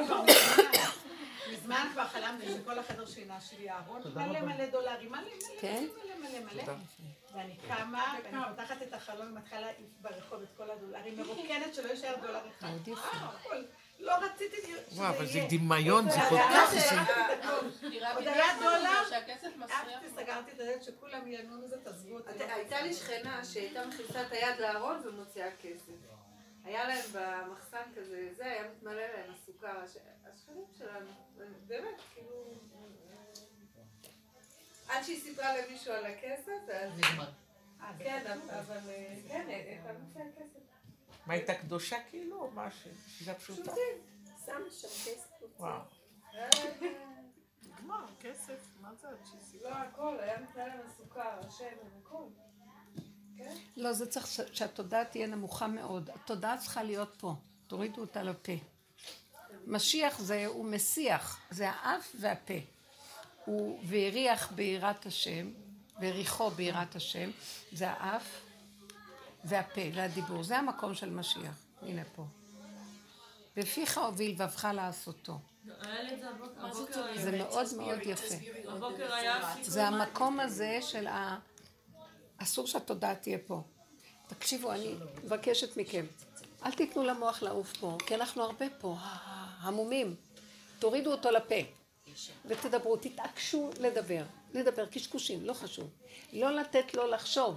מבררת. 0.03 0.27
מזמן 1.51 1.88
כבר 1.93 2.07
חלמתי 2.07 2.45
שכל 2.47 2.80
החדר 2.80 3.05
שינה 3.05 3.34
שלי 3.49 3.69
אהרון, 3.69 4.01
מלא 4.15 4.39
מלא 4.39 4.65
דולרים, 4.65 5.11
מלא 5.11 5.22
מלא 5.22 5.61
כן? 5.61 5.85
מלא 6.30 6.40
מלא. 6.54 6.64
ואני 7.34 7.56
קמה, 7.68 8.16
ואני 8.24 8.38
פותחת 8.49 8.82
את 8.82 8.94
החלון 8.94 9.28
ומתחילה 9.32 9.68
ברחוב 10.02 10.41
את 10.41 10.48
כל 10.58 10.70
הדולרים, 10.72 11.18
מרוקנת 11.18 11.74
שלא 11.76 11.90
יישאר 11.91 12.16
דולר 12.22 12.41
אחד. 12.60 12.68
אה, 12.68 12.94
הכל. 13.30 13.64
לא 13.99 14.14
רציתי 14.16 14.56
שזה 14.68 15.02
וואו, 15.02 15.10
אבל 15.16 15.26
זה 15.26 15.38
יהיה. 15.38 15.49
דמיון, 15.49 16.10
זה 16.10 16.18
כל 16.30 16.38
כך... 16.38 16.72
זה- 16.74 17.88
נראה 17.90 18.14
עוד 18.14 18.28
היה 18.28 18.45
דולר, 18.60 19.10
שהכסף 19.10 19.48
מסריח. 19.58 19.82
עפתי, 19.88 20.10
סגרתי 20.16 20.52
את 20.52 20.60
הדלת 20.60 20.84
שכולם 20.84 21.28
ייהנו 21.28 21.62
מזה, 21.66 21.78
תעזבו 21.84 22.16
אותי. 22.16 22.44
הייתה 22.44 22.82
לי 22.82 22.94
שכנה 22.94 23.45
שהייתה 23.45 23.86
מכניסה 23.88 24.22
את 24.28 24.32
היד 24.32 24.60
לארון 24.60 25.02
ומוציאה 25.06 25.49
כסף. 25.62 25.91
היה 26.64 26.88
להם 26.88 27.06
במחסן 27.14 27.82
כזה, 27.95 28.30
זה 28.38 28.45
היה 28.45 28.64
מתמלא 28.72 29.02
להם 29.02 29.34
הסוכר, 29.34 29.80
הש- 29.84 29.98
השכנים 30.34 30.66
שלנו, 30.78 31.10
באמת, 31.68 32.02
כאילו... 32.14 32.54
עד 34.88 35.03
שהיא 35.03 35.22
סיפרה 35.22 35.57
למישהו 35.57 35.93
על 35.93 36.05
הכסף, 36.05 36.69
אז... 36.73 36.91
נגמר. 36.97 37.30
אה, 37.81 37.91
כן. 37.99 38.39
אבל 38.49 38.89
אה, 38.89 39.15
כן, 39.27 39.45
הייתה 39.47 39.89
מוציאה 39.93 40.26
כסף. 40.35 40.59
מה, 41.26 41.34
הייתה 41.34 41.55
קדושה 41.55 41.97
כאילו, 42.09 42.41
או 42.41 42.51
מה 42.51 42.72
ש... 42.72 42.88
שאלה 43.07 43.35
פשוטה? 43.35 43.72
שם 44.45 44.61
שם 44.72 44.88
כסף. 44.88 45.27
וואו. 45.59 45.81
אה, 46.35 46.49
נגמר, 47.68 48.05
כסף, 48.19 48.59
מה 48.81 48.91
זה 49.01 49.09
עד 49.09 49.15
שהיא 49.26 49.41
סיפרה? 49.41 49.69
לא 49.69 49.76
הכל, 49.76 50.19
היה 50.19 50.39
מתמלא 50.39 50.68
להם 50.68 50.80
הסוכר, 50.85 51.39
השמן, 51.47 51.68
הכל. 52.01 52.23
לא, 53.77 53.93
זה 53.93 54.09
צריך 54.09 54.27
שהתודעה 54.27 55.05
תהיה 55.05 55.27
נמוכה 55.27 55.68
מאוד. 55.68 56.09
התודעה 56.09 56.57
צריכה 56.57 56.84
להיות 56.84 57.15
פה. 57.19 57.35
תורידו 57.68 58.01
אותה 58.01 58.23
לפה. 58.23 58.51
משיח 59.65 60.19
זה, 60.19 60.45
הוא 60.45 60.65
מסיח, 60.65 61.41
זה 61.51 61.69
האף 61.69 62.15
והפה. 62.19 62.53
הוא 63.48 63.80
והריח 63.84 64.52
ביראת 64.52 65.06
השם, 65.06 65.52
והריחו 65.99 66.49
ביראת 66.49 66.95
השם, 66.95 67.30
זה 67.72 67.90
האף 67.90 68.41
והפה 69.44 69.82
והדיבור. 69.94 70.44
זה 70.44 70.57
המקום 70.57 70.95
של 70.95 71.10
משיח. 71.10 71.64
הנה 71.82 72.02
פה. 72.15 72.26
בפיך 73.56 73.98
הוביל 73.98 74.32
לבבך 74.32 74.68
לעשותו. 74.74 75.40
זה 77.15 77.22
זה? 77.22 77.38
מאוד 77.38 77.68
מאוד 77.78 77.99
יפה. 78.06 78.36
זה 79.61 79.88
המקום 79.88 80.40
הזה 80.40 80.80
של 80.82 81.07
ה... 81.07 81.38
אסור 82.38 82.68
שהתודעה 82.68 83.15
תהיה 83.15 83.38
פה. 83.48 83.61
תקשיבו, 84.28 84.72
אני 84.72 84.95
מבקשת 85.24 85.78
מכם, 85.78 86.06
אל 86.65 86.72
תיתנו 86.72 87.03
למוח 87.03 87.41
לעוף 87.41 87.78
פה, 87.78 87.98
כי 88.06 88.15
אנחנו 88.15 88.44
הרבה 88.44 88.65
פה, 88.80 88.95
המומים. 89.60 90.15
תורידו 90.80 91.11
אותו 91.11 91.32
לפה 91.32 91.77
ותדברו, 92.45 92.98
תתעקשו 92.98 93.69
לדבר. 93.80 94.23
לדבר, 94.53 94.85
קשקושים, 94.85 95.45
לא 95.45 95.53
חשוב. 95.53 95.89
לא 96.34 96.52
לתת 96.52 96.94
לו 96.94 97.07
לחשוב. 97.07 97.56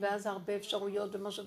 ואז 0.00 0.26
הרבה 0.26 0.56
אפשרויות 0.56 1.14
ומשהו... 1.14 1.44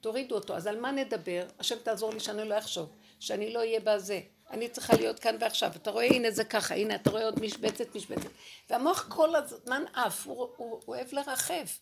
תורידו 0.00 0.34
אותו. 0.34 0.56
אז 0.56 0.66
על 0.66 0.80
מה 0.80 0.90
נדבר? 0.90 1.46
השם 1.58 1.78
תעזור 1.82 2.12
לי 2.12 2.20
שאני 2.20 2.48
לא 2.48 2.58
אחשוב, 2.58 2.88
שאני 3.20 3.52
לא 3.52 3.58
אהיה 3.58 3.80
בזה. 3.80 4.20
אני 4.50 4.68
צריכה 4.68 4.96
להיות 4.96 5.18
כאן 5.18 5.36
ועכשיו. 5.40 5.70
אתה 5.76 5.90
רואה, 5.90 6.04
הנה 6.04 6.30
זה 6.30 6.44
ככה, 6.44 6.74
הנה 6.74 6.94
אתה 6.94 7.10
רואה 7.10 7.24
עוד 7.24 7.40
משבצת, 7.40 7.94
משבצת. 7.94 8.30
והמוח 8.70 9.06
כל 9.08 9.34
הזמן 9.34 9.84
עף, 9.94 10.26
הוא, 10.26 10.36
הוא, 10.36 10.50
הוא 10.56 10.80
אוהב 10.88 11.06
לרחף. 11.12 11.78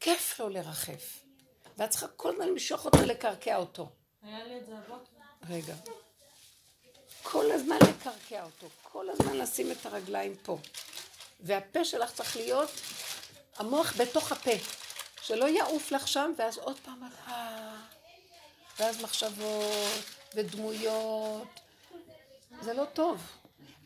כיף 0.00 0.40
לו 0.40 0.48
לרחף. 0.48 1.24
ואת 1.78 1.90
צריכה 1.90 2.08
כל 2.08 2.32
הזמן 2.32 2.48
למשוך 2.48 2.84
אותו, 2.84 2.98
לקרקע 3.06 3.56
אותו. 3.56 3.88
היה 4.22 4.44
לי 4.44 4.58
את 4.58 4.66
זה 4.66 4.72
הבוקר. 4.78 5.12
רגע. 5.48 5.74
כל 7.22 7.50
הזמן 7.50 7.76
לקרקע 7.76 8.44
אותו, 8.44 8.66
כל 8.82 9.10
הזמן 9.10 9.36
לשים 9.36 9.72
את 9.72 9.86
הרגליים 9.86 10.36
פה. 10.42 10.58
והפה 11.40 11.84
שלך 11.84 12.12
צריך 12.12 12.36
להיות 12.36 12.70
המוח 13.56 13.94
בתוך 14.00 14.32
הפה, 14.32 14.50
שלא 15.22 15.44
יעוף 15.48 15.92
לך 15.92 16.08
שם, 16.08 16.32
ואז 16.38 16.58
עוד 16.58 16.76
פעם, 16.84 17.02
ואז 18.78 19.02
מחשבות 19.02 20.04
ודמויות. 20.34 21.48
זה 22.60 22.72
לא 22.72 22.84
טוב. 22.84 23.22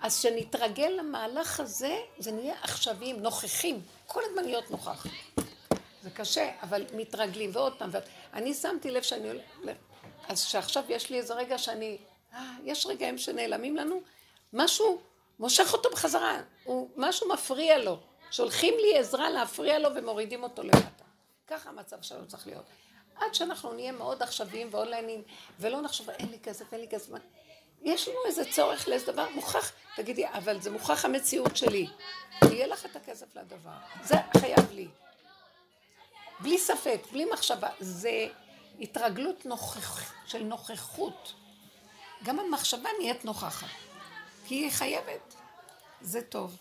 אז 0.01 0.19
כשנתרגל 0.19 0.89
למהלך 0.89 1.61
הזה, 1.61 1.99
זה 2.19 2.33
נהיה 2.33 2.55
עכשוויים, 2.63 3.23
נוכחים, 3.23 3.83
כל 4.07 4.21
הזמן 4.25 4.45
להיות 4.45 4.71
נוכח. 4.71 5.07
זה 6.03 6.11
קשה, 6.11 6.51
אבל 6.63 6.85
מתרגלים, 6.95 7.51
ועוד 7.53 7.79
פעם, 7.79 7.91
ועוד. 7.93 8.05
אני 8.33 8.55
שמתי 8.55 8.91
לב 8.91 9.03
שאני... 9.03 9.29
אז 10.29 10.41
שעכשיו 10.41 10.85
יש 10.89 11.11
לי 11.11 11.19
איזה 11.19 11.35
רגע 11.35 11.59
שאני... 11.59 11.99
אה, 12.37 12.43
יש 12.65 12.87
רגעים 12.87 13.19
שנעלמים 13.19 13.77
לנו, 13.77 14.01
משהו 14.53 15.01
מושך 15.39 15.73
אותו 15.73 15.91
בחזרה, 15.91 16.41
הוא, 16.65 16.89
משהו 16.97 17.29
מפריע 17.29 17.79
לו. 17.79 17.99
שולחים 18.31 18.75
לי 18.79 18.99
עזרה 18.99 19.31
להפריע 19.31 19.79
לו 19.79 19.89
ומורידים 19.95 20.43
אותו 20.43 20.63
למטה. 20.63 21.05
ככה 21.47 21.71
המצב 21.71 21.97
שלנו 22.03 22.29
צריך 22.29 22.47
להיות. 22.47 22.65
עד 23.17 23.35
שאנחנו 23.35 23.73
נהיה 23.73 23.93
מאוד 23.93 24.23
עכשוויים 24.23 24.69
ואונליינים, 24.71 25.23
ולא 25.61 25.81
נחשוב, 25.81 26.11
אין 26.11 26.31
לי 26.31 26.39
כסף, 26.39 26.73
אין 26.73 26.81
לי 26.81 26.89
כסף. 26.89 27.13
יש 27.83 28.09
לנו 28.09 28.19
איזה 28.27 28.43
צורך 28.51 28.89
לאיזה 28.89 29.13
דבר 29.13 29.29
מוכח, 29.31 29.73
תגידי, 29.97 30.29
אבל 30.29 30.61
זה 30.61 30.71
מוכח 30.71 31.05
המציאות 31.05 31.57
שלי. 31.57 31.87
יהיה 32.43 32.67
לך 32.67 32.87
את 32.87 32.97
הכסף 32.97 33.37
לדבר. 33.37 33.71
זה 34.03 34.15
חייב 34.37 34.73
לי. 34.73 34.89
בלי 36.41 36.59
ספק, 36.59 37.01
בלי 37.13 37.25
מחשבה. 37.25 37.69
זה 37.81 38.27
התרגלות 38.81 39.47
נוכח, 39.47 40.13
של 40.27 40.43
נוכחות. 40.43 41.33
גם 42.25 42.41
המחשבה 42.41 42.89
נהיית 42.99 43.25
נוכחת. 43.25 43.67
כי 44.47 44.55
היא 44.55 44.71
חייבת. 44.71 45.35
זה 46.01 46.23
טוב. 46.23 46.59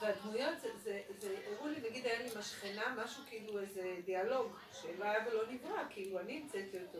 והדמויות, 0.00 0.60
זה, 0.60 0.68
זה, 0.82 1.00
זה, 1.20 1.36
הראו 1.46 1.68
לי, 1.68 1.90
נגיד 1.90 2.06
היה 2.06 2.18
לי 2.18 2.30
עם 2.32 2.38
השכנה, 2.38 2.94
משהו 3.04 3.22
כאילו 3.28 3.60
איזה 3.60 3.96
דיאלוג, 4.04 4.52
שלא 4.72 5.04
היה 5.04 5.28
ולא 5.28 5.42
נברא, 5.50 5.82
כאילו 5.90 6.20
אני 6.20 6.40
המצאתי 6.42 6.78
אותו. 6.86 6.98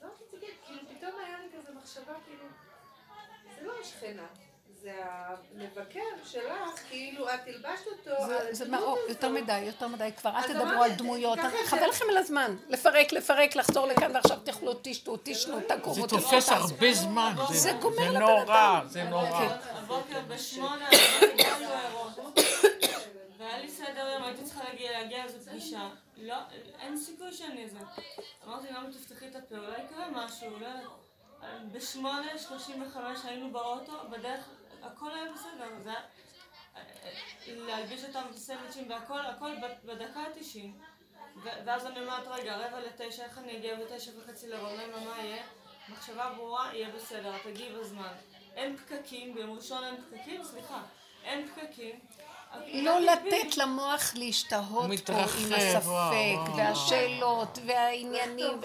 אז 0.00 0.04
אמרתי, 0.04 0.24
תגיד, 0.30 0.50
כאילו 0.66 0.80
פתאום 0.96 1.12
היה 1.24 1.38
לי 1.40 1.48
כזה 1.58 1.72
מחשבה, 1.74 2.14
כאילו, 2.26 2.44
זה 3.54 3.66
לא 3.66 3.80
השכנה, 3.80 4.26
זה 4.82 4.92
המבקר 5.04 6.00
שלך, 6.24 6.80
כאילו 6.88 7.28
את 7.34 7.40
הלבשת 7.46 7.86
אותו, 7.86 8.26
זה, 8.26 8.40
על 8.40 8.54
זה 8.54 8.68
מאוד, 8.68 8.98
הזו. 8.98 9.08
יותר 9.08 9.28
מדי, 9.28 9.58
יותר 9.58 9.88
מדי, 9.88 10.10
כבר 10.16 10.30
אל 10.36 10.42
תדברו 10.42 10.82
על 10.82 10.90
דמויות, 10.92 11.38
זה- 11.42 11.66
חבל 11.66 11.86
לכם 11.88 12.04
על 12.10 12.16
הזמן, 12.16 12.56
לפרק, 12.68 13.12
לפרק, 13.12 13.56
לחזור 13.56 13.86
לכאן 13.86 14.14
ועכשיו 14.14 14.38
תאכלו, 14.44 14.72
תשתו, 14.82 15.16
תשנו, 15.22 15.60
תקומו, 15.60 15.94
זה 15.94 16.00
תלכו, 16.02 16.16
תופס. 16.30 16.48
הרבה 16.48 16.92
זמן. 16.94 17.34
זה 17.52 17.72
גומר 17.72 17.96
זה 17.96 18.08
לבן 18.10 18.18
נורא, 18.20 18.42
אדם. 18.42 18.86
זה 18.88 19.02
נורא. 19.04 19.48
הבוקר 19.74 20.20
בשמונה, 20.28 20.88
לא. 21.48 22.30
והיה 23.38 23.58
לי 23.58 23.68
סדר 23.68 24.08
יום, 24.14 24.22
הייתי 24.22 24.44
צריכה 24.44 24.60
להגיע, 24.64 24.92
להגיע 24.92 25.18
לאיזו 25.24 25.38
פגישה. 25.50 25.88
לא, 26.16 26.36
אין 26.80 26.96
סיכוי 26.96 27.32
שאני 27.32 27.62
איזה. 27.64 27.78
אמרתי, 28.46 28.66
למה 28.70 28.86
תפתחי 28.92 29.26
את 29.28 29.36
הפה, 29.36 29.54
אולי 29.56 29.82
יקרה 29.84 30.06
משהו, 30.10 30.46
אולי... 30.54 30.68
בשמונה, 31.72 32.38
שלושים 32.48 32.82
וחמש 32.86 33.18
היינו 33.24 33.50
באוטו, 33.52 33.92
בדרך, 34.10 34.44
הכל 34.92 35.14
היה 35.14 35.32
בסדר, 35.32 35.68
זה 35.84 35.90
היה... 35.90 36.00
להלביש 37.46 38.04
אותם 38.04 38.22
בסנדוויצ'ים 38.34 38.90
והכל, 38.90 39.26
הכל 39.26 39.50
בדקה 39.84 40.20
התשעים. 40.30 40.78
ו- 41.44 41.48
ואז 41.66 41.86
אני 41.86 42.00
אומרת, 42.00 42.26
רגע, 42.26 42.56
רבע 42.56 42.80
לתשע, 42.80 43.24
איך 43.24 43.38
אני 43.38 43.56
אגיע 43.56 43.76
בתשע 43.76 44.10
וחצי 44.18 44.48
לרוממה, 44.48 45.04
מה 45.04 45.18
יהיה? 45.18 45.42
מחשבה 45.88 46.32
ברורה, 46.36 46.70
יהיה 46.72 46.88
בסדר, 46.90 47.32
תגיעי 47.44 47.72
בזמן. 47.72 48.12
אין 48.56 48.76
פקקים, 48.76 49.34
ביום 49.34 49.56
ראשון 49.56 49.84
אין 49.84 49.96
פקקים, 49.96 50.44
סליחה, 50.44 50.82
אין 51.24 51.48
פקקים. 51.48 52.00
לא 52.74 53.00
לתת 53.00 53.56
למוח 53.56 54.14
להשתהות 54.14 54.90
פה 55.06 55.12
עם 55.12 55.52
הספק. 55.52 56.56
והשאלות, 56.56 57.58
והעניינים. 57.66 58.60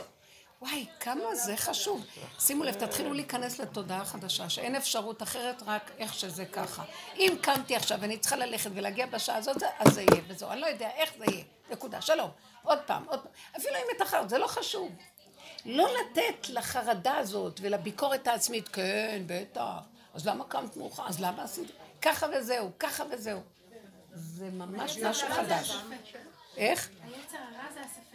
וואי, 0.63 0.85
כמה 0.99 1.35
זה 1.35 1.57
חשוב. 1.57 2.05
שימו 2.39 2.63
לב, 2.63 2.73
תתחילו 2.73 3.13
להיכנס 3.13 3.59
לתודעה 3.59 4.05
חדשה, 4.05 4.49
שאין 4.49 4.75
אפשרות 4.75 5.23
אחרת, 5.23 5.63
רק 5.65 5.91
איך 5.97 6.13
שזה 6.13 6.45
ככה. 6.45 6.83
אם 7.15 7.33
קמתי 7.41 7.75
עכשיו 7.75 7.97
ואני 8.01 8.17
צריכה 8.17 8.35
ללכת 8.35 8.69
ולהגיע 8.73 9.05
בשעה 9.05 9.37
הזאת, 9.37 9.63
אז 9.79 9.93
זה 9.93 10.01
יהיה, 10.01 10.21
וזהו. 10.27 10.51
אני 10.51 10.61
לא 10.61 10.65
יודע 10.65 10.89
איך 10.95 11.11
זה 11.17 11.25
יהיה. 11.31 11.43
נקודה. 11.71 12.01
שלום. 12.01 12.29
עוד 12.63 12.79
פעם, 12.85 13.03
עוד 13.07 13.19
פעם. 13.19 13.31
אפילו 13.57 13.75
אם 13.75 13.95
התאחרת, 13.95 14.29
זה 14.29 14.37
לא 14.37 14.47
חשוב. 14.47 14.91
לא 15.65 15.87
לתת 15.93 16.49
לחרדה 16.49 17.17
הזאת 17.17 17.59
ולביקורת 17.63 18.27
העצמית, 18.27 18.67
כן, 18.67 19.23
בטח, 19.25 19.79
אז 20.13 20.27
למה 20.27 20.45
קמת 20.45 20.77
מאוחר? 20.77 21.07
אז 21.07 21.19
למה 21.19 21.43
עשית? 21.43 21.71
ככה 22.01 22.27
וזהו, 22.37 22.71
ככה 22.79 23.03
וזהו. 23.11 23.41
זה 24.13 24.49
ממש 24.49 24.97
משהו 24.97 25.27
חדש. 25.27 25.77
איך? 26.57 26.89
היצר 27.03 27.37
הרע 27.37 27.73
זה 27.73 27.79
הספק. 27.81 28.12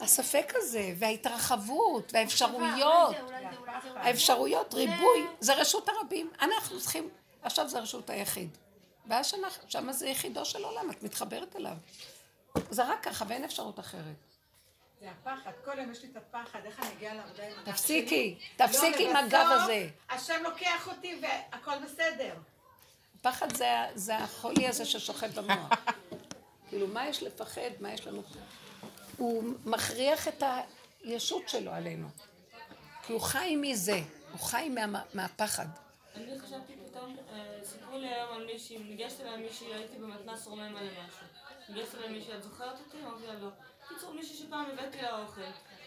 הספק 0.00 0.52
הזה, 0.56 0.92
וההתרחבות, 0.98 2.12
והאפשרויות, 2.14 3.16
האפשרויות, 3.96 4.74
ריבוי, 4.74 5.26
זה 5.40 5.54
רשות 5.54 5.88
הרבים. 5.88 6.30
אנחנו 6.40 6.80
צריכים, 6.80 7.08
עכשיו 7.42 7.68
זה 7.68 7.78
רשות 7.78 8.10
היחיד. 8.10 8.56
ואז 9.06 9.26
שאנחנו, 9.26 9.70
שמה 9.70 9.92
זה 9.92 10.08
יחידו 10.08 10.44
של 10.44 10.64
עולם, 10.64 10.90
את 10.90 11.02
מתחברת 11.02 11.56
אליו. 11.56 11.76
זה 12.70 12.84
רק 12.84 13.02
ככה, 13.02 13.24
ואין 13.28 13.44
אפשרות 13.44 13.80
אחרת. 13.80 14.30
זה 15.00 15.10
הפחד, 15.10 15.50
כל 15.64 15.78
יום 15.78 15.92
יש 15.92 16.02
לי 16.02 16.08
את 16.12 16.16
הפחד, 16.16 16.58
איך 16.64 16.80
אני 16.80 16.88
אגיע 16.92 17.14
לעבודה 17.14 17.46
עם 17.46 17.52
הגב 17.58 17.72
תפסיקי, 17.72 18.36
שלי. 18.38 18.66
תפסיקי 18.66 19.08
עם 19.08 19.14
לא, 19.14 19.18
הגב 19.18 19.46
הזה. 19.50 19.88
השם 20.10 20.42
לוקח 20.42 20.88
אותי 20.88 21.20
והכל 21.22 21.78
בסדר. 21.84 22.34
פחד 23.22 23.56
זה, 23.56 23.68
זה 23.94 24.16
החולי 24.16 24.68
הזה 24.68 24.84
ששוכב 24.84 25.40
במוח. 25.40 25.70
כאילו, 26.68 26.86
מה 26.86 27.08
יש 27.08 27.22
לפחד? 27.22 27.70
מה 27.80 27.92
יש 27.92 28.06
לנו? 28.06 28.22
הוא 29.20 29.44
מכריח 29.64 30.28
את 30.28 30.42
הישות 31.02 31.48
שלו 31.48 31.72
עלינו. 31.72 32.08
כי 33.02 33.12
הוא 33.12 33.20
חי 33.20 33.56
מזה, 33.56 34.00
הוא 34.32 34.40
חי 34.40 34.68
מה, 34.68 35.02
מהפחד. 35.14 35.66
אני 36.14 36.40
חשבתי 36.40 36.72
פתאום, 36.88 37.16
אה, 37.32 37.58
סיפרו 37.64 37.98
לי 37.98 38.08
היום 38.08 38.36
על 38.36 38.46
מישהי, 38.46 38.78
ניגשתי 38.78 39.22
אליי 39.22 39.36
מישהי, 39.36 39.74
הייתי 39.74 39.98
במתנ"ס 39.98 40.46
רומם 40.46 40.76
עליה 40.76 40.90
משהו. 40.90 41.26
ניגשתי 41.68 41.96
אליי 41.96 42.08
מישהי, 42.08 42.34
את 42.34 42.42
זוכרת 42.42 42.80
אותי? 42.86 42.96
אמרתי 43.02 43.26
לה 43.26 43.34
לא. 43.34 43.48
קיצור, 43.88 44.12
מישהי 44.12 44.36
שפעם 44.36 44.66
הבאתי 44.72 45.02
לה 45.02 45.18
אוכל. 45.18 45.40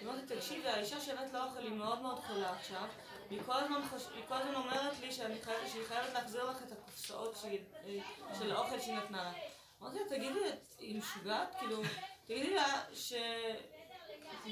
אמרתי, 0.03 0.35
תקשיבי, 0.35 0.67
האישה 0.67 1.01
שהבאת 1.01 1.33
לה 1.33 1.43
אוכל 1.43 1.59
היא 1.59 1.71
מאוד 1.71 2.01
מאוד 2.01 2.19
חולה 2.19 2.51
עכשיו. 2.51 2.87
והיא 3.29 3.41
כל 3.45 3.53
הזמן, 3.53 3.81
חוש... 3.89 4.03
היא 4.15 4.23
כל 4.27 4.35
הזמן 4.35 4.55
אומרת 4.55 4.99
לי 4.99 5.11
שאני 5.11 5.41
חייבת, 5.41 5.69
שהיא 5.71 5.83
חייבת 5.87 6.13
להחזיר 6.13 6.49
לך 6.49 6.57
את 6.67 6.71
הקופסאות 6.71 7.43
אה, 7.45 8.35
של 8.39 8.51
האוכל 8.51 8.79
שהיא 8.79 8.95
נתנה 8.95 9.23
לה. 9.23 9.33
אמרתי 9.81 9.99
לה, 9.99 10.05
תגידי, 10.09 10.39
היא 10.79 10.97
משוגעת? 10.99 11.55
כאילו, 11.59 11.81
תגידי 12.25 12.53
לה 12.53 12.81
ש... 12.93 13.13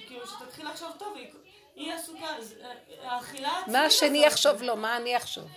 כאילו, 0.08 0.28
שתתחיל 0.28 0.68
לחשוב 0.68 0.92
טוב, 0.98 1.18
היא, 1.76 1.94
עסוקה, 1.94 2.28
האכילה 3.04 3.50
העצמית 3.50 3.76
מה 3.76 3.86
השני 3.86 4.26
יחשוב 4.26 4.62
לו? 4.62 4.76
מה 4.76 4.98
אני 4.98 5.18
אחשוב? 5.18 5.48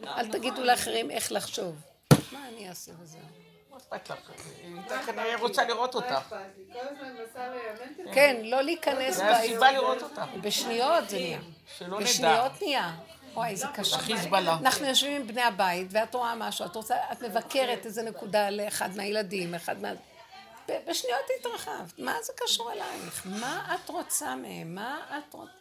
לא, 0.00 0.10
אל 0.10 0.14
נכון. 0.14 0.30
תגידו 0.32 0.62
לאחרים 0.62 1.10
איך 1.10 1.32
לחשוב. 1.32 1.76
מה 2.32 2.48
אני 2.48 2.68
אעשה 2.68 2.92
לך? 2.92 2.98
היא 4.62 4.76
כנראה 5.06 5.36
רוצה 5.36 5.64
לראות 5.64 5.94
אותך. 5.94 6.34
כן, 8.14 8.40
לא 8.44 8.62
להיכנס 8.62 9.16
זה 9.16 9.24
בה. 9.24 9.38
הסיבה 9.38 9.72
לראות 9.72 10.02
אותך. 10.02 10.22
בשניות 10.40 11.08
זה 11.08 11.16
נהיה. 11.16 11.38
שלא 11.78 12.00
נדע. 12.00 12.06
בשניות 12.06 12.62
נהיה. 12.62 12.92
וואי, 13.34 13.56
זה 13.56 13.66
קשה. 13.74 13.96
החיזבאללה. 13.96 14.56
אנחנו 14.60 14.86
יושבים 14.86 15.20
עם 15.20 15.26
בני 15.26 15.42
הבית, 15.42 15.86
ואת 15.90 16.14
רואה 16.14 16.34
משהו, 16.34 16.66
את 16.66 16.76
רוצה, 16.76 16.96
את 17.12 17.22
מבקרת 17.22 17.86
איזה 17.86 18.02
נקודה 18.02 18.50
לאחד 18.50 18.96
מהילדים, 18.96 19.54
אחד 19.54 19.82
מה... 19.82 19.88
בשניות 20.68 21.24
התרחבת. 21.40 21.98
מה 21.98 22.22
זה 22.22 22.32
קשור 22.36 22.72
אלייך? 22.72 23.22
מה 23.24 23.74
את 23.74 23.88
רוצה 23.88 24.34
מהם? 24.34 24.74
מה 24.74 25.18
את 25.18 25.34
רוצה? 25.34 25.52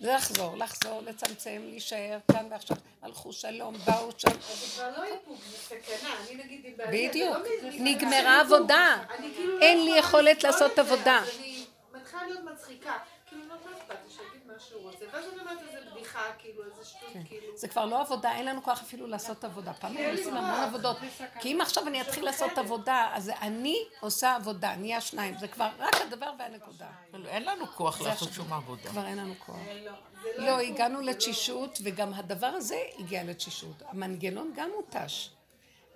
זה 0.00 0.14
לחזור, 0.14 0.56
לחזור, 0.56 1.02
לצמצם, 1.02 1.62
להישאר 1.64 2.18
כאן 2.32 2.46
ועכשיו. 2.50 2.76
הלכו 3.02 3.32
שלום, 3.32 3.74
באו 3.86 4.10
שלום. 4.18 4.34
זה 4.40 4.66
כבר 4.74 4.90
לא 4.96 5.04
איפוק, 5.04 5.38
זה 5.50 5.56
סכנה. 5.56 6.14
אני 6.26 6.44
נגיד 6.44 6.60
עם 6.64 6.72
בעלי... 6.76 7.08
בדיוק. 7.08 7.36
לא 7.36 7.70
נגמרה 7.72 8.40
עבודה. 8.40 8.96
אני 9.18 9.34
כאילו 9.34 9.58
לא 9.58 9.64
אין 9.64 9.84
לי 9.84 9.98
יכולת 9.98 10.44
לעשות 10.44 10.78
עבודה. 10.78 11.22
אני 11.36 11.64
מתחילה 11.92 12.26
להיות 12.26 12.44
מצחיקה. 12.44 12.98
כאילו, 13.32 13.48
לא 13.48 13.54
מה 13.64 13.78
אכפת 13.78 13.96
לי, 14.04 14.10
שיגיד 14.10 14.46
מה 14.46 14.52
שהוא 14.68 14.82
רוצה. 14.82 15.04
ואז 15.12 15.24
אני 15.32 15.40
אומרת 15.40 15.58
איזה 15.68 15.90
בדיחה, 15.90 16.20
כאילו, 16.38 16.64
איזה 16.64 16.84
שטות, 16.84 17.10
כאילו. 17.24 17.56
זה 17.56 17.68
כבר 17.68 17.86
לא 17.86 18.00
עבודה, 18.00 18.32
אין 18.32 18.46
לנו 18.46 18.62
כוח 18.62 18.80
אפילו 18.80 19.06
לעשות 19.06 19.44
עבודה. 19.44 19.72
פעם 19.72 19.96
היינו 19.96 20.18
עושים 20.18 20.36
המון 20.36 20.60
עבודות. 20.60 20.96
כי 21.40 21.52
אם 21.52 21.60
עכשיו 21.60 21.88
אני 21.88 22.00
אתחיל 22.00 22.24
לעשות 22.24 22.58
עבודה, 22.58 23.10
אז 23.14 23.32
אני 23.40 23.84
עושה 24.00 24.34
עבודה, 24.34 24.76
נהיה 24.76 25.00
שניים. 25.00 25.38
זה 25.38 25.48
כבר 25.48 25.68
רק 25.78 25.94
הדבר 26.06 26.32
והנקודה. 26.38 26.88
אין 27.26 27.44
לנו 27.44 27.66
כוח 27.66 28.00
לעשות 28.00 28.32
שום 28.32 28.52
עבודה. 28.52 28.90
כבר 28.90 29.06
אין 29.06 29.18
לנו 29.18 29.34
כוח. 29.46 29.56
לא, 29.84 29.92
לא 30.38 30.46
לא, 30.46 30.60
הגענו 30.60 30.98
זה 30.98 31.04
לתשישות, 31.04 31.78
וגם 31.82 32.14
הדבר 32.14 32.46
הזה 32.46 32.76
הגיע 32.98 33.24
לתשישות. 33.24 33.82
המנגנון 33.88 34.52
גם 34.56 34.70
מותש, 34.76 35.30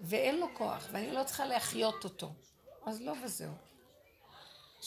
ואין 0.00 0.38
לו 0.38 0.46
כוח, 0.54 0.86
ואני 0.92 1.12
לא 1.12 1.24
צריכה 1.24 1.44
להחיות 1.44 2.04
אותו. 2.04 2.30
אז 2.86 3.00
לא 3.02 3.12
וזהו. 3.24 3.65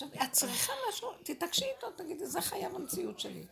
עכשיו, 0.03 0.23
את 0.23 0.31
צריכה 0.31 0.73
משהו, 0.89 1.11
תתעקשי 1.23 1.65
איתו, 1.65 1.91
תגידי, 1.91 2.25
זה 2.25 2.41
חייב 2.41 2.75
המציאות 2.75 3.19
שלי. 3.19 3.43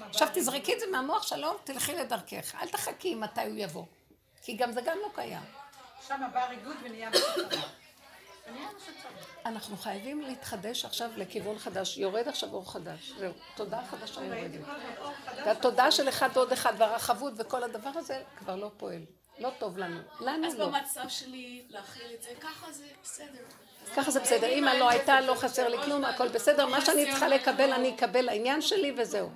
עכשיו 0.00 0.28
תזרקי 0.34 0.74
את 0.74 0.80
זה 0.80 0.86
מהמוח, 0.86 1.22
שלום, 1.22 1.56
תלכי 1.64 1.94
לדרכך. 1.94 2.54
אל 2.54 2.68
תחכי 2.68 3.14
מתי 3.14 3.40
הוא 3.40 3.56
יבוא. 3.56 3.84
כי 4.42 4.56
גם 4.56 4.72
זה 4.72 4.80
גם 4.80 4.98
לא 5.02 5.08
קיים. 5.14 5.42
שם 6.08 6.22
הבא 6.22 6.48
ריגוד 6.48 6.76
ונהיה 6.84 7.10
טוב. 7.12 7.60
אנחנו 9.46 9.76
חייבים 9.76 10.20
להתחדש 10.20 10.84
עכשיו 10.84 11.10
לכיוון 11.16 11.58
חדש. 11.58 11.98
יורד 11.98 12.28
עכשיו 12.28 12.52
אור 12.52 12.72
חדש. 12.72 13.12
זהו, 13.18 13.32
תודה 13.56 13.82
חדשה 13.90 14.24
יורדת. 14.24 14.60
והתודה 15.46 15.90
של 15.90 16.08
אחד 16.08 16.28
ועוד 16.34 16.52
אחד, 16.52 16.74
והרחבות 16.78 17.32
וכל 17.36 17.62
הדבר 17.62 17.90
הזה 17.94 18.22
כבר 18.38 18.56
לא 18.56 18.70
פועל. 18.76 19.02
לא 19.38 19.50
טוב 19.58 19.78
לנו. 19.78 20.00
לנו 20.20 20.46
אז 20.46 20.54
לא. 20.54 20.68
במצב 20.68 21.08
שלי 21.08 21.66
להכיל 21.68 22.14
את 22.14 22.22
זה, 22.22 22.30
ככה 22.40 22.72
זה 22.72 22.86
בסדר. 23.02 23.44
ככה 23.96 24.10
זה 24.10 24.20
בסדר. 24.20 24.46
אמא 24.46 24.70
לא 24.70 24.88
הייתה, 24.88 25.20
לא 25.20 25.34
חסר 25.34 25.68
לי 25.68 25.78
כלום, 25.84 26.04
הכל 26.04 26.28
בסדר. 26.28 26.66
מה 26.66 26.84
שאני 26.84 27.10
צריכה 27.10 27.28
לקבל, 27.28 27.72
אני 27.72 27.94
אקבל 27.94 28.28
העניין 28.28 28.62
שלי 28.62 28.92
וזהו. 28.96 29.28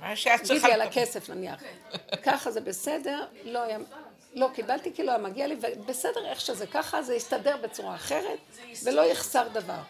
מה 0.00 0.16
שאת 0.16 0.42
צריכה... 0.42 0.68
תגידי 0.68 0.72
על. 0.72 0.80
הכסף 0.80 1.30
נניח. 1.30 1.60
ככה 2.22 2.50
זה 2.50 2.60
בסדר, 2.60 3.26
לא 3.44 3.58
היה... 3.58 3.78
לא 4.34 4.48
קיבלתי 4.54 4.94
כי 4.94 5.02
לא 5.02 5.10
היה 5.10 5.20
מגיע 5.20 5.46
לי, 5.46 5.56
ובסדר 5.60 6.26
איך 6.26 6.40
שזה 6.40 6.66
ככה, 6.66 7.02
זה 7.02 7.14
יסתדר 7.14 7.56
בצורה 7.56 7.94
אחרת, 7.94 8.38
ולא 8.84 9.02
יחסר 9.02 9.48
דבר. 9.52 9.80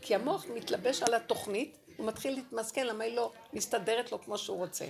כי 0.00 0.14
המוח 0.14 0.44
מתלבש 0.54 1.02
על 1.02 1.14
התוכנית, 1.14 1.76
הוא 1.96 2.06
מתחיל 2.06 2.34
להתמסכן 2.34 2.86
למה 2.86 3.04
היא 3.04 3.16
לא 3.16 3.32
מסתדרת 3.52 4.12
לו 4.12 4.22
כמו 4.22 4.38
שהוא 4.38 4.58
רוצה. 4.58 4.84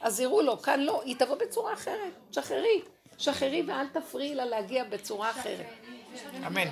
אז 0.00 0.20
יראו 0.20 0.42
לו, 0.42 0.62
כאן 0.62 0.80
לא, 0.80 1.02
היא 1.04 1.16
תבוא 1.18 1.36
בצורה 1.36 1.72
אחרת, 1.72 2.12
שחררי, 2.32 2.82
שחררי 3.18 3.62
ואל 3.66 3.86
תפריעי 3.92 4.34
לה 4.34 4.44
להגיע 4.44 4.84
בצורה 4.84 5.30
אחרת. 5.30 5.66
אמן. 6.46 6.68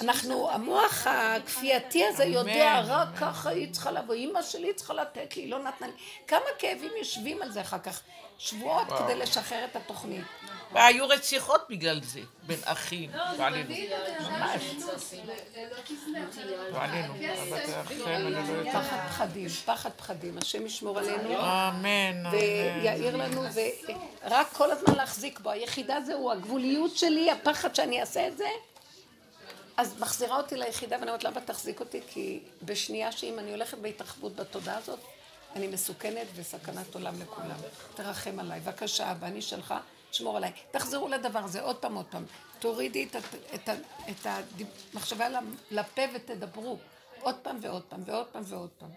אנחנו, 0.00 0.50
המוח 0.50 1.06
הכפייתי 1.06 2.06
הזה 2.06 2.24
יודע, 2.24 2.82
רק 2.86 3.08
ככה 3.20 3.50
היא 3.50 3.72
צריכה 3.72 3.90
לבוא, 3.90 4.14
אימא 4.14 4.42
שלי 4.42 4.74
צריכה 4.74 4.94
לתת 4.94 5.36
לי, 5.36 5.46
לא 5.46 5.58
נתנה 5.58 5.86
לי. 5.86 5.92
כמה 6.26 6.40
כאבים 6.58 6.90
יושבים 6.98 7.42
על 7.42 7.50
זה 7.50 7.60
אחר 7.60 7.78
כך, 7.78 8.00
שבועות 8.38 8.86
כדי 8.98 9.14
לשחרר 9.14 9.64
את 9.64 9.76
התוכנית. 9.76 10.24
והיו 10.72 11.08
רציחות 11.08 11.66
בגלל 11.70 12.00
זה, 12.02 12.20
בין 12.42 12.58
אחים. 12.64 13.10
לא, 13.14 13.24
לא 13.38 13.44
עלינו. 13.44 13.74
ממש. 14.20 14.62
לא 14.80 14.92
לא 16.70 16.78
עלינו. 16.78 17.14
אבל 17.14 17.80
אחריהם 17.82 18.26
אני 18.26 18.48
לא 18.48 18.58
יודעת. 18.58 18.74
פחד 18.74 19.06
פחדים, 19.08 19.48
פחד 19.48 19.90
פחדים, 19.96 20.38
השם 20.38 20.66
ישמור 20.66 20.98
עלינו. 20.98 21.40
אמן. 21.40 22.30
ויעיר 22.30 23.16
לנו, 23.16 23.42
ורק 24.24 24.52
כל 24.52 24.70
הזמן 24.70 24.94
להחזיק 24.94 25.40
בו. 25.40 25.50
היחידה 25.50 26.00
זה 26.00 26.14
הוא, 26.14 26.32
הגבוליות 26.32 26.96
שלי, 26.96 27.30
הפחד 27.30 27.74
שאני 27.74 28.00
אעשה 28.00 28.28
את 28.28 28.36
זה. 28.36 28.48
אז 29.76 30.00
מחזירה 30.00 30.36
אותי 30.36 30.56
ליחידה 30.56 30.96
ואני 30.96 31.06
אומרת, 31.06 31.24
למה 31.24 31.40
תחזיק 31.40 31.80
אותי? 31.80 32.00
כי 32.08 32.40
בשנייה 32.62 33.12
שאם 33.12 33.38
אני 33.38 33.50
הולכת 33.50 33.78
בהתרחבות 33.78 34.36
בתודעה 34.36 34.78
הזאת, 34.78 35.00
אני 35.56 35.66
מסוכנת 35.66 36.26
וסכנת 36.34 36.94
עולם 36.94 37.22
לכולם. 37.22 37.56
תרחם 37.94 38.38
עליי, 38.38 38.60
בבקשה, 38.60 39.12
אבא, 39.12 39.26
אני 39.26 39.42
שלך, 39.42 39.74
שמור 40.12 40.36
עליי. 40.36 40.52
תחזרו 40.70 41.08
לדבר 41.08 41.38
הזה 41.38 41.62
עוד 41.62 41.76
פעם, 41.76 41.94
עוד 41.94 42.06
פעם. 42.10 42.24
תורידי 42.58 43.04
את, 43.04 43.16
את, 43.54 43.68
את 44.10 44.26
המחשבה 44.94 45.26
לפה 45.70 46.02
ותדברו. 46.14 46.78
עוד 47.20 47.34
פעם 47.42 47.58
ועוד 47.62 47.82
פעם 47.82 48.02
ועוד 48.06 48.26
פעם 48.26 48.42
ועוד 48.46 48.70
פעם. 48.78 48.90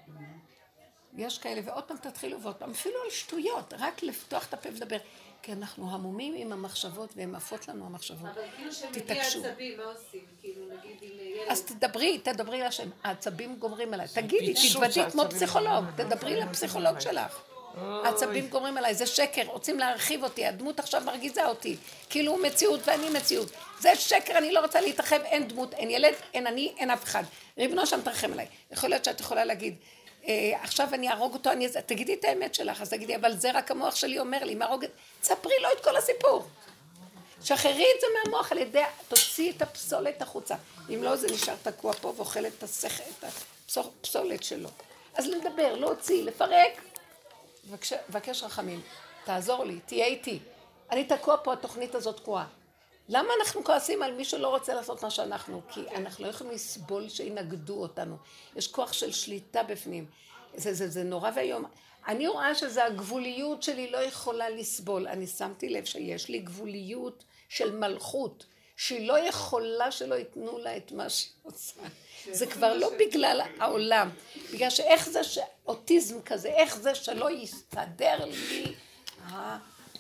יש 1.17 1.37
כאלה, 1.37 1.61
ועוד 1.65 1.83
פעם 1.83 1.97
תתחילו 1.97 2.41
ועוד 2.41 2.55
פעם, 2.55 2.71
אפילו 2.71 2.95
על 3.05 3.09
שטויות, 3.09 3.73
רק 3.79 4.03
לפתוח 4.03 4.47
את 4.47 4.53
הפה 4.53 4.69
ולדבר. 4.69 4.97
כי 5.41 5.53
אנחנו 5.53 5.91
המומים 5.91 6.33
עם 6.37 6.51
המחשבות, 6.51 7.09
והן 7.15 7.35
עפות 7.35 7.67
לנו 7.67 7.85
המחשבות. 7.85 8.29
אבל 8.33 8.41
כאילו 8.55 8.73
שמגיע. 8.73 9.21
עצבים, 9.21 9.77
מה 9.77 9.83
עושים? 9.83 10.25
כאילו, 10.41 10.65
נגיד 10.65 10.97
עם 11.01 11.19
ילד... 11.19 11.51
אז 11.51 11.61
תדברי, 11.61 12.19
תדברי 12.19 12.61
לשם. 12.61 12.89
העצבים 13.03 13.55
גומרים 13.55 13.93
עליי. 13.93 14.07
תגידי, 14.13 14.53
תתוודי 14.53 15.11
כמו 15.11 15.23
פסיכולוג. 15.29 15.85
תדברי 15.95 16.35
לפסיכולוג 16.35 16.99
שלך. 16.99 17.41
העצבים 17.77 18.47
גומרים 18.47 18.77
עליי, 18.77 18.95
זה 18.95 19.07
שקר, 19.07 19.41
רוצים 19.45 19.79
להרחיב 19.79 20.23
אותי, 20.23 20.45
הדמות 20.45 20.79
עכשיו 20.79 21.01
מרגיזה 21.05 21.45
אותי. 21.45 21.77
כאילו 22.09 22.31
הוא 22.31 22.41
מציאות 22.41 22.79
ואני 22.85 23.09
מציאות. 23.09 23.51
זה 23.79 23.95
שקר, 23.95 24.37
אני 24.37 24.51
לא 24.51 24.59
רוצה 24.59 24.81
להתרחב, 24.81 25.21
אין 25.21 25.47
דמות, 25.47 25.73
אין 25.73 25.89
ילד, 25.89 26.13
אין 26.33 26.47
אני, 26.47 26.73
אין 26.77 26.91
אף 26.91 27.03
אחד. 27.03 27.23
ריבונו 27.57 27.85
שם 27.85 28.01
תרחם 28.01 28.33
עליי. 28.33 28.47
יכול 28.71 28.89
להיות 28.89 29.05
שאת 29.05 29.19
יכולה 29.19 29.45
להגיד, 29.45 29.75
עכשיו 30.61 30.87
אני 30.93 31.09
אהרוג 31.09 31.33
אותו, 31.33 31.51
אני... 31.51 31.65
אזה-" 31.65 31.81
תגידי 31.81 32.13
את 32.13 32.25
האמת 32.25 32.55
שלך, 32.55 32.81
אז 32.81 32.89
תגידי, 32.89 33.15
אבל 33.15 33.37
זה 33.37 33.51
רק 33.51 33.71
המוח 33.71 33.95
שלי 33.95 34.19
אומר 34.19 34.43
לי, 34.43 34.55
מהרוג 34.55 34.83
את... 34.83 34.91
תספרי 35.21 35.53
לו 35.61 35.69
את 35.71 35.83
כל 35.83 35.97
הסיפור. 35.97 36.47
שחררי 37.43 37.85
את 37.95 38.01
זה 38.01 38.07
מהמוח 38.23 38.51
על 38.51 38.57
ידי, 38.57 38.83
תוציאי 39.07 39.51
את 39.51 39.61
הפסולת 39.61 40.21
החוצה. 40.21 40.55
אם 40.89 41.03
לא, 41.03 41.15
זה 41.15 41.27
נשאר 41.31 41.55
תקוע 41.63 41.93
פה 41.93 42.13
ואוכל 42.15 42.45
את 42.45 42.63
השכל, 42.63 43.03
את 43.19 43.77
הפסולת 43.77 44.43
שלו. 44.43 44.69
אז 45.15 45.27
לדבר, 45.27 45.75
להוציא, 45.75 46.23
לפרק. 46.23 46.81
בבקש 48.09 48.43
רחמים, 48.43 48.81
תעזור 49.25 49.63
לי, 49.63 49.79
תהיה 49.85 50.05
איתי. 50.05 50.39
אני 50.91 51.03
תקוע 51.03 51.35
פה, 51.43 51.53
התוכנית 51.53 51.95
הזאת 51.95 52.17
תקועה. 52.17 52.45
למה 53.09 53.33
אנחנו 53.39 53.63
כועסים 53.63 54.03
על 54.03 54.13
מי 54.13 54.25
שלא 54.25 54.47
רוצה 54.47 54.73
לעשות 54.73 55.03
מה 55.03 55.09
שאנחנו? 55.09 55.61
כי 55.69 55.81
אנחנו 55.95 56.25
לא 56.25 56.29
יכולים 56.29 56.53
לסבול 56.53 57.09
שינגדו 57.09 57.81
אותנו. 57.81 58.15
יש 58.55 58.67
כוח 58.67 58.93
של 58.93 59.11
שליטה 59.11 59.63
בפנים. 59.63 60.05
זה, 60.55 60.73
זה, 60.73 60.89
זה 60.89 61.03
נורא 61.03 61.31
ואיום. 61.35 61.65
אני 62.07 62.27
רואה 62.27 62.55
שזה 62.55 62.85
הגבוליות 62.85 63.63
שלי 63.63 63.91
לא 63.91 63.97
יכולה 63.97 64.49
לסבול. 64.49 65.07
אני 65.07 65.27
שמתי 65.27 65.69
לב 65.69 65.85
שיש 65.85 66.29
לי 66.29 66.39
גבוליות 66.39 67.23
של 67.49 67.75
מלכות, 67.75 68.45
שהיא 68.75 69.07
לא 69.07 69.19
יכולה 69.19 69.91
שלא 69.91 70.15
ייתנו 70.15 70.57
לה 70.57 70.77
את 70.77 70.91
מה 70.91 71.09
שהיא 71.09 71.31
עושה. 71.43 71.81
זה 72.31 72.47
כבר 72.47 72.73
לא 72.73 72.91
בגלל 72.99 73.41
העולם, 73.59 74.09
בגלל 74.53 74.69
שאיך 74.69 75.09
זה 75.09 75.23
שאוטיזם 75.23 76.21
כזה, 76.21 76.49
איך 76.49 76.77
זה 76.77 76.95
שלא 76.95 77.31
יסתדר 77.31 78.25
לי 78.25 78.73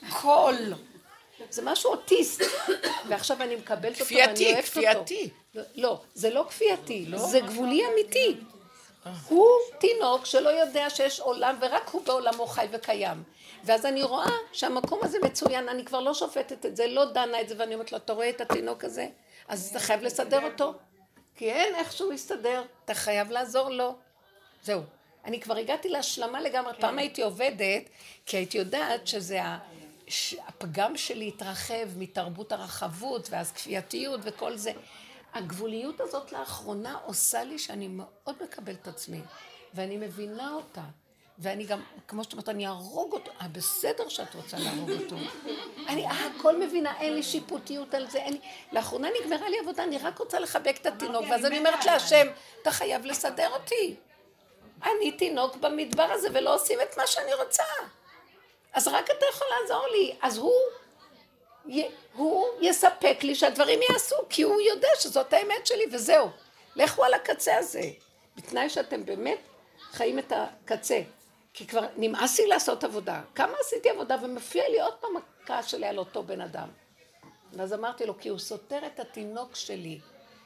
הכל. 0.01 0.55
זה 1.49 1.61
משהו 1.61 1.91
אוטיסט, 1.91 2.41
ועכשיו 3.09 3.41
אני 3.41 3.55
מקבלת 3.55 4.01
אותו 4.01 4.15
ואני 4.15 4.23
כפייתי, 4.23 4.53
אוהבת 4.53 4.67
אותו. 4.67 5.05
כפייתי. 5.05 5.29
לא, 5.75 6.01
זה 6.13 6.29
לא 6.29 6.45
כפייתי, 6.49 7.05
זה 7.15 7.39
גבולי 7.39 7.87
אמיתי. 7.87 8.37
הוא 9.27 9.47
תינוק 9.79 10.25
שלא 10.25 10.49
יודע 10.49 10.89
שיש 10.89 11.19
עולם 11.19 11.57
ורק 11.61 11.89
הוא 11.89 12.01
בעולמו 12.01 12.47
חי 12.47 12.67
וקיים. 12.71 13.23
ואז 13.63 13.85
אני 13.85 14.03
רואה 14.03 14.31
שהמקום 14.51 14.99
הזה 15.03 15.17
מצוין, 15.23 15.69
אני 15.69 15.85
כבר 15.85 15.99
לא 15.99 16.13
שופטת 16.13 16.65
את 16.65 16.75
זה, 16.75 16.87
לא 16.87 17.05
דנה 17.05 17.41
את 17.41 17.49
זה, 17.49 17.55
ואני 17.57 17.73
אומרת 17.73 17.91
לו, 17.91 17.97
אתה 17.97 18.13
רואה 18.13 18.29
את 18.29 18.41
התינוק 18.41 18.83
הזה? 18.83 19.07
אז 19.47 19.67
אתה 19.69 19.79
חייב 19.79 20.03
לסדר 20.03 20.43
אותו. 20.43 20.73
כי 21.35 21.51
אין 21.51 21.75
איך 21.75 21.91
שהוא 21.91 22.13
יסתדר, 22.13 22.63
אתה 22.85 22.93
חייב 22.93 23.31
לעזור 23.31 23.69
לו. 23.69 23.95
זהו. 24.63 24.81
אני 25.25 25.39
כבר 25.41 25.57
הגעתי 25.57 25.89
להשלמה 25.89 26.41
לגמרי, 26.41 26.73
פעם 26.79 26.99
הייתי 26.99 27.21
עובדת, 27.21 27.83
כי 28.25 28.37
הייתי 28.37 28.57
יודעת 28.57 29.07
שזה 29.07 29.43
ה... 29.43 29.57
הפגם 30.47 30.97
שלי 30.97 31.27
התרחב 31.27 31.97
מתרבות 31.97 32.51
הרחבות, 32.51 33.27
ואז 33.31 33.51
כפייתיות 33.51 34.21
וכל 34.23 34.57
זה. 34.57 34.71
הגבוליות 35.33 36.01
הזאת 36.01 36.31
לאחרונה 36.31 36.97
עושה 37.05 37.43
לי 37.43 37.59
שאני 37.59 37.87
מאוד 37.87 38.35
מקבלת 38.43 38.81
את 38.81 38.87
עצמי, 38.87 39.21
ואני 39.73 39.97
מבינה 39.97 40.53
אותה. 40.53 40.83
ואני 41.41 41.65
גם, 41.65 41.81
כמו 42.07 42.23
שאת 42.23 42.33
אומרת, 42.33 42.49
אני 42.49 42.67
אהרוג 42.67 43.13
אותו. 43.13 43.31
אה, 43.41 43.47
בסדר 43.47 44.09
שאת 44.09 44.35
רוצה 44.35 44.57
להרוג 44.59 44.91
אותו. 44.91 45.15
אני 45.87 46.05
הכל 46.07 46.59
מבינה, 46.59 46.99
אין 46.99 47.13
לי 47.13 47.23
שיפוטיות 47.23 47.93
על 47.93 48.09
זה, 48.09 48.17
אין 48.17 48.33
לי... 48.33 48.39
לאחרונה 48.71 49.07
נגמרה 49.21 49.49
לי 49.49 49.59
עבודה, 49.59 49.83
אני 49.83 49.97
רק 49.97 50.19
רוצה 50.19 50.39
לחבק 50.39 50.77
את 50.81 50.85
התינוק, 50.85 51.25
ואז 51.29 51.45
אני 51.45 51.59
אומרת 51.59 51.85
להשם, 51.85 52.27
אתה 52.61 52.71
חייב 52.71 53.05
לסדר 53.05 53.49
אותי. 53.53 53.95
אני 54.83 55.11
תינוק 55.11 55.55
במדבר 55.55 56.07
הזה 56.11 56.27
ולא 56.33 56.55
עושים 56.55 56.79
את 56.81 56.97
מה 56.97 57.07
שאני 57.07 57.33
רוצה. 57.33 57.63
אז 58.73 58.87
רק 58.87 59.05
אתה 59.11 59.25
יכול 59.31 59.47
לעזור 59.61 59.87
לי. 59.87 60.15
אז 60.21 60.37
הוא, 60.37 60.53
הוא 62.13 62.47
יספק 62.61 63.17
לי 63.21 63.35
שהדברים 63.35 63.79
יעשו, 63.89 64.15
כי 64.29 64.41
הוא 64.41 64.61
יודע 64.61 64.87
שזאת 64.99 65.33
האמת 65.33 65.67
שלי, 65.67 65.83
וזהו. 65.91 66.29
לכו 66.75 67.03
על 67.03 67.13
הקצה 67.13 67.57
הזה. 67.57 67.83
בתנאי 68.35 68.69
שאתם 68.69 69.05
באמת 69.05 69.39
חיים 69.91 70.19
את 70.19 70.33
הקצה. 70.35 71.01
כי 71.53 71.67
כבר 71.67 71.85
נמאס 71.95 72.39
לי 72.39 72.47
לעשות 72.47 72.83
עבודה. 72.83 73.21
כמה 73.35 73.53
עשיתי 73.59 73.89
עבודה 73.89 74.15
ומופיע 74.21 74.69
לי 74.69 74.81
עוד 74.81 74.93
פעם 74.93 75.11
הכעס 75.17 75.65
שלי 75.65 75.87
על 75.87 75.97
אותו 75.99 76.23
בן 76.23 76.41
אדם. 76.41 76.67
ואז 77.53 77.73
אמרתי 77.73 78.05
לו, 78.05 78.19
כי 78.19 78.29
הוא 78.29 78.39
סותר 78.39 78.79
את 78.85 78.99
התינוק 78.99 79.55
שלי. 79.55 79.99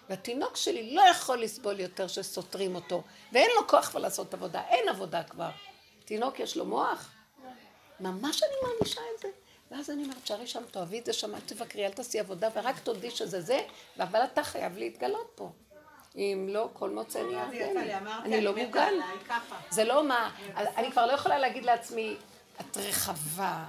והתינוק 0.10 0.56
שלי 0.56 0.96
לא 0.96 1.02
יכול 1.02 1.42
לסבול 1.42 1.80
יותר 1.80 2.08
שסותרים 2.08 2.76
אותו, 2.76 3.04
ואין 3.32 3.52
לו 3.56 3.68
כוח 3.68 3.90
כבר 3.90 4.00
לעשות 4.00 4.34
עבודה, 4.34 4.62
אין 4.70 4.90
עבודה 4.90 5.24
כבר. 5.24 5.50
תינוק 6.06 6.40
יש 6.40 6.58
לו 6.58 6.66
מוח? 6.66 7.13
ממש 8.04 8.44
אני 8.44 8.70
מרגישה 8.70 9.02
את 9.16 9.20
זה. 9.22 9.28
ואז 9.72 9.90
אני 9.90 10.04
אומרת, 10.04 10.28
שערי 10.28 10.48
שם, 10.48 10.64
תאהבי 10.72 11.00
את 11.00 11.06
זה 11.06 11.14
שם, 11.14 11.36
אל 11.36 11.40
תבקרי, 11.46 11.86
אל 11.86 11.92
תעשי 11.92 12.20
עבודה, 12.20 12.50
ורק 12.54 12.80
תודי 12.80 13.12
שזה 13.12 13.42
זה, 13.42 13.60
אבל 14.00 14.24
אתה 14.24 14.44
חייב 14.44 14.78
להתגלות 14.78 15.32
פה. 15.36 15.52
אם 16.16 16.48
לא, 16.52 16.70
כל 16.74 16.90
מוצא 16.90 17.24
נהיה 17.24 17.48
לי, 17.50 17.98
אמרתי, 17.98 18.26
אני 18.26 18.42
לא 18.42 18.56
מוגן. 18.56 18.94
זה 19.70 19.84
לא 19.84 20.08
מה, 20.08 20.32
אני 20.56 20.92
כבר 20.92 21.06
לא 21.06 21.12
יכולה 21.12 21.40
להגיד 21.40 21.66
לעצמי, 21.66 22.18
את 22.62 22.78
רחבה, 22.78 23.66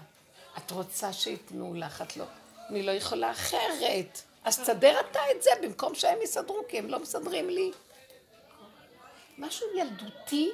את 0.58 0.70
רוצה 0.70 1.12
שייתנו 1.12 1.74
לך, 1.74 2.02
את 2.02 2.16
לא, 2.16 2.24
אני 2.68 2.82
לא 2.82 2.92
יכולה 2.92 3.30
אחרת. 3.30 4.22
אז 4.44 4.58
תסדר 4.58 5.00
אתה 5.00 5.20
את 5.36 5.42
זה 5.42 5.50
במקום 5.62 5.94
שהם 5.94 6.18
יסדרו, 6.22 6.62
כי 6.68 6.78
הם 6.78 6.88
לא 6.88 7.00
מסדרים 7.00 7.50
לי. 7.50 7.72
משהו 9.38 9.66
ילדותי, 9.74 10.50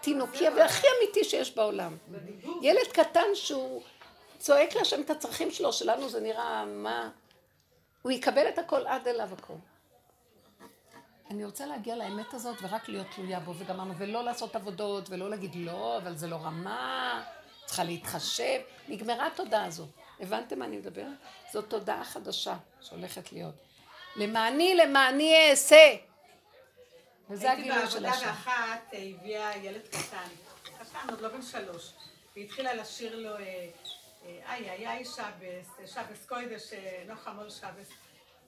תינוקי, 0.00 0.48
והכי 0.48 0.86
אמיתי 0.98 1.24
שיש 1.24 1.56
בעולם. 1.56 1.96
ילד 2.62 2.86
קטן 2.92 3.34
שהוא 3.34 3.82
צועק 4.38 4.74
להשם 4.74 5.00
את 5.00 5.10
הצרכים 5.10 5.50
שלו, 5.50 5.72
שלנו 5.72 6.08
זה 6.08 6.20
נראה 6.20 6.64
מה... 6.64 7.10
הוא 8.02 8.12
יקבל 8.12 8.48
את 8.48 8.58
הכל 8.58 8.86
עד 8.86 9.08
אליו 9.08 9.28
הכל. 9.38 9.54
אני 11.30 11.44
רוצה 11.44 11.66
להגיע 11.66 11.96
לאמת 11.96 12.34
הזאת 12.34 12.56
ורק 12.62 12.88
להיות 12.88 13.06
תלויה 13.14 13.40
בו, 13.40 13.54
וגמרנו, 13.58 13.94
ולא 13.98 14.24
לעשות 14.24 14.56
עבודות, 14.56 15.10
ולא 15.10 15.30
להגיד 15.30 15.54
לא, 15.54 15.96
אבל 15.96 16.16
זה 16.16 16.26
לא 16.26 16.36
רמה, 16.36 17.24
צריכה 17.64 17.84
להתחשב. 17.84 18.60
נגמרה 18.88 19.26
התודעה 19.26 19.64
הזו. 19.64 19.86
הבנתם 20.20 20.58
מה 20.58 20.64
אני 20.64 20.76
מדברת? 20.76 21.06
זאת 21.52 21.64
תודעה 21.68 22.04
חדשה 22.04 22.56
שהולכת 22.80 23.32
להיות. 23.32 23.54
למעני, 24.16 24.74
למעני 24.74 25.50
אעשה. 25.50 25.96
וזה 27.30 27.50
הייתי 27.50 27.70
הגילוי 27.70 27.90
של 27.90 28.00
בעבודה 28.00 28.10
השם. 28.10 28.26
ואחת 28.26 28.94
אה, 28.94 28.98
הביאה 28.98 29.56
ילד 29.56 29.86
קטן, 29.88 30.28
קטן, 30.62 31.10
עוד 31.10 31.20
לא 31.20 31.28
בן 31.28 31.42
שלוש, 31.42 31.92
והיא 32.34 32.44
התחילה 32.44 32.74
לשיר 32.74 33.16
לו, 33.16 33.36
אה, 33.36 33.68
אה, 34.24 34.40
איי 34.52 34.70
איי 34.70 34.88
איי 34.88 35.04
שבס, 35.04 35.94
שבס 35.94 36.26
קוידש, 36.26 36.70
נוח 37.06 37.28
המול 37.28 37.50
שבס. 37.50 37.88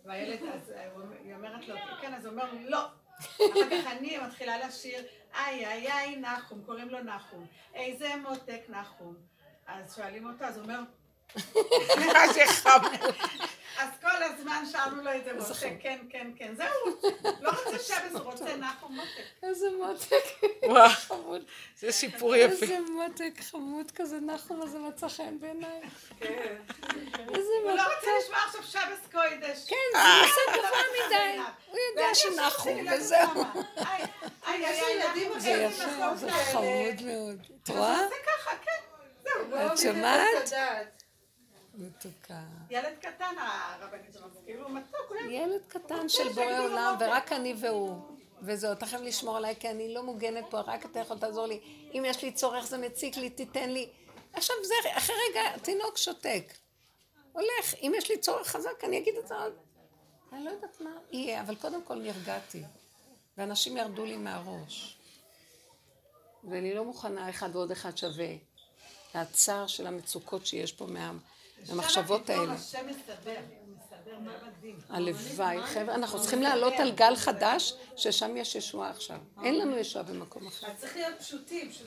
והילד, 0.04 0.38
אז 0.54 0.72
היא 1.24 1.34
אומרת 1.34 1.68
לו, 1.68 1.74
כן, 2.00 2.14
אז 2.14 2.26
הוא 2.26 2.32
אומר, 2.32 2.44
לא. 2.64 2.86
אחר 3.18 3.70
כך 3.70 3.86
אני 3.86 4.18
מתחילה 4.18 4.66
לשיר, 4.66 5.04
איי 5.34 5.66
איי 5.66 5.92
איי 5.92 6.16
נחום, 6.16 6.62
קוראים 6.66 6.88
לו 6.88 7.00
נחום. 7.02 7.46
איזה 7.74 8.16
מותק 8.16 8.60
נחום. 8.68 9.14
אז 9.66 9.96
שואלים 9.96 10.26
אותו, 10.26 10.44
אז 10.44 10.56
הוא 10.56 10.64
אומר, 10.64 10.80
מה 12.12 12.32
זה 12.32 12.46
חמוד. 12.46 13.14
אז 13.78 13.88
כל 14.02 14.22
הזמן 14.22 14.64
שרנו 14.72 15.02
לו 15.02 15.10
את 15.16 15.24
זה 15.24 15.32
מותק, 15.32 15.72
כן, 15.82 15.98
כן, 16.10 16.30
כן. 16.36 16.54
זהו, 16.56 17.10
לא 17.40 17.50
רוצה 17.50 17.78
שבס, 17.78 18.12
הוא 18.12 18.20
רוצה 18.20 18.56
נחום 18.56 18.96
מותק. 18.96 19.24
איזה 19.42 19.66
מותק. 19.78 20.24
וואו, 20.62 20.88
חמוד. 20.88 21.42
זה 21.78 21.92
סיפור 21.92 22.36
יפה. 22.36 22.62
איזה 22.64 22.78
מותק 22.90 23.32
חמוד 23.50 23.90
כזה, 23.90 24.16
נחום 24.20 24.62
הזה 24.62 24.78
מצא 24.78 25.08
חן 25.08 25.38
בעיניי. 25.40 25.80
כן. 26.20 26.56
איזה 27.34 27.50
הוא 27.62 27.70
לא 27.70 27.82
מותק. 27.82 27.94
רוצה 27.96 28.10
לשמוע 28.22 28.38
עכשיו 28.46 28.62
שבס 28.62 29.08
קוידש. 29.12 29.58
כן, 29.68 29.76
זה 29.92 29.98
נושא 30.22 30.58
גבוה 30.58 30.80
מדי. 31.06 31.38
הוא 31.70 31.78
יודע 31.90 32.14
שנחום, 32.14 32.86
וזהו. 32.92 33.44
זה 35.38 35.50
יפה, 35.50 36.14
זה 36.16 36.30
חמוד 36.30 37.02
מאוד. 37.04 37.46
את 37.62 37.68
רואה? 37.68 37.98
זה 38.08 38.14
ככה, 38.26 38.50
כן. 38.56 39.66
את 39.66 39.78
שומעת? 39.78 40.52
מתוקה. 41.80 42.42
ילד 42.70 42.98
קטן, 43.00 43.34
הרבנית 43.38 44.12
שלנו, 44.12 44.26
כאילו 44.44 44.68
מתוק, 44.68 45.00
הוא 45.08 45.16
ילד 45.30 45.62
קטן 45.68 46.08
של 46.08 46.28
בורא 46.28 46.58
עולם, 46.58 46.96
ורק 47.00 47.32
אני 47.32 47.54
והוא. 47.60 47.96
וזהו, 48.42 48.72
אתה 48.72 48.86
חייב 48.86 49.02
לשמור 49.02 49.36
עליי, 49.36 49.56
כי 49.60 49.70
אני 49.70 49.94
לא 49.94 50.02
מוגנת 50.02 50.44
פה, 50.50 50.60
רק 50.60 50.86
אתה 50.86 51.00
יכול 51.00 51.16
לעזור 51.22 51.46
לי. 51.46 51.60
אם 51.94 52.02
יש 52.06 52.22
לי 52.22 52.32
צורך, 52.32 52.66
זה 52.66 52.78
מציק 52.78 53.16
לי, 53.16 53.30
תיתן 53.30 53.70
לי. 53.70 53.88
עכשיו 54.32 54.56
זה, 54.64 54.74
אחרי 54.96 55.16
רגע, 55.30 55.40
התינוק 55.54 55.96
שותק. 55.96 56.52
הולך, 57.32 57.74
אם 57.82 57.92
יש 57.96 58.10
לי 58.10 58.18
צורך 58.18 58.48
חזק, 58.48 58.84
אני 58.84 58.98
אגיד 58.98 59.14
את 59.16 59.28
זה 59.28 59.34
עוד. 59.34 59.52
אני 60.32 60.44
לא 60.44 60.50
יודעת 60.50 60.80
מה 60.80 60.90
יהיה, 61.10 61.40
אבל 61.40 61.54
קודם 61.54 61.82
כל 61.82 61.94
נרגעתי. 61.94 62.62
ואנשים 63.36 63.76
ירדו 63.76 64.04
לי 64.04 64.16
מהראש. 64.16 64.98
ואני 66.44 66.74
לא 66.74 66.84
מוכנה 66.84 67.30
אחד 67.30 67.56
ועוד 67.56 67.70
אחד 67.70 67.96
שווה. 67.96 68.28
הצער 69.14 69.66
של 69.66 69.86
המצוקות 69.86 70.46
שיש 70.46 70.72
פה 70.72 70.86
מה... 70.86 71.12
מהמחשבות 71.68 72.30
האלה. 72.30 72.54
הלוואי, 74.88 75.62
חבר'ה, 75.62 75.94
אנחנו 75.94 76.20
צריכים 76.20 76.42
לעלות 76.42 76.72
על 76.78 76.92
גל 76.92 77.16
חדש, 77.16 77.74
ששם 77.96 78.36
יש 78.36 78.54
ישועה 78.54 78.90
עכשיו. 78.90 79.16
אין 79.44 79.58
לנו 79.58 79.76
ישועה 79.76 80.04
במקום 80.04 80.46
אחר. 80.46 80.66
אז 80.66 80.72
צריך 80.78 80.96
להיות 80.96 81.18
פשוטים, 81.18 81.70
פשוטים. 81.70 81.86